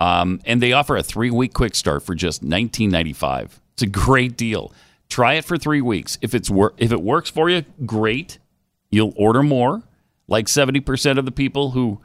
um, 0.00 0.40
and 0.44 0.60
they 0.60 0.72
offer 0.72 0.96
a 0.96 1.02
three 1.02 1.30
week 1.30 1.54
quick 1.54 1.76
start 1.76 2.02
for 2.02 2.16
just 2.16 2.44
$19.95. 2.44 3.60
It's 3.74 3.82
a 3.82 3.86
great 3.86 4.36
deal. 4.36 4.72
Try 5.08 5.34
it 5.34 5.44
for 5.44 5.56
three 5.56 5.80
weeks. 5.80 6.18
If 6.20 6.34
it's 6.34 6.50
wor- 6.50 6.74
if 6.76 6.90
it 6.90 7.00
works 7.00 7.30
for 7.30 7.48
you, 7.48 7.64
great. 7.86 8.38
You'll 8.90 9.14
order 9.16 9.44
more. 9.44 9.82
Like 10.26 10.46
70% 10.46 11.18
of 11.18 11.24
the 11.24 11.30
people 11.30 11.70
who 11.70 12.00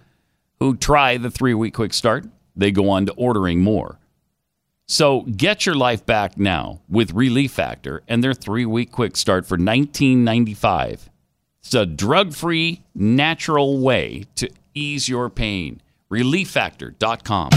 who 0.60 0.78
try 0.78 1.18
the 1.18 1.32
three 1.32 1.56
week 1.56 1.74
quick 1.74 1.94
start, 1.94 2.26
they 2.56 2.70
go 2.70 2.92
on 2.92 3.08
to 3.08 3.14
ordering 3.14 3.62
more. 3.62 3.98
So 4.86 5.22
get 5.22 5.66
your 5.66 5.76
life 5.76 6.06
back 6.06 6.38
now 6.38 6.82
with 6.88 7.14
Relief 7.14 7.52
Factor 7.52 8.04
and 8.08 8.24
their 8.24 8.36
three 8.36 8.66
week 8.68 8.92
quick 8.92 9.18
start 9.18 9.48
for 9.48 9.58
$19.95. 9.58 11.10
It's 11.62 11.74
a 11.74 11.86
drug 11.88 12.34
free, 12.34 12.84
natural 12.94 13.80
way 13.80 14.26
to 14.36 14.50
ease 14.78 15.10
your 15.10 15.30
pain. 15.30 15.82
ReliefFactor.com. 16.12 17.50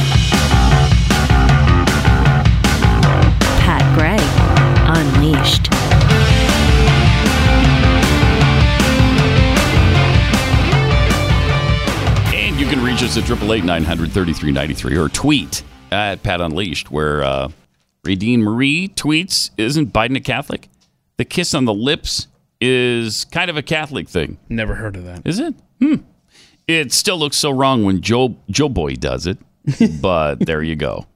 Pat 3.60 3.96
Gray 3.96 4.16
Unleashed. 4.92 5.68
And 12.34 12.58
you 12.58 12.66
can 12.66 12.82
reach 12.82 13.02
us 13.02 13.16
at 13.16 13.24
888 13.24 13.64
900 13.64 14.12
3393 14.12 14.96
or 14.96 15.08
tweet 15.08 15.62
at 15.92 16.22
Pat 16.22 16.40
Unleashed, 16.40 16.90
where 16.90 17.22
uh, 17.22 17.48
Radine 18.04 18.38
Marie 18.40 18.88
tweets 18.88 19.50
Isn't 19.56 19.92
Biden 19.92 20.16
a 20.16 20.20
Catholic? 20.20 20.68
The 21.18 21.24
kiss 21.24 21.54
on 21.54 21.66
the 21.66 21.74
lips 21.74 22.26
is 22.60 23.24
kind 23.26 23.50
of 23.50 23.56
a 23.56 23.62
Catholic 23.62 24.08
thing. 24.08 24.38
Never 24.48 24.74
heard 24.74 24.96
of 24.96 25.04
that. 25.04 25.22
Is 25.24 25.38
it? 25.38 25.54
Hmm. 25.80 25.96
It 26.70 26.92
still 26.92 27.18
looks 27.18 27.36
so 27.36 27.50
wrong 27.50 27.84
when 27.84 28.00
Joe 28.00 28.36
Joe 28.50 28.68
Boy 28.68 28.94
does 28.94 29.26
it, 29.26 29.38
but 30.00 30.40
there 30.46 30.62
you 30.62 30.76
go. 30.76 31.06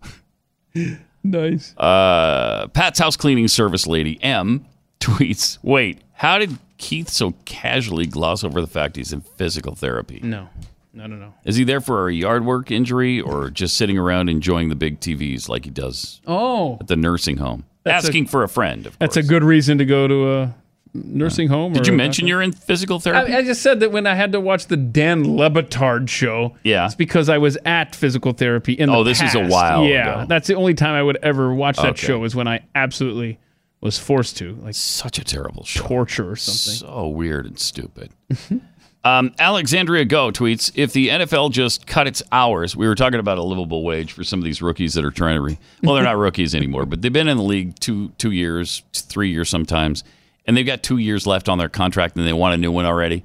Nice. 1.22 1.74
Uh, 1.76 2.68
Pat's 2.68 2.98
house 2.98 3.16
cleaning 3.16 3.48
service 3.48 3.86
lady 3.86 4.18
M 4.22 4.66
tweets, 5.00 5.59
"Wait, 5.62 6.00
how 6.12 6.38
did 6.38 6.59
Keith 6.76 7.09
so 7.09 7.32
casually 7.44 8.07
gloss 8.07 8.44
over 8.44 8.61
the 8.61 8.66
fact 8.66 8.96
he's 8.96 9.12
in 9.12 9.20
physical 9.22 9.74
therapy? 9.74 10.20
No. 10.22 10.48
No, 10.96 11.07
no, 11.09 11.16
no. 11.16 11.34
Is 11.44 11.57
he 11.57 11.64
there 11.64 11.80
for 11.80 12.09
a 12.09 12.12
yard 12.14 12.44
work 12.44 12.70
injury 12.70 13.20
or 13.20 13.50
just 13.50 13.76
sitting 13.76 13.98
around 13.98 14.28
enjoying 14.28 14.68
the 14.68 14.76
big 14.76 15.00
TVs 15.00 15.48
like 15.48 15.64
he 15.64 15.70
does 15.72 16.20
Oh, 16.24 16.76
at 16.80 16.86
the 16.86 16.94
nursing 16.94 17.38
home, 17.38 17.64
That's 17.82 18.05
a- 18.05 18.09
asking 18.09 18.26
for 18.26 18.42
a 18.44 18.48
friend?" 18.48 18.86
Of 18.86 18.98
that's 18.98 19.16
a 19.16 19.22
good 19.22 19.42
reason 19.42 19.78
to 19.78 19.84
go 19.84 20.07
to 20.07 20.32
a 20.32 20.55
nursing 20.95 21.49
home. 21.49 21.72
Did 21.72 21.88
or 21.88 21.90
you 21.90 21.97
mention 21.97 22.26
you're 22.26 22.40
in 22.42 22.53
physical 22.53 23.01
therapy? 23.01 23.32
I, 23.32 23.38
I 23.38 23.42
just 23.42 23.62
said 23.62 23.80
that 23.80 23.90
when 23.92 24.07
I 24.07 24.14
had 24.14 24.32
to 24.32 24.40
watch 24.40 24.66
the 24.68 24.76
Dan 24.76 25.36
Le 25.36 25.51
Batard 25.51 26.09
show. 26.09 26.57
Yeah. 26.62 26.86
It's 26.86 26.95
because 26.95 27.28
I 27.28 27.38
was 27.38 27.59
at 27.64 27.95
physical 27.95 28.32
therapy 28.32 28.72
in 28.74 28.88
the 28.90 28.97
Oh, 28.97 29.05
this 29.05 29.20
is 29.20 29.34
a 29.34 29.40
past. 29.40 29.51
while 29.53 29.84
Yeah. 29.84 30.20
ago. 30.22 30.26
That's 30.28 30.47
the 30.47 30.55
only 30.55 30.74
time 30.74 30.95
I 30.95 31.03
would 31.03 31.16
ever 31.22 31.53
watch 31.53 31.76
that 31.78 31.86
Okay. 31.90 32.07
show 32.07 32.24
is 32.24 32.34
when 32.36 32.47
I 32.49 32.61
absolutely 32.74 33.38
was 33.80 33.99
forced 33.99 34.36
to. 34.38 34.57
Like 34.62 34.74
such 34.74 35.18
a 35.18 35.24
terrible 35.24 35.64
show. 35.64 35.82
Torture 35.82 36.30
or 36.30 36.36
something. 36.36 36.86
So 36.88 37.09
weird 37.09 37.45
and 37.47 37.59
stupid. 37.59 38.11
um, 39.05 39.34
Alexandria 39.38 40.05
Go 40.07 40.30
tweets 40.30 40.72
If 40.74 40.92
the 40.92 41.09
NFL 41.09 41.51
just 41.51 41.86
cut 41.86 42.07
its 42.07 42.22
hours, 42.32 42.74
we 42.76 42.86
were 42.86 42.95
talking 42.95 43.20
about 43.20 43.36
a 43.36 43.42
livable 43.42 43.84
wage 43.84 44.12
for 44.12 44.24
some 44.24 44.38
of 44.40 44.45
these 44.45 44.62
rookies 44.62 44.95
that 44.95 45.05
are 45.05 45.11
trying 45.11 45.34
to 45.34 45.40
re. 45.42 45.59
Well, 45.82 45.95
they're 45.97 46.05
not 46.05 46.16
rookies 46.18 46.55
anymore, 46.55 46.86
but 46.86 47.03
they've 47.03 47.12
been 47.12 47.28
in 47.28 47.36
the 47.36 47.42
league 47.42 47.78
two 47.80 48.11
two 48.16 48.30
years, 48.30 48.82
three 48.95 49.30
years 49.30 49.49
sometimes, 49.51 50.03
and 50.47 50.57
they've 50.57 50.66
got 50.66 50.82
two 50.82 50.99
years 50.99 51.26
left 51.26 51.49
on 51.49 51.59
their 51.59 51.68
contract 51.68 52.16
and 52.16 52.26
they 52.26 52.32
want 52.32 52.55
a 52.55 52.59
new 52.59 52.72
one 52.72 52.84
already. 52.84 53.24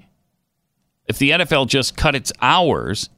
If 1.08 1.18
the 1.18 1.32
NFL 1.32 1.68
just 1.68 1.98
cut 1.98 2.16
its 2.16 2.32
hours, 2.42 3.10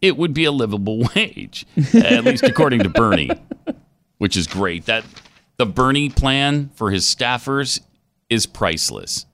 it 0.00 0.16
would 0.16 0.34
be 0.34 0.44
a 0.44 0.52
livable 0.52 1.08
wage, 1.16 1.66
at 1.94 2.24
least 2.24 2.42
according 2.42 2.82
to 2.82 2.88
Bernie, 2.88 3.30
which 4.18 4.36
is 4.36 4.46
great. 4.46 4.86
That 4.86 5.04
the 5.56 5.66
Bernie 5.66 6.10
plan 6.10 6.70
for 6.74 6.90
his 6.90 7.04
staffers 7.04 7.80
is 8.30 8.46
priceless 8.46 9.26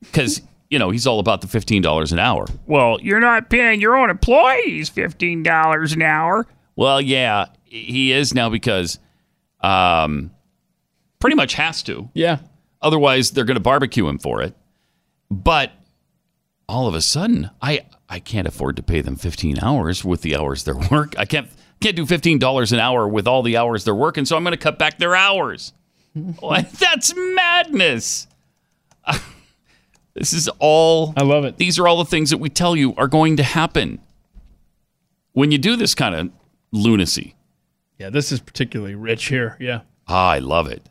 because 0.00 0.40
you 0.68 0.78
know 0.78 0.90
he's 0.90 1.06
all 1.06 1.20
about 1.20 1.42
the 1.42 1.48
fifteen 1.48 1.82
dollars 1.82 2.12
an 2.12 2.18
hour. 2.18 2.46
Well, 2.66 2.98
you're 3.02 3.20
not 3.20 3.50
paying 3.50 3.80
your 3.80 3.96
own 3.96 4.10
employees 4.10 4.88
fifteen 4.88 5.42
dollars 5.42 5.92
an 5.92 6.02
hour. 6.02 6.46
Well, 6.76 7.00
yeah, 7.00 7.46
he 7.64 8.12
is 8.12 8.34
now 8.34 8.48
because 8.48 8.98
um, 9.60 10.30
pretty 11.18 11.36
much 11.36 11.54
has 11.54 11.82
to. 11.84 12.08
Yeah. 12.14 12.38
Otherwise, 12.82 13.30
they're 13.30 13.44
going 13.44 13.56
to 13.56 13.60
barbecue 13.60 14.08
him 14.08 14.18
for 14.18 14.42
it. 14.42 14.54
But 15.30 15.72
all 16.68 16.88
of 16.88 16.94
a 16.94 17.00
sudden, 17.00 17.50
I 17.60 17.86
I 18.08 18.18
can't 18.18 18.48
afford 18.48 18.76
to 18.76 18.82
pay 18.82 19.00
them 19.00 19.16
15 19.16 19.58
hours 19.60 20.04
with 20.04 20.22
the 20.22 20.36
hours 20.36 20.64
they're 20.64 20.76
work. 20.90 21.14
I 21.18 21.24
can't 21.24 21.48
can't 21.80 21.96
do 21.96 22.04
$15 22.04 22.72
an 22.72 22.78
hour 22.78 23.08
with 23.08 23.26
all 23.26 23.42
the 23.42 23.56
hours 23.56 23.84
they're 23.84 23.94
working, 23.94 24.24
so 24.26 24.36
I'm 24.36 24.44
going 24.44 24.52
to 24.52 24.58
cut 24.58 24.78
back 24.78 24.98
their 24.98 25.16
hours. 25.16 25.72
That's 26.14 27.14
madness. 27.16 28.26
this 30.14 30.32
is 30.32 30.48
all 30.58 31.14
I 31.16 31.22
love 31.22 31.44
it. 31.44 31.56
These 31.56 31.78
are 31.78 31.88
all 31.88 31.98
the 31.98 32.10
things 32.10 32.30
that 32.30 32.38
we 32.38 32.48
tell 32.48 32.76
you 32.76 32.94
are 32.96 33.08
going 33.08 33.36
to 33.36 33.42
happen 33.42 34.00
when 35.32 35.52
you 35.52 35.58
do 35.58 35.76
this 35.76 35.94
kind 35.94 36.14
of 36.14 36.30
lunacy. 36.72 37.34
Yeah, 37.98 38.10
this 38.10 38.32
is 38.32 38.40
particularly 38.40 38.94
rich 38.94 39.26
here. 39.26 39.56
Yeah. 39.60 39.82
Ah, 40.08 40.30
I 40.30 40.38
love 40.38 40.66
it. 40.66 40.88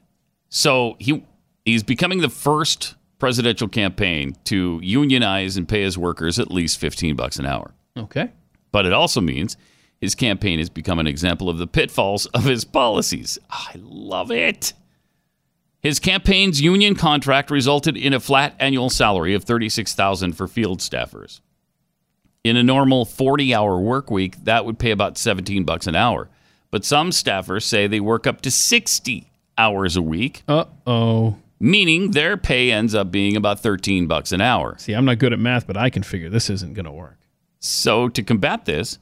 So 0.50 0.96
he 1.00 1.24
he's 1.70 1.84
becoming 1.84 2.20
the 2.20 2.30
first 2.30 2.96
presidential 3.20 3.68
campaign 3.68 4.36
to 4.46 4.80
unionize 4.82 5.58
and 5.58 5.68
pay 5.68 5.84
his 5.84 5.98
workers 5.98 6.40
at 6.40 6.52
least 6.52 6.80
15 6.80 7.16
bucks 7.16 7.38
an 7.38 7.46
hour. 7.46 7.74
Okay. 7.98 8.32
But 8.72 8.86
it 8.86 8.94
also 8.94 9.22
means 9.22 9.58
his 10.00 10.16
campaign 10.16 10.60
has 10.60 10.70
become 10.70 11.00
an 11.00 11.08
example 11.08 11.50
of 11.50 11.58
the 11.58 11.68
pitfalls 11.68 12.26
of 12.28 12.46
his 12.46 12.66
policies. 12.66 13.38
I 13.50 13.74
love 13.76 14.32
it. 14.32 14.74
His 15.82 16.00
campaign's 16.00 16.62
union 16.62 16.96
contract 16.96 17.52
resulted 17.52 17.96
in 17.96 18.14
a 18.14 18.20
flat 18.20 18.56
annual 18.60 18.90
salary 18.90 19.34
of 19.34 19.44
36,000 19.44 20.34
for 20.34 20.48
field 20.48 20.80
staffers. 20.80 21.42
In 22.44 22.58
a 22.58 22.64
normal 22.64 23.06
40-hour 23.06 23.80
work 23.80 24.10
week, 24.10 24.44
that 24.46 24.66
would 24.66 24.80
pay 24.80 24.92
about 24.92 25.18
17 25.18 25.66
bucks 25.66 25.88
an 25.88 25.96
hour. 25.96 26.30
But 26.72 26.86
some 26.86 27.12
staffers 27.12 27.64
say 27.64 27.88
they 27.88 28.00
work 28.00 28.28
up 28.28 28.42
to 28.42 28.52
60 28.52 29.30
hours 29.58 29.96
a 29.98 30.02
week, 30.02 30.44
Uh-oh. 30.48 31.38
Meaning 31.60 32.12
their 32.12 32.38
pay 32.38 32.72
ends 32.72 32.96
up 32.96 33.12
being 33.12 33.36
about 33.36 33.60
13 33.60 34.08
bucks 34.08 34.32
an 34.32 34.42
hour. 34.42 34.76
See, 34.78 34.94
I'm 34.94 35.06
not 35.06 35.20
good 35.20 35.34
at 35.34 35.40
math, 35.40 35.68
but 35.68 35.78
I 35.78 35.90
can 35.90 36.04
figure 36.04 36.30
this 36.30 36.50
isn't 36.50 36.74
going 36.74 36.86
to 36.86 36.92
work. 36.92 37.18
So, 37.60 38.08
to 38.10 38.24
combat 38.24 38.66
this, 38.66 39.00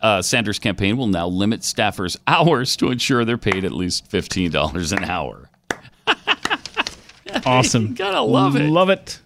uh, 0.00 0.22
Sanders' 0.22 0.58
campaign 0.58 0.96
will 0.96 1.08
now 1.08 1.26
limit 1.26 1.60
staffers' 1.62 2.16
hours 2.26 2.76
to 2.76 2.90
ensure 2.90 3.24
they're 3.24 3.36
paid 3.38 3.64
at 3.64 3.72
least 3.72 4.10
$15 4.10 4.96
an 4.96 5.04
hour. 5.04 5.50
Awesome. 7.44 7.88
You 7.88 7.94
gotta 7.94 8.22
love 8.22 8.56
it. 8.56 8.68
Love 8.68 8.90
it. 8.90 9.20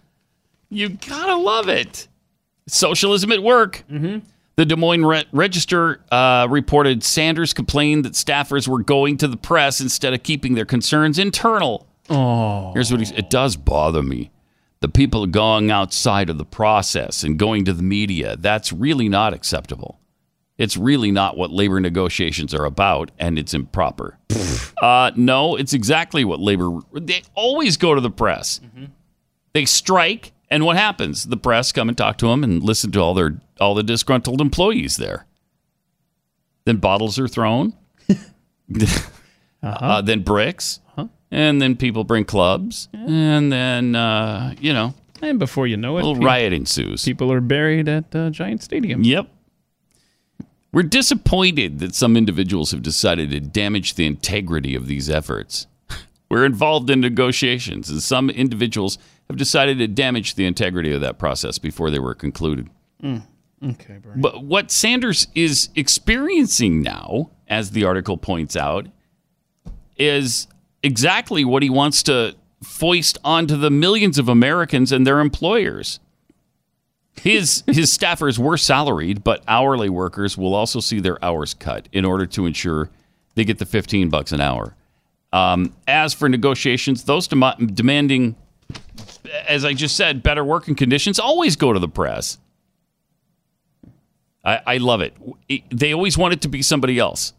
You 0.70 0.88
gotta 0.90 1.36
love 1.36 1.68
it. 1.68 2.08
Socialism 2.66 3.32
at 3.32 3.42
work. 3.42 3.84
Mm-hmm. 3.90 4.26
The 4.56 4.66
Des 4.66 4.76
Moines 4.76 5.04
Re- 5.04 5.24
Register 5.32 6.00
uh, 6.10 6.46
reported 6.50 7.02
Sanders 7.02 7.54
complained 7.54 8.04
that 8.04 8.12
staffers 8.14 8.68
were 8.68 8.82
going 8.82 9.16
to 9.18 9.28
the 9.28 9.36
press 9.36 9.80
instead 9.80 10.12
of 10.12 10.22
keeping 10.22 10.54
their 10.54 10.64
concerns 10.64 11.18
internal. 11.18 11.86
Oh. 12.10 12.72
Here's 12.72 12.90
what 12.90 13.00
he. 13.00 13.14
It 13.14 13.30
does 13.30 13.56
bother 13.56 14.02
me. 14.02 14.30
The 14.80 14.88
people 14.88 15.26
going 15.26 15.70
outside 15.70 16.28
of 16.28 16.38
the 16.38 16.44
process 16.44 17.22
and 17.22 17.38
going 17.38 17.64
to 17.66 17.72
the 17.72 17.84
media, 17.84 18.36
that's 18.36 18.72
really 18.72 19.08
not 19.08 19.32
acceptable. 19.32 20.00
It's 20.58 20.76
really 20.76 21.10
not 21.10 21.36
what 21.36 21.50
labor 21.50 21.80
negotiations 21.80 22.52
are 22.52 22.64
about, 22.64 23.10
and 23.18 23.38
it's 23.38 23.54
improper. 23.54 24.18
uh, 24.82 25.12
no, 25.16 25.56
it's 25.56 25.72
exactly 25.72 26.24
what 26.24 26.40
labor. 26.40 26.78
They 26.92 27.22
always 27.34 27.76
go 27.76 27.94
to 27.94 28.00
the 28.00 28.10
press. 28.10 28.60
They 29.54 29.64
strike, 29.64 30.32
and 30.50 30.64
what 30.64 30.76
happens? 30.76 31.24
The 31.24 31.36
press 31.36 31.72
come 31.72 31.88
and 31.88 31.96
talk 31.96 32.18
to 32.18 32.26
them 32.26 32.44
and 32.44 32.62
listen 32.62 32.92
to 32.92 33.00
all 33.00 33.14
their 33.14 33.40
all 33.60 33.74
the 33.74 33.82
disgruntled 33.82 34.40
employees 34.40 34.96
there. 34.96 35.26
Then 36.64 36.76
bottles 36.76 37.18
are 37.18 37.28
thrown. 37.28 37.74
uh 39.62 40.02
then 40.02 40.22
bricks, 40.22 40.80
and 41.32 41.60
then 41.60 41.74
people 41.76 42.04
bring 42.04 42.24
clubs, 42.24 42.88
and 42.92 43.50
then 43.50 43.96
uh, 43.96 44.54
you 44.60 44.72
know, 44.72 44.94
And 45.20 45.38
before 45.40 45.66
you 45.66 45.76
know 45.76 45.96
a 45.96 46.00
it, 46.00 46.04
little 46.04 46.16
pe- 46.20 46.24
riot 46.26 46.52
ensues. 46.52 47.04
people 47.04 47.32
are 47.32 47.40
buried 47.40 47.88
at 47.88 48.14
uh, 48.14 48.30
Giant 48.30 48.62
Stadium. 48.62 49.02
Yep. 49.02 49.28
We're 50.72 50.82
disappointed 50.84 51.80
that 51.80 51.94
some 51.94 52.16
individuals 52.16 52.70
have 52.70 52.82
decided 52.82 53.30
to 53.30 53.40
damage 53.40 53.94
the 53.94 54.06
integrity 54.06 54.74
of 54.74 54.86
these 54.86 55.10
efforts. 55.10 55.66
We're 56.30 56.46
involved 56.46 56.88
in 56.88 57.00
negotiations, 57.00 57.90
and 57.90 58.02
some 58.02 58.30
individuals 58.30 58.96
have 59.28 59.36
decided 59.36 59.76
to 59.78 59.86
damage 59.88 60.34
the 60.34 60.46
integrity 60.46 60.92
of 60.92 61.00
that 61.02 61.18
process 61.18 61.58
before 61.58 61.90
they 61.90 61.98
were 61.98 62.14
concluded. 62.14 62.70
Mm. 63.02 63.22
Okay, 63.62 63.98
Bernie. 63.98 64.20
But 64.20 64.44
what 64.44 64.70
Sanders 64.70 65.28
is 65.34 65.68
experiencing 65.76 66.80
now, 66.82 67.30
as 67.48 67.72
the 67.72 67.84
article 67.84 68.16
points 68.16 68.56
out, 68.56 68.86
is 69.98 70.46
exactly 70.82 71.44
what 71.44 71.62
he 71.62 71.70
wants 71.70 72.02
to 72.04 72.34
foist 72.62 73.18
onto 73.24 73.56
the 73.56 73.70
millions 73.70 74.18
of 74.18 74.28
Americans 74.28 74.92
and 74.92 75.06
their 75.06 75.20
employers. 75.20 75.98
His 77.20 77.62
his 77.66 77.96
staffers 77.96 78.38
were 78.38 78.56
salaried, 78.56 79.22
but 79.22 79.42
hourly 79.46 79.90
workers 79.90 80.38
will 80.38 80.54
also 80.54 80.80
see 80.80 80.98
their 81.00 81.22
hours 81.24 81.54
cut 81.54 81.88
in 81.92 82.04
order 82.04 82.24
to 82.26 82.46
ensure 82.46 82.88
they 83.34 83.44
get 83.44 83.58
the 83.58 83.66
15 83.66 84.08
bucks 84.08 84.32
an 84.32 84.40
hour. 84.40 84.74
Um, 85.32 85.74
as 85.86 86.14
for 86.14 86.28
negotiations, 86.28 87.04
those 87.04 87.26
dem- 87.28 87.66
demanding, 87.74 88.36
as 89.48 89.64
I 89.64 89.72
just 89.74 89.96
said, 89.96 90.22
better 90.22 90.44
working 90.44 90.74
conditions 90.74 91.18
always 91.18 91.56
go 91.56 91.72
to 91.72 91.78
the 91.78 91.88
press. 91.88 92.38
I, 94.44 94.60
I 94.66 94.76
love 94.78 95.00
it. 95.00 95.14
It- 95.48 95.62
They 95.70 95.92
always 95.94 96.18
want 96.18 96.34
it 96.34 96.40
to 96.42 96.48
be 96.48 96.62
somebody 96.62 96.98
else 96.98 97.32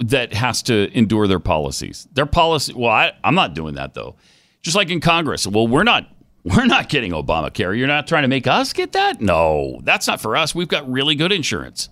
that 0.00 0.32
has 0.32 0.62
to 0.64 0.90
endure 0.96 1.26
their 1.26 1.40
policies. 1.40 2.06
Their 2.12 2.26
policy. 2.26 2.72
Well, 2.74 2.90
I, 2.90 3.12
I'm 3.24 3.34
not 3.34 3.54
doing 3.54 3.74
that 3.74 3.94
though. 3.94 4.16
Just 4.62 4.76
like 4.76 4.90
in 4.90 5.00
Congress. 5.00 5.46
Well, 5.46 5.66
we're 5.66 5.84
not. 5.84 6.08
We're 6.44 6.66
not 6.66 6.88
getting 6.88 7.12
Obamacare. 7.12 7.76
You're 7.76 7.88
not 7.88 8.06
trying 8.06 8.22
to 8.22 8.28
make 8.28 8.46
us 8.46 8.72
get 8.72 8.92
that? 8.92 9.20
No, 9.20 9.80
that's 9.82 10.06
not 10.06 10.18
for 10.18 10.34
us. 10.34 10.54
We've 10.54 10.68
got 10.68 10.90
really 10.90 11.14
good 11.14 11.30
insurance. 11.30 11.90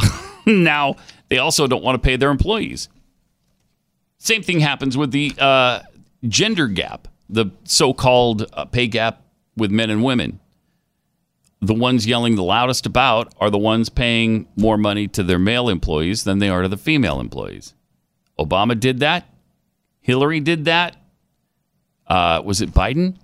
now 0.46 0.94
they 1.28 1.36
also 1.36 1.66
don't 1.66 1.82
want 1.82 2.00
to 2.00 2.06
pay 2.06 2.16
their 2.16 2.30
employees. 2.30 2.88
Same 4.16 4.42
thing 4.42 4.60
happens 4.60 4.96
with 4.96 5.10
the 5.10 5.34
uh, 5.38 5.80
gender 6.26 6.66
gap, 6.66 7.08
the 7.28 7.46
so-called 7.64 8.46
uh, 8.54 8.64
pay 8.64 8.86
gap 8.86 9.22
with 9.56 9.70
men 9.70 9.90
and 9.90 10.02
women 10.02 10.40
the 11.66 11.74
ones 11.74 12.06
yelling 12.06 12.36
the 12.36 12.42
loudest 12.42 12.86
about 12.86 13.32
are 13.40 13.50
the 13.50 13.58
ones 13.58 13.88
paying 13.88 14.46
more 14.56 14.76
money 14.78 15.08
to 15.08 15.22
their 15.22 15.38
male 15.38 15.68
employees 15.68 16.24
than 16.24 16.38
they 16.38 16.48
are 16.48 16.62
to 16.62 16.68
the 16.68 16.76
female 16.76 17.20
employees. 17.20 17.74
Obama 18.38 18.78
did 18.78 19.00
that. 19.00 19.28
Hillary 20.00 20.40
did 20.40 20.64
that. 20.66 20.96
Uh, 22.06 22.40
was 22.44 22.60
it 22.60 22.72
Biden? 22.72 23.16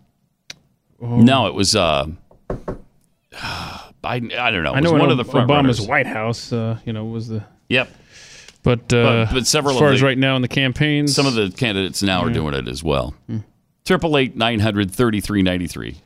No, 1.01 1.47
it 1.47 1.55
was 1.55 1.75
uh, 1.77 2.07
Biden. 3.33 4.37
I 4.37 4.51
don't 4.51 4.63
know. 4.63 4.73
It 4.75 4.79
I 4.79 4.81
know 4.81 4.93
one 4.93 5.11
of 5.11 5.17
the 5.17 5.25
front 5.25 5.49
Obama's 5.49 5.79
runners. 5.79 5.89
White 5.89 6.07
House, 6.07 6.53
uh, 6.53 6.79
you 6.85 6.93
know, 6.93 7.05
was 7.05 7.29
the 7.29 7.45
Yep. 7.69 7.89
but, 8.63 8.81
uh, 8.93 9.27
But- 9.27 9.33
but 9.33 9.47
several 9.47 9.75
as 9.75 9.79
far 9.81 9.89
of 9.89 9.95
as 9.95 10.03
right 10.03 10.19
now 10.19 10.37
in 10.37 10.43
the 10.43 10.49
campaigns, 10.49 11.15
Some 11.15 11.27
of 11.27 11.35
the 11.35 11.51
candidates 11.51 12.03
now 12.03 12.23
are 12.23 12.31
doing 12.31 12.55
it 12.55 12.69
as 12.69 12.83
well. 12.83 13.15
Triple 13.85 14.17
eight 14.19 14.37
nine 14.37 14.61
hundred 14.61 14.91
thirty 14.91 15.21
three 15.21 15.43
ninety 15.43 15.67
three. 15.67 15.97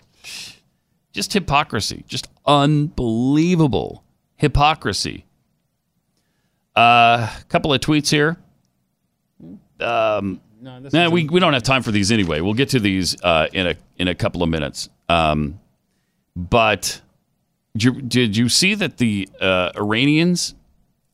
Just 1.16 1.32
hypocrisy. 1.32 2.04
Just 2.06 2.28
unbelievable 2.44 4.04
hypocrisy. 4.34 5.24
A 6.76 6.78
uh, 6.78 7.30
couple 7.48 7.72
of 7.72 7.80
tweets 7.80 8.10
here. 8.10 8.36
Um, 9.80 10.42
nah, 10.60 11.08
we, 11.08 11.26
we 11.26 11.40
don't 11.40 11.54
have 11.54 11.62
time 11.62 11.82
for 11.82 11.90
these 11.90 12.12
anyway. 12.12 12.42
We'll 12.42 12.52
get 12.52 12.68
to 12.68 12.80
these 12.80 13.16
uh, 13.22 13.48
in 13.54 13.66
a 13.66 13.76
in 13.96 14.08
a 14.08 14.14
couple 14.14 14.42
of 14.42 14.50
minutes. 14.50 14.90
Um, 15.08 15.58
but 16.36 17.00
did 17.72 17.82
you, 17.82 18.02
did 18.02 18.36
you 18.36 18.50
see 18.50 18.74
that 18.74 18.98
the 18.98 19.26
uh, 19.40 19.70
Iranians 19.74 20.54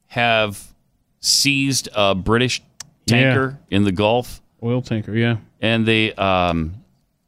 have 0.09 0.75
seized 1.21 1.91
a 1.95 2.17
British 2.17 2.61
tanker 3.07 3.57
in 3.71 3.85
the 3.85 3.93
Gulf? 3.93 4.43
oil 4.65 4.83
tanker, 4.83 5.15
yeah. 5.15 5.37
and 5.61 5.87
they 5.87 6.13
um, 6.15 6.75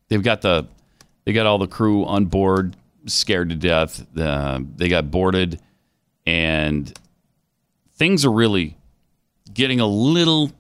they've 0.08 0.24
got 0.24 0.40
the 0.40 0.66
they 1.24 1.32
got 1.32 1.46
all 1.46 1.58
the 1.58 1.66
crew 1.66 2.04
on 2.04 2.26
board, 2.26 2.76
scared 3.06 3.50
to 3.50 3.56
death. 3.56 4.06
Uh, 4.16 4.60
they 4.76 4.88
got 4.88 5.10
boarded, 5.10 5.60
and 6.26 6.96
things 7.96 8.24
are 8.24 8.32
really 8.32 8.76
getting 9.52 9.80
a 9.80 9.86
little 9.86 10.52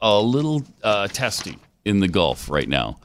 a 0.00 0.20
little 0.20 0.62
uh, 0.82 1.06
testy 1.08 1.58
in 1.84 2.00
the 2.00 2.08
Gulf 2.08 2.50
right 2.50 2.68
now, 2.68 2.98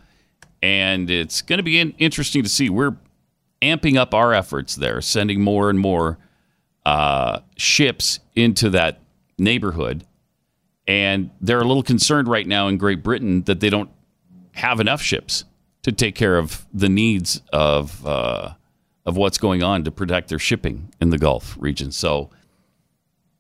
and 0.62 1.10
it's 1.10 1.42
going 1.42 1.58
to 1.58 1.64
be 1.64 1.80
in- 1.80 1.94
interesting 2.00 2.44
to 2.44 2.50
see. 2.50 2.70
We're 2.70 2.96
amping 3.62 3.98
up 3.98 4.14
our 4.14 4.34
efforts 4.34 4.76
there, 4.76 5.02
sending 5.02 5.42
more 5.42 5.70
and 5.70 5.80
more 5.80 6.18
uh, 6.86 7.42
ships 7.58 8.20
into 8.36 8.70
that 8.72 9.00
neighborhood. 9.38 10.04
And 10.88 11.32
they're 11.42 11.60
a 11.60 11.66
little 11.66 11.84
concerned 11.84 12.28
right 12.30 12.48
now 12.48 12.70
in 12.70 12.78
Great 12.78 13.04
Britain 13.04 13.44
that 13.44 13.60
they 13.60 13.70
don't 13.70 13.90
have 14.54 14.80
enough 14.80 15.02
ships 15.02 15.44
to 15.88 15.94
take 15.94 16.16
care 16.16 16.38
of 16.38 16.66
the 16.74 16.90
needs 16.90 17.42
of 17.54 18.06
uh, 18.06 18.54
of 19.06 19.16
what's 19.16 19.38
going 19.38 19.64
on 19.64 19.86
to 19.86 19.92
protect 19.92 20.28
their 20.28 20.38
shipping 20.38 20.94
in 21.00 21.12
the 21.12 21.18
Gulf 21.18 21.56
region. 21.58 21.94
So 21.94 22.30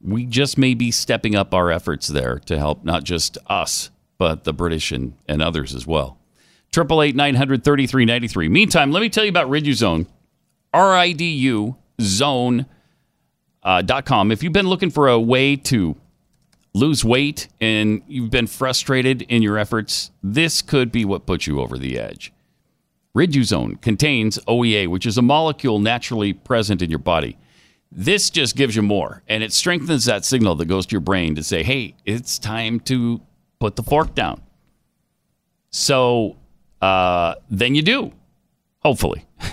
we 0.01 0.25
just 0.25 0.57
may 0.57 0.73
be 0.73 0.89
stepping 0.89 1.35
up 1.35 1.53
our 1.53 1.69
efforts 1.69 2.07
there 2.07 2.39
to 2.45 2.57
help 2.57 2.85
not 2.85 3.03
just 3.03 3.37
us, 3.47 3.91
but 4.17 4.45
the 4.45 4.53
British 4.53 4.93
and, 4.93 5.13
and 5.27 5.41
others 5.41 5.75
as 5.75 5.85
well. 5.85 6.17
Triple 6.71 7.01
eight 7.01 7.17
nine 7.17 7.35
hundred 7.35 7.65
thirty 7.65 7.85
three 7.85 8.05
ninety 8.05 8.29
three. 8.29 8.47
Meantime, 8.47 8.91
let 8.91 9.01
me 9.01 9.09
tell 9.09 9.25
you 9.25 9.29
about 9.29 9.49
Riduzone, 9.49 10.07
R 10.73 10.95
I 10.95 11.11
D 11.11 11.25
U 11.25 11.75
Zone 11.99 12.65
uh, 13.61 13.81
dot 13.81 14.05
com. 14.05 14.31
If 14.31 14.41
you've 14.41 14.53
been 14.53 14.69
looking 14.69 14.89
for 14.89 15.09
a 15.09 15.19
way 15.19 15.57
to 15.57 15.97
lose 16.73 17.03
weight 17.03 17.49
and 17.59 18.03
you've 18.07 18.31
been 18.31 18.47
frustrated 18.47 19.23
in 19.23 19.41
your 19.41 19.57
efforts, 19.57 20.11
this 20.23 20.61
could 20.61 20.93
be 20.93 21.03
what 21.03 21.25
puts 21.25 21.45
you 21.45 21.59
over 21.59 21.77
the 21.77 21.99
edge. 21.99 22.31
Riduzone 23.15 23.81
contains 23.81 24.37
OEA, 24.47 24.87
which 24.87 25.05
is 25.05 25.17
a 25.17 25.21
molecule 25.21 25.79
naturally 25.79 26.33
present 26.33 26.81
in 26.81 26.89
your 26.89 26.99
body. 26.99 27.37
This 27.91 28.29
just 28.29 28.55
gives 28.55 28.75
you 28.75 28.81
more, 28.81 29.23
and 29.27 29.43
it 29.43 29.53
strengthens 29.53 30.05
that 30.05 30.25
signal 30.25 30.55
that 30.55 30.65
goes 30.65 30.85
to 30.87 30.91
your 30.91 31.01
brain 31.01 31.35
to 31.35 31.43
say, 31.43 31.63
hey, 31.63 31.95
it's 32.05 32.37
time 32.37 32.79
to 32.81 33.21
put 33.59 33.75
the 33.75 33.83
fork 33.83 34.13
down. 34.13 34.41
So 35.69 36.37
uh, 36.81 37.35
then 37.49 37.75
you 37.75 37.81
do, 37.81 38.11
hopefully. 38.79 39.25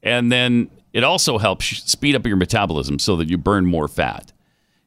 And 0.00 0.30
then 0.30 0.70
it 0.92 1.04
also 1.04 1.38
helps 1.38 1.66
speed 1.66 2.14
up 2.14 2.24
your 2.24 2.36
metabolism 2.36 2.98
so 2.98 3.16
that 3.16 3.28
you 3.28 3.36
burn 3.36 3.66
more 3.66 3.88
fat. 3.88 4.32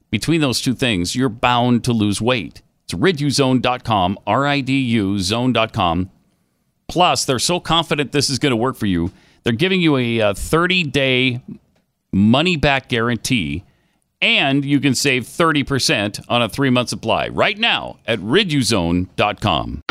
Between 0.10 0.42
those 0.42 0.62
two 0.62 0.74
things, 0.74 1.16
you're 1.16 1.30
bound 1.30 1.84
to 1.84 1.94
lose 1.94 2.22
weight. 2.22 2.62
It's 2.86 2.94
riduzone.com, 2.94 4.20
R 4.26 4.48
I 4.48 4.62
D 4.62 4.80
U 4.80 5.20
zone.com. 5.20 6.10
Plus, 6.92 7.24
they're 7.24 7.40
so 7.40 7.62
confident 7.62 8.12
this 8.12 8.30
is 8.30 8.38
going 8.38 8.50
to 8.50 8.58
work 8.58 8.76
for 8.76 8.86
you, 8.86 9.14
they're 9.44 9.54
giving 9.54 9.80
you 9.80 9.96
a 9.96 10.20
uh, 10.20 10.34
30 10.34 10.84
day 10.84 11.42
money 12.12 12.58
back 12.58 12.90
guarantee, 12.90 13.64
and 14.22 14.66
you 14.66 14.82
can 14.82 14.94
save 14.94 15.24
30% 15.24 16.26
on 16.28 16.42
a 16.42 16.50
three 16.50 16.70
month 16.70 16.90
supply 16.90 17.30
right 17.30 17.58
now 17.58 17.98
at 18.06 18.20
riduzone.com. 18.20 19.84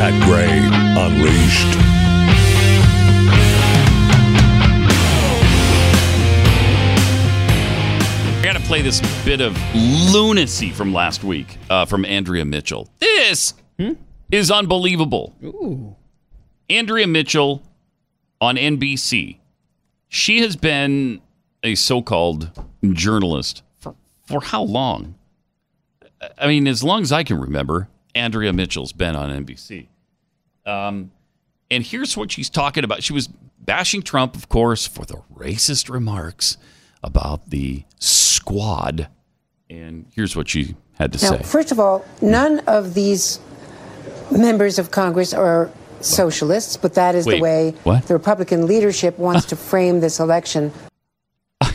Pat 0.00 0.22
Gray 0.24 0.60
Unleashed. 0.96 2.03
To 8.64 8.68
play 8.68 8.82
this 8.82 9.00
bit 9.24 9.40
of 9.40 9.56
lunacy 10.12 10.70
from 10.70 10.92
last 10.92 11.22
week 11.24 11.58
uh, 11.70 11.84
from 11.84 12.04
Andrea 12.04 12.44
Mitchell. 12.44 12.88
This 12.98 13.54
is 14.30 14.50
unbelievable. 14.50 15.34
Ooh. 15.42 15.96
Andrea 16.70 17.06
Mitchell 17.06 17.62
on 18.40 18.56
NBC. 18.56 19.38
She 20.08 20.40
has 20.40 20.56
been 20.56 21.20
a 21.62 21.74
so 21.74 22.00
called 22.00 22.50
journalist 22.92 23.62
for, 23.76 23.94
for 24.26 24.40
how 24.40 24.62
long? 24.62 25.14
I 26.38 26.46
mean, 26.46 26.66
as 26.66 26.82
long 26.82 27.02
as 27.02 27.12
I 27.12 27.22
can 27.22 27.38
remember, 27.38 27.88
Andrea 28.14 28.52
Mitchell's 28.52 28.92
been 28.92 29.14
on 29.14 29.44
NBC. 29.44 29.88
Um, 30.64 31.10
and 31.70 31.84
here's 31.84 32.16
what 32.16 32.32
she's 32.32 32.48
talking 32.48 32.84
about. 32.84 33.02
She 33.02 33.12
was 33.12 33.28
bashing 33.58 34.02
Trump, 34.02 34.36
of 34.36 34.48
course, 34.48 34.86
for 34.86 35.04
the 35.04 35.20
racist 35.34 35.90
remarks 35.90 36.56
about 37.02 37.50
the 37.50 37.84
squad. 38.44 39.08
And 39.70 40.04
here's 40.14 40.36
what 40.36 40.48
she 40.48 40.76
had 40.98 41.12
to 41.14 41.24
Now, 41.24 41.38
say. 41.38 41.42
first 41.42 41.72
of 41.72 41.80
all, 41.80 42.04
none 42.20 42.58
of 42.66 42.92
these 42.94 43.40
members 44.30 44.78
of 44.78 44.90
Congress 44.90 45.32
are 45.32 45.70
socialists, 46.00 46.76
but 46.76 46.92
that 46.94 47.14
is 47.14 47.24
Wait, 47.24 47.36
the 47.36 47.40
way 47.42 47.70
what? 47.84 48.04
the 48.06 48.12
Republican 48.14 48.66
leadership 48.66 49.18
wants 49.18 49.46
to 49.46 49.56
frame 49.56 50.00
this 50.00 50.20
election. 50.20 50.72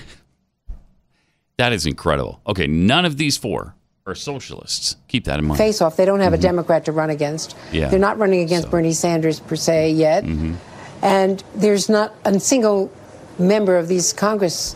That 1.57 1.73
is 1.73 1.85
incredible. 1.85 2.39
Okay, 2.47 2.67
none 2.67 3.03
of 3.03 3.17
these 3.17 3.35
four 3.35 3.75
are 4.05 4.15
socialists. 4.15 4.95
Keep 5.09 5.25
that 5.25 5.39
in 5.39 5.45
mind. 5.45 5.57
Face 5.57 5.81
off, 5.81 5.97
they 5.97 6.05
don't 6.05 6.21
have 6.21 6.31
a 6.31 6.37
Democrat 6.37 6.85
to 6.85 6.93
run 6.93 7.09
against. 7.09 7.53
Yeah. 7.73 7.89
They're 7.89 7.99
not 7.99 8.17
running 8.17 8.39
against 8.39 8.71
Bernie 8.71 8.93
Sanders 8.93 9.41
per 9.41 9.57
se 9.57 9.91
yet. 9.91 10.23
Mhm. 10.23 10.55
And 11.01 11.43
there's 11.55 11.89
not 11.89 12.15
a 12.23 12.39
single 12.39 12.89
member 13.37 13.75
of 13.75 13.89
these 13.89 14.13
Congress. 14.13 14.73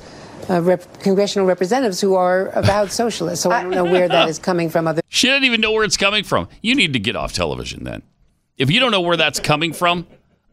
Uh, 0.49 0.61
rep- 0.61 1.01
congressional 1.01 1.47
representatives 1.47 2.01
who 2.01 2.15
are 2.15 2.47
avowed 2.47 2.91
socialists. 2.91 3.43
So 3.43 3.51
I 3.51 3.63
don't 3.63 3.71
know 3.71 3.83
where 3.83 4.07
that 4.09 4.27
is 4.29 4.39
coming 4.39 4.69
from. 4.69 4.87
Other 4.87 5.01
She 5.07 5.27
doesn't 5.27 5.43
even 5.43 5.61
know 5.61 5.71
where 5.71 5.83
it's 5.83 5.97
coming 5.97 6.23
from. 6.23 6.47
You 6.61 6.75
need 6.75 6.93
to 6.93 6.99
get 6.99 7.15
off 7.15 7.33
television 7.33 7.83
then. 7.83 8.01
If 8.57 8.69
you 8.69 8.79
don't 8.79 8.91
know 8.91 9.01
where 9.01 9.17
that's 9.17 9.39
coming 9.39 9.73
from, 9.73 10.05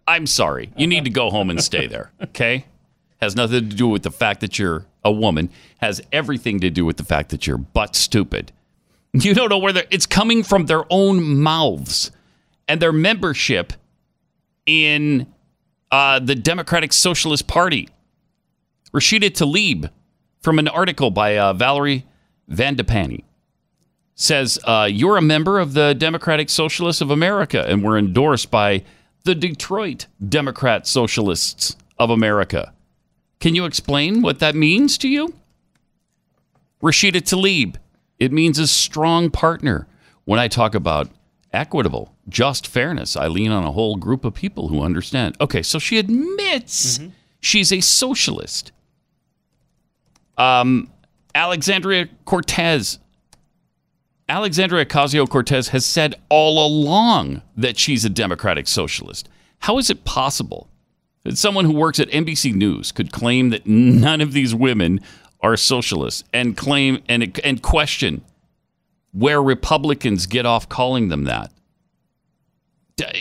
I'm 0.06 0.26
sorry. 0.26 0.70
You 0.76 0.86
need 0.86 1.04
to 1.04 1.10
go 1.10 1.30
home 1.30 1.50
and 1.50 1.62
stay 1.62 1.86
there. 1.86 2.10
Okay? 2.22 2.64
Has 3.20 3.36
nothing 3.36 3.68
to 3.68 3.76
do 3.76 3.88
with 3.88 4.02
the 4.02 4.10
fact 4.10 4.40
that 4.40 4.58
you're 4.58 4.86
a 5.04 5.12
woman. 5.12 5.50
Has 5.78 6.00
everything 6.12 6.60
to 6.60 6.70
do 6.70 6.84
with 6.84 6.96
the 6.96 7.04
fact 7.04 7.30
that 7.30 7.46
you're 7.46 7.58
butt 7.58 7.94
stupid. 7.94 8.52
You 9.12 9.34
don't 9.34 9.48
know 9.48 9.58
where 9.58 9.74
it's 9.90 10.06
coming 10.06 10.42
from 10.42 10.66
their 10.66 10.84
own 10.88 11.38
mouths 11.40 12.12
and 12.68 12.80
their 12.80 12.92
membership 12.92 13.72
in 14.66 15.26
uh, 15.90 16.20
the 16.20 16.34
Democratic 16.34 16.92
Socialist 16.92 17.46
Party. 17.48 17.88
Rashida 18.92 19.30
Tlaib, 19.30 19.90
from 20.40 20.58
an 20.58 20.68
article 20.68 21.10
by 21.10 21.36
uh, 21.38 21.52
Valerie 21.52 22.06
Vandepani, 22.50 23.24
says, 24.14 24.58
uh, 24.64 24.88
You're 24.90 25.16
a 25.16 25.22
member 25.22 25.58
of 25.58 25.74
the 25.74 25.94
Democratic 25.94 26.50
Socialists 26.50 27.00
of 27.00 27.10
America, 27.10 27.64
and 27.66 27.84
we're 27.84 27.98
endorsed 27.98 28.50
by 28.50 28.82
the 29.24 29.34
Detroit 29.34 30.06
Democrat 30.26 30.86
Socialists 30.86 31.76
of 31.98 32.10
America. 32.10 32.72
Can 33.38 33.54
you 33.54 33.64
explain 33.64 34.22
what 34.22 34.38
that 34.40 34.54
means 34.54 34.98
to 34.98 35.08
you? 35.08 35.34
Rashida 36.82 37.20
Tlaib, 37.20 37.76
it 38.18 38.32
means 38.32 38.58
a 38.58 38.66
strong 38.66 39.30
partner. 39.30 39.86
When 40.24 40.38
I 40.38 40.48
talk 40.48 40.74
about 40.74 41.08
equitable, 41.52 42.14
just 42.28 42.66
fairness, 42.66 43.16
I 43.16 43.26
lean 43.26 43.50
on 43.50 43.64
a 43.64 43.72
whole 43.72 43.96
group 43.96 44.24
of 44.24 44.34
people 44.34 44.68
who 44.68 44.82
understand. 44.82 45.36
Okay, 45.40 45.62
so 45.62 45.78
she 45.78 45.98
admits 45.98 47.00
she's 47.40 47.72
a 47.72 47.80
socialist. 47.80 48.72
Um, 50.40 50.90
Alexandria 51.34 52.08
Cortez. 52.24 52.98
Alexandria 54.26 54.86
Ocasio 54.86 55.28
Cortez 55.28 55.68
has 55.68 55.84
said 55.84 56.14
all 56.30 56.64
along 56.64 57.42
that 57.56 57.78
she's 57.78 58.06
a 58.06 58.08
democratic 58.08 58.66
socialist. 58.66 59.28
How 59.58 59.76
is 59.76 59.90
it 59.90 60.04
possible 60.04 60.70
that 61.24 61.36
someone 61.36 61.66
who 61.66 61.74
works 61.74 62.00
at 62.00 62.08
NBC 62.08 62.54
News 62.54 62.90
could 62.90 63.12
claim 63.12 63.50
that 63.50 63.66
none 63.66 64.22
of 64.22 64.32
these 64.32 64.54
women 64.54 65.00
are 65.40 65.58
socialists 65.58 66.24
and 66.32 66.56
claim 66.56 67.02
and, 67.06 67.38
and 67.44 67.60
question 67.60 68.22
where 69.12 69.42
Republicans 69.42 70.24
get 70.24 70.46
off 70.46 70.70
calling 70.70 71.08
them 71.08 71.24
that? 71.24 71.52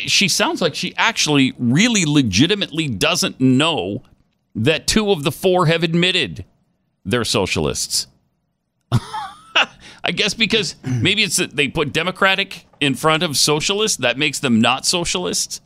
She 0.05 0.29
sounds 0.29 0.61
like 0.61 0.75
she 0.75 0.95
actually 0.95 1.53
really 1.57 2.05
legitimately 2.05 2.87
doesn't 2.87 3.41
know 3.41 4.03
that 4.55 4.87
two 4.87 5.11
of 5.11 5.23
the 5.23 5.31
four 5.31 5.65
have 5.65 5.83
admitted 5.83 6.45
they're 7.09 7.25
socialists. 7.25 8.07
I 10.03 10.11
guess 10.11 10.33
because 10.33 10.75
maybe 10.83 11.23
it's 11.23 11.37
that 11.37 11.55
they 11.55 11.67
put 11.67 11.91
Democratic 11.93 12.65
in 12.79 12.95
front 12.95 13.23
of 13.23 13.37
socialist 13.37 14.01
that 14.01 14.17
makes 14.17 14.39
them 14.39 14.59
not 14.61 14.85
socialists. 14.85 15.61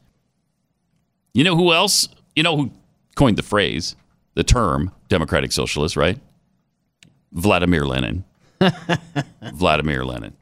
You 1.33 1.43
know 1.43 1.55
who 1.55 1.73
else? 1.73 2.09
You 2.35 2.43
know 2.43 2.57
who 2.57 2.71
coined 3.15 3.37
the 3.37 3.43
phrase, 3.43 3.95
the 4.33 4.43
term 4.43 4.91
Democratic 5.07 5.51
Socialist, 5.51 5.95
right? 5.95 6.19
Vladimir 7.31 7.85
Lenin. 7.85 8.23
Vladimir 9.53 10.05
Lenin. 10.05 10.33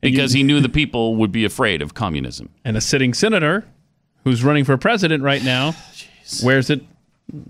Because 0.00 0.32
he 0.32 0.42
knew 0.42 0.60
the 0.60 0.68
people 0.68 1.16
would 1.16 1.32
be 1.32 1.44
afraid 1.44 1.80
of 1.80 1.94
communism. 1.94 2.50
and 2.64 2.76
a 2.76 2.80
sitting 2.80 3.14
senator 3.14 3.64
who's 4.24 4.44
running 4.44 4.64
for 4.64 4.76
president 4.76 5.22
right 5.22 5.42
now 5.42 5.74
wears 6.42 6.68
it 6.68 6.82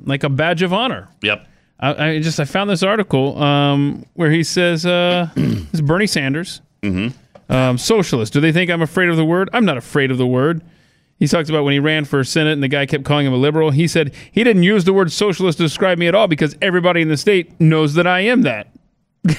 like 0.04 0.22
a 0.22 0.28
badge 0.28 0.62
of 0.62 0.72
honor. 0.72 1.08
Yep. 1.22 1.48
I, 1.84 2.08
I 2.08 2.18
just 2.20 2.40
I 2.40 2.46
found 2.46 2.70
this 2.70 2.82
article 2.82 3.40
um, 3.42 4.06
where 4.14 4.30
he 4.30 4.42
says 4.42 4.86
uh, 4.86 5.28
is 5.36 5.82
Bernie 5.82 6.06
Sanders, 6.06 6.62
um, 7.50 7.76
socialist. 7.76 8.32
Do 8.32 8.40
they 8.40 8.52
think 8.52 8.70
I'm 8.70 8.80
afraid 8.80 9.10
of 9.10 9.16
the 9.16 9.24
word? 9.24 9.50
I'm 9.52 9.66
not 9.66 9.76
afraid 9.76 10.10
of 10.10 10.16
the 10.16 10.26
word. 10.26 10.62
He 11.18 11.28
talks 11.28 11.48
about 11.48 11.62
when 11.64 11.74
he 11.74 11.78
ran 11.78 12.06
for 12.06 12.24
Senate 12.24 12.54
and 12.54 12.62
the 12.62 12.68
guy 12.68 12.86
kept 12.86 13.04
calling 13.04 13.26
him 13.26 13.34
a 13.34 13.36
liberal. 13.36 13.70
He 13.70 13.86
said 13.86 14.14
he 14.32 14.42
didn't 14.42 14.62
use 14.62 14.84
the 14.84 14.94
word 14.94 15.12
socialist 15.12 15.58
to 15.58 15.64
describe 15.64 15.98
me 15.98 16.08
at 16.08 16.14
all 16.14 16.26
because 16.26 16.56
everybody 16.62 17.02
in 17.02 17.08
the 17.08 17.16
state 17.16 17.60
knows 17.60 17.94
that 17.94 18.06
I 18.06 18.20
am 18.20 18.42
that. 18.42 18.68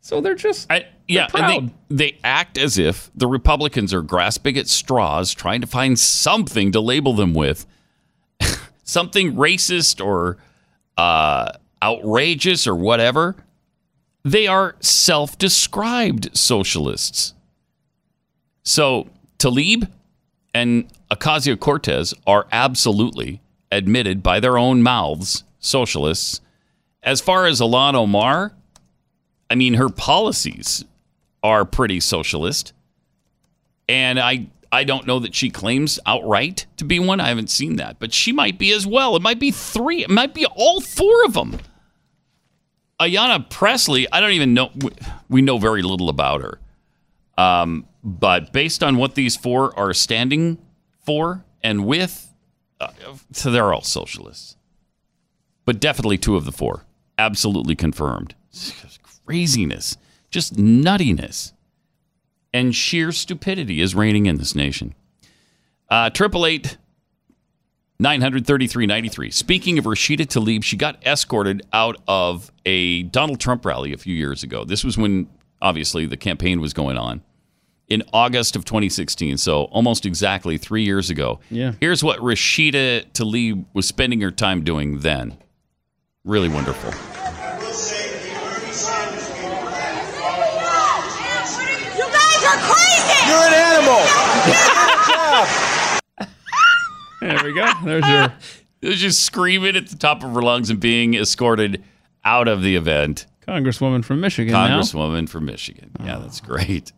so 0.00 0.22
they're 0.22 0.34
just 0.34 0.70
I, 0.70 0.86
yeah, 1.06 1.28
and 1.34 1.72
they, 1.88 1.96
they 2.10 2.18
act 2.24 2.56
as 2.56 2.78
if 2.78 3.10
the 3.14 3.26
Republicans 3.26 3.92
are 3.92 4.02
grasping 4.02 4.56
at 4.56 4.68
straws, 4.68 5.34
trying 5.34 5.60
to 5.60 5.66
find 5.66 5.98
something 5.98 6.72
to 6.72 6.80
label 6.80 7.12
them 7.12 7.34
with, 7.34 7.66
something 8.84 9.34
racist 9.34 10.04
or 10.04 10.38
uh, 10.98 11.52
outrageous 11.82 12.66
or 12.66 12.74
whatever. 12.74 13.36
They 14.24 14.46
are 14.46 14.76
self-described 14.80 16.36
socialists. 16.36 17.32
So 18.64 19.08
Tlaib 19.38 19.88
and 20.52 20.88
Ocasio 21.10 21.58
Cortez 21.58 22.12
are 22.26 22.46
absolutely 22.52 23.40
admitted 23.72 24.22
by 24.22 24.40
their 24.40 24.58
own 24.58 24.82
mouths 24.82 25.44
socialists. 25.60 26.40
As 27.02 27.20
far 27.20 27.46
as 27.46 27.60
Ilhan 27.60 27.94
Omar, 27.94 28.52
I 29.48 29.54
mean, 29.54 29.74
her 29.74 29.88
policies 29.88 30.84
are 31.42 31.64
pretty 31.64 32.00
socialist. 32.00 32.72
And 33.88 34.18
I 34.18 34.48
I 34.70 34.84
don't 34.84 35.06
know 35.06 35.18
that 35.20 35.34
she 35.34 35.50
claims 35.50 35.98
outright 36.04 36.66
to 36.76 36.84
be 36.84 36.98
one. 36.98 37.20
I 37.20 37.28
haven't 37.28 37.50
seen 37.50 37.76
that, 37.76 37.98
but 37.98 38.12
she 38.12 38.32
might 38.32 38.58
be 38.58 38.72
as 38.72 38.86
well. 38.86 39.16
It 39.16 39.22
might 39.22 39.40
be 39.40 39.50
three. 39.50 40.02
It 40.02 40.10
might 40.10 40.34
be 40.34 40.44
all 40.46 40.80
four 40.80 41.24
of 41.24 41.32
them. 41.34 41.58
Ayanna 43.00 43.48
Pressley, 43.48 44.06
I 44.12 44.20
don't 44.20 44.32
even 44.32 44.54
know. 44.54 44.70
we- 45.28 45.42
know 45.42 45.58
very 45.58 45.82
little 45.82 46.08
about 46.08 46.42
her. 46.42 46.60
Um, 47.38 47.86
but 48.02 48.52
based 48.52 48.82
on 48.82 48.96
what 48.96 49.14
these 49.14 49.36
four 49.36 49.76
are 49.78 49.94
standing 49.94 50.58
for 51.04 51.44
and 51.62 51.86
with, 51.86 52.32
uh, 52.80 52.90
so 53.32 53.50
they're 53.50 53.72
all 53.72 53.82
socialists. 53.82 54.56
But 55.64 55.80
definitely 55.80 56.18
two 56.18 56.36
of 56.36 56.44
the 56.44 56.52
four. 56.52 56.84
Absolutely 57.18 57.76
confirmed. 57.76 58.34
Craziness. 59.24 59.96
Just 60.30 60.56
nuttiness. 60.56 61.52
And 62.52 62.74
sheer 62.74 63.12
stupidity 63.12 63.80
is 63.80 63.94
reigning 63.94 64.26
in 64.26 64.36
this 64.38 64.54
nation. 64.54 64.94
Uh, 65.90 66.10
Triple 66.10 66.46
eight 66.46 66.78
nine 67.98 68.20
hundred 68.20 68.46
thirty 68.46 68.66
three 68.66 68.86
ninety 68.86 69.08
three. 69.08 69.30
Speaking 69.30 69.78
of 69.78 69.84
Rashida 69.84 70.26
Tlaib, 70.26 70.62
she 70.64 70.76
got 70.76 71.04
escorted 71.06 71.62
out 71.72 71.96
of 72.06 72.50
a 72.64 73.02
Donald 73.04 73.40
Trump 73.40 73.64
rally 73.64 73.92
a 73.92 73.98
few 73.98 74.14
years 74.14 74.42
ago. 74.42 74.64
This 74.64 74.84
was 74.84 74.96
when 74.96 75.28
obviously 75.60 76.06
the 76.06 76.16
campaign 76.16 76.60
was 76.60 76.72
going 76.72 76.96
on 76.96 77.22
in 77.88 78.02
August 78.12 78.54
of 78.54 78.64
2016. 78.64 79.38
So 79.38 79.64
almost 79.64 80.06
exactly 80.06 80.58
three 80.58 80.84
years 80.84 81.10
ago. 81.10 81.40
Yeah. 81.50 81.72
Here's 81.80 82.04
what 82.04 82.18
Rashida 82.20 83.10
Tlaib 83.12 83.64
was 83.72 83.86
spending 83.86 84.20
her 84.20 84.30
time 84.30 84.62
doing 84.62 85.00
then. 85.00 85.38
Really 86.24 86.48
wonderful. 86.48 86.92
You 92.48 92.54
guys 92.54 92.56
are 92.56 92.72
crazy! 92.72 93.18
You're 93.28 93.46
an 93.46 93.54
animal! 93.54 94.00
There 97.20 97.44
we 97.44 97.52
go. 97.52 97.66
There's 97.84 98.06
your. 98.08 98.32
It 98.80 98.90
was 98.90 99.00
just 99.00 99.24
screaming 99.24 99.74
at 99.74 99.88
the 99.88 99.96
top 99.96 100.22
of 100.22 100.32
her 100.32 100.40
lungs 100.40 100.70
and 100.70 100.78
being 100.78 101.14
escorted 101.14 101.82
out 102.24 102.46
of 102.46 102.62
the 102.62 102.76
event. 102.76 103.26
Congresswoman 103.46 104.04
from 104.04 104.20
Michigan. 104.20 104.52
now. 104.52 104.68
Congresswoman 104.68 105.28
from 105.28 105.46
Michigan. 105.46 105.90
Yeah, 106.04 106.18
that's 106.18 106.40
great. 106.40 106.92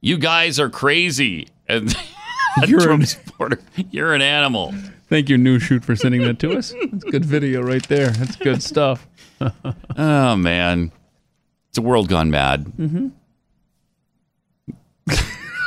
You 0.00 0.16
guys 0.16 0.60
are 0.60 0.70
crazy. 0.70 1.48
And 1.68 1.92
You're 2.68 2.80
Trump 2.80 3.00
an- 3.02 3.06
supporter, 3.08 3.58
you're 3.90 4.14
an 4.14 4.22
animal. 4.22 4.72
Thank 5.08 5.28
you, 5.28 5.36
News 5.36 5.64
Shoot, 5.64 5.84
for 5.84 5.94
sending 5.96 6.22
that 6.22 6.38
to 6.38 6.52
us. 6.56 6.72
That's 6.92 7.04
good 7.04 7.24
video 7.24 7.60
right 7.62 7.86
there. 7.88 8.08
That's 8.10 8.36
good 8.36 8.62
stuff. 8.62 9.06
Oh 9.96 10.34
man, 10.36 10.92
it's 11.68 11.78
a 11.78 11.82
world 11.82 12.08
gone 12.08 12.30
mad. 12.30 12.64
Mm-hmm. 12.78 13.08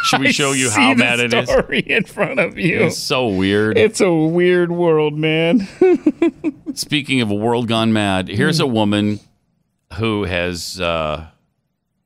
Should 0.03 0.21
we 0.21 0.27
I 0.29 0.31
show 0.31 0.51
you 0.53 0.69
how 0.69 0.89
the 0.93 0.95
mad 0.95 1.19
it 1.19 1.33
is? 1.33 1.49
story 1.49 1.79
in 1.79 2.03
front 2.05 2.39
of 2.39 2.57
you. 2.57 2.81
It's 2.85 2.97
so 2.97 3.27
weird. 3.27 3.77
It's 3.77 4.01
a 4.01 4.11
weird 4.13 4.71
world, 4.71 5.17
man. 5.17 5.67
Speaking 6.73 7.21
of 7.21 7.29
a 7.29 7.35
world 7.35 7.67
gone 7.67 7.93
mad, 7.93 8.27
here's 8.27 8.59
a 8.59 8.67
woman 8.67 9.19
who 9.95 10.23
has 10.23 10.79
uh, 10.81 11.27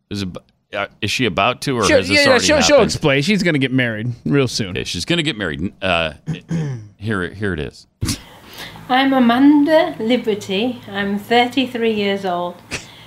is 0.10 0.26
uh, 0.74 0.88
is 1.02 1.10
she 1.12 1.26
about 1.26 1.62
to 1.62 1.78
or 1.78 1.86
She'll, 1.86 1.98
has 1.98 2.08
this 2.10 2.24
yeah, 2.24 2.30
already 2.32 2.46
she'll, 2.46 2.62
she'll 2.62 2.82
explain. 2.82 3.22
She's 3.22 3.44
going 3.44 3.54
to 3.54 3.60
get 3.60 3.72
married 3.72 4.12
real 4.26 4.48
soon. 4.48 4.72
Okay, 4.72 4.84
she's 4.84 5.06
going 5.06 5.18
to 5.18 5.24
get 5.24 5.38
married. 5.38 5.74
Uh, 5.82 6.14
here, 6.98 7.30
here 7.30 7.54
it 7.54 7.60
is. 7.60 7.88
I'm 8.90 9.14
Amanda 9.14 9.96
Liberty. 10.00 10.82
I'm 10.88 11.18
33 11.18 11.94
years 11.94 12.26
old. 12.26 12.56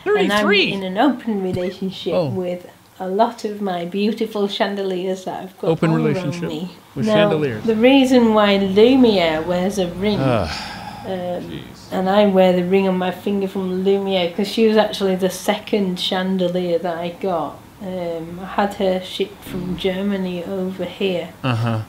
And 0.07 0.33
I'm 0.33 0.51
in 0.51 0.83
an 0.85 0.97
open 0.97 1.43
relationship 1.43 2.15
Oh. 2.15 2.31
with 2.31 2.67
a 3.01 3.09
lot 3.09 3.45
of 3.45 3.61
my 3.61 3.85
beautiful 3.85 4.49
chandeliers 4.49 5.25
that 5.25 5.43
I've 5.43 5.59
got 5.59 5.69
Open 5.69 5.91
all 5.91 5.97
relationship 5.97 6.43
around 6.43 6.53
me. 6.53 6.71
with 6.95 7.07
now, 7.07 7.15
chandeliers. 7.15 7.65
The 7.65 7.77
reason 7.77 8.35
why 8.35 8.57
Lumiere 8.59 9.43
wears 9.43 9.79
a 9.79 9.89
ring 9.89 10.19
Um, 10.21 11.63
and 11.91 12.09
I 12.11 12.27
wear 12.27 12.53
the 12.53 12.65
ring 12.65 12.87
on 12.89 12.99
my 12.99 13.11
finger 13.11 13.49
from 13.49 13.85
Lumiere 13.85 14.29
because 14.29 14.49
she 14.49 14.67
was 14.69 14.77
actually 14.77 15.17
the 15.17 15.31
second 15.31 15.99
chandelier 15.99 16.79
that 16.81 16.99
I 16.99 17.11
got. 17.11 17.57
Um, 17.81 18.41
I 18.43 18.47
had 18.47 18.75
her 18.75 19.01
shipped 19.03 19.43
from 19.45 19.77
Germany 19.77 20.45
over 20.45 20.85
here. 20.85 21.31
Uh 21.43 21.55
huh. 21.55 21.83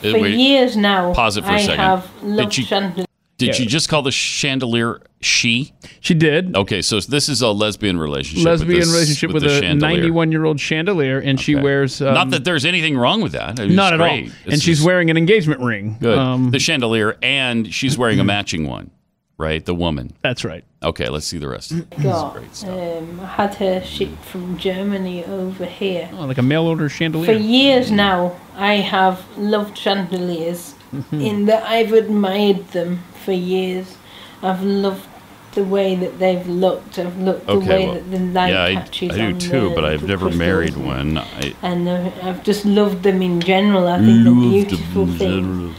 For 0.00 0.26
years 0.26 0.76
now, 0.76 1.12
Pause 1.14 1.36
it 1.38 1.44
for 1.44 1.50
a 1.50 1.54
I 1.54 1.60
second. 1.60 1.78
have 1.84 2.10
Did 2.20 2.30
loved 2.30 2.56
you- 2.58 2.64
chandeliers. 2.64 3.06
Did 3.36 3.58
you 3.58 3.66
just 3.66 3.88
call 3.88 4.02
the 4.02 4.12
chandelier 4.12 5.00
she? 5.20 5.72
She 6.00 6.14
did. 6.14 6.56
Okay, 6.56 6.82
so 6.82 7.00
this 7.00 7.28
is 7.28 7.42
a 7.42 7.48
lesbian 7.48 7.98
relationship. 7.98 8.44
with 8.48 8.60
Lesbian 8.60 8.80
this- 8.80 8.92
relationship 8.92 9.32
with, 9.32 9.42
the 9.42 9.58
a 9.58 9.60
chandelier. 9.60 9.96
91 9.96 10.32
year 10.32 10.44
old 10.44 10.60
chandelier, 10.60 11.18
and 11.18 11.40
she 11.40 11.54
wears. 11.56 12.00
Um, 12.00 12.14
Not 12.14 12.30
that 12.30 12.44
there's 12.44 12.64
anything 12.64 12.96
wrong 12.96 13.20
with 13.22 13.32
that. 13.32 13.58
It's 13.58 13.74
not 13.74 13.92
at 13.92 14.00
all. 14.00 14.06
great. 14.06 14.32
And 14.44 14.54
she's 14.62 14.76
just 14.78 14.86
wearing 14.86 15.10
an 15.10 15.16
engagement 15.16 15.60
ring. 15.60 15.96
good. 16.00 16.16
Um, 16.18 16.50
the 16.52 16.58
chandelier, 16.60 17.16
and 17.22 17.72
she's 17.74 17.98
wearing 17.98 18.20
a 18.20 18.24
matching 18.24 18.68
one, 18.68 18.90
right? 19.36 19.64
The 19.64 19.74
woman. 19.74 20.12
That's 20.22 20.44
right. 20.44 20.64
Okay, 20.82 21.08
let's 21.08 21.26
see 21.26 21.38
the 21.38 21.48
rest. 21.48 21.72
got. 22.02 22.36
Um, 22.64 23.18
I 23.20 23.26
had 23.26 23.54
her 23.56 23.82
shipped 23.82 24.22
from 24.26 24.58
Germany 24.58 25.24
over 25.24 25.64
here. 25.66 26.08
oh, 26.12 26.26
like 26.26 26.38
a 26.38 26.42
mail 26.42 26.64
order 26.66 26.88
chandelier. 26.88 27.32
For 27.34 27.38
years 27.40 27.90
now, 27.90 28.38
I 28.54 28.74
have 28.74 29.24
loved 29.36 29.76
chandeliers 29.78 30.74
Mhm. 30.94 31.22
in 31.30 31.44
that 31.46 31.62
I've 31.64 31.92
admired 31.92 32.68
them 32.68 33.00
for 33.24 33.32
years. 33.32 33.96
I've 34.42 34.62
loved 34.62 35.06
the 35.54 35.64
way 35.64 35.94
that 35.94 36.18
they've 36.18 36.46
looked. 36.48 36.98
I've 36.98 37.16
looked 37.18 37.46
the 37.46 37.58
way 37.60 37.86
well, 37.86 37.94
that 37.94 38.10
the 38.10 38.18
light 38.18 38.52
yeah, 38.52 38.64
I, 38.64 38.74
catches 38.74 39.10
I 39.12 39.16
do 39.16 39.22
on 39.26 39.38
too, 39.38 39.68
the 39.68 39.74
but 39.74 39.84
I've 39.84 40.02
never 40.02 40.26
crystals. 40.26 40.38
married 40.38 40.76
one. 40.76 41.18
I, 41.18 41.54
And 41.62 41.88
uh, 41.88 42.10
I've 42.22 42.42
just 42.42 42.64
loved 42.64 43.02
them 43.04 43.22
in 43.22 43.40
general. 43.40 43.86
I 43.88 43.98
think 43.98 44.24
they're 44.24 44.34
beautiful 44.34 45.06
things. 45.06 45.76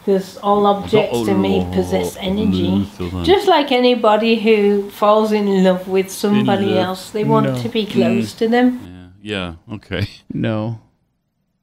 Because 0.00 0.36
all 0.38 0.66
objects 0.66 1.22
to 1.26 1.34
me 1.34 1.64
possess 1.72 2.16
energy. 2.18 2.88
Just 3.22 3.46
like 3.46 3.70
anybody 3.70 4.34
who 4.40 4.90
falls 4.90 5.30
in 5.30 5.62
love 5.62 5.86
with 5.86 6.10
somebody 6.10 6.76
else, 6.76 7.10
they 7.10 7.22
want 7.22 7.46
No. 7.46 7.62
to 7.62 7.68
be 7.68 7.86
close 7.86 8.34
to 8.34 8.48
them. 8.48 9.12
Yeah. 9.22 9.54
yeah, 9.68 9.74
okay. 9.76 10.08
No. 10.34 10.80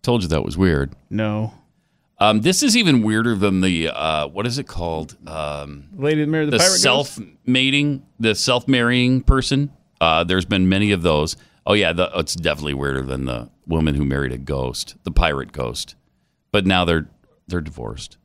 Told 0.02 0.22
you 0.24 0.30
that 0.30 0.46
was 0.46 0.58
weird. 0.58 0.94
No. 1.10 1.54
Um, 2.22 2.41
this 2.41 2.64
is 2.64 2.76
even 2.76 3.02
weirder 3.02 3.36
than 3.36 3.62
the 3.62 3.90
uh, 3.90 4.28
what 4.28 4.46
is 4.46 4.58
it 4.58 4.68
called? 4.68 5.16
Um, 5.28 5.88
Lady 5.96 6.22
that 6.22 6.28
married 6.28 6.48
the, 6.48 6.52
the 6.52 6.58
pirate 6.58 6.70
ghost? 6.72 6.82
self 6.84 7.20
mating, 7.46 8.06
the 8.20 8.36
self 8.36 8.68
marrying 8.68 9.22
person. 9.22 9.72
Uh, 10.02 10.24
there's 10.24 10.46
been 10.46 10.68
many 10.68 10.91
of 10.91 11.02
those. 11.02 11.38
Oh 11.66 11.74
yeah, 11.74 11.94
the, 11.94 12.10
it's 12.16 12.36
definitely 12.36 12.74
weirder 12.74 13.04
than 13.04 13.26
the 13.26 13.50
woman 13.68 13.96
who 13.96 14.04
married 14.04 14.32
a 14.34 14.38
ghost, 14.38 14.96
the 15.04 15.12
pirate 15.12 15.52
ghost. 15.52 15.96
But 16.52 16.66
now 16.66 16.84
they're 16.84 17.10
they're 17.48 17.62
divorced. 17.62 18.18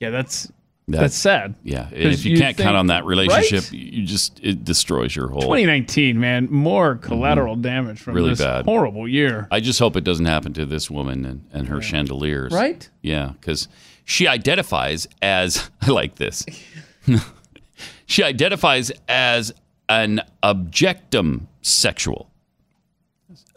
Yeah, 0.00 0.10
that's 0.10 0.50
That- 0.88 1.00
that's 1.00 1.14
sad. 1.16 1.54
Yeah, 1.62 1.88
if 1.92 2.24
you, 2.24 2.32
you 2.32 2.38
can't 2.38 2.56
think- 2.56 2.64
count 2.66 2.76
on 2.76 2.86
that 2.88 3.04
relationship, 3.04 3.64
Right? 3.64 3.72
you 3.72 4.04
just 4.06 4.40
it 4.42 4.64
destroys 4.64 5.14
your 5.14 5.28
whole. 5.28 5.42
2019, 5.42 6.18
man, 6.18 6.48
more 6.50 6.96
collateral 6.96 7.56
damage 7.56 8.00
from 8.00 8.12
Mm-hmm. 8.12 8.16
Really 8.16 8.30
this 8.30 8.40
bad. 8.40 8.64
horrible 8.64 9.06
year. 9.06 9.46
I 9.50 9.60
just 9.60 9.78
hope 9.78 9.96
it 9.96 10.04
doesn't 10.04 10.24
happen 10.26 10.52
to 10.54 10.64
this 10.66 10.90
woman 10.90 11.24
and, 11.26 11.44
and 11.52 11.68
her 11.68 11.82
chandeliers. 11.82 12.52
Right? 12.52 12.88
Yeah, 13.02 13.32
because 13.40 13.68
she 14.04 14.26
identifies 14.26 15.06
as 15.20 15.70
I 15.82 15.90
like 15.90 16.14
this. 16.16 16.44
she 18.06 18.22
identifies 18.22 18.90
as 19.08 19.52
an 19.90 20.22
objectum 20.42 21.46
sexual. 21.62 22.30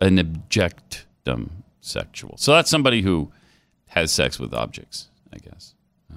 An 0.01 0.17
objectum 0.17 1.49
sexual. 1.79 2.35
So 2.37 2.53
that's 2.53 2.69
somebody 2.69 3.01
who 3.01 3.31
has 3.87 4.11
sex 4.11 4.39
with 4.39 4.53
objects, 4.53 5.09
I 5.33 5.37
guess. 5.37 5.70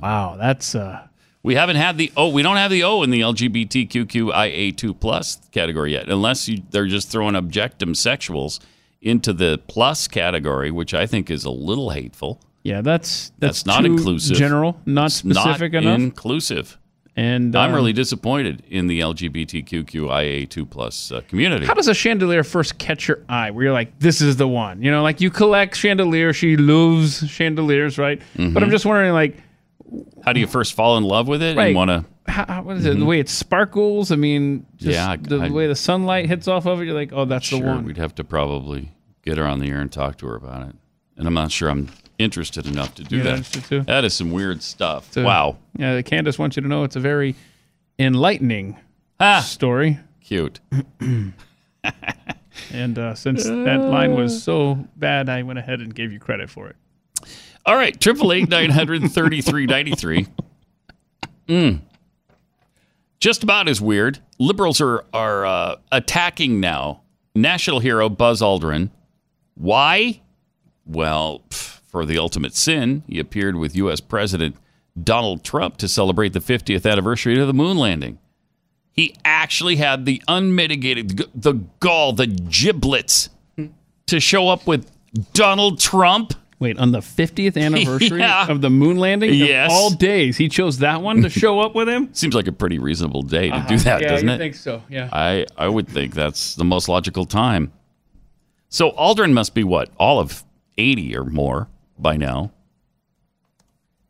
Wow, 0.04 0.36
that's 0.38 0.74
uh 0.74 1.06
We 1.42 1.54
haven't 1.54 1.76
had 1.76 1.96
the 1.96 2.12
O. 2.14 2.28
We 2.28 2.42
don't 2.42 2.56
have 2.58 2.70
the 2.70 2.84
O 2.84 3.02
in 3.02 3.08
the 3.10 3.22
LGBTQIA2 3.22 5.00
plus 5.00 5.38
category 5.50 5.92
yet, 5.92 6.08
unless 6.10 6.46
you, 6.48 6.62
they're 6.70 6.86
just 6.86 7.08
throwing 7.10 7.34
objectum 7.34 7.94
sexuals 7.96 8.60
into 9.00 9.32
the 9.32 9.58
plus 9.66 10.06
category, 10.06 10.70
which 10.70 10.92
I 10.94 11.06
think 11.06 11.30
is 11.30 11.44
a 11.46 11.50
little 11.50 11.90
hateful. 11.90 12.38
yeah, 12.64 12.82
that's 12.82 13.32
that's, 13.38 13.62
That's 13.62 13.66
not 13.66 13.84
inclusive. 13.86 14.36
general, 14.36 14.78
not 14.84 15.06
It's 15.06 15.14
specific 15.16 15.72
not 15.72 15.82
enough. 15.84 15.98
inclusive. 16.00 16.78
and 17.16 17.54
I'm 17.56 17.72
uh, 17.72 17.76
really 17.76 17.92
disappointed 17.94 18.62
in 18.68 18.86
the 18.88 19.00
LGBTQIA2 19.00 20.68
plus 20.68 21.12
uh, 21.12 21.20
community. 21.28 21.64
How 21.66 21.74
does 21.74 21.88
a 21.88 21.94
chandelier 21.94 22.44
first 22.44 22.76
catch 22.78 23.08
your 23.08 23.20
eye? 23.28 23.50
Where 23.52 23.64
you're 23.64 23.72
like, 23.72 23.98
this 24.00 24.20
is 24.20 24.36
the 24.36 24.48
one. 24.48 24.82
You 24.82 24.90
know, 24.90 25.02
like 25.02 25.20
you 25.22 25.30
collect 25.30 25.76
chandeliers. 25.76 26.36
She 26.36 26.56
loves 26.56 27.26
chandeliers, 27.30 27.96
right? 27.98 28.20
But 28.36 28.62
I'm 28.62 28.68
Mhm. 28.68 28.70
just 28.70 28.84
wondering, 28.86 29.12
like, 29.12 29.36
How 30.24 30.32
do 30.32 30.40
you 30.40 30.46
first 30.46 30.72
fall 30.74 30.96
in 30.96 31.04
love 31.04 31.28
with 31.28 31.42
it 31.42 31.56
Right. 31.56 31.66
and 31.68 31.76
want 31.76 31.90
to? 31.90 32.04
how, 32.30 32.62
what 32.62 32.76
is 32.78 32.86
it? 32.86 32.98
The 32.98 33.04
way 33.04 33.20
it 33.20 33.28
sparkles. 33.28 34.10
I 34.10 34.16
mean, 34.16 34.64
just 34.76 34.98
Mm-hmm. 34.98 35.22
Yeah, 35.32 35.38
the 35.38 35.44
I- 35.46 35.50
way 35.50 35.66
the 35.66 35.74
sunlight 35.76 36.26
hits 36.26 36.48
off 36.48 36.66
of 36.66 36.80
it. 36.80 36.86
You're 36.86 36.94
like, 36.94 37.12
oh, 37.12 37.24
that's 37.26 37.44
Sure, 37.46 37.60
the 37.60 37.66
one. 37.66 37.84
we'd 37.84 37.98
have 37.98 38.14
to 38.16 38.24
probably 38.24 38.90
get 39.22 39.36
her 39.38 39.46
on 39.46 39.60
the 39.60 39.68
air 39.70 39.80
and 39.80 39.92
talk 39.92 40.16
to 40.18 40.26
her 40.26 40.34
about 40.36 40.68
it. 40.68 40.74
And 41.16 41.26
I'm 41.28 41.34
not 41.34 41.50
sure 41.52 41.68
I'm 41.68 41.90
interested 42.18 42.66
enough 42.66 42.94
to 42.96 43.04
do 43.04 43.16
You're 43.16 43.24
that. 43.36 43.84
That 43.86 44.04
is 44.04 44.14
some 44.14 44.30
weird 44.30 44.62
stuff. 44.62 45.12
So, 45.12 45.22
wow. 45.24 45.56
Yeah, 45.76 46.00
Candace 46.02 46.38
wants 46.38 46.56
you 46.56 46.62
to 46.62 46.68
know 46.68 46.84
it's 46.84 46.96
a 46.96 47.00
very 47.00 47.34
enlightening 47.98 48.76
Ah. 49.20 49.40
story. 49.40 49.98
Cute. 50.22 50.60
And 52.72 52.98
uh, 52.98 53.14
since 53.14 53.44
that 53.44 53.80
line 53.80 54.14
was 54.14 54.42
so 54.42 54.86
bad, 54.96 55.28
I 55.28 55.42
went 55.42 55.58
ahead 55.58 55.80
and 55.80 55.92
gave 55.94 56.12
you 56.12 56.20
credit 56.20 56.48
for 56.48 56.68
it. 56.68 56.76
All 57.66 57.76
right, 57.76 57.98
triple 57.98 58.32
eight 58.32 58.48
nine 58.48 58.70
hundred 58.70 59.02
thirty 59.10 59.40
three 59.40 59.66
ninety 59.66 59.92
three. 59.92 60.26
Mm. 61.48 61.80
Just 63.20 63.42
about 63.42 63.68
as 63.68 63.80
weird. 63.80 64.18
Liberals 64.38 64.80
are 64.80 65.04
are 65.12 65.46
uh, 65.46 65.76
attacking 65.90 66.60
now. 66.60 67.02
National 67.34 67.80
hero 67.80 68.08
Buzz 68.08 68.40
Aldrin. 68.42 68.90
Why? 69.54 70.20
Well, 70.84 71.42
pff, 71.48 71.80
for 71.86 72.04
the 72.04 72.18
ultimate 72.18 72.54
sin, 72.54 73.02
he 73.06 73.18
appeared 73.18 73.56
with 73.56 73.74
U.S. 73.76 74.00
President 74.00 74.56
Donald 75.02 75.42
Trump 75.42 75.76
to 75.78 75.88
celebrate 75.88 76.32
the 76.32 76.40
50th 76.40 76.90
anniversary 76.90 77.40
of 77.40 77.46
the 77.46 77.54
moon 77.54 77.76
landing. 77.76 78.18
He 78.92 79.16
actually 79.24 79.76
had 79.76 80.04
the 80.04 80.22
unmitigated, 80.28 81.24
the 81.34 81.54
gall, 81.80 82.12
the 82.12 82.26
giblets 82.26 83.30
to 84.06 84.20
show 84.20 84.48
up 84.48 84.66
with 84.66 84.88
Donald 85.32 85.80
Trump. 85.80 86.34
Wait, 86.64 86.78
on 86.78 86.90
the 86.92 87.00
50th 87.00 87.56
anniversary 87.62 88.18
Yeah. 88.20 88.50
of 88.50 88.60
the 88.62 88.70
moon 88.70 88.96
landing? 88.96 89.30
Of 89.30 89.36
Yes. 89.36 89.70
all 89.72 89.90
days, 89.90 90.36
he 90.38 90.48
chose 90.48 90.78
that 90.78 91.02
one 91.02 91.22
to 91.22 91.28
show 91.28 91.60
up 91.60 91.74
with 91.74 91.88
him? 91.88 92.08
Seems 92.14 92.34
like 92.34 92.46
a 92.46 92.52
pretty 92.52 92.78
reasonable 92.78 93.22
day 93.22 93.50
to 93.50 93.54
Uh-huh. 93.56 93.68
do 93.68 93.78
that, 93.80 94.00
Yeah, 94.02 94.08
doesn't 94.08 94.28
it? 94.30 94.38
think 94.38 94.54
so, 94.54 94.82
yeah. 94.88 95.08
I, 95.12 95.46
I 95.58 95.68
would 95.68 95.86
think 95.86 96.14
that's 96.14 96.54
the 96.56 96.64
most 96.64 96.88
logical 96.88 97.26
time. 97.26 97.70
So 98.70 98.90
Aldrin 98.92 99.32
must 99.32 99.54
be 99.54 99.62
what? 99.62 99.90
All 99.98 100.18
of 100.18 100.42
80 100.78 101.16
or 101.16 101.24
more 101.24 101.68
by 101.98 102.16
now. 102.16 102.50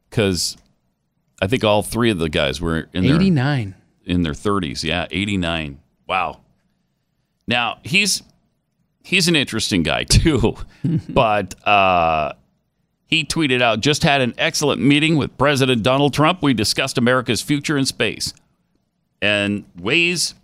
Because 0.08 0.56
I 1.42 1.46
think 1.48 1.64
all 1.64 1.82
three 1.82 2.10
of 2.10 2.18
the 2.18 2.28
guys 2.28 2.60
were 2.60 2.88
in 2.92 3.04
their 3.04 3.16
89. 3.16 3.74
in 4.06 4.22
their 4.22 4.32
30s. 4.32 4.84
Yeah, 4.84 5.06
89. 5.10 5.80
Wow. 6.06 6.40
Now, 7.46 7.78
he's 7.82 8.22
he's 9.02 9.28
an 9.28 9.36
interesting 9.36 9.82
guy 9.82 10.04
too. 10.08 10.54
but 11.08 11.54
uh 11.66 12.32
he 13.06 13.24
tweeted 13.24 13.60
out, 13.62 13.80
just 13.80 14.02
had 14.02 14.20
an 14.20 14.34
excellent 14.38 14.80
meeting 14.80 15.16
with 15.16 15.36
President 15.38 15.82
Donald 15.82 16.14
Trump. 16.14 16.42
We 16.42 16.54
discussed 16.54 16.98
America's 16.98 17.42
future 17.42 17.76
in 17.76 17.84
space 17.86 18.32
and 19.22 19.64
ways 19.78 20.34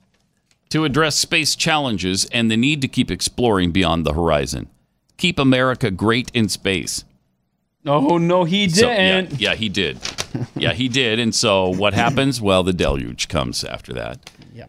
to 0.71 0.85
address 0.85 1.17
space 1.17 1.57
challenges 1.57 2.27
and 2.27 2.51
the 2.51 2.57
need 2.57 2.81
to 2.83 2.89
keep 2.89 3.11
exploring 3.11 3.73
beyond 3.73 4.07
the 4.07 4.13
horizon. 4.13 4.69
Keep 5.17 5.39
America 5.39 5.91
great 5.91 6.31
in 6.33 6.49
space. 6.49 7.05
Oh, 7.87 8.19
no, 8.19 8.45
he 8.45 8.69
So, 8.69 8.89
yeah, 8.91 9.21
didn't. 9.23 9.41
yeah, 9.41 9.55
he 9.55 9.69
did. 9.69 9.99
Yeah, 10.55 10.73
he 10.75 10.89
did. 10.89 11.19
And 11.19 11.35
so 11.35 11.69
what 11.69 11.95
happens? 11.95 12.41
Well, 12.41 12.63
the 12.63 12.73
deluge 12.75 13.27
comes 13.29 13.65
after 13.65 13.93
that. 13.95 14.31
Yeah. 14.55 14.67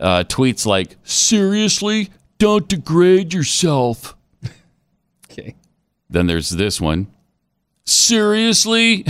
Uh, 0.00 0.24
tweets 0.24 0.66
like, 0.66 0.96
seriously, 1.04 2.10
don't 2.38 2.66
degrade 2.68 3.32
yourself. 3.34 4.16
Okay. 5.30 5.54
Then 6.08 6.26
there's 6.28 6.50
this 6.50 6.80
one. 6.80 7.08
Seriously? 7.84 9.06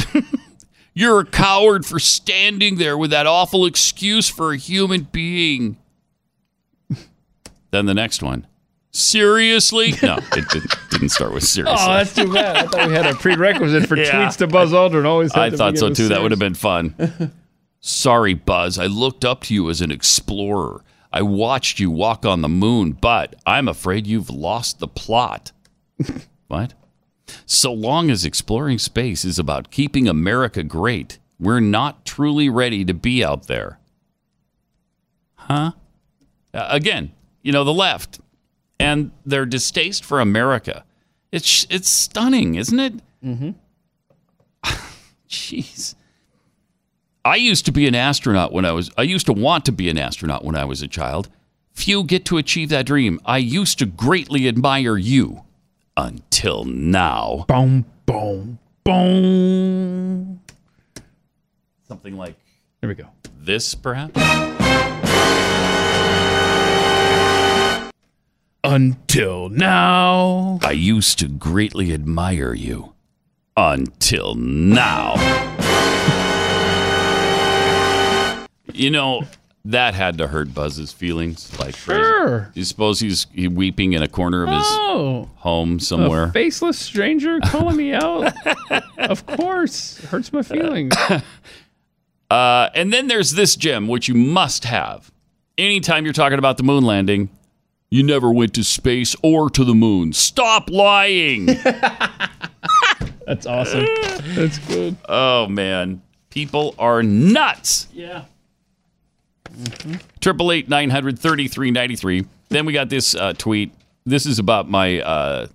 You're 0.94 1.20
a 1.20 1.24
coward 1.26 1.84
for 1.84 1.98
standing 1.98 2.76
there 2.76 2.96
with 2.96 3.10
that 3.10 3.26
awful 3.26 3.66
excuse 3.66 4.28
for 4.28 4.52
a 4.52 4.56
human 4.56 5.08
being. 5.10 5.76
Then 7.70 7.86
the 7.86 7.94
next 7.94 8.22
one. 8.22 8.46
Seriously? 8.92 9.94
No, 10.00 10.18
it 10.18 10.48
didn't, 10.50 10.72
didn't 10.90 11.08
start 11.08 11.34
with 11.34 11.42
seriously. 11.42 11.84
Oh, 11.84 11.94
that's 11.94 12.14
too 12.14 12.32
bad. 12.32 12.56
I 12.56 12.66
thought 12.68 12.86
we 12.88 12.94
had 12.94 13.06
a 13.06 13.14
prerequisite 13.14 13.88
for 13.88 13.96
Yeah. 13.98 14.12
tweets 14.28 14.36
to 14.38 14.46
Buzz 14.46 14.70
Aldrin. 14.70 15.04
Always 15.04 15.32
I 15.34 15.50
thought 15.50 15.76
so 15.76 15.92
too. 15.92 16.06
That 16.08 16.22
would 16.22 16.30
have 16.30 16.38
been 16.38 16.54
fun. 16.54 16.94
Sorry, 17.80 18.34
Buzz. 18.34 18.78
I 18.78 18.86
looked 18.86 19.24
up 19.24 19.42
to 19.44 19.54
you 19.54 19.68
as 19.68 19.80
an 19.80 19.90
explorer. 19.90 20.84
I 21.12 21.22
watched 21.22 21.80
you 21.80 21.90
walk 21.90 22.24
on 22.24 22.42
the 22.42 22.48
moon, 22.48 22.92
but 22.92 23.34
I'm 23.44 23.66
afraid 23.66 24.06
you've 24.06 24.30
lost 24.30 24.78
the 24.78 24.88
plot. 24.88 25.50
what? 26.46 26.74
So 27.46 27.72
long 27.72 28.10
as 28.10 28.24
exploring 28.24 28.78
space 28.78 29.24
is 29.24 29.38
about 29.38 29.70
keeping 29.70 30.08
America 30.08 30.62
great, 30.62 31.18
We're 31.38 31.60
not 31.60 32.04
truly 32.04 32.48
ready 32.48 32.84
to 32.84 32.94
be 32.94 33.24
out 33.24 33.48
there. 33.48 33.78
Huh? 35.34 35.72
Uh, 36.52 36.68
again, 36.70 37.12
you 37.42 37.52
know, 37.52 37.64
the 37.64 37.72
left 37.74 38.20
and 38.78 39.10
their 39.26 39.44
distaste 39.44 40.04
for 40.04 40.20
America. 40.20 40.84
It's 41.32 41.66
it's 41.68 41.88
stunning, 41.88 42.54
isn't 42.54 42.78
it? 42.78 42.94
Mm-hmm. 43.24 43.50
Jeez. 45.28 45.94
I 47.24 47.36
used 47.36 47.64
to 47.66 47.72
be 47.72 47.88
an 47.88 47.94
astronaut 47.94 48.52
when 48.52 48.64
I 48.64 48.72
was 48.72 48.90
I 48.96 49.02
used 49.02 49.26
to 49.26 49.32
want 49.32 49.64
to 49.64 49.72
be 49.72 49.88
an 49.88 49.98
astronaut 49.98 50.44
when 50.44 50.54
I 50.54 50.64
was 50.64 50.82
a 50.82 50.88
child. 50.88 51.28
Few 51.72 52.04
get 52.04 52.24
to 52.26 52.38
achieve 52.38 52.68
that 52.68 52.86
dream. 52.86 53.20
I 53.24 53.38
used 53.38 53.78
to 53.80 53.86
greatly 53.86 54.46
admire 54.46 54.96
you 54.96 55.42
until 55.96 56.64
now. 56.64 57.44
Boom, 57.48 57.84
boom, 58.06 58.58
boom. 58.84 60.40
Something 61.86 62.16
like 62.16 62.36
There 62.80 62.88
we 62.88 62.94
go. 62.94 63.08
this, 63.40 63.74
perhaps? 63.74 64.12
Until 68.62 69.48
now. 69.50 70.58
I 70.62 70.72
used 70.72 71.18
to 71.18 71.28
greatly 71.28 71.92
admire 71.92 72.54
you 72.54 72.94
until 73.56 74.34
now. 74.34 75.14
you 78.72 78.90
know, 78.90 79.24
that 79.66 79.94
had 79.94 80.18
to 80.18 80.26
hurt 80.28 80.52
Buzz's 80.54 80.92
feelings 80.92 81.58
like. 81.58 81.74
Sure. 81.76 82.50
You 82.54 82.64
suppose 82.64 83.00
he's 83.00 83.26
he 83.32 83.48
weeping 83.48 83.92
in 83.94 84.02
a 84.02 84.08
corner 84.08 84.42
of 84.42 84.50
his 84.50 84.62
Oh. 84.66 85.30
home 85.36 85.80
somewhere? 85.80 86.24
A 86.24 86.32
faceless 86.32 86.78
stranger 86.78 87.38
calling 87.40 87.76
me 87.76 87.92
out. 87.94 88.32
of 88.98 89.26
course. 89.26 89.98
Hurts 90.04 90.32
my 90.32 90.42
feelings. 90.42 90.94
Uh, 92.30 92.70
and 92.74 92.92
then 92.92 93.06
there's 93.06 93.32
this 93.32 93.54
gem, 93.54 93.86
which 93.86 94.08
you 94.08 94.14
must 94.14 94.64
have. 94.64 95.12
Anytime 95.56 96.04
you're 96.04 96.12
talking 96.14 96.38
about 96.38 96.56
the 96.56 96.62
moon 96.64 96.82
landing, 96.82 97.28
you 97.90 98.02
never 98.02 98.32
went 98.32 98.54
to 98.54 98.64
space 98.64 99.14
or 99.22 99.48
to 99.50 99.62
the 99.62 99.74
moon. 99.74 100.12
Stop 100.12 100.68
lying. 100.70 101.46
That's 103.26 103.46
awesome. 103.46 103.86
That's 104.34 104.58
good. 104.58 104.96
oh, 105.08 105.46
man. 105.48 106.02
People 106.30 106.74
are 106.78 107.02
nuts. 107.04 107.86
Yeah. 107.92 108.24
Triple 110.20 110.52
eight 110.52 110.68
nine 110.68 110.90
hundred 110.90 111.18
thirty 111.18 111.48
three 111.48 111.70
ninety 111.70 111.96
three. 111.96 112.26
Then 112.48 112.66
we 112.66 112.72
got 112.72 112.88
this 112.88 113.14
uh, 113.14 113.32
tweet. 113.34 113.72
This 114.04 114.26
is 114.26 114.38
about 114.38 114.68
my. 114.68 115.00
Uh, 115.00 115.46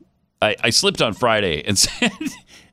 I, 0.42 0.56
I 0.64 0.70
slipped 0.70 1.02
on 1.02 1.14
Friday 1.14 1.64
and 1.66 1.78
said 1.80 2.12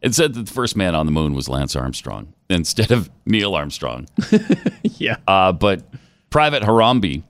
and 0.03 0.15
said 0.15 0.35
that 0.35 0.47
the 0.47 0.53
first 0.53 0.77
man 0.77 0.94
on 0.94 1.07
the 1.07 1.12
moon 1.12 1.35
was 1.35 1.48
Lance 1.48 1.74
Armstrong 1.74 2.32
instead 2.48 2.90
of 2.90 3.11
Neil 3.24 3.55
Armstrong. 3.55 4.07
yeah. 4.82 5.16
Uh, 5.27 5.53
but 5.53 5.82
Private 6.31 6.62
Harambe 6.62 7.24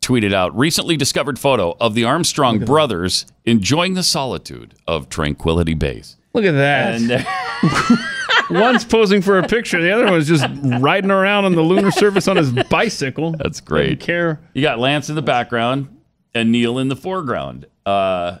tweeted 0.00 0.32
out 0.32 0.56
recently 0.56 0.96
discovered 0.96 1.38
photo 1.38 1.76
of 1.80 1.94
the 1.94 2.04
Armstrong 2.04 2.60
brothers 2.60 3.26
enjoying 3.44 3.94
the 3.94 4.02
solitude 4.02 4.74
of 4.86 5.08
Tranquility 5.08 5.74
Base. 5.74 6.16
Look 6.32 6.44
at 6.44 6.52
that. 6.52 6.94
And 6.94 7.10
uh, 7.12 7.22
One's 8.50 8.84
posing 8.84 9.22
for 9.22 9.38
a 9.38 9.46
picture, 9.48 9.80
the 9.82 9.90
other 9.90 10.06
one's 10.06 10.28
just 10.28 10.44
riding 10.80 11.10
around 11.10 11.44
on 11.44 11.52
the 11.54 11.62
lunar 11.62 11.90
surface 11.90 12.28
on 12.28 12.36
his 12.36 12.52
bicycle. 12.70 13.32
That's 13.32 13.60
great. 13.60 14.00
Care. 14.00 14.40
You 14.54 14.62
got 14.62 14.78
Lance 14.78 15.08
in 15.08 15.14
the 15.16 15.22
background 15.22 15.88
and 16.34 16.52
Neil 16.52 16.78
in 16.78 16.88
the 16.88 16.96
foreground. 16.96 17.66
Uh, 17.84 18.38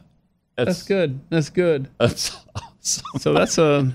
That's 0.56 0.82
good. 0.84 1.20
That's 1.30 1.50
good. 1.50 1.88
That's 1.98 2.36
awesome. 2.54 3.18
So 3.18 3.32
that's 3.32 3.58
a. 3.58 3.92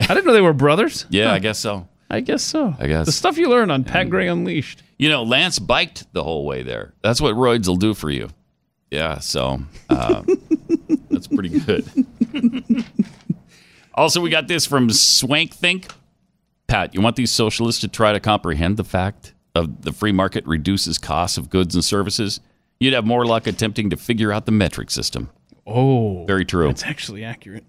I 0.00 0.06
didn't 0.08 0.24
know 0.26 0.32
they 0.32 0.40
were 0.40 0.52
brothers. 0.52 1.06
Yeah, 1.10 1.28
Huh. 1.28 1.34
I 1.34 1.38
guess 1.38 1.58
so. 1.58 1.88
I 2.10 2.20
guess 2.20 2.42
so. 2.42 2.74
I 2.78 2.88
guess. 2.88 3.06
The 3.06 3.12
stuff 3.12 3.38
you 3.38 3.48
learn 3.48 3.70
on 3.70 3.84
Pat 3.84 4.10
Gray 4.10 4.26
Unleashed. 4.28 4.82
You 4.98 5.08
know, 5.08 5.22
Lance 5.22 5.58
biked 5.58 6.12
the 6.12 6.22
whole 6.24 6.44
way 6.44 6.62
there. 6.62 6.94
That's 7.02 7.20
what 7.20 7.34
roids 7.36 7.66
will 7.68 7.76
do 7.76 7.94
for 7.94 8.10
you. 8.10 8.28
Yeah, 8.90 9.20
so 9.20 9.62
uh, 9.88 10.22
that's 11.10 11.26
pretty 11.28 11.60
good. 11.60 11.88
also, 13.94 14.20
we 14.20 14.30
got 14.30 14.48
this 14.48 14.66
from 14.66 14.90
Swank 14.90 15.54
Think. 15.54 15.88
Pat, 16.66 16.94
you 16.94 17.00
want 17.00 17.16
these 17.16 17.30
socialists 17.30 17.80
to 17.82 17.88
try 17.88 18.12
to 18.12 18.20
comprehend 18.20 18.76
the 18.76 18.84
fact 18.84 19.34
of 19.54 19.82
the 19.82 19.92
free 19.92 20.12
market 20.12 20.46
reduces 20.46 20.96
costs 20.98 21.36
of 21.36 21.50
goods 21.50 21.74
and 21.74 21.84
services? 21.84 22.40
You'd 22.80 22.94
have 22.94 23.04
more 23.04 23.24
luck 23.26 23.46
attempting 23.46 23.90
to 23.90 23.96
figure 23.96 24.32
out 24.32 24.46
the 24.46 24.52
metric 24.52 24.90
system. 24.90 25.30
Oh, 25.66 26.24
Very 26.26 26.44
true. 26.44 26.66
That's 26.68 26.82
actually 26.84 27.24
accurate. 27.24 27.64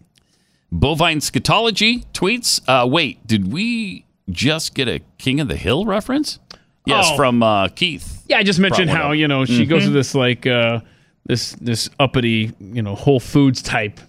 Bovine 0.72 1.20
Scatology 1.20 2.04
tweets, 2.14 2.62
uh, 2.68 2.88
wait, 2.88 3.26
did 3.28 3.52
we 3.54 4.06
just 4.30 4.74
get 4.74 4.88
a 4.88 5.02
King 5.20 5.40
of 5.40 5.48
the 5.48 5.56
Hill 5.56 5.86
reference? 5.86 6.40
Yes, 6.86 7.10
Oh. 7.12 7.16
from 7.16 7.44
uh, 7.44 7.68
Keith. 7.70 8.24
Yeah, 8.28 8.38
I 8.38 8.44
just 8.44 8.60
mentioned 8.60 8.90
how 8.90 9.12
up. 9.12 9.18
you 9.18 9.28
know 9.28 9.45
she 9.45 9.66
goes 9.66 9.84
to 9.84 9.90
Mhm. 9.90 9.94
this 9.94 10.16
like 10.16 10.48
uh, 10.48 10.80
this 11.26 11.52
this 11.62 11.90
uppity 12.00 12.52
you 12.60 12.82
know 12.82 12.95
Whole 12.95 13.20
Foods 13.20 13.62
type 13.62 14.00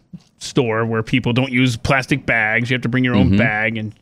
store 0.44 0.84
where 0.86 1.02
people 1.02 1.32
don't 1.32 1.50
use 1.52 1.76
plastic 1.76 2.26
bags. 2.26 2.70
You 2.70 2.74
have 2.74 2.82
to 2.82 2.88
bring 2.88 3.04
your 3.04 3.14
own 3.16 3.30
Mhm. 3.32 3.38
bag, 3.38 3.76
and 3.76 3.94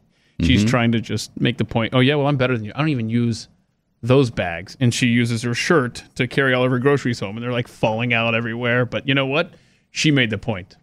she's 0.42 0.64
Mhm. 0.64 0.68
trying 0.68 0.92
to 0.92 1.00
just 1.00 1.30
make 1.40 1.56
the 1.58 1.64
point. 1.64 1.94
Oh 1.94 2.00
yeah, 2.00 2.14
well 2.16 2.26
I'm 2.28 2.36
better 2.36 2.56
than 2.56 2.64
you. 2.66 2.72
I 2.74 2.78
don't 2.80 2.88
even 2.90 3.08
use 3.08 3.48
those 4.02 4.30
bags, 4.30 4.76
and 4.80 4.92
she 4.92 5.06
uses 5.06 5.42
her 5.42 5.54
shirt 5.54 6.04
to 6.16 6.26
carry 6.26 6.52
all 6.52 6.64
of 6.64 6.70
her 6.72 6.78
groceries 6.78 7.20
home, 7.20 7.36
and 7.36 7.44
they're 7.44 7.52
like 7.52 7.68
falling 7.68 8.12
out 8.12 8.34
everywhere. 8.34 8.84
But 8.84 9.06
you 9.06 9.14
know 9.14 9.26
what? 9.26 9.52
She 9.90 10.10
made 10.10 10.30
the 10.30 10.38
point. 10.38 10.76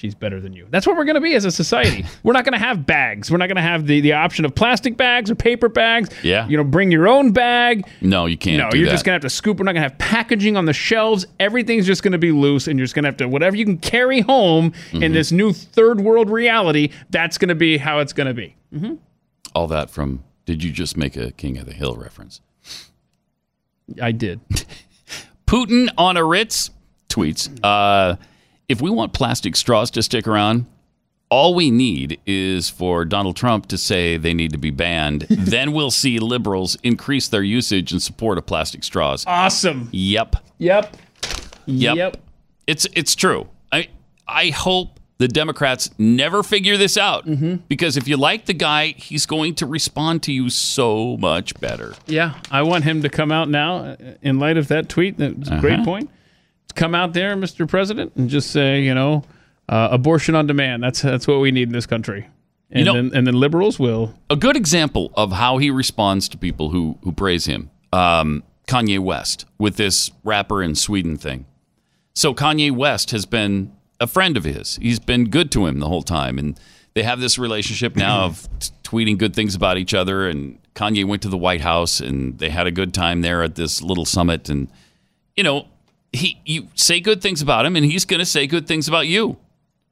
She's 0.00 0.14
better 0.14 0.40
than 0.40 0.54
you. 0.54 0.66
That's 0.70 0.86
what 0.86 0.96
we're 0.96 1.04
going 1.04 1.16
to 1.16 1.20
be 1.20 1.34
as 1.34 1.44
a 1.44 1.50
society. 1.50 2.06
we're 2.22 2.32
not 2.32 2.46
going 2.46 2.54
to 2.58 2.58
have 2.58 2.86
bags. 2.86 3.30
We're 3.30 3.36
not 3.36 3.48
going 3.48 3.56
to 3.56 3.60
have 3.62 3.86
the, 3.86 4.00
the 4.00 4.14
option 4.14 4.46
of 4.46 4.54
plastic 4.54 4.96
bags 4.96 5.30
or 5.30 5.34
paper 5.34 5.68
bags. 5.68 6.08
Yeah. 6.22 6.48
You 6.48 6.56
know, 6.56 6.64
bring 6.64 6.90
your 6.90 7.06
own 7.06 7.32
bag. 7.32 7.86
No, 8.00 8.24
you 8.24 8.38
can't. 8.38 8.56
No, 8.56 8.70
you're 8.72 8.86
that. 8.86 8.92
just 8.92 9.04
gonna 9.04 9.16
have 9.16 9.22
to 9.22 9.28
scoop. 9.28 9.58
We're 9.58 9.64
not 9.64 9.72
gonna 9.72 9.82
have 9.82 9.98
packaging 9.98 10.56
on 10.56 10.64
the 10.64 10.72
shelves. 10.72 11.26
Everything's 11.38 11.84
just 11.86 12.02
gonna 12.02 12.16
be 12.16 12.32
loose, 12.32 12.66
and 12.66 12.78
you're 12.78 12.86
just 12.86 12.94
gonna 12.94 13.08
have 13.08 13.18
to 13.18 13.28
whatever 13.28 13.56
you 13.56 13.66
can 13.66 13.76
carry 13.76 14.20
home 14.20 14.72
in 14.92 15.00
Mhm. 15.00 15.12
this 15.12 15.32
new 15.32 15.52
third 15.52 16.00
world 16.00 16.30
reality. 16.30 16.88
That's 17.10 17.36
gonna 17.36 17.54
be 17.54 17.76
how 17.76 17.98
it's 17.98 18.14
gonna 18.14 18.32
be. 18.32 18.56
Mm-hmm. 18.74 18.94
All 19.54 19.66
that 19.66 19.90
from, 19.90 20.24
did 20.46 20.64
you 20.64 20.72
just 20.72 20.96
make 20.96 21.14
a 21.14 21.30
King 21.32 21.58
of 21.58 21.66
the 21.66 21.74
Hill 21.74 21.94
reference? 21.94 22.40
I 24.00 24.12
did. 24.12 24.40
Putin 25.46 25.90
on 25.98 26.16
a 26.16 26.24
Ritz 26.24 26.70
tweets, 27.10 27.50
uh, 27.62 28.16
if 28.70 28.80
we 28.80 28.88
want 28.90 29.12
plastic 29.12 29.56
straws 29.56 29.90
to 29.92 30.02
stick 30.02 30.26
around, 30.28 30.64
all 31.28 31.54
we 31.54 31.70
need 31.70 32.20
is 32.26 32.70
for 32.70 33.04
Donald 33.04 33.36
Trump 33.36 33.66
to 33.66 33.78
say 33.78 34.16
they 34.16 34.32
need 34.34 34.52
to 34.52 34.58
be 34.58 34.70
banned. 34.70 35.22
then 35.30 35.72
we'll 35.72 35.90
see 35.90 36.18
liberals 36.18 36.76
increase 36.82 37.28
their 37.28 37.42
usage 37.42 37.92
and 37.92 38.02
support 38.02 38.38
of 38.38 38.46
plastic 38.46 38.82
straws. 38.84 39.24
Awesome. 39.26 39.88
Yep. 39.92 40.36
Yep. 40.58 40.96
Yep. 41.66 41.96
Yep. 41.96 42.16
It's 42.66 42.86
it's 42.94 43.14
true. 43.14 43.48
I 43.72 43.88
I 44.26 44.50
hope 44.50 44.98
the 45.18 45.28
Democrats 45.28 45.90
never 45.98 46.42
figure 46.42 46.76
this 46.78 46.96
out 46.96 47.26
because 47.68 47.96
if 47.98 48.08
you 48.08 48.16
like 48.16 48.46
the 48.46 48.54
guy, 48.54 48.94
he's 48.96 49.26
going 49.26 49.54
to 49.56 49.66
respond 49.66 50.22
to 50.22 50.32
you 50.32 50.48
so 50.48 51.16
much 51.18 51.58
better. 51.60 51.94
Yeah, 52.06 52.34
I 52.50 52.62
want 52.62 52.84
him 52.84 53.02
to 53.02 53.08
come 53.10 53.30
out 53.30 53.48
now 53.50 53.96
in 54.22 54.38
light 54.38 54.56
of 54.56 54.68
that 54.68 54.88
tweet. 54.88 55.18
That's 55.18 55.50
a 55.50 55.58
great 55.60 55.74
Uh-huh. 55.74 55.84
point. 55.84 56.10
Come 56.74 56.94
out 56.94 57.12
there, 57.12 57.36
Mr. 57.36 57.66
President, 57.68 58.12
and 58.16 58.28
just 58.28 58.50
say, 58.50 58.82
you 58.82 58.94
know, 58.94 59.22
uh, 59.68 59.88
abortion 59.90 60.34
on 60.34 60.46
demand. 60.46 60.82
That's 60.82 61.02
that's 61.02 61.26
what 61.26 61.40
we 61.40 61.50
need 61.50 61.68
in 61.68 61.72
this 61.72 61.86
country. 61.86 62.28
And 62.70 62.80
You 62.80 62.84
know- 62.84 62.92
then 62.94 63.10
and 63.14 63.26
then 63.26 63.34
liberals 63.34 63.78
will. 63.78 64.14
A 64.30 64.36
good 64.36 64.56
example 64.56 65.12
of 65.14 65.32
how 65.32 65.58
he 65.58 65.70
responds 65.70 66.28
to 66.30 66.38
people 66.38 66.70
who 66.70 66.98
who 67.02 67.12
praise 67.12 67.46
him, 67.46 67.70
um, 67.92 68.42
Kanye 68.66 68.98
West 69.00 69.46
with 69.58 69.76
this 69.76 70.10
rapper 70.24 70.62
in 70.62 70.74
Sweden 70.74 71.16
thing. 71.16 71.46
So 72.14 72.34
Kanye 72.34 72.70
West 72.70 73.10
has 73.12 73.26
been 73.26 73.72
a 74.00 74.06
friend 74.06 74.36
of 74.36 74.44
his. 74.44 74.76
He's 74.80 74.98
been 74.98 75.28
good 75.30 75.50
to 75.52 75.66
him 75.66 75.78
the 75.80 75.88
whole 75.88 76.02
time, 76.02 76.38
and 76.38 76.58
they 76.94 77.02
have 77.02 77.20
this 77.20 77.38
relationship 77.38 77.96
now 77.96 78.24
of 78.24 78.48
t- 78.58 78.70
tweeting 78.82 79.18
good 79.18 79.34
things 79.34 79.54
about 79.54 79.76
each 79.78 79.94
other. 79.94 80.28
And 80.28 80.58
Kanye 80.74 81.04
went 81.04 81.22
to 81.22 81.28
the 81.28 81.36
White 81.38 81.60
House, 81.60 82.00
and 82.00 82.38
they 82.38 82.50
had 82.50 82.66
a 82.66 82.70
good 82.72 82.92
time 82.94 83.20
there 83.22 83.42
at 83.42 83.54
this 83.56 83.82
little 83.82 84.04
summit. 84.04 84.48
And 84.48 84.68
you 85.36 85.44
know, 85.44 85.66
he 86.12 86.40
you 86.44 86.68
say 86.74 87.00
good 87.00 87.22
things 87.22 87.42
about 87.42 87.66
him, 87.66 87.76
and 87.76 87.84
he's 87.84 88.04
going 88.04 88.18
to 88.18 88.26
say 88.26 88.46
good 88.46 88.66
things 88.66 88.88
about 88.88 89.06
you. 89.06 89.36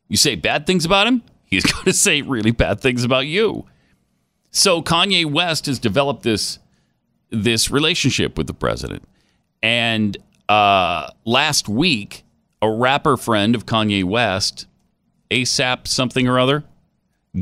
You 0.08 0.16
say 0.16 0.34
bad 0.34 0.66
things 0.66 0.84
about 0.84 1.06
him, 1.06 1.22
he's 1.44 1.64
going 1.72 1.84
to 1.84 1.92
say 1.92 2.22
really 2.22 2.50
bad 2.50 2.80
things 2.80 3.04
about 3.04 3.26
you. 3.26 3.66
So 4.50 4.82
Kanye 4.82 5.24
West 5.26 5.66
has 5.66 5.78
developed 5.78 6.22
this 6.22 6.58
this 7.30 7.70
relationship 7.70 8.38
with 8.38 8.46
the 8.46 8.54
president, 8.54 9.02
and 9.62 10.16
uh, 10.48 11.10
last 11.24 11.68
week, 11.68 12.24
a 12.62 12.70
rapper 12.70 13.16
friend 13.16 13.54
of 13.54 13.66
Kanye 13.66 14.02
West, 14.02 14.66
ASAP 15.30 15.86
something 15.86 16.26
or 16.26 16.38
other, 16.38 16.64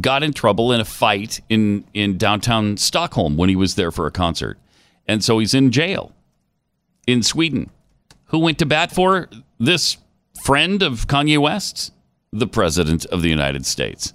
got 0.00 0.22
in 0.24 0.32
trouble 0.32 0.72
in 0.72 0.80
a 0.80 0.84
fight 0.84 1.40
in 1.48 1.84
in 1.94 2.18
downtown 2.18 2.76
Stockholm 2.76 3.36
when 3.36 3.48
he 3.48 3.56
was 3.56 3.76
there 3.76 3.92
for 3.92 4.06
a 4.06 4.10
concert, 4.10 4.58
and 5.06 5.24
so 5.24 5.38
he's 5.38 5.54
in 5.54 5.70
jail 5.70 6.12
in 7.06 7.22
Sweden. 7.22 7.70
Who 8.26 8.38
went 8.38 8.58
to 8.58 8.66
bat 8.66 8.92
for 8.92 9.28
this 9.58 9.96
friend 10.44 10.82
of 10.82 11.06
Kanye 11.06 11.38
West's? 11.38 11.92
The 12.32 12.46
president 12.46 13.06
of 13.06 13.22
the 13.22 13.28
United 13.28 13.64
States. 13.64 14.12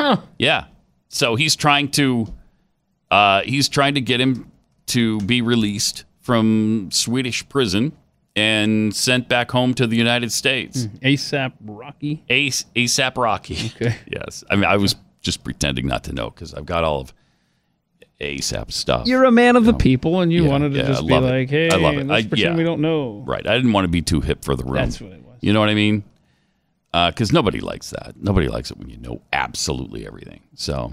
Huh. 0.00 0.18
Yeah. 0.38 0.66
So 1.08 1.34
he's 1.36 1.56
trying 1.56 1.90
to 1.92 2.32
Uh, 3.10 3.42
he's 3.42 3.68
trying 3.68 3.94
to 3.94 4.00
get 4.00 4.20
him 4.20 4.50
to 4.86 5.20
be 5.20 5.40
released 5.42 6.04
from 6.20 6.88
Swedish 6.92 7.48
prison 7.48 7.92
and 8.34 8.94
sent 8.94 9.28
back 9.28 9.50
home 9.50 9.74
to 9.74 9.86
the 9.86 9.96
United 9.96 10.32
States. 10.32 10.86
ASAP 11.02 11.52
Rocky. 11.64 12.24
Ace 12.28 12.64
ASAP 12.74 13.16
Rocky. 13.16 13.72
Okay. 13.76 13.96
yes. 14.12 14.44
I 14.50 14.56
mean, 14.56 14.64
I 14.64 14.76
was 14.76 14.96
just 15.20 15.44
pretending 15.44 15.86
not 15.86 16.04
to 16.04 16.12
know 16.12 16.30
because 16.30 16.52
I've 16.52 16.66
got 16.66 16.84
all 16.84 17.00
of 17.00 17.14
ASAP 18.20 18.72
stuff. 18.72 19.06
You're 19.06 19.24
a 19.24 19.30
man 19.32 19.56
of 19.56 19.64
the 19.64 19.74
people, 19.74 20.20
and 20.20 20.32
you 20.32 20.44
Yeah, 20.44 20.50
wanted 20.50 20.72
to 20.72 20.78
yeah, 20.78 20.86
just 20.86 21.06
be 21.06 21.12
love 21.12 21.24
it. 21.24 21.26
like, 21.30 21.50
"Hey, 21.50 21.70
I 21.70 21.76
love 21.76 21.96
it. 21.98 22.06
let's 22.06 22.24
I- 22.24 22.28
pretend 22.28 22.54
yeah. 22.54 22.56
we 22.56 22.64
don't 22.64 22.80
know." 22.80 23.22
Right. 23.26 23.46
I 23.46 23.54
didn't 23.56 23.72
want 23.72 23.84
to 23.84 23.88
be 23.88 24.00
too 24.02 24.20
hip 24.20 24.44
for 24.44 24.56
the 24.56 24.64
room. 24.64 24.74
That's 24.76 25.00
what 25.00 25.12
it 25.12 25.22
was. 25.22 25.36
You 25.40 25.52
know 25.52 25.60
what 25.60 25.68
I 25.68 25.74
mean? 25.74 26.02
Because 26.92 27.30
nobody 27.30 27.60
likes 27.60 27.90
that. 27.90 28.14
Nobody 28.18 28.48
likes 28.48 28.70
it 28.70 28.78
when 28.78 28.88
you 28.88 28.96
know 28.96 29.20
absolutely 29.32 30.06
everything. 30.06 30.40
So. 30.54 30.92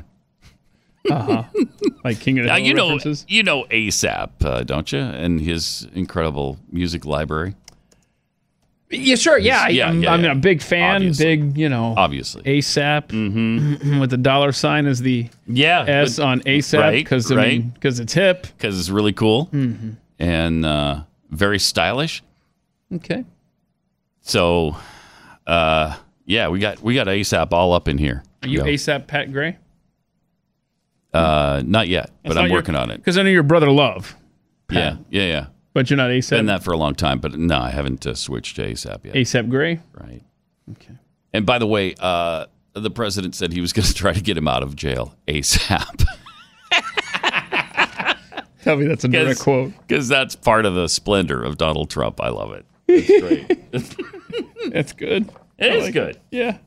Uh 1.10 1.22
huh. 1.22 1.44
like 2.06 2.20
King 2.20 2.40
of 2.40 2.44
the 2.44 2.48
Now, 2.50 2.56
Hill 2.58 2.66
you 2.66 2.74
know, 2.74 2.88
references. 2.96 3.26
you 3.30 3.44
know 3.44 3.66
ASAP, 3.66 4.30
uh, 4.46 4.64
don't 4.64 4.92
you? 4.92 5.00
And 5.00 5.40
his 5.42 5.88
incredible 5.94 6.58
music 6.72 7.06
library. 7.06 7.56
Yeah, 8.94 9.16
sure. 9.16 9.38
Yeah, 9.38 9.68
Yeah, 9.68 9.90
I'm, 9.90 10.04
yeah, 10.04 10.14
I'm 10.14 10.24
yeah. 10.24 10.32
a 10.32 10.36
big 10.36 10.62
fan. 10.62 10.96
Obviously. 10.98 11.26
Big, 11.38 11.58
you 11.58 11.70
know, 11.70 11.94
Obviously. 11.98 12.44
ASAP 12.44 13.10
with 14.00 14.10
the 14.10 14.18
dollar 14.18 14.52
sign 14.52 14.86
as 14.86 15.00
the 15.00 15.30
Yeah, 15.48 15.84
S 15.88 16.18
but- 16.18 16.26
on 16.26 16.40
ASAP 16.42 16.80
right, 16.80 17.04
because 17.04 17.32
I 17.32 17.36
right. 17.36 17.48
mean 17.60 17.70
because 17.70 18.00
it's 18.00 18.14
hip. 18.14 18.48
Because 18.58 18.80
it's 18.80 18.90
really 18.90 19.14
cool 19.14 19.48
Mhm. 19.48 19.96
and 20.20 20.66
uh, 20.66 21.02
very 21.32 21.60
stylish. 21.60 22.22
Okay. 22.94 23.26
So, 24.22 24.78
uh, 25.48 25.96
yeah, 26.26 26.48
we 26.50 26.60
got 26.60 26.82
we 26.82 26.94
got 26.96 27.08
ASAP 27.08 27.52
all 27.52 27.74
up 27.74 27.88
in 27.88 27.98
here. 27.98 28.24
Are 28.44 28.48
you. 28.48 28.62
ASAP 28.62 29.08
Pat 29.08 29.32
Gray? 29.34 29.58
Uh, 31.14 31.62
not 31.66 31.88
yet, 31.88 32.10
but 32.24 32.38
I'm 32.38 32.52
working 32.52 32.76
on 32.76 32.90
it. 32.90 32.98
Because 32.98 33.18
I 33.18 33.24
know 33.24 33.30
your 33.30 33.44
brother 33.44 33.70
Love, 33.70 34.16
Yeah, 34.72 34.98
yeah, 35.12 35.22
yeah. 35.24 35.46
But 35.74 35.90
you're 35.90 35.98
not 35.98 36.10
ASAP. 36.10 36.32
Been 36.32 36.46
that 36.48 36.64
for 36.64 36.72
a 36.72 36.78
long 36.78 36.96
time, 36.96 37.20
but 37.20 37.34
no, 37.38 37.58
I 37.60 37.70
haven't 37.72 38.06
uh, 38.06 38.14
switched 38.14 38.56
to 38.58 38.64
ASAP 38.64 39.06
yet. 39.06 39.16
ASAP 39.16 39.50
Gray. 39.50 39.80
Right. 39.94 40.22
Okay. 40.72 40.94
And 41.34 41.46
by 41.46 41.60
the 41.60 41.68
way, 41.68 41.96
uh, 42.00 42.46
the 42.74 42.92
president 42.92 43.36
said 43.36 43.54
he 43.54 43.62
was 43.62 43.74
going 43.74 43.86
to 43.86 43.94
try 43.94 44.14
to 44.14 44.22
get 44.22 44.38
him 44.38 44.48
out 44.48 44.64
of 44.64 44.76
jail 44.76 45.16
ASAP. 45.28 46.06
Tell 48.64 48.78
me 48.78 48.88
that's 48.88 49.04
a 49.04 49.10
direct 49.10 49.42
quote. 49.42 49.74
Because 49.86 50.08
that's 50.08 50.36
part 50.38 50.66
of 50.66 50.74
the 50.74 50.88
splendor 50.88 51.44
of 51.44 51.58
Donald 51.58 51.90
Trump. 51.90 52.22
I 52.22 52.30
love 52.30 52.54
it. 52.54 52.66
That's 52.88 53.96
great. 53.96 54.72
That's 54.72 54.94
good. 54.94 55.30
It 55.58 55.72
I 55.72 55.76
is 55.76 55.84
like 55.86 55.94
good. 55.94 56.20
Yeah. 56.32 56.58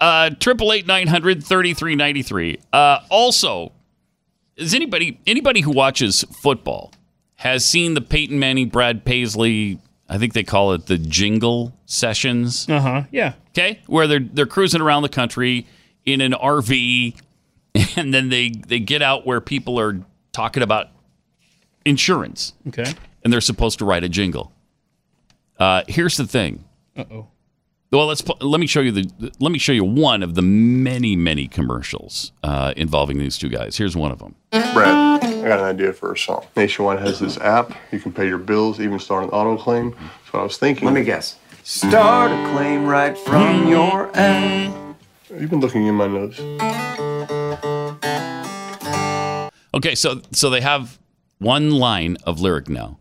Uh, 0.00 0.30
Triple 0.30 0.72
eight 0.72 0.86
nine 0.86 1.06
hundred 1.06 1.44
thirty 1.44 1.74
three 1.74 1.94
ninety 1.94 2.22
three. 2.22 2.58
Uh, 2.72 3.00
also, 3.10 3.72
is 4.56 4.74
anybody 4.74 5.20
anybody 5.26 5.60
who 5.60 5.70
watches 5.70 6.24
football 6.42 6.92
has 7.40 7.64
seen 7.64 7.94
the 7.94 8.00
Peyton 8.02 8.38
Manning, 8.38 8.68
Brad 8.68 9.04
Paisley? 9.04 9.78
I 10.08 10.18
think 10.18 10.34
they 10.34 10.42
call 10.42 10.72
it 10.72 10.86
the 10.86 10.98
jingle 10.98 11.72
sessions. 11.86 12.68
Uh 12.68 12.80
huh. 12.80 13.02
Yeah. 13.10 13.32
Okay, 13.50 13.80
where 13.86 14.06
they're 14.06 14.20
they're 14.20 14.46
cruising 14.46 14.80
around 14.80 15.02
the 15.02 15.08
country 15.08 15.66
in 16.04 16.20
an 16.20 16.32
RV, 16.32 17.14
and 17.96 18.12
then 18.12 18.28
they 18.28 18.50
they 18.50 18.78
get 18.78 19.00
out 19.02 19.26
where 19.26 19.40
people 19.40 19.78
are 19.80 20.00
talking 20.32 20.62
about 20.62 20.88
insurance. 21.84 22.52
Okay. 22.68 22.92
and 23.24 23.32
they're 23.32 23.40
supposed 23.40 23.78
to 23.78 23.84
write 23.84 24.04
a 24.04 24.08
jingle. 24.08 24.52
Uh, 25.58 25.82
here's 25.88 26.16
the 26.16 26.26
thing. 26.26 26.64
Uh 26.96 27.04
oh. 27.10 27.26
Well, 27.92 28.06
let's 28.06 28.22
let 28.40 28.60
me 28.60 28.66
show 28.68 28.80
you 28.80 28.92
the 28.92 29.32
let 29.40 29.50
me 29.50 29.58
show 29.58 29.72
you 29.72 29.84
one 29.84 30.22
of 30.22 30.34
the 30.34 30.42
many 30.42 31.16
many 31.16 31.48
commercials 31.48 32.32
uh, 32.44 32.72
involving 32.76 33.18
these 33.18 33.36
two 33.38 33.48
guys. 33.48 33.76
Here's 33.78 33.96
one 33.96 34.12
of 34.12 34.18
them. 34.20 34.34
Brad, 34.52 35.19
I 35.40 35.48
got 35.48 35.58
an 35.60 35.64
idea 35.64 35.92
for 35.94 36.12
a 36.12 36.18
song. 36.18 36.44
Nationwide 36.54 36.98
has 36.98 37.18
this 37.18 37.38
app. 37.38 37.72
You 37.92 37.98
can 37.98 38.12
pay 38.12 38.26
your 38.28 38.36
bills, 38.36 38.78
even 38.78 38.98
start 38.98 39.24
an 39.24 39.30
auto 39.30 39.56
claim. 39.56 39.90
That's 39.92 40.32
what 40.34 40.40
I 40.40 40.42
was 40.42 40.58
thinking. 40.58 40.84
Let 40.84 40.92
me 40.92 41.02
guess. 41.02 41.36
Start 41.64 42.30
a 42.30 42.52
claim 42.54 42.84
right 42.84 43.16
from 43.16 43.66
your 43.68 44.10
app. 44.14 44.74
You've 45.30 45.48
been 45.48 45.60
looking 45.60 45.86
in 45.86 45.94
my 45.94 46.08
notes. 46.08 46.38
Okay, 49.72 49.94
so 49.94 50.20
so 50.32 50.50
they 50.50 50.60
have 50.60 50.98
one 51.38 51.70
line 51.70 52.18
of 52.24 52.40
lyric 52.40 52.68
now. 52.68 52.98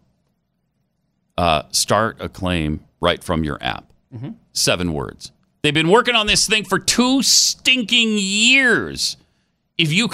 Uh, 1.37 1.63
start 1.71 2.17
a 2.21 2.29
claim 2.29 2.85
right 3.01 3.21
from 3.21 3.43
your 3.43 3.57
app. 3.61 3.91
Mhm. 4.15 4.35
Seven 4.53 4.93
words. 4.93 5.31
They've 5.61 5.73
been 5.73 5.89
working 5.89 6.15
on 6.15 6.27
this 6.27 6.47
thing 6.47 6.63
for 6.63 6.79
two 6.79 7.21
stinking 7.21 8.17
years. 8.17 9.17
If 9.77 9.91
you 9.91 10.09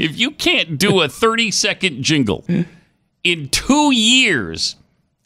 if 0.00 0.18
you 0.18 0.30
can't 0.30 0.78
do 0.78 1.00
a 1.02 1.08
30 1.08 1.50
second 1.50 2.02
jingle 2.02 2.44
in 3.22 3.48
two 3.50 3.92
years, 3.94 4.76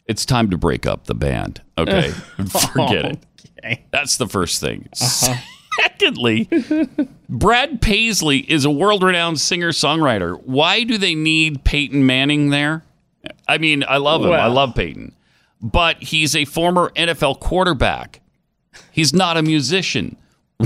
it's 0.05 0.25
time 0.25 0.49
to 0.49 0.57
break 0.57 0.85
up 0.85 1.05
the 1.05 1.15
band. 1.15 1.61
Okay, 1.77 2.09
forget 2.73 3.05
it. 3.05 3.19
Okay. 3.59 3.85
That's 3.91 4.17
the 4.17 4.27
first 4.27 4.61
thing. 4.61 4.89
Uh-huh. 5.01 5.35
Secondly, 5.81 6.47
Brad 7.27 7.81
Paisley 7.81 8.39
is 8.39 8.63
a 8.63 8.69
world 8.69 9.03
renowned 9.03 9.39
singer 9.39 9.71
songwriter. 9.71 10.41
Why 10.43 10.83
do 10.83 10.97
they 10.97 11.15
need 11.15 11.63
Peyton 11.63 12.05
Manning 12.05 12.49
there? 12.49 12.83
I 13.47 13.57
mean, 13.57 13.83
I 13.87 13.97
love 13.97 14.23
him. 14.23 14.31
I 14.31 14.47
love 14.47 14.75
Peyton. 14.75 15.13
But 15.61 16.01
he's 16.03 16.35
a 16.35 16.45
former 16.45 16.91
NFL 16.95 17.39
quarterback. 17.39 18.21
He's 18.91 19.13
not 19.13 19.35
a 19.35 19.41
musician. 19.41 20.15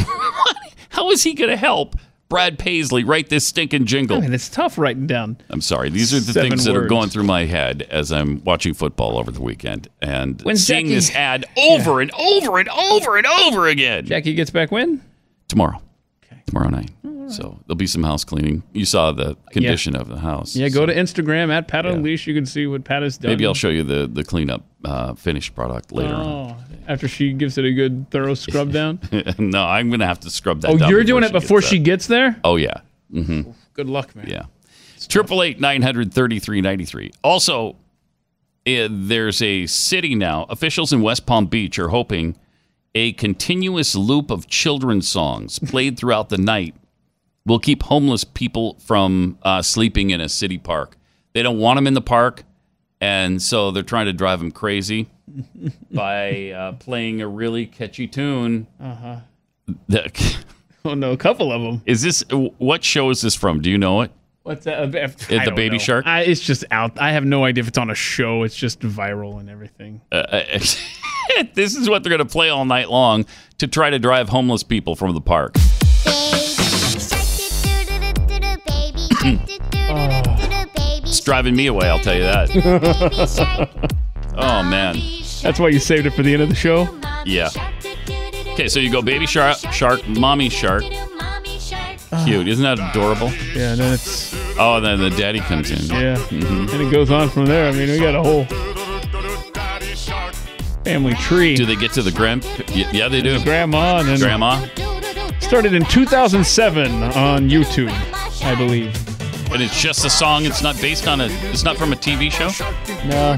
How 0.89 1.09
is 1.09 1.23
he 1.23 1.33
going 1.33 1.49
to 1.49 1.57
help 1.57 1.95
Brad 2.29 2.59
Paisley 2.59 3.03
write 3.03 3.29
this 3.29 3.47
stinking 3.47 3.85
jingle? 3.85 4.17
I 4.17 4.21
mean, 4.21 4.33
it's 4.33 4.49
tough 4.49 4.77
writing 4.77 5.07
down. 5.07 5.37
I'm 5.49 5.61
sorry. 5.61 5.89
These 5.89 6.13
are 6.13 6.19
the 6.19 6.31
things 6.39 6.63
that 6.65 6.75
are 6.75 6.85
going 6.85 7.09
through 7.09 7.23
my 7.23 7.45
head 7.45 7.87
as 7.89 8.11
I'm 8.11 8.43
watching 8.43 8.75
football 8.75 9.17
over 9.17 9.31
the 9.31 9.41
weekend 9.41 9.87
and 10.01 10.39
When's 10.43 10.63
seeing 10.65 10.85
Jackie- 10.85 10.95
this 10.95 11.15
ad 11.15 11.45
over 11.57 12.01
and 12.01 12.11
over 12.13 12.59
and 12.59 12.69
over 12.69 13.17
and 13.17 13.25
over 13.25 13.67
again. 13.67 14.05
Jackie 14.05 14.35
gets 14.35 14.51
back 14.51 14.71
when? 14.71 15.01
Tomorrow. 15.47 15.81
Okay. 16.23 16.41
Tomorrow 16.45 16.69
night. 16.69 16.91
So 17.31 17.59
there'll 17.65 17.77
be 17.77 17.87
some 17.87 18.03
house 18.03 18.23
cleaning. 18.23 18.63
You 18.73 18.85
saw 18.85 19.11
the 19.11 19.37
condition 19.51 19.95
of 19.95 20.07
the 20.07 20.19
house. 20.19 20.55
Yeah, 20.55 20.69
go 20.69 20.85
to 20.85 20.93
Instagram 20.93 21.51
at 21.51 21.67
Pat 21.67 21.85
Unleash. 21.85 22.27
You 22.27 22.33
can 22.33 22.45
see 22.45 22.67
what 22.67 22.83
Pat 22.83 23.03
has 23.03 23.17
done. 23.17 23.31
Maybe 23.31 23.45
I'll 23.45 23.53
show 23.53 23.69
you 23.69 23.83
the 23.83 24.07
the 24.07 24.23
cleanup 24.23 24.63
uh, 24.83 25.13
finished 25.13 25.55
product 25.55 25.91
later 25.91 26.13
Oh, 26.15 26.55
after 26.87 27.07
she 27.07 27.33
gives 27.33 27.57
it 27.57 27.65
a 27.65 27.71
good 27.71 28.09
thorough 28.11 28.33
scrub 28.33 28.71
down. 28.71 28.99
no, 29.37 29.63
I'm 29.63 29.89
going 29.89 29.99
to 29.99 30.07
have 30.07 30.19
to 30.21 30.29
scrub 30.29 30.61
that 30.61 30.71
oh, 30.81 30.87
you're 30.87 31.03
doing 31.03 31.23
it 31.23 31.31
gets 31.31 31.43
before 31.43 31.61
there. 31.61 31.69
she 31.69 31.79
gets 31.79 32.07
there. 32.07 32.39
Oh 32.43 32.55
yeah. 32.55 32.81
Mm-hmm. 33.13 33.51
Good 33.73 33.89
luck, 33.89 34.15
man. 34.15 34.27
Yeah. 34.27 34.43
Triple 35.07 35.41
eight 35.43 35.59
nine 35.59 35.81
hundred 35.81 36.13
thirty 36.13 36.39
three 36.39 36.61
ninety 36.61 36.85
three. 36.85 37.11
Also, 37.23 37.75
eh, 38.65 38.87
there's 38.89 39.41
a 39.41 39.65
city 39.65 40.15
now. 40.15 40.45
Officials 40.49 40.93
in 40.93 41.01
West 41.01 41.25
Palm 41.25 41.45
Beach 41.47 41.79
are 41.79 41.89
hoping 41.89 42.37
a 42.95 43.13
continuous 43.13 43.95
loop 43.95 44.31
of 44.31 44.47
children's 44.47 45.07
songs 45.07 45.59
played 45.59 45.97
throughout 45.97 46.29
the 46.29 46.37
night 46.37 46.75
will 47.45 47.59
keep 47.59 47.83
homeless 47.83 48.23
people 48.23 48.77
from 48.85 49.37
uh, 49.43 49.61
sleeping 49.61 50.09
in 50.11 50.21
a 50.21 50.29
city 50.29 50.57
park. 50.57 50.97
They 51.33 51.41
don't 51.43 51.59
want 51.59 51.77
them 51.77 51.87
in 51.87 51.93
the 51.93 52.01
park, 52.01 52.43
and 53.01 53.41
so 53.41 53.71
they're 53.71 53.83
trying 53.83 54.05
to 54.07 54.13
drive 54.13 54.39
them 54.39 54.51
crazy 54.51 55.09
by 55.91 56.51
uh, 56.51 56.71
playing 56.73 57.21
a 57.21 57.27
really 57.27 57.65
catchy 57.65 58.07
tune. 58.07 58.67
Uh 58.79 58.95
huh. 58.95 59.15
that- 59.89 60.45
Oh 60.85 60.93
no, 60.93 61.11
a 61.11 61.17
couple 61.17 61.51
of 61.51 61.61
them. 61.61 61.81
Is 61.85 62.01
this 62.01 62.23
what 62.57 62.85
show 62.85 63.09
is 63.09 63.21
this 63.21 63.35
from? 63.35 63.61
Do 63.61 63.69
you 63.69 63.77
know 63.77 63.99
it? 63.99 64.11
What's 64.43 64.63
that? 64.63 64.79
Uh, 64.95 65.35
I 65.37 65.43
the 65.43 65.51
Baby 65.51 65.75
know. 65.75 65.77
Shark? 65.77 66.05
I, 66.07 66.21
it's 66.21 66.39
just 66.39 66.63
out. 66.71 66.97
I 66.99 67.11
have 67.11 67.25
no 67.25 67.43
idea 67.43 67.61
if 67.63 67.67
it's 67.67 67.77
on 67.77 67.89
a 67.89 67.95
show. 67.95 68.43
It's 68.43 68.55
just 68.55 68.79
viral 68.79 69.41
and 69.41 69.49
everything. 69.49 69.99
Uh, 70.09 70.41
this 71.53 71.75
is 71.75 71.89
what 71.89 72.01
they're 72.01 72.09
going 72.09 72.25
to 72.25 72.31
play 72.31 72.47
all 72.49 72.63
night 72.63 72.89
long 72.89 73.25
to 73.57 73.67
try 73.67 73.89
to 73.89 73.99
drive 73.99 74.29
homeless 74.29 74.63
people 74.63 74.95
from 74.95 75.13
the 75.13 75.21
park. 75.21 75.55
It's 79.21 81.19
driving 81.21 81.55
me 81.55 81.67
away, 81.67 81.87
I'll 81.89 81.99
tell 81.99 82.15
you 82.15 82.23
that. 82.23 82.49
oh, 84.37 84.63
man. 84.63 84.97
That's 85.41 85.59
why 85.59 85.69
you 85.69 85.79
saved 85.79 86.05
it 86.05 86.11
for 86.11 86.23
the 86.23 86.33
end 86.33 86.41
of 86.43 86.49
the 86.49 86.55
show. 86.55 86.87
Yeah. 87.25 87.49
Okay, 88.53 88.67
so 88.67 88.79
you 88.79 88.91
go 88.91 89.01
baby 89.01 89.25
shark, 89.25 89.57
shark, 89.71 90.07
mommy 90.07 90.49
shark. 90.49 90.83
Cute. 92.25 92.47
Isn't 92.47 92.63
that 92.63 92.79
adorable? 92.91 93.29
Yeah, 93.55 93.71
and 93.71 93.79
then 93.79 93.93
it's 93.93 94.33
Oh, 94.57 94.75
and 94.77 94.85
then 94.85 94.99
the 94.99 95.09
daddy 95.11 95.39
comes 95.39 95.71
in. 95.71 95.77
yeah, 95.95 96.17
Mhm. 96.17 96.73
and 96.73 96.81
it 96.81 96.91
goes 96.91 97.09
on 97.11 97.29
from 97.29 97.45
there. 97.45 97.69
I 97.69 97.71
mean, 97.71 97.89
we 97.89 97.97
got 97.99 98.15
a 98.15 98.21
whole 98.21 98.45
family 100.83 101.13
tree. 101.13 101.55
Do 101.55 101.65
they 101.65 101.75
get 101.77 101.93
to 101.93 102.01
the 102.01 102.11
grand? 102.11 102.45
Yeah, 102.73 103.07
they 103.07 103.21
do. 103.21 103.39
Grandma 103.43 103.99
and 103.99 104.09
then 104.09 104.19
Grandma. 104.19 104.65
started 105.39 105.73
in 105.73 105.85
2007 105.85 106.91
on 107.13 107.49
YouTube, 107.49 107.93
I 108.43 108.55
believe. 108.55 108.95
And 109.51 109.61
it's 109.61 109.81
just 109.81 110.05
a 110.05 110.09
song. 110.09 110.45
It's 110.45 110.61
not 110.61 110.79
based 110.81 111.07
on 111.07 111.21
a. 111.21 111.27
It's 111.51 111.63
not 111.63 111.77
from 111.77 111.91
a 111.91 111.95
TV 111.95 112.31
show. 112.31 112.49
No. 113.07 113.35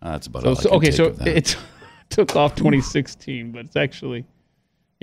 Uh, 0.00 0.12
that's 0.12 0.26
about 0.28 0.42
So, 0.42 0.48
all. 0.48 0.56
I 0.56 0.60
so- 0.62 0.68
can 0.68 0.76
okay, 0.78 0.86
take 1.34 1.46
so 1.46 1.56
it 1.56 1.56
took 2.10 2.36
off 2.36 2.54
2016, 2.54 3.50
but 3.52 3.64
it's 3.66 3.76
actually 3.76 4.24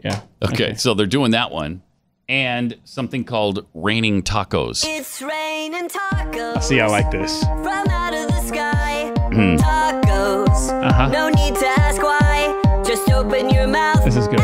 yeah. 0.04 0.22
Okay, 0.44 0.76
so 0.76 0.94
they're 0.94 1.06
doing 1.06 1.32
that 1.32 1.52
one, 1.52 1.82
and 2.30 2.78
something 2.86 3.24
called 3.26 3.66
raining 3.74 4.24
tacos. 4.24 4.84
It's 4.88 5.22
raining 5.22 5.90
tacos. 5.90 6.64
See, 6.64 6.80
I 6.80 6.88
like 6.88 7.12
this. 7.12 7.44
From 7.44 7.68
out 7.90 8.14
of 8.14 8.28
the 8.30 8.42
sky. 8.42 9.12
Hmm. 9.34 9.56
Tacos. 9.58 10.70
Uh-huh. 10.84 11.10
No 11.10 11.30
need 11.30 11.56
to 11.56 11.68
ask 11.68 12.02
why. 12.02 12.84
Just 12.86 13.10
open 13.12 13.50
your 13.50 13.68
mouth 13.68 14.04
This 14.04 14.16
is 14.16 14.28
good. 14.28 14.40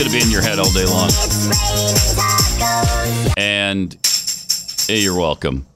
Going 0.00 0.10
to 0.12 0.18
be 0.18 0.24
in 0.24 0.30
your 0.30 0.40
head 0.40 0.58
all 0.58 0.72
day 0.72 0.86
long. 0.86 1.08
It's 1.08 1.44
raining 2.16 2.56
tacos. 2.56 3.34
And 3.36 3.98
hey, 4.88 5.00
you're 5.02 5.14
welcome. 5.18 5.66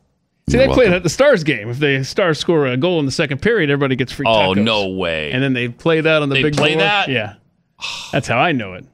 See, 0.48 0.56
You're 0.56 0.66
they 0.68 0.72
play 0.72 0.86
it 0.86 0.92
at 0.94 1.02
the 1.02 1.10
Stars 1.10 1.44
game. 1.44 1.68
If 1.68 1.78
the 1.78 2.02
Stars 2.04 2.38
score 2.38 2.66
a 2.66 2.78
goal 2.78 3.00
in 3.00 3.06
the 3.06 3.12
second 3.12 3.42
period, 3.42 3.68
everybody 3.68 3.96
gets 3.96 4.12
free 4.12 4.24
Tacos. 4.24 4.46
Oh, 4.46 4.54
no 4.54 4.88
way. 4.88 5.30
And 5.32 5.42
then 5.42 5.52
they 5.52 5.68
play 5.68 6.00
that 6.00 6.22
on 6.22 6.30
the 6.30 6.36
They 6.36 6.42
big 6.42 6.56
play 6.56 6.70
board. 6.70 6.80
that? 6.80 7.08
Yeah. 7.08 7.34
That's 8.12 8.26
how 8.26 8.38
I 8.38 8.52
know 8.52 8.72
it. 8.72 8.86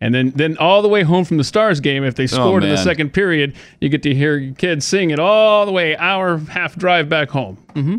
And 0.00 0.14
then, 0.14 0.30
then 0.36 0.56
all 0.58 0.80
the 0.80 0.88
way 0.88 1.02
home 1.02 1.24
from 1.24 1.38
the 1.38 1.44
Stars 1.44 1.80
game, 1.80 2.04
if 2.04 2.14
they 2.14 2.28
scored 2.28 2.62
in 2.62 2.68
the 2.68 2.80
Oh, 2.80 2.84
second 2.84 3.12
period, 3.12 3.56
you 3.80 3.88
get 3.88 4.04
to 4.04 4.14
hear 4.14 4.36
your 4.36 4.54
kids 4.54 4.84
sing 4.84 5.10
it 5.10 5.18
all 5.18 5.66
the 5.66 5.72
way, 5.72 5.96
hour, 5.96 6.38
half 6.38 6.76
drive 6.76 7.08
back 7.08 7.30
home. 7.30 7.56
Mm-hmm. 7.74 7.96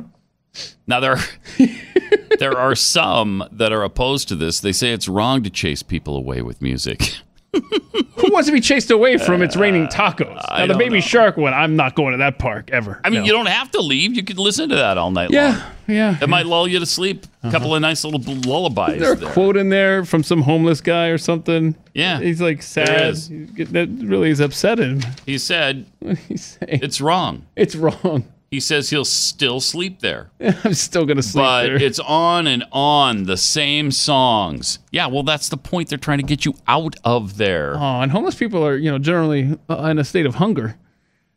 Now 0.88 1.00
there, 1.00 1.18
there 2.40 2.58
are 2.58 2.76
some 2.76 3.44
that 3.52 3.72
are 3.72 3.84
opposed 3.84 4.28
to 4.30 4.36
this. 4.36 4.60
They 4.60 4.72
say 4.72 4.92
it's 4.92 5.08
wrong 5.08 5.44
to 5.44 5.50
chase 5.50 5.84
people 5.84 6.16
away 6.16 6.42
with 6.42 6.62
music. 6.62 7.16
Who 7.52 8.32
wants 8.32 8.48
to 8.48 8.52
be 8.54 8.62
chased 8.62 8.92
away 8.92 9.18
from 9.18 9.42
It's 9.42 9.56
Raining 9.56 9.88
Tacos? 9.88 10.38
Uh, 10.50 10.60
Now, 10.60 10.68
the 10.74 10.78
Baby 10.78 10.96
know. 10.96 11.02
Shark 11.02 11.36
one, 11.36 11.52
I'm 11.54 11.76
not 11.76 11.96
going 11.96 12.12
to 12.12 12.18
that 12.20 12.38
park 12.38 12.70
ever. 12.72 13.02
I 13.04 13.10
mean, 13.10 13.22
No. 13.22 13.26
you 13.26 13.32
don't 13.32 13.48
have 13.48 13.72
to 13.72 13.82
leave. 13.82 14.14
You 14.16 14.24
could 14.24 14.38
listen 14.38 14.70
to 14.70 14.76
that 14.76 15.00
all 15.00 15.10
night 15.10 15.32
long. 15.32 15.44
Yeah, 15.54 15.70
yeah. 15.88 16.18
It 16.22 16.30
might 16.30 16.46
lull 16.46 16.68
you 16.68 16.78
to 16.80 16.86
sleep. 16.86 17.26
A 17.42 17.50
couple 17.50 17.74
of 17.74 17.82
nice 17.82 18.04
little 18.04 18.22
lullabies 18.46 18.96
Is 18.98 19.02
there 19.02 19.14
a 19.14 19.16
there. 19.16 19.30
quote 19.32 19.58
in 19.58 19.70
there 19.70 20.06
from 20.06 20.22
some 20.22 20.42
homeless 20.44 20.80
guy 20.82 21.08
or 21.08 21.18
something? 21.18 21.76
Yeah, 21.96 22.20
He's 22.20 22.40
like 22.42 22.62
sad. 22.62 22.88
there 22.88 23.10
is. 23.10 23.28
He's 23.30 23.50
get- 23.52 23.74
That 23.74 23.88
really 24.00 24.30
is 24.30 24.42
upsetting. 24.42 25.02
He 25.26 25.38
said 25.40 25.88
He's 26.28 26.58
saying 26.60 26.82
it's 26.84 27.02
wrong. 27.02 27.48
it's 27.56 27.76
wrong. 27.76 28.26
He 28.52 28.60
says 28.60 28.90
he'll 28.90 29.06
still 29.06 29.60
sleep 29.60 30.00
there. 30.00 30.32
I'm 30.64 30.74
still 30.74 31.06
going 31.06 31.18
to 31.18 31.24
sleep 31.24 31.44
but 31.44 31.64
there. 31.68 31.76
it's 31.76 32.00
on 32.00 32.48
and 32.48 32.66
on 32.72 33.26
the 33.26 33.38
same 33.38 33.92
songs. 33.92 34.80
Yeah, 34.92 35.06
well, 35.08 35.22
that's 35.24 35.50
the 35.50 35.58
point. 35.58 35.90
They're 35.90 36.00
trying 36.00 36.18
to 36.18 36.24
get 36.26 36.46
you 36.46 36.56
out 36.68 36.96
of 37.04 37.38
there. 37.38 37.76
Oh, 37.76 38.02
and 38.02 38.12
homeless 38.12 38.36
people 38.36 38.66
are, 38.66 38.76
you 38.76 38.90
know, 38.90 38.98
generally 38.98 39.58
uh, 39.70 39.84
in 39.84 40.00
a 40.00 40.04
state 40.04 40.26
of 40.26 40.36
hunger. 40.36 40.78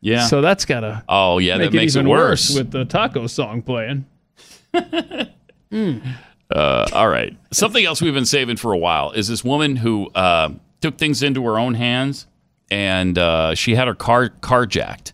yeah. 0.01 0.25
So 0.25 0.41
that's 0.41 0.65
gotta 0.65 1.03
oh, 1.07 1.37
yeah, 1.37 1.57
make 1.57 1.71
that 1.71 1.77
makes 1.77 1.95
it 1.95 1.99
it 1.99 2.01
even 2.01 2.11
worse. 2.11 2.55
with 2.55 2.71
the 2.71 2.85
taco 2.85 3.27
song 3.27 3.61
playing. 3.61 4.05
Uh, 6.51 6.87
all 6.93 7.09
right. 7.09 7.35
Something 7.51 7.83
else 7.83 7.99
we've 7.99 8.13
been 8.13 8.27
saving 8.27 8.57
for 8.57 8.73
a 8.73 8.77
while 8.77 9.11
is 9.11 9.27
this 9.27 9.43
woman 9.43 9.75
who 9.77 10.09
uh, 10.13 10.49
took 10.81 10.99
things 10.99 11.23
into 11.23 11.43
her 11.45 11.57
own 11.57 11.73
hands 11.73 12.27
and 12.69 13.17
uh, 13.17 13.55
she 13.55 13.73
had 13.73 13.87
her 13.87 13.95
car 13.95 14.29
carjacked. 14.29 15.13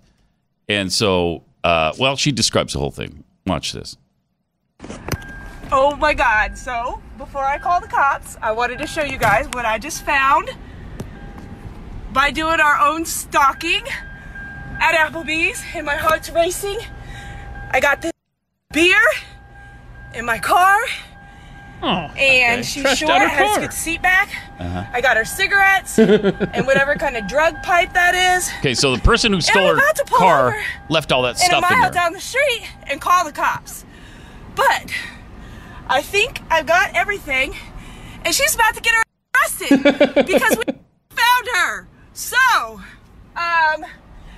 And 0.68 0.92
so, 0.92 1.44
uh, 1.64 1.94
well, 2.00 2.16
she 2.16 2.32
describes 2.32 2.74
the 2.74 2.80
whole 2.80 2.92
thing. 2.92 3.24
Watch 3.46 3.74
this. 3.74 3.98
Oh 5.72 5.96
my 5.96 6.14
god. 6.14 6.58
So, 6.58 7.02
before 7.18 7.44
I 7.44 7.58
call 7.58 7.82
the 7.82 7.88
cops, 7.88 8.38
I 8.42 8.52
wanted 8.52 8.80
to 8.80 8.88
show 8.88 9.04
you 9.04 9.18
guys 9.18 9.48
what 9.54 9.66
I 9.66 9.78
just 9.78 10.04
found 10.04 10.50
by 12.12 12.32
doing 12.32 12.60
our 12.60 12.80
own 12.80 13.06
stalking 13.06 13.84
at 14.80 14.96
Applebee's, 14.96 15.62
and 15.76 15.86
my 15.86 15.96
heart's 15.96 16.30
racing. 16.30 16.80
I 17.72 17.80
got 17.80 18.02
this 18.02 18.14
beer 18.74 19.02
in 20.16 20.26
my 20.26 20.40
car, 20.40 20.78
Oh, 21.82 21.88
and 21.88 22.60
okay. 22.60 22.64
she 22.64 22.82
Trashed 22.82 22.98
sure 22.98 23.10
has 23.30 23.52
car. 23.52 23.60
good 23.62 23.74
seat 23.74 24.02
back. 24.02 24.30
Uh-huh. 24.60 24.84
I 24.92 25.00
got 25.02 25.16
her 25.16 25.24
cigarettes 25.24 25.98
and 26.00 26.68
whatever 26.68 26.96
kind 26.96 27.16
of 27.16 27.28
drug 27.28 27.56
pipe 27.64 27.94
that 27.94 28.16
is. 28.38 28.50
Okay, 28.60 28.74
so 28.74 28.94
the 28.96 29.02
person 29.02 29.32
who 29.32 29.40
stole 29.40 29.68
her 29.68 29.74
about 29.76 29.96
to 29.96 30.04
pull 30.06 30.18
car 30.18 30.48
over 30.50 30.62
left 30.90 31.12
all 31.14 31.22
that 31.22 31.38
stuff 31.38 31.50
in 31.50 31.64
a 31.64 31.68
in 31.68 31.80
mile 31.80 31.82
there. 31.84 31.92
down 31.92 32.14
the 32.14 32.20
street 32.20 32.68
and 32.88 33.00
call 33.00 33.24
the 33.24 33.32
cops. 33.32 33.86
But 34.56 34.92
I 35.88 36.02
think 36.02 36.42
I've 36.50 36.66
got 36.66 36.94
everything, 36.96 37.56
and 38.26 38.36
she's 38.36 38.54
about 38.56 38.76
to 38.76 38.82
get 38.82 38.94
arrested 39.38 39.82
because 40.28 40.58
we 40.58 40.64
found 41.10 41.48
her. 41.56 41.88
So, 42.14 42.38
um, 43.38 43.86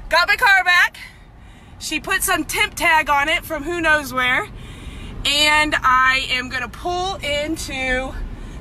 got 0.10 0.28
my 0.28 0.36
car 0.38 0.64
back. 0.64 1.00
She 1.80 2.00
put 2.00 2.22
some 2.22 2.46
temp 2.46 2.76
tag 2.76 3.10
on 3.10 3.28
it 3.28 3.44
from 3.44 3.64
who 3.64 3.82
knows 3.82 4.14
where, 4.14 4.48
and 5.26 5.76
I 5.82 6.28
am 6.32 6.50
gonna 6.50 6.70
pull 6.70 7.16
into 7.16 8.14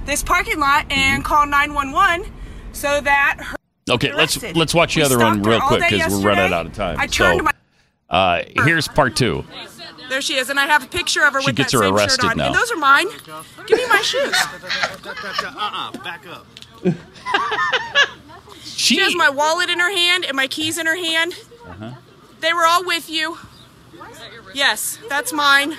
this 0.06 0.22
parking 0.22 0.58
lot 0.58 0.90
and 0.90 1.24
call 1.24 1.46
911 1.46 2.32
so 2.72 3.00
that 3.00 3.36
her 3.40 3.56
Okay, 3.88 4.12
let's 4.12 4.40
let's 4.54 4.72
watch 4.74 4.94
the 4.94 5.00
We 5.00 5.04
other 5.04 5.18
one 5.18 5.42
real 5.42 5.60
quick 5.60 5.82
because 5.90 6.12
we're 6.12 6.28
running 6.28 6.52
out 6.52 6.66
of 6.66 6.72
time. 6.74 6.98
I 6.98 7.06
turned 7.06 7.40
so, 7.40 7.44
my 7.44 7.52
uh, 8.08 8.42
here's 8.64 8.86
part 8.88 9.16
two. 9.16 9.44
There 10.08 10.20
she 10.20 10.34
is, 10.34 10.50
and 10.50 10.58
I 10.58 10.66
have 10.66 10.82
a 10.82 10.86
picture 10.88 11.24
of 11.24 11.32
her 11.32 11.40
She 11.40 11.46
with 11.46 11.56
gets 11.56 11.72
that 11.72 11.78
her 11.78 11.84
same 11.84 11.94
arrested 11.94 12.22
shirt 12.22 12.30
on. 12.32 12.36
now. 12.36 12.46
And 12.46 12.54
those 12.54 12.70
are 12.72 12.76
mine. 12.76 13.06
Give 13.66 13.78
me 13.78 13.86
my 13.88 14.00
shoes. 14.02 14.34
Uh-uh, 15.04 15.92
back 16.02 16.26
up. 16.26 16.46
She 18.64 18.98
has 18.98 19.14
my 19.14 19.28
wallet 19.28 19.70
in 19.70 19.78
her 19.78 19.94
hand 19.94 20.24
and 20.24 20.36
my 20.36 20.48
keys 20.48 20.78
in 20.78 20.86
her 20.86 20.96
hand. 20.96 21.34
Uh-huh. 21.64 21.92
They 22.40 22.52
were 22.52 22.64
all 22.64 22.84
with 22.84 23.08
you. 23.08 23.38
Yes, 24.54 24.98
that's 25.08 25.32
mine. 25.32 25.76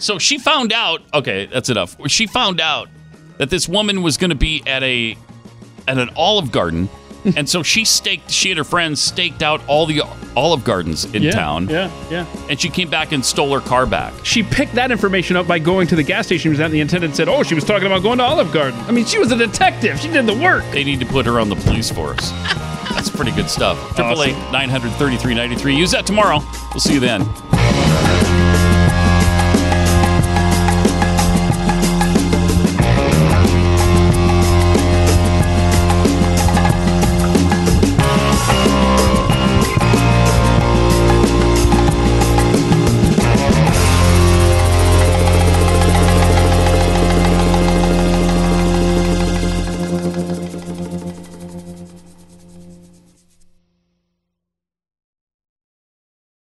So 0.00 0.18
she 0.18 0.38
found 0.38 0.72
out. 0.72 1.02
Okay, 1.14 1.46
that's 1.46 1.68
enough. 1.68 1.96
She 2.08 2.26
found 2.26 2.60
out 2.60 2.88
that 3.38 3.50
this 3.50 3.68
woman 3.68 4.02
was 4.02 4.16
going 4.16 4.30
to 4.30 4.36
be 4.36 4.62
at 4.66 4.82
a 4.82 5.16
at 5.86 5.96
an 5.98 6.10
Olive 6.16 6.50
Garden, 6.50 6.88
and 7.36 7.48
so 7.48 7.62
she 7.62 7.84
staked. 7.84 8.30
She 8.30 8.50
and 8.50 8.58
her 8.58 8.64
friends 8.64 9.00
staked 9.00 9.42
out 9.42 9.60
all 9.68 9.86
the 9.86 10.02
Olive 10.36 10.64
Gardens 10.64 11.04
in 11.14 11.22
Yeah, 11.22 11.30
town. 11.32 11.68
yeah, 11.68 11.90
yeah. 12.10 12.26
And 12.48 12.60
she 12.60 12.68
came 12.70 12.88
back 12.88 13.12
and 13.12 13.24
stole 13.24 13.52
her 13.52 13.60
car 13.60 13.84
back. 13.86 14.12
She 14.24 14.42
picked 14.42 14.74
that 14.74 14.90
information 14.90 15.36
up 15.36 15.46
by 15.46 15.58
going 15.58 15.86
to 15.88 15.96
the 15.96 16.02
gas 16.02 16.26
station. 16.26 16.42
She 16.42 16.48
was 16.48 16.60
at, 16.60 16.66
and 16.66 16.74
the 16.74 16.80
attendant 16.80 17.14
said, 17.16 17.28
"Oh, 17.28 17.42
she 17.42 17.54
was 17.54 17.64
talking 17.64 17.86
about 17.86 18.02
going 18.02 18.18
to 18.18 18.24
Olive 18.24 18.52
Garden." 18.52 18.78
I 18.80 18.92
mean, 18.92 19.04
she 19.04 19.18
was 19.18 19.30
a 19.32 19.36
detective. 19.36 20.00
She 20.00 20.08
did 20.08 20.26
the 20.26 20.34
work. 20.34 20.64
They 20.72 20.82
need 20.84 21.00
to 21.00 21.06
put 21.06 21.26
her 21.26 21.38
on 21.40 21.48
the 21.50 21.56
police 21.56 21.90
force. 21.90 22.30
That's 22.90 23.10
pretty 23.10 23.32
good 23.32 23.48
stuff. 23.50 23.78
Triple 23.94 24.22
eight 24.24 24.36
nine 24.50 24.68
hundred 24.70 24.90
thirty 24.92 25.16
three 25.16 25.34
ninety 25.34 25.56
three. 25.56 25.76
Use 25.76 25.90
that 25.92 26.06
tomorrow. 26.06 26.40
We'll 26.72 26.80
see 26.80 26.94
you 26.94 27.00
then. 27.00 27.22